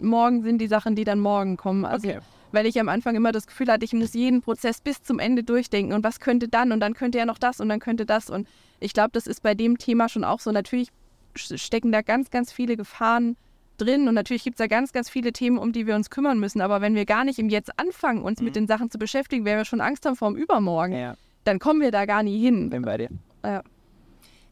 morgen 0.00 0.42
sind 0.42 0.58
die 0.58 0.68
Sachen, 0.68 0.94
die 0.94 1.04
dann 1.04 1.20
morgen 1.20 1.56
kommen. 1.56 1.84
Also, 1.84 2.08
okay. 2.08 2.18
weil 2.52 2.66
ich 2.66 2.78
am 2.80 2.88
Anfang 2.88 3.16
immer 3.16 3.32
das 3.32 3.46
Gefühl 3.46 3.68
hatte, 3.68 3.84
ich 3.84 3.92
muss 3.92 4.14
jeden 4.14 4.42
Prozess 4.42 4.80
bis 4.80 5.02
zum 5.02 5.18
Ende 5.18 5.42
durchdenken 5.42 5.94
und 5.94 6.04
was 6.04 6.20
könnte 6.20 6.48
dann 6.48 6.72
und 6.72 6.80
dann 6.80 6.94
könnte 6.94 7.18
ja 7.18 7.26
noch 7.26 7.38
das 7.38 7.60
und 7.60 7.68
dann 7.68 7.80
könnte 7.80 8.06
das. 8.06 8.30
Und 8.30 8.48
ich 8.80 8.92
glaube, 8.92 9.10
das 9.12 9.26
ist 9.26 9.42
bei 9.42 9.54
dem 9.54 9.78
Thema 9.78 10.08
schon 10.08 10.24
auch 10.24 10.40
so. 10.40 10.52
Natürlich 10.52 10.88
stecken 11.34 11.92
da 11.92 12.02
ganz, 12.02 12.30
ganz 12.30 12.52
viele 12.52 12.76
Gefahren 12.76 13.36
drin 13.78 14.08
und 14.08 14.14
natürlich 14.14 14.44
gibt 14.44 14.56
es 14.56 14.58
da 14.58 14.66
ganz, 14.66 14.92
ganz 14.92 15.08
viele 15.08 15.32
Themen, 15.32 15.56
um 15.58 15.72
die 15.72 15.86
wir 15.86 15.94
uns 15.94 16.10
kümmern 16.10 16.38
müssen. 16.38 16.60
Aber 16.60 16.80
wenn 16.80 16.94
wir 16.94 17.06
gar 17.06 17.24
nicht 17.24 17.38
im 17.38 17.48
Jetzt 17.48 17.78
anfangen, 17.78 18.22
uns 18.22 18.40
mhm. 18.40 18.46
mit 18.46 18.56
den 18.56 18.66
Sachen 18.66 18.90
zu 18.90 18.98
beschäftigen, 18.98 19.44
weil 19.44 19.56
wir 19.56 19.64
schon 19.64 19.80
Angst 19.80 20.04
haben 20.04 20.16
vor 20.16 20.28
dem 20.30 20.36
Übermorgen, 20.36 20.94
ja. 20.94 21.14
dann 21.44 21.58
kommen 21.58 21.80
wir 21.80 21.90
da 21.90 22.04
gar 22.04 22.22
nie 22.22 22.40
hin. 22.40 22.70
Bin 22.70 22.82
bei 22.82 22.98
dir. 22.98 23.08
Ja. 23.44 23.62
Nehmen 23.62 23.62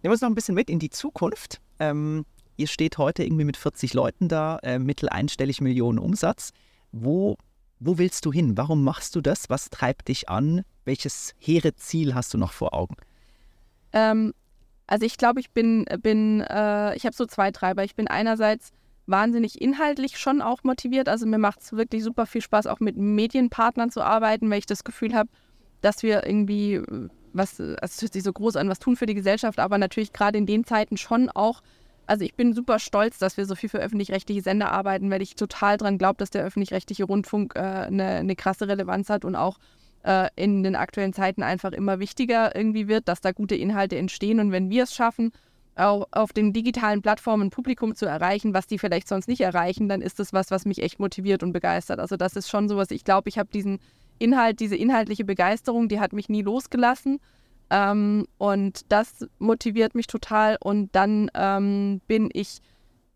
wir 0.02 0.10
uns 0.12 0.20
noch 0.20 0.28
ein 0.28 0.34
bisschen 0.34 0.54
mit 0.54 0.70
in 0.70 0.78
die 0.78 0.90
Zukunft. 0.90 1.60
Ähm, 1.78 2.24
Ihr 2.56 2.66
steht 2.66 2.98
heute 2.98 3.22
irgendwie 3.24 3.44
mit 3.44 3.56
40 3.56 3.94
Leuten 3.94 4.28
da, 4.28 4.58
äh, 4.62 4.78
mitteleinstellig 4.78 5.60
Millionen 5.60 5.98
Umsatz. 5.98 6.52
Wo, 6.92 7.36
wo 7.80 7.98
willst 7.98 8.24
du 8.24 8.32
hin? 8.32 8.56
Warum 8.56 8.82
machst 8.82 9.14
du 9.14 9.20
das? 9.20 9.50
Was 9.50 9.70
treibt 9.70 10.08
dich 10.08 10.28
an? 10.28 10.62
Welches 10.84 11.34
hehre 11.38 11.74
Ziel 11.74 12.14
hast 12.14 12.32
du 12.32 12.38
noch 12.38 12.52
vor 12.52 12.74
Augen? 12.74 12.96
Ähm, 13.92 14.32
also 14.86 15.04
ich 15.04 15.18
glaube, 15.18 15.40
ich 15.40 15.50
bin, 15.50 15.84
bin 16.02 16.40
äh, 16.40 16.96
ich 16.96 17.04
habe 17.04 17.14
so 17.14 17.26
zwei 17.26 17.50
Treiber. 17.50 17.84
Ich 17.84 17.94
bin 17.94 18.08
einerseits 18.08 18.72
wahnsinnig 19.06 19.60
inhaltlich 19.60 20.18
schon 20.18 20.40
auch 20.40 20.64
motiviert. 20.64 21.08
Also 21.08 21.26
mir 21.26 21.38
macht 21.38 21.60
es 21.60 21.72
wirklich 21.72 22.02
super 22.02 22.26
viel 22.26 22.40
Spaß, 22.40 22.66
auch 22.66 22.80
mit 22.80 22.96
Medienpartnern 22.96 23.90
zu 23.90 24.02
arbeiten, 24.02 24.50
weil 24.50 24.58
ich 24.58 24.66
das 24.66 24.84
Gefühl 24.84 25.14
habe, 25.14 25.28
dass 25.80 26.02
wir 26.02 26.26
irgendwie 26.26 26.80
was, 27.32 27.60
also 27.60 27.76
es 27.82 28.02
hört 28.02 28.12
sich 28.12 28.22
so 28.22 28.32
groß 28.32 28.56
an, 28.56 28.68
was 28.68 28.78
tun 28.78 28.96
für 28.96 29.06
die 29.06 29.14
Gesellschaft, 29.14 29.58
aber 29.58 29.78
natürlich 29.78 30.12
gerade 30.12 30.38
in 30.38 30.46
den 30.46 30.64
Zeiten 30.64 30.96
schon 30.96 31.28
auch 31.28 31.62
also 32.06 32.24
ich 32.24 32.34
bin 32.34 32.52
super 32.52 32.78
stolz, 32.78 33.18
dass 33.18 33.36
wir 33.36 33.46
so 33.46 33.54
viel 33.54 33.68
für 33.68 33.78
öffentlich-rechtliche 33.78 34.42
Sender 34.42 34.70
arbeiten, 34.72 35.10
weil 35.10 35.22
ich 35.22 35.34
total 35.34 35.76
daran 35.76 35.98
glaube, 35.98 36.16
dass 36.18 36.30
der 36.30 36.44
öffentlich-rechtliche 36.44 37.04
Rundfunk 37.04 37.54
äh, 37.56 37.60
eine, 37.60 38.06
eine, 38.06 38.36
krasse 38.36 38.68
Relevanz 38.68 39.10
hat 39.10 39.24
und 39.24 39.34
auch 39.34 39.58
äh, 40.04 40.28
in 40.36 40.62
den 40.62 40.76
aktuellen 40.76 41.12
Zeiten 41.12 41.42
einfach 41.42 41.72
immer 41.72 41.98
wichtiger 41.98 42.54
irgendwie 42.54 42.88
wird, 42.88 43.08
dass 43.08 43.20
da 43.20 43.32
gute 43.32 43.56
Inhalte 43.56 43.96
entstehen. 43.98 44.40
Und 44.40 44.52
wenn 44.52 44.70
wir 44.70 44.84
es 44.84 44.94
schaffen, 44.94 45.32
auch 45.74 46.06
auf 46.10 46.32
den 46.32 46.52
digitalen 46.52 47.02
Plattformen 47.02 47.50
Publikum 47.50 47.94
zu 47.94 48.06
erreichen, 48.06 48.54
was 48.54 48.66
die 48.66 48.78
vielleicht 48.78 49.08
sonst 49.08 49.28
nicht 49.28 49.42
erreichen, 49.42 49.88
dann 49.88 50.00
ist 50.00 50.18
das 50.18 50.32
was, 50.32 50.50
was 50.50 50.64
mich 50.64 50.82
echt 50.82 50.98
motiviert 50.98 51.42
und 51.42 51.52
begeistert. 51.52 52.00
Also 52.00 52.16
das 52.16 52.34
ist 52.34 52.48
schon 52.48 52.68
sowas, 52.68 52.90
ich 52.90 53.04
glaube, 53.04 53.28
ich 53.28 53.38
habe 53.38 53.50
diesen 53.52 53.78
Inhalt, 54.18 54.60
diese 54.60 54.76
inhaltliche 54.76 55.24
Begeisterung, 55.24 55.88
die 55.88 56.00
hat 56.00 56.14
mich 56.14 56.28
nie 56.28 56.42
losgelassen. 56.42 57.18
Ähm, 57.70 58.26
und 58.38 58.90
das 58.90 59.26
motiviert 59.38 59.94
mich 59.94 60.06
total. 60.06 60.56
Und 60.60 60.94
dann 60.94 61.30
ähm, 61.34 62.00
bin 62.06 62.30
ich 62.32 62.60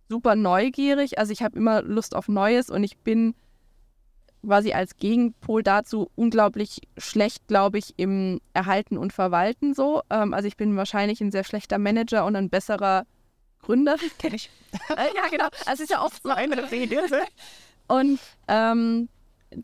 super 0.08 0.34
neugierig. 0.34 1.18
Also 1.18 1.32
ich 1.32 1.42
habe 1.42 1.56
immer 1.56 1.82
Lust 1.82 2.14
auf 2.16 2.28
Neues 2.28 2.70
und 2.70 2.84
ich 2.84 2.98
bin 2.98 3.34
quasi 4.44 4.72
als 4.72 4.96
Gegenpol 4.96 5.62
dazu 5.62 6.10
unglaublich 6.16 6.80
schlecht, 6.96 7.46
glaube 7.46 7.78
ich, 7.78 7.94
im 7.96 8.40
Erhalten 8.54 8.96
und 8.96 9.12
Verwalten 9.12 9.74
so. 9.74 10.02
Ähm, 10.10 10.34
also 10.34 10.48
ich 10.48 10.56
bin 10.56 10.76
wahrscheinlich 10.76 11.20
ein 11.20 11.30
sehr 11.30 11.44
schlechter 11.44 11.78
Manager 11.78 12.24
und 12.24 12.36
ein 12.36 12.50
besserer 12.50 13.06
Gründer. 13.62 13.96
Kenn 14.18 14.34
ich. 14.34 14.50
äh, 14.88 15.14
ja, 15.14 15.28
genau. 15.30 15.48
Also 15.66 15.72
es 15.74 15.80
ist 15.80 15.90
ja 15.90 16.02
oft 16.02 16.22
so. 16.22 16.30
eine 16.30 16.70
Rede. 16.70 17.02
Und 17.86 18.18
ähm, 18.48 19.08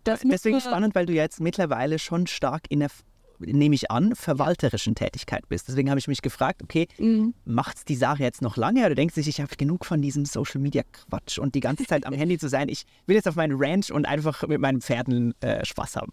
das 0.05 0.21
Deswegen 0.25 0.61
spannend, 0.61 0.95
weil 0.95 1.07
du 1.07 1.13
jetzt 1.13 1.41
mittlerweile 1.41 1.99
schon 1.99 2.27
stark 2.27 2.65
in 2.69 2.81
der 2.81 2.91
nehme 3.39 3.75
ich 3.75 3.91
an, 3.91 4.15
verwalterischen 4.15 4.95
Tätigkeit 4.95 5.49
bist. 5.49 5.69
Deswegen 5.69 5.91
habe 5.91 5.99
ich 5.99 6.09
mich 6.09 6.23
gefragt, 6.23 6.63
okay, 6.63 6.89
mhm. 6.99 7.35
macht 7.45 7.79
es 7.79 7.85
die 7.85 7.97
Sache 7.97 8.23
jetzt 8.23 8.43
noch 8.43 8.57
lange 8.57 8.85
oder 8.85 8.95
denkst 8.95 9.15
du 9.15 9.23
sich, 9.23 9.39
ich 9.39 9.41
habe 9.41 9.55
genug 9.57 9.85
von 9.85 10.03
diesem 10.03 10.25
Social 10.25 10.61
Media 10.61 10.83
Quatsch 10.93 11.39
und 11.39 11.55
die 11.55 11.61
ganze 11.61 11.85
Zeit 11.85 12.07
am 12.07 12.13
Handy 12.15 12.39
zu 12.39 12.49
sein? 12.49 12.69
Ich 12.69 12.85
will 13.07 13.17
jetzt 13.17 13.29
auf 13.29 13.37
meinen 13.37 13.57
Ranch 13.57 13.91
und 13.91 14.07
einfach 14.07 14.47
mit 14.47 14.61
meinen 14.61 14.81
Pferden 14.81 15.35
äh, 15.41 15.65
Spaß 15.65 15.97
haben. 15.97 16.13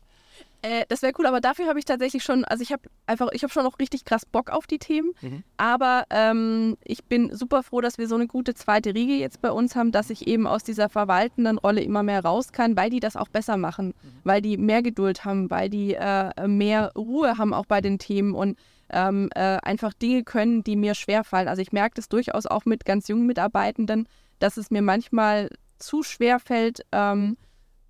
Äh, 0.63 0.85
das 0.87 1.01
wäre 1.01 1.11
cool, 1.19 1.25
aber 1.25 1.41
dafür 1.41 1.67
habe 1.67 1.77
ich 1.77 1.85
tatsächlich 1.85 2.23
schon, 2.23 2.45
also 2.45 2.63
ich 2.63 2.71
habe 2.71 2.83
einfach, 3.05 3.27
ich 3.33 3.43
habe 3.43 3.51
schon 3.51 3.65
noch 3.65 3.79
richtig 3.79 4.05
krass 4.05 4.25
Bock 4.25 4.49
auf 4.49 4.65
die 4.65 4.79
Themen. 4.79 5.11
Mhm. 5.21 5.43
Aber 5.57 6.05
ähm, 6.09 6.77
ich 6.85 7.03
bin 7.03 7.35
super 7.35 7.63
froh, 7.63 7.81
dass 7.81 7.97
wir 7.97 8.07
so 8.07 8.15
eine 8.15 8.27
gute 8.27 8.53
zweite 8.53 8.95
Riege 8.95 9.13
jetzt 9.13 9.41
bei 9.41 9.51
uns 9.51 9.75
haben, 9.75 9.91
dass 9.91 10.09
ich 10.09 10.25
eben 10.25 10.47
aus 10.47 10.63
dieser 10.63 10.87
verwaltenden 10.87 11.57
Rolle 11.57 11.81
immer 11.81 12.01
mehr 12.01 12.23
raus 12.23 12.53
kann, 12.53 12.77
weil 12.77 12.89
die 12.89 13.01
das 13.01 13.17
auch 13.17 13.27
besser 13.27 13.57
machen, 13.57 13.87
mhm. 13.87 13.93
weil 14.23 14.41
die 14.41 14.55
mehr 14.55 14.81
Geduld 14.81 15.25
haben, 15.25 15.51
weil 15.51 15.69
die 15.69 15.95
äh, 15.95 16.47
mehr 16.47 16.93
Ruhe 16.95 17.37
haben 17.37 17.53
auch 17.53 17.65
bei 17.65 17.81
den 17.81 17.99
Themen 17.99 18.33
und 18.33 18.57
ähm, 18.89 19.29
äh, 19.35 19.57
einfach 19.63 19.93
Dinge 19.93 20.23
können, 20.23 20.63
die 20.63 20.77
mir 20.77 20.95
schwerfallen. 20.95 21.49
Also 21.49 21.61
ich 21.61 21.73
merke 21.73 21.95
das 21.95 22.07
durchaus 22.07 22.45
auch 22.45 22.63
mit 22.63 22.85
ganz 22.85 23.09
jungen 23.09 23.25
Mitarbeitenden, 23.25 24.07
dass 24.39 24.55
es 24.55 24.71
mir 24.71 24.81
manchmal 24.81 25.49
zu 25.77 26.03
schwer 26.03 26.39
fällt, 26.39 26.85
ähm, 26.93 27.35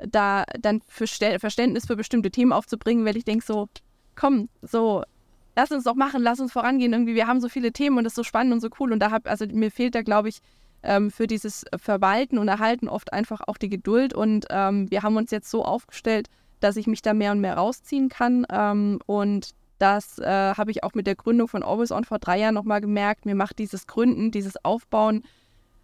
da 0.07 0.43
dann 0.59 0.81
Verständnis 0.87 1.85
für 1.85 1.95
bestimmte 1.95 2.31
Themen 2.31 2.53
aufzubringen, 2.53 3.05
weil 3.05 3.17
ich 3.17 3.25
denke 3.25 3.45
so, 3.45 3.69
komm, 4.15 4.49
so, 4.61 5.03
lass 5.55 5.71
uns 5.71 5.83
doch 5.83 5.95
machen, 5.95 6.21
lass 6.21 6.39
uns 6.39 6.51
vorangehen. 6.51 6.93
Irgendwie, 6.93 7.15
wir 7.15 7.27
haben 7.27 7.41
so 7.41 7.49
viele 7.49 7.71
Themen 7.71 7.97
und 7.97 8.03
das 8.03 8.11
ist 8.11 8.17
so 8.17 8.23
spannend 8.23 8.53
und 8.53 8.61
so 8.61 8.69
cool. 8.79 8.91
Und 8.91 8.99
da 8.99 9.11
hab, 9.11 9.27
also 9.27 9.45
mir 9.45 9.71
fehlt 9.71 9.95
da, 9.95 10.01
glaube 10.01 10.29
ich, 10.29 10.39
ähm, 10.83 11.11
für 11.11 11.27
dieses 11.27 11.65
Verwalten 11.77 12.37
und 12.37 12.47
Erhalten 12.47 12.89
oft 12.89 13.13
einfach 13.13 13.41
auch 13.47 13.57
die 13.57 13.69
Geduld. 13.69 14.13
Und 14.13 14.45
ähm, 14.49 14.89
wir 14.91 15.03
haben 15.03 15.17
uns 15.17 15.31
jetzt 15.31 15.49
so 15.49 15.63
aufgestellt, 15.63 16.27
dass 16.59 16.77
ich 16.77 16.87
mich 16.87 17.01
da 17.01 17.13
mehr 17.13 17.31
und 17.31 17.41
mehr 17.41 17.57
rausziehen 17.57 18.09
kann. 18.09 18.45
Ähm, 18.49 18.99
und 19.05 19.51
das 19.79 20.19
äh, 20.19 20.53
habe 20.53 20.71
ich 20.71 20.83
auch 20.83 20.93
mit 20.93 21.07
der 21.07 21.15
Gründung 21.15 21.47
von 21.47 21.63
Always 21.63 21.91
On 21.91 22.03
vor 22.03 22.19
drei 22.19 22.39
Jahren 22.39 22.53
nochmal 22.53 22.81
gemerkt. 22.81 23.25
Mir 23.25 23.35
macht 23.35 23.59
dieses 23.59 23.87
Gründen, 23.87 24.31
dieses 24.31 24.63
Aufbauen 24.63 25.23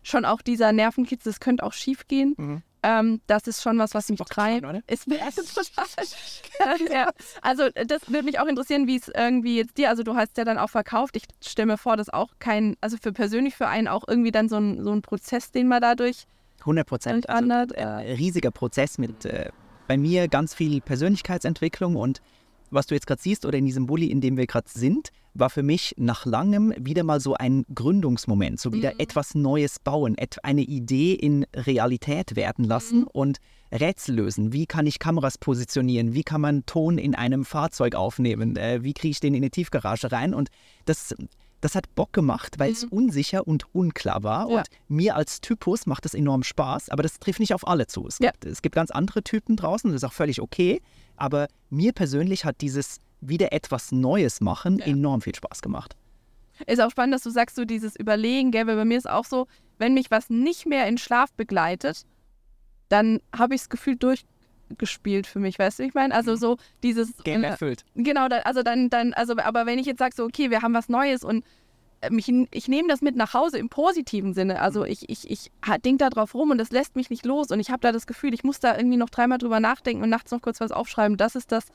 schon 0.03 0.25
auch 0.25 0.41
dieser 0.41 0.71
Nervenkitz, 0.71 1.23
das 1.23 1.39
könnte 1.39 1.63
auch 1.63 1.73
schief 1.73 2.07
gehen. 2.07 2.35
Mhm. 2.37 2.61
Ähm, 2.81 3.21
das 3.27 3.47
ist 3.47 3.61
schon 3.61 3.77
was, 3.77 3.93
was 3.93 4.09
mich 4.09 4.19
treibt. 4.19 4.65
Ist 4.87 5.07
mir 5.07 5.19
ja. 6.91 7.09
Also 7.41 7.69
das 7.73 8.09
würde 8.09 8.23
mich 8.23 8.39
auch 8.39 8.47
interessieren, 8.47 8.87
wie 8.87 8.95
es 8.95 9.09
irgendwie 9.09 9.57
jetzt 9.57 9.77
dir, 9.77 9.89
also 9.89 10.03
du 10.03 10.15
hast 10.15 10.37
ja 10.37 10.45
dann 10.45 10.57
auch 10.57 10.69
verkauft. 10.69 11.15
Ich 11.17 11.23
stelle 11.45 11.65
mir 11.67 11.77
vor, 11.77 11.97
dass 11.97 12.09
auch 12.09 12.29
kein, 12.39 12.75
also 12.81 12.97
für 13.01 13.11
persönlich 13.11 13.55
für 13.55 13.67
einen 13.67 13.87
auch 13.87 14.03
irgendwie 14.07 14.31
dann 14.31 14.47
so 14.47 14.57
ein, 14.57 14.83
so 14.83 14.91
ein 14.91 15.01
Prozess, 15.01 15.51
den 15.51 15.67
man 15.67 15.81
dadurch 15.81 16.25
100 16.61 16.87
Prozent. 16.87 17.29
Also, 17.29 17.73
äh, 17.75 18.13
riesiger 18.13 18.51
Prozess 18.51 18.97
mit 18.97 19.25
äh, 19.25 19.49
bei 19.87 19.97
mir 19.97 20.27
ganz 20.27 20.53
viel 20.53 20.81
Persönlichkeitsentwicklung 20.81 21.95
und 21.95 22.21
was 22.69 22.87
du 22.87 22.95
jetzt 22.95 23.07
gerade 23.07 23.21
siehst 23.21 23.45
oder 23.45 23.57
in 23.57 23.65
diesem 23.65 23.87
Bulli, 23.87 24.07
in 24.07 24.21
dem 24.21 24.37
wir 24.37 24.45
gerade 24.45 24.69
sind, 24.69 25.09
war 25.33 25.49
für 25.49 25.63
mich 25.63 25.93
nach 25.97 26.25
langem 26.25 26.73
wieder 26.77 27.03
mal 27.03 27.19
so 27.19 27.35
ein 27.35 27.65
Gründungsmoment, 27.73 28.59
so 28.59 28.73
wieder 28.73 28.93
mhm. 28.93 28.99
etwas 28.99 29.35
Neues 29.35 29.79
bauen, 29.79 30.15
eine 30.43 30.61
Idee 30.61 31.13
in 31.13 31.45
Realität 31.55 32.35
werden 32.35 32.65
lassen 32.65 33.01
mhm. 33.01 33.07
und 33.07 33.37
Rätsel 33.71 34.15
lösen. 34.15 34.51
Wie 34.53 34.65
kann 34.65 34.87
ich 34.87 34.99
Kameras 34.99 35.37
positionieren? 35.37 36.13
Wie 36.13 36.23
kann 36.23 36.41
man 36.41 36.65
Ton 36.65 36.97
in 36.97 37.15
einem 37.15 37.45
Fahrzeug 37.45 37.95
aufnehmen? 37.95 38.55
Äh, 38.55 38.83
wie 38.83 38.93
kriege 38.93 39.11
ich 39.11 39.19
den 39.19 39.35
in 39.35 39.41
die 39.41 39.49
Tiefgarage 39.49 40.11
rein? 40.11 40.33
Und 40.33 40.49
das, 40.85 41.13
das 41.61 41.75
hat 41.75 41.93
Bock 41.95 42.13
gemacht, 42.13 42.57
weil 42.57 42.71
es 42.71 42.85
mhm. 42.85 42.89
unsicher 42.89 43.47
und 43.47 43.73
unklar 43.73 44.23
war. 44.23 44.49
Ja. 44.49 44.57
Und 44.57 44.67
mir 44.87 45.15
als 45.15 45.41
Typus 45.41 45.85
macht 45.85 46.05
das 46.05 46.13
enorm 46.13 46.43
Spaß, 46.43 46.89
aber 46.89 47.03
das 47.03 47.19
trifft 47.19 47.39
nicht 47.39 47.53
auf 47.53 47.67
alle 47.67 47.87
zu. 47.87 48.07
Es, 48.07 48.19
ja. 48.19 48.31
gibt, 48.31 48.45
es 48.45 48.61
gibt 48.61 48.75
ganz 48.75 48.91
andere 48.91 49.23
Typen 49.23 49.55
draußen, 49.55 49.91
das 49.91 50.03
ist 50.03 50.09
auch 50.09 50.13
völlig 50.13 50.41
okay. 50.41 50.81
Aber 51.15 51.47
mir 51.69 51.91
persönlich 51.91 52.45
hat 52.45 52.61
dieses 52.61 52.99
wieder 53.21 53.51
etwas 53.51 53.91
Neues 53.91 54.41
machen 54.41 54.79
ja. 54.79 54.85
enorm 54.85 55.21
viel 55.21 55.35
Spaß 55.35 55.61
gemacht. 55.61 55.95
Ist 56.67 56.81
auch 56.81 56.91
spannend, 56.91 57.15
dass 57.15 57.23
du 57.23 57.29
sagst, 57.29 57.55
so 57.55 57.65
dieses 57.65 57.95
Überlegen, 57.95 58.51
gell? 58.51 58.67
weil 58.67 58.75
bei 58.75 58.85
mir 58.85 58.97
ist 58.97 59.09
auch 59.09 59.25
so, 59.25 59.47
wenn 59.77 59.93
mich 59.93 60.11
was 60.11 60.29
nicht 60.29 60.65
mehr 60.65 60.87
in 60.87 60.97
Schlaf 60.97 61.31
begleitet, 61.33 62.05
dann 62.89 63.21
habe 63.35 63.55
ich 63.55 63.61
das 63.61 63.69
Gefühl 63.69 63.95
durchgespielt 63.95 65.25
für 65.25 65.39
mich, 65.39 65.57
weißt 65.57 65.79
du, 65.79 65.83
ich 65.83 65.93
meine? 65.93 66.13
Also 66.13 66.31
mhm. 66.31 66.37
so 66.37 66.57
dieses... 66.83 67.15
Game 67.23 67.43
äh, 67.43 67.47
erfüllt. 67.47 67.85
Genau, 67.95 68.25
also 68.43 68.61
dann, 68.61 68.89
dann, 68.89 69.13
also, 69.13 69.37
aber 69.37 69.65
wenn 69.65 69.79
ich 69.79 69.85
jetzt 69.85 69.99
sage 69.99 70.15
so, 70.15 70.25
okay, 70.25 70.49
wir 70.49 70.61
haben 70.61 70.73
was 70.73 70.89
Neues 70.89 71.23
und 71.23 71.45
äh, 72.01 72.09
mich, 72.09 72.29
ich 72.51 72.67
nehme 72.67 72.89
das 72.89 73.01
mit 73.01 73.15
nach 73.15 73.33
Hause 73.33 73.57
im 73.57 73.69
positiven 73.69 74.33
Sinne. 74.33 74.61
Also 74.61 74.81
mhm. 74.81 74.87
ich, 74.87 75.09
ich, 75.09 75.29
ich 75.29 75.51
denke 75.85 76.03
da 76.03 76.09
drauf 76.09 76.33
rum 76.33 76.51
und 76.51 76.57
das 76.57 76.71
lässt 76.71 76.95
mich 76.95 77.09
nicht 77.09 77.25
los. 77.25 77.51
Und 77.51 77.59
ich 77.59 77.69
habe 77.69 77.81
da 77.81 77.91
das 77.91 78.07
Gefühl, 78.07 78.33
ich 78.33 78.43
muss 78.43 78.59
da 78.59 78.75
irgendwie 78.75 78.97
noch 78.97 79.09
dreimal 79.09 79.37
drüber 79.37 79.59
nachdenken 79.59 80.03
und 80.03 80.09
nachts 80.09 80.31
noch 80.31 80.41
kurz 80.41 80.59
was 80.59 80.71
aufschreiben. 80.71 81.15
Das 81.15 81.35
ist 81.35 81.51
das, 81.51 81.67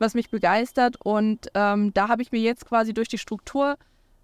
was 0.00 0.14
mich 0.14 0.30
begeistert. 0.30 0.96
Und 1.02 1.48
ähm, 1.54 1.92
da 1.94 2.08
habe 2.08 2.22
ich 2.22 2.32
mir 2.32 2.40
jetzt 2.40 2.66
quasi 2.66 2.94
durch 2.94 3.08
die 3.08 3.18
Struktur 3.18 3.76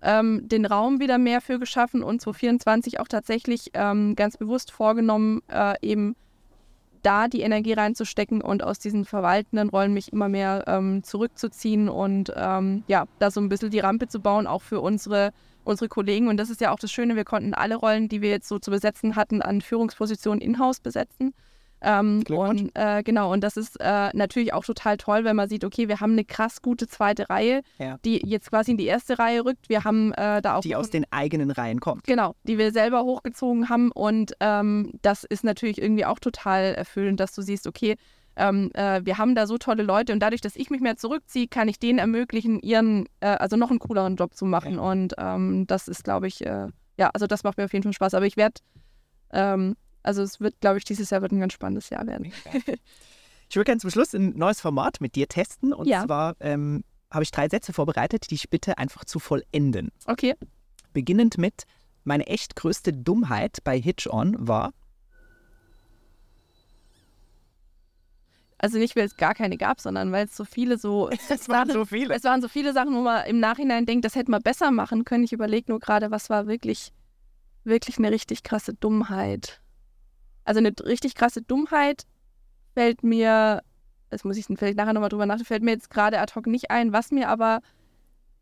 ähm, 0.03 0.49
den 0.49 0.67
Raum 0.67 1.01
wieder 1.01 1.19
mehr 1.19 1.41
für 1.41 1.59
geschaffen 1.59 2.03
und 2.03 2.21
2024 2.21 3.01
auch 3.01 3.09
tatsächlich 3.09 3.71
ähm, 3.75 4.17
ganz 4.17 4.37
bewusst 4.37 4.73
vorgenommen, 4.73 5.43
äh, 5.49 5.75
eben 5.83 6.17
da 7.03 7.29
die 7.29 7.41
Energie 7.41 7.73
reinzustecken 7.73 8.43
und 8.43 8.63
aus 8.63 8.79
diesen 8.79 9.05
verwaltenden 9.05 9.71
Rollen 9.71 9.95
mich 9.95 10.13
immer 10.13 10.29
mehr 10.29 10.65
ähm, 10.67 11.03
zurückzuziehen 11.03 11.89
und 11.89 12.33
ähm, 12.37 12.85
ja, 12.89 13.07
da 13.19 13.31
so 13.31 13.41
ein 13.41 13.49
bisschen 13.49 13.71
die 13.71 13.81
Rampe 13.81 14.09
zu 14.09 14.21
bauen, 14.21 14.47
auch 14.47 14.63
für 14.63 14.81
unsere, 14.81 15.33
unsere 15.65 15.89
Kollegen. 15.89 16.29
Und 16.29 16.37
das 16.37 16.51
ist 16.51 16.61
ja 16.61 16.73
auch 16.73 16.79
das 16.79 16.93
Schöne, 16.93 17.17
wir 17.17 17.25
konnten 17.25 17.55
alle 17.55 17.77
Rollen, 17.77 18.09
die 18.09 18.21
wir 18.21 18.31
jetzt 18.31 18.49
so 18.49 18.59
zu 18.59 18.71
besetzen 18.71 19.17
hatten, 19.17 19.41
an 19.41 19.61
Führungspositionen 19.61 20.41
in-house 20.41 20.81
besetzen. 20.81 21.33
Ähm, 21.83 22.23
und 22.29 22.71
äh, 22.75 23.03
genau, 23.03 23.33
und 23.33 23.43
das 23.43 23.57
ist 23.57 23.77
äh, 23.81 24.11
natürlich 24.13 24.53
auch 24.53 24.65
total 24.65 24.97
toll, 24.97 25.25
wenn 25.25 25.37
man 25.37 25.49
sieht, 25.49 25.65
okay, 25.65 25.89
wir 25.89 26.01
haben 26.01 26.13
eine 26.13 26.25
krass 26.25 26.61
gute 26.63 26.87
zweite 26.87 27.31
Reihe, 27.31 27.63
ja. 27.79 27.99
die 28.05 28.21
jetzt 28.27 28.51
quasi 28.51 28.73
in 28.73 28.77
die 28.77 28.87
erste 28.87 29.19
Reihe 29.19 29.45
rückt. 29.45 29.69
Wir 29.69 29.85
haben 29.85 30.13
äh, 30.13 30.43
da 30.43 30.57
auch. 30.57 30.61
Die 30.61 30.77
aus 30.77 30.91
den 30.91 31.07
eigenen 31.11 31.51
Reihen 31.51 31.81
kommt. 31.81 32.05
Genau, 32.05 32.35
die 32.45 32.59
wir 32.59 32.73
selber 32.73 33.05
hochgezogen 33.05 33.69
haben. 33.69 33.91
Und 33.93 34.33
ähm, 34.41 34.93
das 35.03 35.25
ist 35.25 35.45
natürlich 35.45 35.81
irgendwie 35.81 36.05
auch 36.05 36.19
total 36.19 36.75
erfüllend, 36.75 37.21
dass 37.21 37.33
du 37.33 37.43
siehst, 37.43 37.67
okay, 37.67 37.97
ähm, 38.37 38.71
äh, 38.75 39.05
wir 39.05 39.19
haben 39.19 39.35
da 39.35 39.47
so 39.47 39.59
tolle 39.59 39.83
Leute 39.83 40.13
und 40.13 40.21
dadurch, 40.21 40.41
dass 40.41 40.57
ich 40.57 40.71
mich 40.71 40.81
mehr 40.81 40.97
zurückziehe, 40.97 41.49
kann 41.49 41.69
ich 41.69 41.79
denen 41.79 41.99
ermöglichen, 41.99 42.61
ihren, 42.61 43.07
äh, 43.21 43.27
also 43.27 43.57
noch 43.57 43.71
einen 43.71 43.79
cooleren 43.79 44.17
Job 44.17 44.35
zu 44.35 44.45
machen. 44.45 44.75
Ja. 44.75 44.81
Und 44.81 45.15
ähm, 45.19 45.67
das 45.67 45.89
ist, 45.89 46.05
glaube 46.05 46.29
ich, 46.29 46.45
äh, 46.45 46.69
ja, 46.99 47.11
also 47.13 47.27
das 47.27 47.45
macht 47.45 47.59
mir 47.59 47.65
auf 47.65 47.73
jeden 47.73 47.83
Fall 47.83 47.93
Spaß. 47.93 48.15
Aber 48.15 48.27
ich 48.27 48.37
werde 48.37 48.61
ähm, 49.33 49.77
also 50.03 50.23
es 50.23 50.41
wird, 50.41 50.61
glaube 50.61 50.79
ich, 50.79 50.85
dieses 50.85 51.11
Jahr 51.11 51.23
wird 51.23 51.33
ein 51.33 51.41
ganz 51.41 51.53
spannendes 51.53 51.91
Jahr 51.91 52.07
werden. 52.07 52.33
ich 53.49 53.57
würde 53.57 53.65
gerne 53.65 53.81
zum 53.81 53.91
Schluss 53.91 54.15
ein 54.15 54.37
neues 54.37 54.61
Format 54.61 55.01
mit 55.01 55.15
dir 55.15 55.29
testen. 55.29 55.73
Und 55.73 55.87
ja. 55.87 56.05
zwar 56.05 56.37
ähm, 56.41 56.85
habe 57.11 57.23
ich 57.23 57.31
drei 57.31 57.49
Sätze 57.49 57.73
vorbereitet, 57.73 58.31
die 58.31 58.37
ich 58.37 58.51
bitte 58.51 58.79
einfach 58.79 59.05
zu 59.05 59.19
vollenden. 59.19 59.91
Okay. 60.07 60.35
Beginnend 60.93 61.39
mit, 61.39 61.65
meine 62.05 62.27
echt 62.27 62.57
größte 62.57 62.93
Dummheit 62.93 63.59
bei 63.65 63.79
Hitch 63.79 64.07
On 64.09 64.37
war. 64.39 64.73
Also 68.63 68.77
nicht, 68.77 68.95
weil 68.95 69.07
es 69.07 69.17
gar 69.17 69.35
keine 69.35 69.57
gab, 69.57 69.81
sondern 69.81 70.13
weil 70.13 70.27
es 70.27 70.37
so 70.37 70.45
viele 70.45 70.77
so. 70.77 71.09
es 71.29 71.49
waren 71.49 71.71
so 71.71 71.87
viele. 71.87 72.15
Es 72.15 72.25
waren 72.25 72.43
so 72.43 72.49
viele 72.49 72.73
Sachen, 72.73 72.95
wo 72.95 73.01
man 73.01 73.27
im 73.27 73.41
Nachhinein 73.41 73.87
denkt, 73.87 74.05
das 74.05 74.15
hätte 74.15 74.31
man 74.31 74.43
besser 74.43 74.71
machen 74.71 75.05
können. 75.05 75.25
Ich 75.25 75.33
überlege 75.33 75.71
nur 75.71 75.81
gerade, 75.81 76.11
was 76.11 76.29
war 76.29 76.47
wirklich, 76.47 76.93
wirklich 77.65 77.99
eine 77.99 78.11
richtig 78.11 78.43
krasse 78.43 78.75
Dummheit. 78.75 79.61
Also 80.45 80.59
eine 80.59 80.73
richtig 80.85 81.15
krasse 81.15 81.43
Dummheit 81.43 82.05
fällt 82.75 83.03
mir, 83.03 83.63
das 84.09 84.25
muss 84.25 84.37
ich 84.37 84.47
vielleicht 84.47 84.77
nachher 84.77 84.93
nochmal 84.93 85.11
drüber 85.11 85.27
nachdenken, 85.27 85.47
fällt 85.47 85.63
mir 85.63 85.73
jetzt 85.73 85.91
gerade 85.91 86.21
ad 86.21 86.35
hoc 86.35 86.47
nicht 86.47 86.71
ein. 86.71 86.93
Was 86.93 87.11
mir 87.11 87.29
aber 87.29 87.61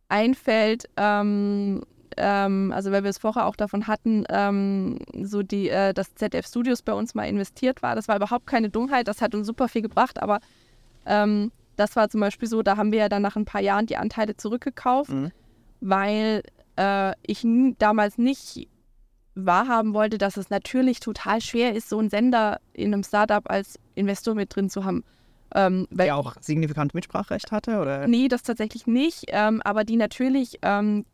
einfällt, 0.09 0.88
ähm, 0.96 1.82
ähm, 2.16 2.72
also 2.74 2.90
weil 2.90 3.03
wir 3.03 3.11
es 3.11 3.18
vorher 3.18 3.46
auch 3.46 3.57
davon 3.57 3.86
hatten, 3.86 4.24
ähm, 4.28 4.99
so 5.22 5.42
die, 5.42 5.68
äh, 5.68 5.92
dass 5.92 6.14
ZF 6.14 6.46
Studios 6.46 6.82
bei 6.82 6.92
uns 6.92 7.14
mal 7.14 7.24
investiert 7.24 7.82
war. 7.82 7.94
Das 7.94 8.09
war 8.09 8.16
überhaupt 8.16 8.46
keine 8.46 8.70
Dummheit, 8.70 9.09
das 9.09 9.20
hat 9.20 9.34
uns 9.34 9.46
super 9.46 9.68
viel 9.68 9.82
gebracht, 9.82 10.20
aber 10.20 10.40
ähm, 11.07 11.53
das 11.76 11.94
war 11.94 12.09
zum 12.09 12.20
Beispiel 12.20 12.49
so, 12.49 12.62
da 12.62 12.76
haben 12.76 12.92
wir 12.92 13.01
ja 13.01 13.09
dann 13.09 13.22
nach 13.22 13.36
ein 13.36 13.44
paar 13.44 13.61
Jahren 13.61 13.86
die 13.86 13.96
Anteile 13.96 14.36
zurückgekauft, 14.36 15.11
mhm. 15.11 15.30
weil 15.80 16.42
äh, 16.76 17.12
ich 17.22 17.46
damals 17.78 18.18
nicht 18.18 18.68
wahrhaben 19.47 19.95
wollte, 19.95 20.18
dass 20.18 20.36
es 20.36 20.51
natürlich 20.51 21.01
total 21.01 21.41
schwer 21.41 21.74
ist, 21.74 21.89
so 21.89 21.99
einen 21.99 22.11
Sender 22.11 22.61
in 22.72 22.93
einem 22.93 23.03
Startup 23.03 23.49
als 23.51 23.78
Investor 23.95 24.34
mit 24.34 24.55
drin 24.55 24.70
zu 24.70 24.84
haben. 24.84 25.05
Ähm, 25.55 25.86
Der 25.91 26.16
auch 26.16 26.36
signifikant 26.41 26.95
Mitspracherecht 26.95 27.53
hatte? 27.53 27.80
Oder? 27.80 28.07
Nee, 28.07 28.28
das 28.28 28.43
tatsächlich 28.43 28.86
nicht. 28.86 29.24
Ähm, 29.28 29.62
aber 29.62 29.84
die 29.84 29.97
natürlich 29.97 30.59
ähm, 30.62 31.05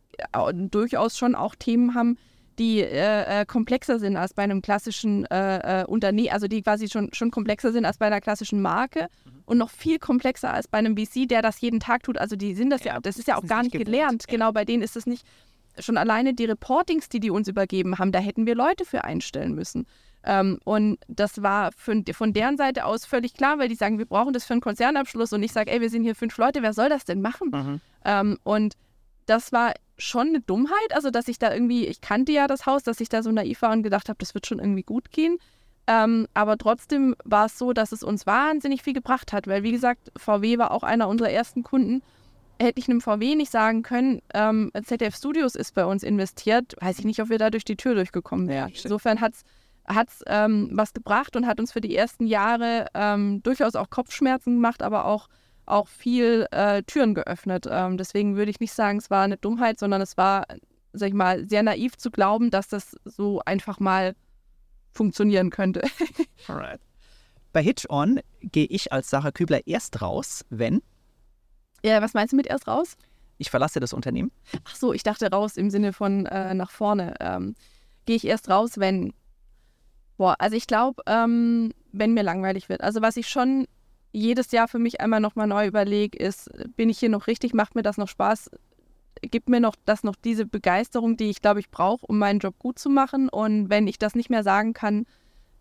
durchaus 0.52 1.16
schon 1.16 1.34
auch 1.34 1.54
Themen 1.54 1.94
haben, 1.94 2.18
die 2.58 2.80
äh, 2.80 3.40
äh, 3.40 3.46
komplexer 3.46 3.98
sind 3.98 4.16
als 4.16 4.32
bei 4.32 4.42
einem 4.42 4.62
klassischen 4.62 5.24
äh, 5.26 5.82
äh 5.82 5.84
Unternehmen, 5.86 6.30
also 6.30 6.46
die 6.46 6.62
quasi 6.62 6.88
schon, 6.88 7.12
schon 7.12 7.30
komplexer 7.30 7.72
sind 7.72 7.84
als 7.84 7.98
bei 7.98 8.06
einer 8.06 8.20
klassischen 8.20 8.62
Marke 8.62 9.08
mhm. 9.24 9.42
und 9.46 9.58
noch 9.58 9.70
viel 9.70 9.98
komplexer 9.98 10.52
als 10.52 10.68
bei 10.68 10.78
einem 10.78 10.96
VC, 10.96 11.28
der 11.28 11.42
das 11.42 11.60
jeden 11.60 11.80
Tag 11.80 12.04
tut. 12.04 12.16
Also 12.16 12.36
die 12.36 12.54
sind 12.54 12.70
das 12.70 12.84
ja, 12.84 12.94
ja 12.94 13.00
das 13.00 13.18
ist 13.18 13.26
ja 13.26 13.36
auch 13.36 13.46
gar 13.46 13.62
nicht 13.62 13.72
gelernt. 13.72 14.24
Ja. 14.28 14.32
Genau, 14.32 14.52
bei 14.52 14.64
denen 14.64 14.82
ist 14.82 14.94
das 14.94 15.06
nicht 15.06 15.26
schon 15.78 15.96
alleine 15.96 16.34
die 16.34 16.44
Reportings, 16.44 17.08
die 17.08 17.20
die 17.20 17.30
uns 17.30 17.48
übergeben 17.48 17.98
haben, 17.98 18.12
da 18.12 18.18
hätten 18.18 18.46
wir 18.46 18.54
Leute 18.54 18.84
für 18.84 19.04
einstellen 19.04 19.54
müssen. 19.54 19.86
Ähm, 20.24 20.58
und 20.64 20.98
das 21.08 21.42
war 21.42 21.70
für, 21.76 22.02
von 22.12 22.32
deren 22.32 22.56
Seite 22.56 22.86
aus 22.86 23.04
völlig 23.04 23.34
klar, 23.34 23.58
weil 23.58 23.68
die 23.68 23.74
sagen, 23.74 23.98
wir 23.98 24.06
brauchen 24.06 24.32
das 24.32 24.44
für 24.44 24.54
einen 24.54 24.60
Konzernabschluss. 24.60 25.32
Und 25.32 25.42
ich 25.42 25.52
sage, 25.52 25.70
ey, 25.70 25.80
wir 25.80 25.90
sind 25.90 26.02
hier 26.02 26.14
fünf 26.14 26.36
Leute, 26.38 26.62
wer 26.62 26.72
soll 26.72 26.88
das 26.88 27.04
denn 27.04 27.20
machen? 27.20 27.50
Mhm. 27.52 27.80
Ähm, 28.04 28.38
und 28.42 28.74
das 29.26 29.52
war 29.52 29.74
schon 29.98 30.28
eine 30.28 30.40
Dummheit, 30.40 30.94
also 30.94 31.10
dass 31.10 31.28
ich 31.28 31.38
da 31.38 31.52
irgendwie, 31.52 31.86
ich 31.86 32.00
kannte 32.00 32.32
ja 32.32 32.46
das 32.46 32.66
Haus, 32.66 32.82
dass 32.82 33.00
ich 33.00 33.08
da 33.08 33.22
so 33.22 33.30
naiv 33.30 33.62
war 33.62 33.72
und 33.72 33.82
gedacht 33.82 34.08
habe, 34.08 34.18
das 34.18 34.34
wird 34.34 34.46
schon 34.46 34.58
irgendwie 34.58 34.82
gut 34.82 35.10
gehen. 35.10 35.38
Ähm, 35.86 36.26
aber 36.34 36.56
trotzdem 36.56 37.14
war 37.24 37.46
es 37.46 37.58
so, 37.58 37.72
dass 37.72 37.92
es 37.92 38.02
uns 38.02 38.26
wahnsinnig 38.26 38.82
viel 38.82 38.94
gebracht 38.94 39.32
hat, 39.32 39.46
weil 39.46 39.62
wie 39.62 39.72
gesagt, 39.72 40.10
VW 40.16 40.58
war 40.58 40.70
auch 40.70 40.82
einer 40.82 41.08
unserer 41.08 41.30
ersten 41.30 41.62
Kunden 41.62 42.02
hätte 42.60 42.78
ich 42.78 42.88
einem 42.88 43.00
VW 43.00 43.34
nicht 43.34 43.50
sagen 43.50 43.82
können, 43.82 44.20
ähm, 44.32 44.70
ZDF 44.84 45.16
Studios 45.16 45.54
ist 45.54 45.74
bei 45.74 45.84
uns 45.84 46.02
investiert, 46.02 46.74
weiß 46.80 46.98
ich 46.98 47.04
nicht, 47.04 47.20
ob 47.20 47.28
wir 47.28 47.38
da 47.38 47.50
durch 47.50 47.64
die 47.64 47.76
Tür 47.76 47.94
durchgekommen 47.94 48.48
wären. 48.48 48.70
Ja, 48.70 48.80
Insofern 48.82 49.20
hat 49.20 49.34
es 49.34 50.22
ähm, 50.26 50.70
was 50.72 50.92
gebracht 50.92 51.36
und 51.36 51.46
hat 51.46 51.60
uns 51.60 51.72
für 51.72 51.80
die 51.80 51.96
ersten 51.96 52.26
Jahre 52.26 52.86
ähm, 52.94 53.42
durchaus 53.42 53.74
auch 53.74 53.90
Kopfschmerzen 53.90 54.54
gemacht, 54.54 54.82
aber 54.82 55.04
auch, 55.06 55.28
auch 55.66 55.88
viel 55.88 56.46
äh, 56.50 56.82
Türen 56.82 57.14
geöffnet. 57.14 57.66
Ähm, 57.70 57.96
deswegen 57.98 58.36
würde 58.36 58.50
ich 58.50 58.60
nicht 58.60 58.72
sagen, 58.72 58.98
es 58.98 59.10
war 59.10 59.24
eine 59.24 59.36
Dummheit, 59.36 59.78
sondern 59.78 60.00
es 60.00 60.16
war, 60.16 60.46
sag 60.92 61.08
ich 61.08 61.14
mal, 61.14 61.48
sehr 61.48 61.62
naiv 61.62 61.96
zu 61.96 62.10
glauben, 62.10 62.50
dass 62.50 62.68
das 62.68 62.96
so 63.04 63.40
einfach 63.44 63.80
mal 63.80 64.14
funktionieren 64.92 65.50
könnte. 65.50 65.82
Alright. 66.48 66.80
Bei 67.52 67.62
Hitch 67.62 67.88
On 67.88 68.20
gehe 68.42 68.66
ich 68.66 68.92
als 68.92 69.10
Sarah 69.10 69.30
Kübler 69.30 69.66
erst 69.66 70.02
raus, 70.02 70.44
wenn 70.50 70.82
ja, 71.84 72.02
was 72.02 72.14
meinst 72.14 72.32
du 72.32 72.36
mit 72.36 72.46
erst 72.46 72.66
raus? 72.66 72.96
Ich 73.38 73.50
verlasse 73.50 73.80
das 73.80 73.92
Unternehmen. 73.92 74.30
Ach 74.64 74.74
so, 74.74 74.92
ich 74.92 75.02
dachte 75.02 75.30
raus 75.30 75.56
im 75.56 75.70
Sinne 75.70 75.92
von 75.92 76.26
äh, 76.26 76.54
nach 76.54 76.70
vorne. 76.70 77.14
Ähm, 77.20 77.54
Gehe 78.06 78.16
ich 78.16 78.26
erst 78.26 78.48
raus, 78.48 78.78
wenn. 78.78 79.12
Boah, 80.16 80.36
also 80.38 80.56
ich 80.56 80.66
glaube, 80.66 81.02
ähm, 81.06 81.72
wenn 81.92 82.14
mir 82.14 82.22
langweilig 82.22 82.68
wird. 82.68 82.82
Also 82.82 83.02
was 83.02 83.16
ich 83.16 83.28
schon 83.28 83.66
jedes 84.12 84.52
Jahr 84.52 84.68
für 84.68 84.78
mich 84.78 85.00
einmal 85.00 85.20
nochmal 85.20 85.48
neu 85.48 85.66
überlege, 85.66 86.16
ist, 86.16 86.48
bin 86.76 86.88
ich 86.88 86.98
hier 87.00 87.08
noch 87.08 87.26
richtig, 87.26 87.52
macht 87.52 87.74
mir 87.74 87.82
das 87.82 87.96
noch 87.96 88.08
Spaß, 88.08 88.50
gibt 89.22 89.48
mir 89.48 89.58
noch 89.58 89.74
das 89.84 90.04
noch 90.04 90.14
diese 90.14 90.46
Begeisterung, 90.46 91.16
die 91.16 91.30
ich 91.30 91.42
glaube 91.42 91.58
ich 91.58 91.70
brauche, 91.70 92.06
um 92.06 92.18
meinen 92.18 92.38
Job 92.38 92.58
gut 92.58 92.78
zu 92.78 92.88
machen. 92.90 93.28
Und 93.28 93.70
wenn 93.70 93.88
ich 93.88 93.98
das 93.98 94.14
nicht 94.14 94.30
mehr 94.30 94.44
sagen 94.44 94.72
kann, 94.72 95.06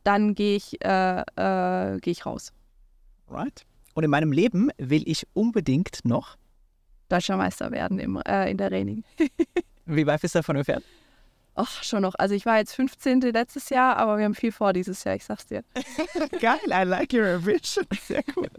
dann 0.04 0.36
gehe 0.36 0.56
ich, 0.56 0.84
äh, 0.86 1.22
äh, 1.22 1.98
geh 2.00 2.12
ich 2.12 2.26
raus. 2.26 2.54
Right. 3.30 3.66
Und 3.94 4.04
in 4.04 4.10
meinem 4.10 4.32
Leben 4.32 4.70
will 4.78 5.04
ich 5.06 5.28
unbedingt 5.34 6.04
noch 6.04 6.38
Deutscher 7.10 7.38
Meister 7.38 7.70
werden 7.72 8.00
im, 8.00 8.20
äh, 8.26 8.50
in 8.50 8.58
der 8.58 8.72
Reining. 8.72 9.04
Wie 9.86 10.08
weit 10.08 10.22
bist 10.22 10.34
du 10.34 10.40
davon 10.40 10.56
entfernt? 10.56 10.84
Ach, 11.56 11.84
schon 11.84 12.02
noch. 12.02 12.16
Also 12.16 12.34
ich 12.34 12.46
war 12.46 12.58
jetzt 12.58 12.74
15. 12.74 13.22
letztes 13.22 13.70
Jahr, 13.70 13.98
aber 13.98 14.18
wir 14.18 14.26
haben 14.26 14.34
viel 14.34 14.52
vor 14.52 14.74
dieses 14.74 15.04
Jahr, 15.04 15.16
ich 15.16 15.24
sag's 15.24 15.46
dir. 15.46 15.64
Geil, 16.42 16.60
I 16.68 16.84
like 16.84 17.14
your 17.14 17.28
ambition. 17.28 17.86
Sehr 18.02 18.24
cool. 18.36 18.50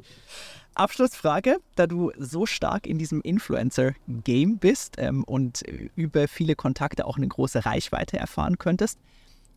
Abschlussfrage, 0.75 1.59
da 1.75 1.87
du 1.87 2.13
so 2.19 2.47
stark 2.47 2.87
in 2.87 2.99
diesem 2.99 3.21
Influencer-Game 3.21 4.59
bist 4.59 4.97
ähm, 4.99 5.25
und 5.25 5.63
über 5.97 6.29
viele 6.29 6.55
Kontakte 6.55 7.07
auch 7.07 7.17
eine 7.17 7.29
große 7.29 7.65
Reichweite 7.65 8.19
erfahren 8.19 8.59
könntest, 8.59 8.99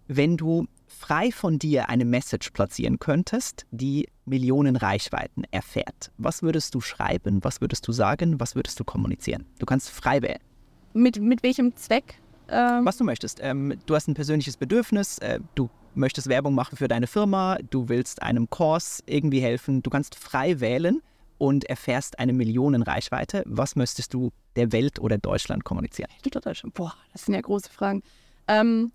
wenn 0.07 0.37
du 0.37 0.67
frei 0.97 1.31
von 1.31 1.59
dir 1.59 1.89
eine 1.89 2.05
Message 2.05 2.51
platzieren 2.51 2.99
könntest, 2.99 3.65
die 3.71 4.07
Millionen 4.25 4.75
Reichweiten 4.75 5.43
erfährt, 5.51 6.11
was 6.17 6.41
würdest 6.41 6.75
du 6.75 6.81
schreiben, 6.81 7.43
was 7.43 7.61
würdest 7.61 7.87
du 7.87 7.91
sagen, 7.91 8.39
was 8.39 8.55
würdest 8.55 8.79
du 8.79 8.83
kommunizieren? 8.83 9.45
Du 9.59 9.65
kannst 9.65 9.89
frei 9.89 10.21
wählen. 10.21 10.39
Mit, 10.93 11.21
mit 11.21 11.43
welchem 11.43 11.75
Zweck? 11.75 12.19
Ähm 12.49 12.85
was 12.85 12.97
du 12.97 13.03
möchtest. 13.03 13.39
Ähm, 13.41 13.77
du 13.85 13.95
hast 13.95 14.07
ein 14.07 14.15
persönliches 14.15 14.57
Bedürfnis, 14.57 15.19
äh, 15.19 15.39
du 15.55 15.69
möchtest 15.95 16.27
Werbung 16.27 16.55
machen 16.55 16.77
für 16.77 16.87
deine 16.87 17.07
Firma, 17.07 17.57
du 17.69 17.89
willst 17.89 18.21
einem 18.21 18.49
Kurs 18.49 19.03
irgendwie 19.05 19.39
helfen, 19.39 19.83
du 19.83 19.89
kannst 19.89 20.15
frei 20.15 20.59
wählen 20.59 21.01
und 21.37 21.65
erfährst 21.65 22.19
eine 22.19 22.33
Millionen 22.33 22.81
Reichweite. 22.81 23.43
Was 23.45 23.75
möchtest 23.75 24.13
du 24.13 24.31
der 24.55 24.71
Welt 24.71 24.99
oder 24.99 25.17
Deutschland 25.17 25.63
kommunizieren? 25.63 26.09
Boah, 26.73 26.93
das 27.13 27.25
sind 27.25 27.35
ja 27.35 27.41
große 27.41 27.69
Fragen. 27.69 28.01
Ähm, 28.47 28.91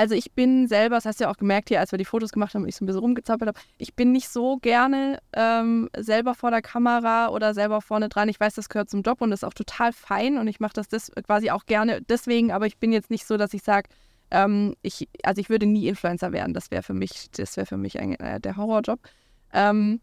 also 0.00 0.14
ich 0.14 0.32
bin 0.32 0.66
selber, 0.66 0.94
das 0.94 1.04
hast 1.04 1.20
du 1.20 1.24
ja 1.24 1.30
auch 1.30 1.36
gemerkt 1.36 1.68
hier, 1.68 1.78
als 1.78 1.92
wir 1.92 1.98
die 1.98 2.06
Fotos 2.06 2.32
gemacht 2.32 2.54
haben 2.54 2.62
und 2.62 2.70
ich 2.70 2.76
so 2.76 2.84
ein 2.84 2.86
bisschen 2.86 3.02
rumgezappelt 3.02 3.48
habe, 3.48 3.60
ich 3.76 3.94
bin 3.94 4.12
nicht 4.12 4.30
so 4.30 4.56
gerne 4.56 5.18
ähm, 5.34 5.90
selber 5.94 6.34
vor 6.34 6.50
der 6.50 6.62
Kamera 6.62 7.28
oder 7.28 7.52
selber 7.52 7.82
vorne 7.82 8.08
dran. 8.08 8.30
Ich 8.30 8.40
weiß, 8.40 8.54
das 8.54 8.70
gehört 8.70 8.88
zum 8.88 9.02
Job 9.02 9.20
und 9.20 9.30
ist 9.30 9.44
auch 9.44 9.52
total 9.52 9.92
fein 9.92 10.38
und 10.38 10.48
ich 10.48 10.58
mache 10.58 10.72
das, 10.72 10.88
das 10.88 11.12
quasi 11.26 11.50
auch 11.50 11.66
gerne 11.66 12.00
deswegen, 12.00 12.50
aber 12.50 12.66
ich 12.66 12.78
bin 12.78 12.92
jetzt 12.92 13.10
nicht 13.10 13.26
so, 13.26 13.36
dass 13.36 13.52
ich 13.52 13.62
sage, 13.62 13.90
ähm, 14.30 14.74
ich, 14.80 15.06
also 15.22 15.38
ich 15.38 15.50
würde 15.50 15.66
nie 15.66 15.86
Influencer 15.86 16.32
werden. 16.32 16.54
Das 16.54 16.70
wäre 16.70 16.82
für 16.82 16.94
mich, 16.94 17.30
das 17.32 17.58
wäre 17.58 17.66
für 17.66 17.76
mich 17.76 18.00
ein, 18.00 18.18
äh, 18.20 18.40
der 18.40 18.56
Horrorjob. 18.56 19.00
Ähm, 19.52 20.00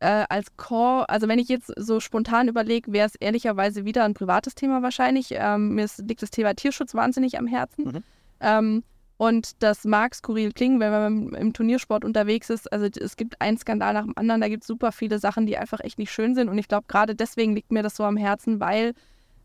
äh, 0.00 0.24
als 0.30 0.56
Core, 0.56 1.08
also 1.08 1.28
wenn 1.28 1.38
ich 1.38 1.48
jetzt 1.48 1.72
so 1.76 2.00
spontan 2.00 2.48
überlege, 2.48 2.92
wäre 2.92 3.06
es 3.06 3.14
ehrlicherweise 3.14 3.84
wieder 3.84 4.02
ein 4.02 4.14
privates 4.14 4.56
Thema 4.56 4.82
wahrscheinlich. 4.82 5.28
Ähm, 5.30 5.76
mir 5.76 5.84
ist, 5.84 5.98
liegt 5.98 6.22
das 6.22 6.30
Thema 6.30 6.54
Tierschutz 6.54 6.92
wahnsinnig 6.96 7.38
am 7.38 7.46
Herzen. 7.46 7.84
Mhm. 7.84 8.02
Ähm, 8.40 8.82
Und 9.22 9.62
das 9.62 9.84
mag 9.84 10.16
skurril 10.16 10.50
klingen, 10.50 10.80
wenn 10.80 10.90
man 10.90 11.32
im 11.34 11.52
Turniersport 11.52 12.04
unterwegs 12.04 12.50
ist. 12.50 12.72
Also 12.72 12.86
es 12.86 13.16
gibt 13.16 13.40
einen 13.40 13.56
Skandal 13.56 13.94
nach 13.94 14.02
dem 14.02 14.18
anderen, 14.18 14.40
da 14.40 14.48
gibt 14.48 14.64
es 14.64 14.66
super 14.66 14.90
viele 14.90 15.20
Sachen, 15.20 15.46
die 15.46 15.56
einfach 15.56 15.78
echt 15.78 15.96
nicht 15.96 16.10
schön 16.10 16.34
sind. 16.34 16.48
Und 16.48 16.58
ich 16.58 16.66
glaube, 16.66 16.86
gerade 16.88 17.14
deswegen 17.14 17.54
liegt 17.54 17.70
mir 17.70 17.84
das 17.84 17.94
so 17.94 18.02
am 18.02 18.16
Herzen, 18.16 18.58
weil 18.58 18.94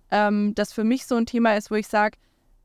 ähm, 0.09 0.55
das 0.55 0.73
für 0.73 0.83
mich 0.83 1.05
so 1.05 1.13
ein 1.13 1.27
Thema 1.27 1.55
ist, 1.55 1.69
wo 1.69 1.75
ich 1.75 1.87
sage, 1.87 2.17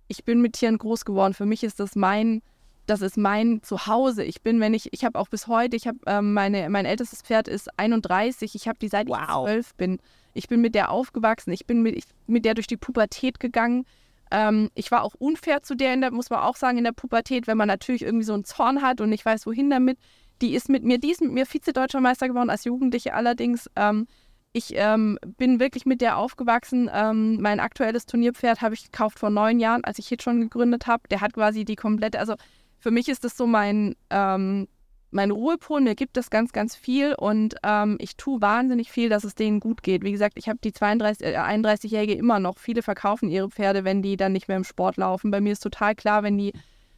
ich 0.08 0.24
bin 0.24 0.40
mit 0.40 0.54
Tieren 0.54 0.78
groß 0.78 1.04
geworden. 1.04 1.34
Für 1.34 1.44
mich 1.44 1.62
ist 1.62 1.80
das 1.80 1.96
mein, 1.96 2.40
das 2.86 3.02
ist 3.02 3.18
mein 3.18 3.62
Zuhause. 3.62 4.24
Ich 4.24 4.40
bin, 4.40 4.58
wenn 4.60 4.72
ich, 4.72 4.90
ich 4.94 5.04
habe 5.04 5.18
auch 5.18 5.28
bis 5.28 5.48
heute, 5.48 5.76
ich 5.76 5.86
habe 5.86 5.98
ähm, 6.06 6.32
meine, 6.32 6.70
mein 6.70 6.86
ältestes 6.86 7.20
Pferd 7.20 7.46
ist 7.46 7.78
31. 7.78 8.54
Ich 8.54 8.66
habe 8.68 8.78
die 8.78 8.88
seit 8.88 9.10
wow. 9.10 9.18
ich 9.18 9.52
zwölf 9.52 9.74
bin. 9.74 9.98
Ich 10.32 10.48
bin 10.48 10.62
mit 10.62 10.74
der 10.74 10.90
aufgewachsen. 10.90 11.52
Ich 11.52 11.66
bin 11.66 11.82
mit, 11.82 11.94
ich, 11.94 12.04
mit 12.26 12.46
der 12.46 12.54
durch 12.54 12.68
die 12.68 12.78
Pubertät 12.78 13.38
gegangen. 13.38 13.84
Ähm, 14.32 14.70
ich 14.74 14.90
war 14.90 15.02
auch 15.02 15.14
unfair 15.18 15.62
zu 15.62 15.76
der, 15.76 15.96
der, 15.98 16.10
muss 16.10 16.30
man 16.30 16.40
auch 16.40 16.56
sagen, 16.56 16.78
in 16.78 16.84
der 16.84 16.92
Pubertät, 16.92 17.46
wenn 17.46 17.58
man 17.58 17.68
natürlich 17.68 18.02
irgendwie 18.02 18.24
so 18.24 18.32
einen 18.32 18.44
Zorn 18.44 18.80
hat 18.82 19.00
und 19.00 19.10
nicht 19.10 19.24
weiß, 19.24 19.46
wohin 19.46 19.70
damit. 19.70 19.98
Die 20.40 20.54
ist 20.54 20.68
mit 20.68 20.82
mir, 20.82 20.98
die 20.98 21.12
ist 21.12 21.20
mit 21.20 21.32
mir 21.32 21.46
Vize-Deutscher 21.46 22.00
Meister 22.00 22.28
geworden, 22.28 22.50
als 22.50 22.64
Jugendliche 22.64 23.14
allerdings. 23.14 23.70
Ähm, 23.76 24.06
ich 24.54 24.72
ähm, 24.74 25.18
bin 25.38 25.60
wirklich 25.60 25.86
mit 25.86 26.00
der 26.00 26.16
aufgewachsen. 26.16 26.90
Ähm, 26.92 27.40
mein 27.40 27.60
aktuelles 27.60 28.06
Turnierpferd 28.06 28.62
habe 28.62 28.74
ich 28.74 28.84
gekauft 28.84 29.18
vor 29.18 29.30
neun 29.30 29.60
Jahren, 29.60 29.84
als 29.84 29.98
ich 29.98 30.08
Hit 30.08 30.22
schon 30.22 30.40
gegründet 30.40 30.86
habe. 30.86 31.02
Der 31.10 31.20
hat 31.20 31.34
quasi 31.34 31.64
die 31.64 31.76
komplette, 31.76 32.18
also 32.18 32.34
für 32.78 32.90
mich 32.90 33.08
ist 33.08 33.24
das 33.24 33.36
so 33.36 33.46
mein, 33.46 33.94
ähm, 34.10 34.66
mein 35.12 35.30
Ruhepol, 35.30 35.80
mir 35.80 35.94
gibt 35.94 36.16
es 36.16 36.30
ganz, 36.30 36.52
ganz 36.52 36.74
viel 36.74 37.14
und 37.14 37.54
ähm, 37.62 37.96
ich 38.00 38.16
tue 38.16 38.40
wahnsinnig 38.40 38.90
viel, 38.90 39.08
dass 39.08 39.24
es 39.24 39.34
denen 39.34 39.60
gut 39.60 39.82
geht. 39.82 40.02
Wie 40.02 40.12
gesagt, 40.12 40.34
ich 40.36 40.48
habe 40.48 40.58
die 40.62 40.72
32, 40.72 41.26
äh, 41.26 41.36
31-Jährige 41.36 42.14
immer 42.14 42.40
noch. 42.40 42.58
Viele 42.58 42.82
verkaufen 42.82 43.28
ihre 43.28 43.50
Pferde, 43.50 43.84
wenn 43.84 44.02
die 44.02 44.16
dann 44.16 44.32
nicht 44.32 44.48
mehr 44.48 44.56
im 44.56 44.64
Sport 44.64 44.96
laufen. 44.96 45.30
Bei 45.30 45.40
mir 45.40 45.52
ist 45.52 45.62
total 45.62 45.94
klar, 45.94 46.22
wenn 46.22 46.38
die, 46.38 46.52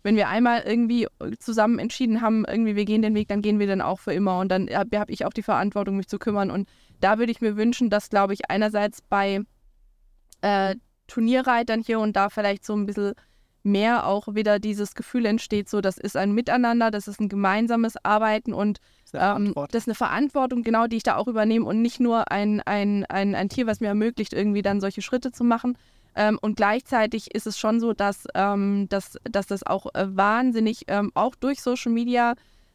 wenn 0.05 0.16
wir 0.16 0.28
einmal 0.28 0.62
irgendwie 0.62 1.09
zusammen 1.41 1.78
entschieden 1.78 2.20
haben, 2.20 2.45
irgendwie 2.47 2.77
wir 2.77 2.85
gehen 2.85 3.03
den 3.03 3.15
Weg, 3.15 3.28
dann 3.28 3.43
gehen 3.43 3.59
wir 3.59 3.66
dann 3.66 3.81
auch 3.81 3.99
für 3.99 4.12
immer. 4.12 4.39
Und 4.39 4.49
dann 4.49 4.69
habe 4.70 4.99
hab 4.99 5.11
ich 5.11 5.24
auch 5.27 5.32
die 5.32 5.43
Verantwortung, 5.43 5.97
mich 5.97 6.09
zu 6.09 6.19
kümmern. 6.19 6.51
Und 6.51 6.69
da 7.01 7.19
würde 7.19 7.32
ich 7.32 7.41
mir 7.41 7.57
wünschen, 7.57 7.91
dass, 7.91 8.11
glaube 8.11 8.32
ich, 8.32 8.49
einerseits 8.49 9.03
bei 9.03 9.41
äh, 10.41 10.77
Turnierreitern 11.09 11.81
hier 11.81 11.99
und 11.99 12.15
da 12.15 12.31
vielleicht 12.31 12.65
so 12.65 12.74
ein 12.74 12.86
bisschen 12.86 13.15
mehr 13.65 14.07
auch 14.07 14.35
wieder 14.35 14.59
dieses 14.59 14.95
Gefühl 14.95 15.27
entsteht, 15.27 15.69
so 15.69 15.81
das 15.81 15.99
ist 15.99 16.16
ein 16.16 16.32
Miteinander, 16.32 16.91
das 16.91 17.09
ist 17.09 17.20
ein 17.20 17.28
gemeinsames 17.28 17.97
Arbeiten 18.05 18.53
und 18.53 18.78
das 19.11 19.15
ist, 19.15 19.27
ähm, 19.36 19.55
das 19.55 19.82
ist 19.82 19.89
eine 19.89 19.95
Verantwortung, 19.95 20.62
genau, 20.62 20.86
die 20.86 20.97
ich 20.97 21.03
da 21.03 21.16
auch 21.16 21.28
übernehme 21.28 21.66
und 21.66 21.81
nicht 21.82 22.01
nur 22.01 22.31
ein, 22.31 22.61
ein, 22.61 23.05
ein, 23.07 23.35
ein 23.35 23.49
Tier, 23.49 23.66
was 23.66 23.81
mir 23.81 23.89
ermöglicht, 23.89 24.32
irgendwie 24.32 24.62
dann 24.62 24.81
solche 24.81 25.03
Schritte 25.03 25.32
zu 25.32 25.45
machen. 25.45 25.77
Ähm, 26.16 26.39
und 26.41 26.57
gleichzeitig 26.57 27.35
ist 27.35 27.47
es 27.47 27.59
schon 27.59 27.81
so, 27.81 27.93
dass, 27.93 28.27
ähm, 28.35 28.86
dass, 28.89 29.19
dass 29.24 29.47
das 29.47 29.66
auch 29.66 29.86
äh, 29.95 30.07
wahnsinnig, 30.16 30.85
ähm, 30.86 31.11
auch 31.15 31.35
durch 31.35 31.61
Social 31.61 31.93
Media, 31.93 32.35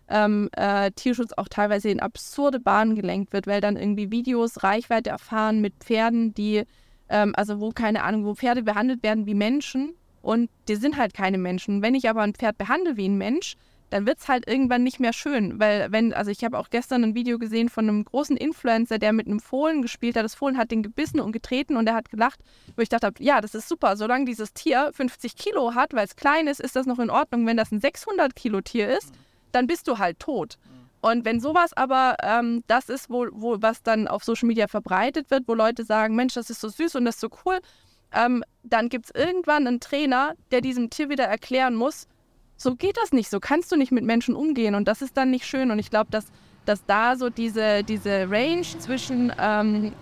ähm, 0.09 0.49
äh, 0.57 0.91
Tierschutz 0.91 1.33
auch 1.37 1.47
teilweise 1.47 1.89
in 1.89 1.99
absurde 1.99 2.59
Bahnen 2.59 2.95
gelenkt 2.95 3.31
wird, 3.31 3.47
weil 3.47 3.61
dann 3.61 3.77
irgendwie 3.77 4.11
Videos 4.11 4.63
Reichweite 4.63 5.11
erfahren 5.11 5.61
mit 5.61 5.75
Pferden, 5.79 6.33
die, 6.33 6.63
ähm, 7.09 7.33
also 7.35 7.59
wo 7.59 7.69
keine 7.71 8.03
Ahnung, 8.03 8.25
wo 8.25 8.33
Pferde 8.33 8.63
behandelt 8.63 9.03
werden 9.03 9.27
wie 9.27 9.35
Menschen 9.35 9.93
und 10.21 10.49
die 10.67 10.75
sind 10.75 10.97
halt 10.97 11.13
keine 11.13 11.37
Menschen. 11.37 11.81
Wenn 11.81 11.95
ich 11.95 12.09
aber 12.09 12.21
ein 12.21 12.33
Pferd 12.33 12.57
behandle 12.57 12.97
wie 12.97 13.07
ein 13.07 13.17
Mensch, 13.17 13.55
dann 13.89 14.05
wird 14.05 14.19
es 14.19 14.27
halt 14.27 14.47
irgendwann 14.47 14.83
nicht 14.83 14.99
mehr 14.99 15.13
schön. 15.13 15.59
Weil, 15.59 15.91
wenn, 15.91 16.13
also 16.13 16.29
ich 16.29 16.43
habe 16.43 16.57
auch 16.57 16.69
gestern 16.69 17.03
ein 17.03 17.15
Video 17.15 17.39
gesehen 17.39 17.69
von 17.69 17.87
einem 17.89 18.05
großen 18.05 18.37
Influencer, 18.37 18.99
der 18.99 19.13
mit 19.13 19.27
einem 19.27 19.39
Fohlen 19.39 19.81
gespielt 19.81 20.15
hat. 20.15 20.23
Das 20.23 20.35
Fohlen 20.35 20.57
hat 20.57 20.71
den 20.71 20.83
gebissen 20.83 21.19
und 21.19 21.31
getreten 21.31 21.75
und 21.75 21.87
er 21.87 21.95
hat 21.95 22.09
gelacht, 22.09 22.39
wo 22.75 22.81
ich 22.81 22.89
dachte, 22.89 23.11
ja, 23.19 23.41
das 23.41 23.55
ist 23.55 23.67
super. 23.67 23.97
Solange 23.97 24.25
dieses 24.25 24.53
Tier 24.53 24.91
50 24.93 25.35
Kilo 25.35 25.73
hat, 25.73 25.93
weil 25.93 26.05
es 26.05 26.15
klein 26.15 26.47
ist, 26.47 26.59
ist 26.59 26.75
das 26.75 26.85
noch 26.85 26.99
in 26.99 27.09
Ordnung. 27.09 27.47
Wenn 27.47 27.57
das 27.57 27.71
ein 27.71 27.81
600 27.81 28.35
Kilo 28.35 28.61
Tier 28.61 28.95
ist, 28.95 29.13
dann 29.51 29.65
bist 29.65 29.87
du 29.87 29.97
halt 29.97 30.19
tot. 30.19 30.57
Und 31.01 31.23
wenn 31.23 31.39
sowas 31.39 31.71
aber 31.73 32.17
ähm, 32.21 32.63
das 32.67 32.89
ist, 32.89 33.09
wo, 33.09 33.27
wo 33.31 33.61
was 33.61 33.81
dann 33.83 34.07
auf 34.07 34.23
Social 34.23 34.47
Media 34.47 34.67
verbreitet 34.67 35.31
wird, 35.31 35.47
wo 35.47 35.53
Leute 35.53 35.85
sagen, 35.85 36.15
Mensch, 36.15 36.33
das 36.33 36.49
ist 36.49 36.59
so 36.59 36.67
süß 36.67 36.95
und 36.95 37.05
das 37.05 37.15
ist 37.15 37.21
so 37.21 37.29
cool, 37.45 37.59
ähm, 38.13 38.43
dann 38.63 38.89
gibt 38.89 39.05
es 39.05 39.11
irgendwann 39.11 39.67
einen 39.67 39.79
Trainer, 39.79 40.35
der 40.51 40.61
diesem 40.61 40.89
Tier 40.89 41.09
wieder 41.09 41.25
erklären 41.25 41.75
muss, 41.75 42.07
so 42.57 42.75
geht 42.75 42.97
das 42.97 43.13
nicht, 43.13 43.29
so 43.29 43.39
kannst 43.39 43.71
du 43.71 43.77
nicht 43.77 43.91
mit 43.91 44.03
Menschen 44.03 44.35
umgehen 44.35 44.75
und 44.75 44.87
das 44.87 45.01
ist 45.01 45.15
dann 45.15 45.31
nicht 45.31 45.45
schön 45.45 45.71
und 45.71 45.79
ich 45.79 45.89
glaube, 45.89 46.11
dass, 46.11 46.25
dass 46.65 46.85
da 46.85 47.15
so 47.15 47.29
diese, 47.29 47.83
diese 47.83 48.29
Range 48.29 48.61
zwischen 48.61 49.31
ähm, 49.39 49.93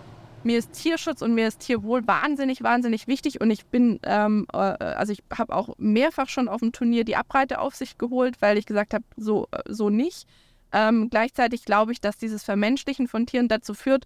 mir 0.43 0.57
ist 0.57 0.73
Tierschutz 0.73 1.21
und 1.21 1.35
mir 1.35 1.47
ist 1.47 1.59
Tierwohl 1.59 2.07
wahnsinnig, 2.07 2.63
wahnsinnig 2.63 3.07
wichtig 3.07 3.41
und 3.41 3.51
ich 3.51 3.65
bin, 3.67 3.99
ähm, 4.03 4.47
äh, 4.53 4.57
also 4.57 5.13
ich 5.13 5.23
habe 5.37 5.53
auch 5.53 5.75
mehrfach 5.77 6.29
schon 6.29 6.47
auf 6.47 6.61
dem 6.61 6.71
Turnier 6.71 7.03
die 7.03 7.15
Abreiteaufsicht 7.15 7.99
geholt, 7.99 8.41
weil 8.41 8.57
ich 8.57 8.65
gesagt 8.65 8.93
habe, 8.93 9.03
so, 9.17 9.47
äh, 9.51 9.61
so 9.67 9.89
nicht. 9.89 10.27
Ähm, 10.73 11.09
gleichzeitig 11.09 11.63
glaube 11.63 11.91
ich, 11.91 12.01
dass 12.01 12.17
dieses 12.17 12.43
Vermenschlichen 12.43 13.07
von 13.07 13.25
Tieren 13.25 13.47
dazu 13.47 13.73
führt, 13.73 14.05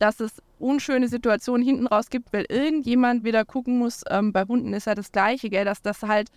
dass 0.00 0.18
es 0.18 0.42
unschöne 0.58 1.08
Situationen 1.08 1.64
hinten 1.64 1.86
raus 1.86 2.08
gibt, 2.08 2.32
weil 2.32 2.46
irgendjemand 2.48 3.22
wieder 3.22 3.44
gucken 3.44 3.78
muss, 3.78 4.02
ähm, 4.10 4.32
bei 4.32 4.44
Hunden 4.44 4.72
ist 4.72 4.86
ja 4.86 4.94
das 4.94 5.12
Gleiche, 5.12 5.50
gell, 5.50 5.66
dass 5.66 5.82
das 5.82 6.02
halt, 6.02 6.30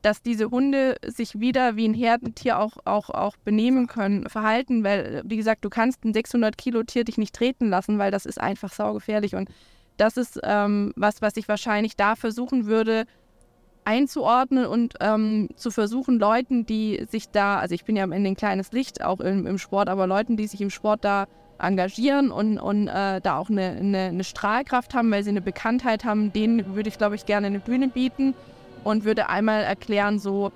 dass 0.00 0.22
diese 0.22 0.50
Hunde 0.50 0.96
sich 1.06 1.38
wieder 1.38 1.76
wie 1.76 1.86
ein 1.86 1.94
Herdentier 1.94 2.58
auch, 2.58 2.78
auch, 2.86 3.10
auch 3.10 3.36
benehmen 3.44 3.86
können, 3.86 4.26
verhalten, 4.28 4.82
weil, 4.84 5.22
wie 5.26 5.36
gesagt, 5.36 5.64
du 5.66 5.68
kannst 5.68 6.02
ein 6.04 6.14
600 6.14 6.56
Kilo 6.56 6.82
Tier 6.82 7.04
dich 7.04 7.18
nicht 7.18 7.34
treten 7.34 7.68
lassen, 7.68 7.98
weil 7.98 8.10
das 8.10 8.24
ist 8.24 8.40
einfach 8.40 8.72
saugefährlich. 8.72 9.34
Und 9.34 9.50
das 9.98 10.16
ist 10.16 10.40
ähm, 10.42 10.94
was, 10.96 11.20
was 11.20 11.36
ich 11.36 11.46
wahrscheinlich 11.46 11.96
da 11.96 12.16
versuchen 12.16 12.64
würde, 12.64 13.04
einzuordnen 13.84 14.64
und 14.64 14.94
ähm, 15.00 15.50
zu 15.56 15.70
versuchen, 15.70 16.18
Leuten, 16.18 16.64
die 16.64 17.06
sich 17.10 17.28
da, 17.28 17.58
also 17.58 17.74
ich 17.74 17.84
bin 17.84 17.96
ja 17.96 18.04
am 18.04 18.12
Ende 18.12 18.30
ein 18.30 18.36
kleines 18.36 18.72
Licht 18.72 19.04
auch 19.04 19.20
im, 19.20 19.46
im 19.46 19.58
Sport, 19.58 19.90
aber 19.90 20.06
Leuten, 20.06 20.38
die 20.38 20.46
sich 20.46 20.62
im 20.62 20.70
Sport 20.70 21.04
da 21.04 21.26
engagieren 21.60 22.30
und, 22.30 22.58
und 22.58 22.88
äh, 22.88 23.20
da 23.20 23.38
auch 23.38 23.50
eine, 23.50 23.70
eine, 23.70 23.98
eine, 23.98 24.24
Strahlkraft 24.24 24.94
haben, 24.94 25.10
weil 25.10 25.22
sie 25.22 25.30
eine 25.30 25.40
Bekanntheit 25.40 26.04
haben, 26.04 26.32
denen 26.32 26.74
würde 26.74 26.88
ich, 26.88 26.98
glaube 26.98 27.14
ich, 27.14 27.26
gerne 27.26 27.48
eine 27.48 27.60
Bühne 27.60 27.88
bieten 27.88 28.34
und 28.84 29.04
würde 29.04 29.28
einmal 29.28 29.62
erklären, 29.62 30.18
so, 30.18 30.52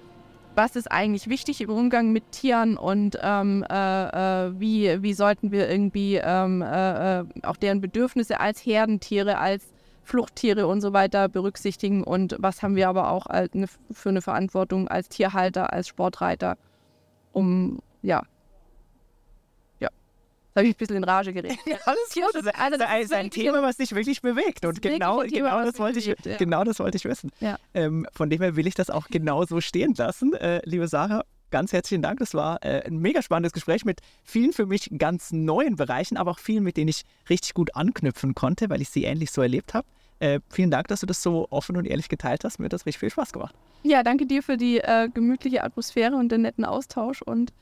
was 0.55 0.77
ist 0.77 0.91
eigentlich 0.91 1.29
wichtig 1.29 1.61
im 1.61 1.71
Umgang 1.71 2.13
mit 2.13 2.33
Tieren 2.33 2.77
und 2.77 3.19
ähm, 3.23 3.65
äh, 3.69 4.47
äh, 4.47 4.53
wie, 4.59 5.03
wie 5.03 5.15
sollten 5.15 5.51
wir 5.51 5.69
irgendwie 5.69 6.17
ähm, 6.17 6.63
äh, 6.63 7.21
äh, 7.21 7.25
auch 7.43 7.57
deren 7.57 7.81
Bedürfnisse 7.81 8.41
als 8.41 8.65
Herdentiere, 8.65 9.39
als 9.39 9.65
Fluchttiere 10.05 10.67
und 10.67 10.81
so 10.81 10.93
weiter 10.93 11.29
berücksichtigen 11.29 12.05
und 12.05 12.37
was 12.39 12.63
haben 12.63 12.77
wir 12.77 12.91
aber 12.91 13.11
auch 13.11 13.27
für 13.91 14.11
eine 14.11 14.21
Verantwortung 14.21 14.87
als 14.87 15.09
Tierhalter, 15.09 15.73
als 15.73 15.89
Sportreiter, 15.89 16.59
um 17.33 17.81
ja, 18.03 18.23
habe 20.55 20.67
ich 20.67 20.75
ein 20.75 20.79
bisschen 20.79 20.97
in 20.97 21.05
Rage 21.05 21.33
geredet. 21.33 21.59
Ja, 21.67 21.77
alles 21.85 22.15
gut. 22.15 22.25
Das, 22.35 22.47
also, 22.55 22.79
das 22.79 23.01
ist 23.03 23.13
ein 23.13 23.31
Thema, 23.31 23.63
was 23.63 23.77
dich 23.77 23.95
wirklich 23.95 24.23
bewegt. 24.23 24.65
Und 24.65 24.81
genau, 24.83 25.23
Thema, 25.23 25.51
genau, 25.51 25.65
das 25.65 25.79
wollte 25.79 25.99
ich, 25.99 26.07
ja. 26.07 26.37
genau 26.37 26.65
das 26.65 26.79
wollte 26.79 26.97
ich 26.97 27.05
wissen. 27.05 27.31
Ja. 27.41 27.59
Ähm, 27.73 28.07
von 28.13 28.31
dem 28.31 28.41
her 28.41 28.57
will 28.57 28.67
ich 28.67 28.75
das 28.75 28.91
auch 28.91 29.09
genau 29.09 29.45
so 29.45 29.61
stehen 29.61 29.95
lassen. 29.95 30.35
Äh, 30.35 30.61
liebe 30.65 30.87
Sarah, 30.89 31.25
ganz 31.51 31.73
herzlichen 31.73 32.03
Dank. 32.03 32.19
Das 32.19 32.35
war 32.35 32.63
äh, 32.65 32.83
ein 32.87 32.99
mega 32.99 33.23
spannendes 33.23 33.53
Gespräch 33.53 33.85
mit 33.85 34.01
vielen 34.23 34.53
für 34.53 34.67
mich 34.67 34.91
ganz 34.99 35.33
neuen 35.33 35.77
Bereichen, 35.77 36.17
aber 36.17 36.33
auch 36.33 36.39
vielen, 36.39 36.65
mit 36.65 36.77
denen 36.77 36.89
ich 36.89 37.03
richtig 37.29 37.55
gut 37.55 37.75
anknüpfen 37.75 38.35
konnte, 38.35 38.71
weil 38.71 38.83
ich 38.83 38.91
sie 38.91 39.05
ähnlich 39.05 39.31
so 39.31 39.43
erlebt 39.43 39.75
habe. 39.75 39.87
Äh, 40.21 40.41
vielen 40.51 40.71
Dank, 40.71 40.89
dass 40.89 41.01
du 41.01 41.07
das 41.07 41.23
so 41.23 41.49
offen 41.51 41.77
und 41.77 41.87
ehrlich 41.87 42.09
geteilt 42.09 42.45
hast. 42.45 42.59
Mir 42.59 42.67
hat 42.67 42.73
das 42.73 42.87
richtig 42.87 43.01
viel 43.01 43.11
Spaß 43.11 43.33
gemacht. 43.33 43.55
Ja, 43.83 44.03
danke 44.03 44.27
dir 44.27 44.43
für 44.43 44.57
die 44.57 44.79
äh, 44.79 45.09
gemütliche 45.13 45.63
Atmosphäre 45.65 46.17
und 46.17 46.31
den 46.31 46.43
netten 46.43 46.65
Austausch 46.65 47.23
und 47.23 47.53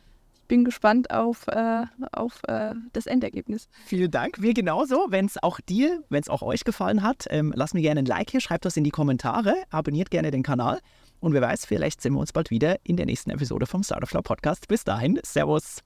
bin 0.53 0.67
gespannt 0.67 1.11
auf, 1.11 1.49
äh, 1.49 1.87
auf 2.13 2.43
äh, 2.47 2.75
das 2.93 3.07
Endergebnis. 3.07 3.71
Vielen 3.87 4.11
Dank. 4.11 4.43
Wir 4.43 4.53
genauso. 4.53 5.07
Wenn 5.09 5.25
es 5.25 5.43
auch 5.43 5.61
dir, 5.61 6.05
wenn 6.11 6.21
es 6.21 6.29
auch 6.29 6.43
euch 6.43 6.65
gefallen 6.65 7.03
hat, 7.03 7.25
ähm, 7.31 7.55
lasst 7.57 7.73
mir 7.73 7.81
gerne 7.81 8.01
ein 8.01 8.05
Like 8.05 8.29
hier, 8.29 8.43
schreibt 8.43 8.67
das 8.67 8.77
in 8.77 8.85
die 8.85 8.91
Kommentare, 8.91 9.55
abonniert 9.71 10.11
gerne 10.11 10.31
den 10.31 10.43
Kanal. 10.43 10.81
Und 11.21 11.33
wer 11.33 11.41
weiß, 11.41 11.65
vielleicht 11.65 12.03
sehen 12.03 12.13
wir 12.13 12.21
uns 12.21 12.35
bald 12.35 12.51
wieder 12.51 12.77
in 12.85 12.99
der 12.99 13.07
nächsten 13.07 13.31
Episode 13.31 13.65
vom 13.65 13.83
Startup 13.83 14.07
Flow 14.07 14.21
Podcast. 14.21 14.69
Bis 14.69 14.85
dahin, 14.85 15.19
Servus. 15.25 15.83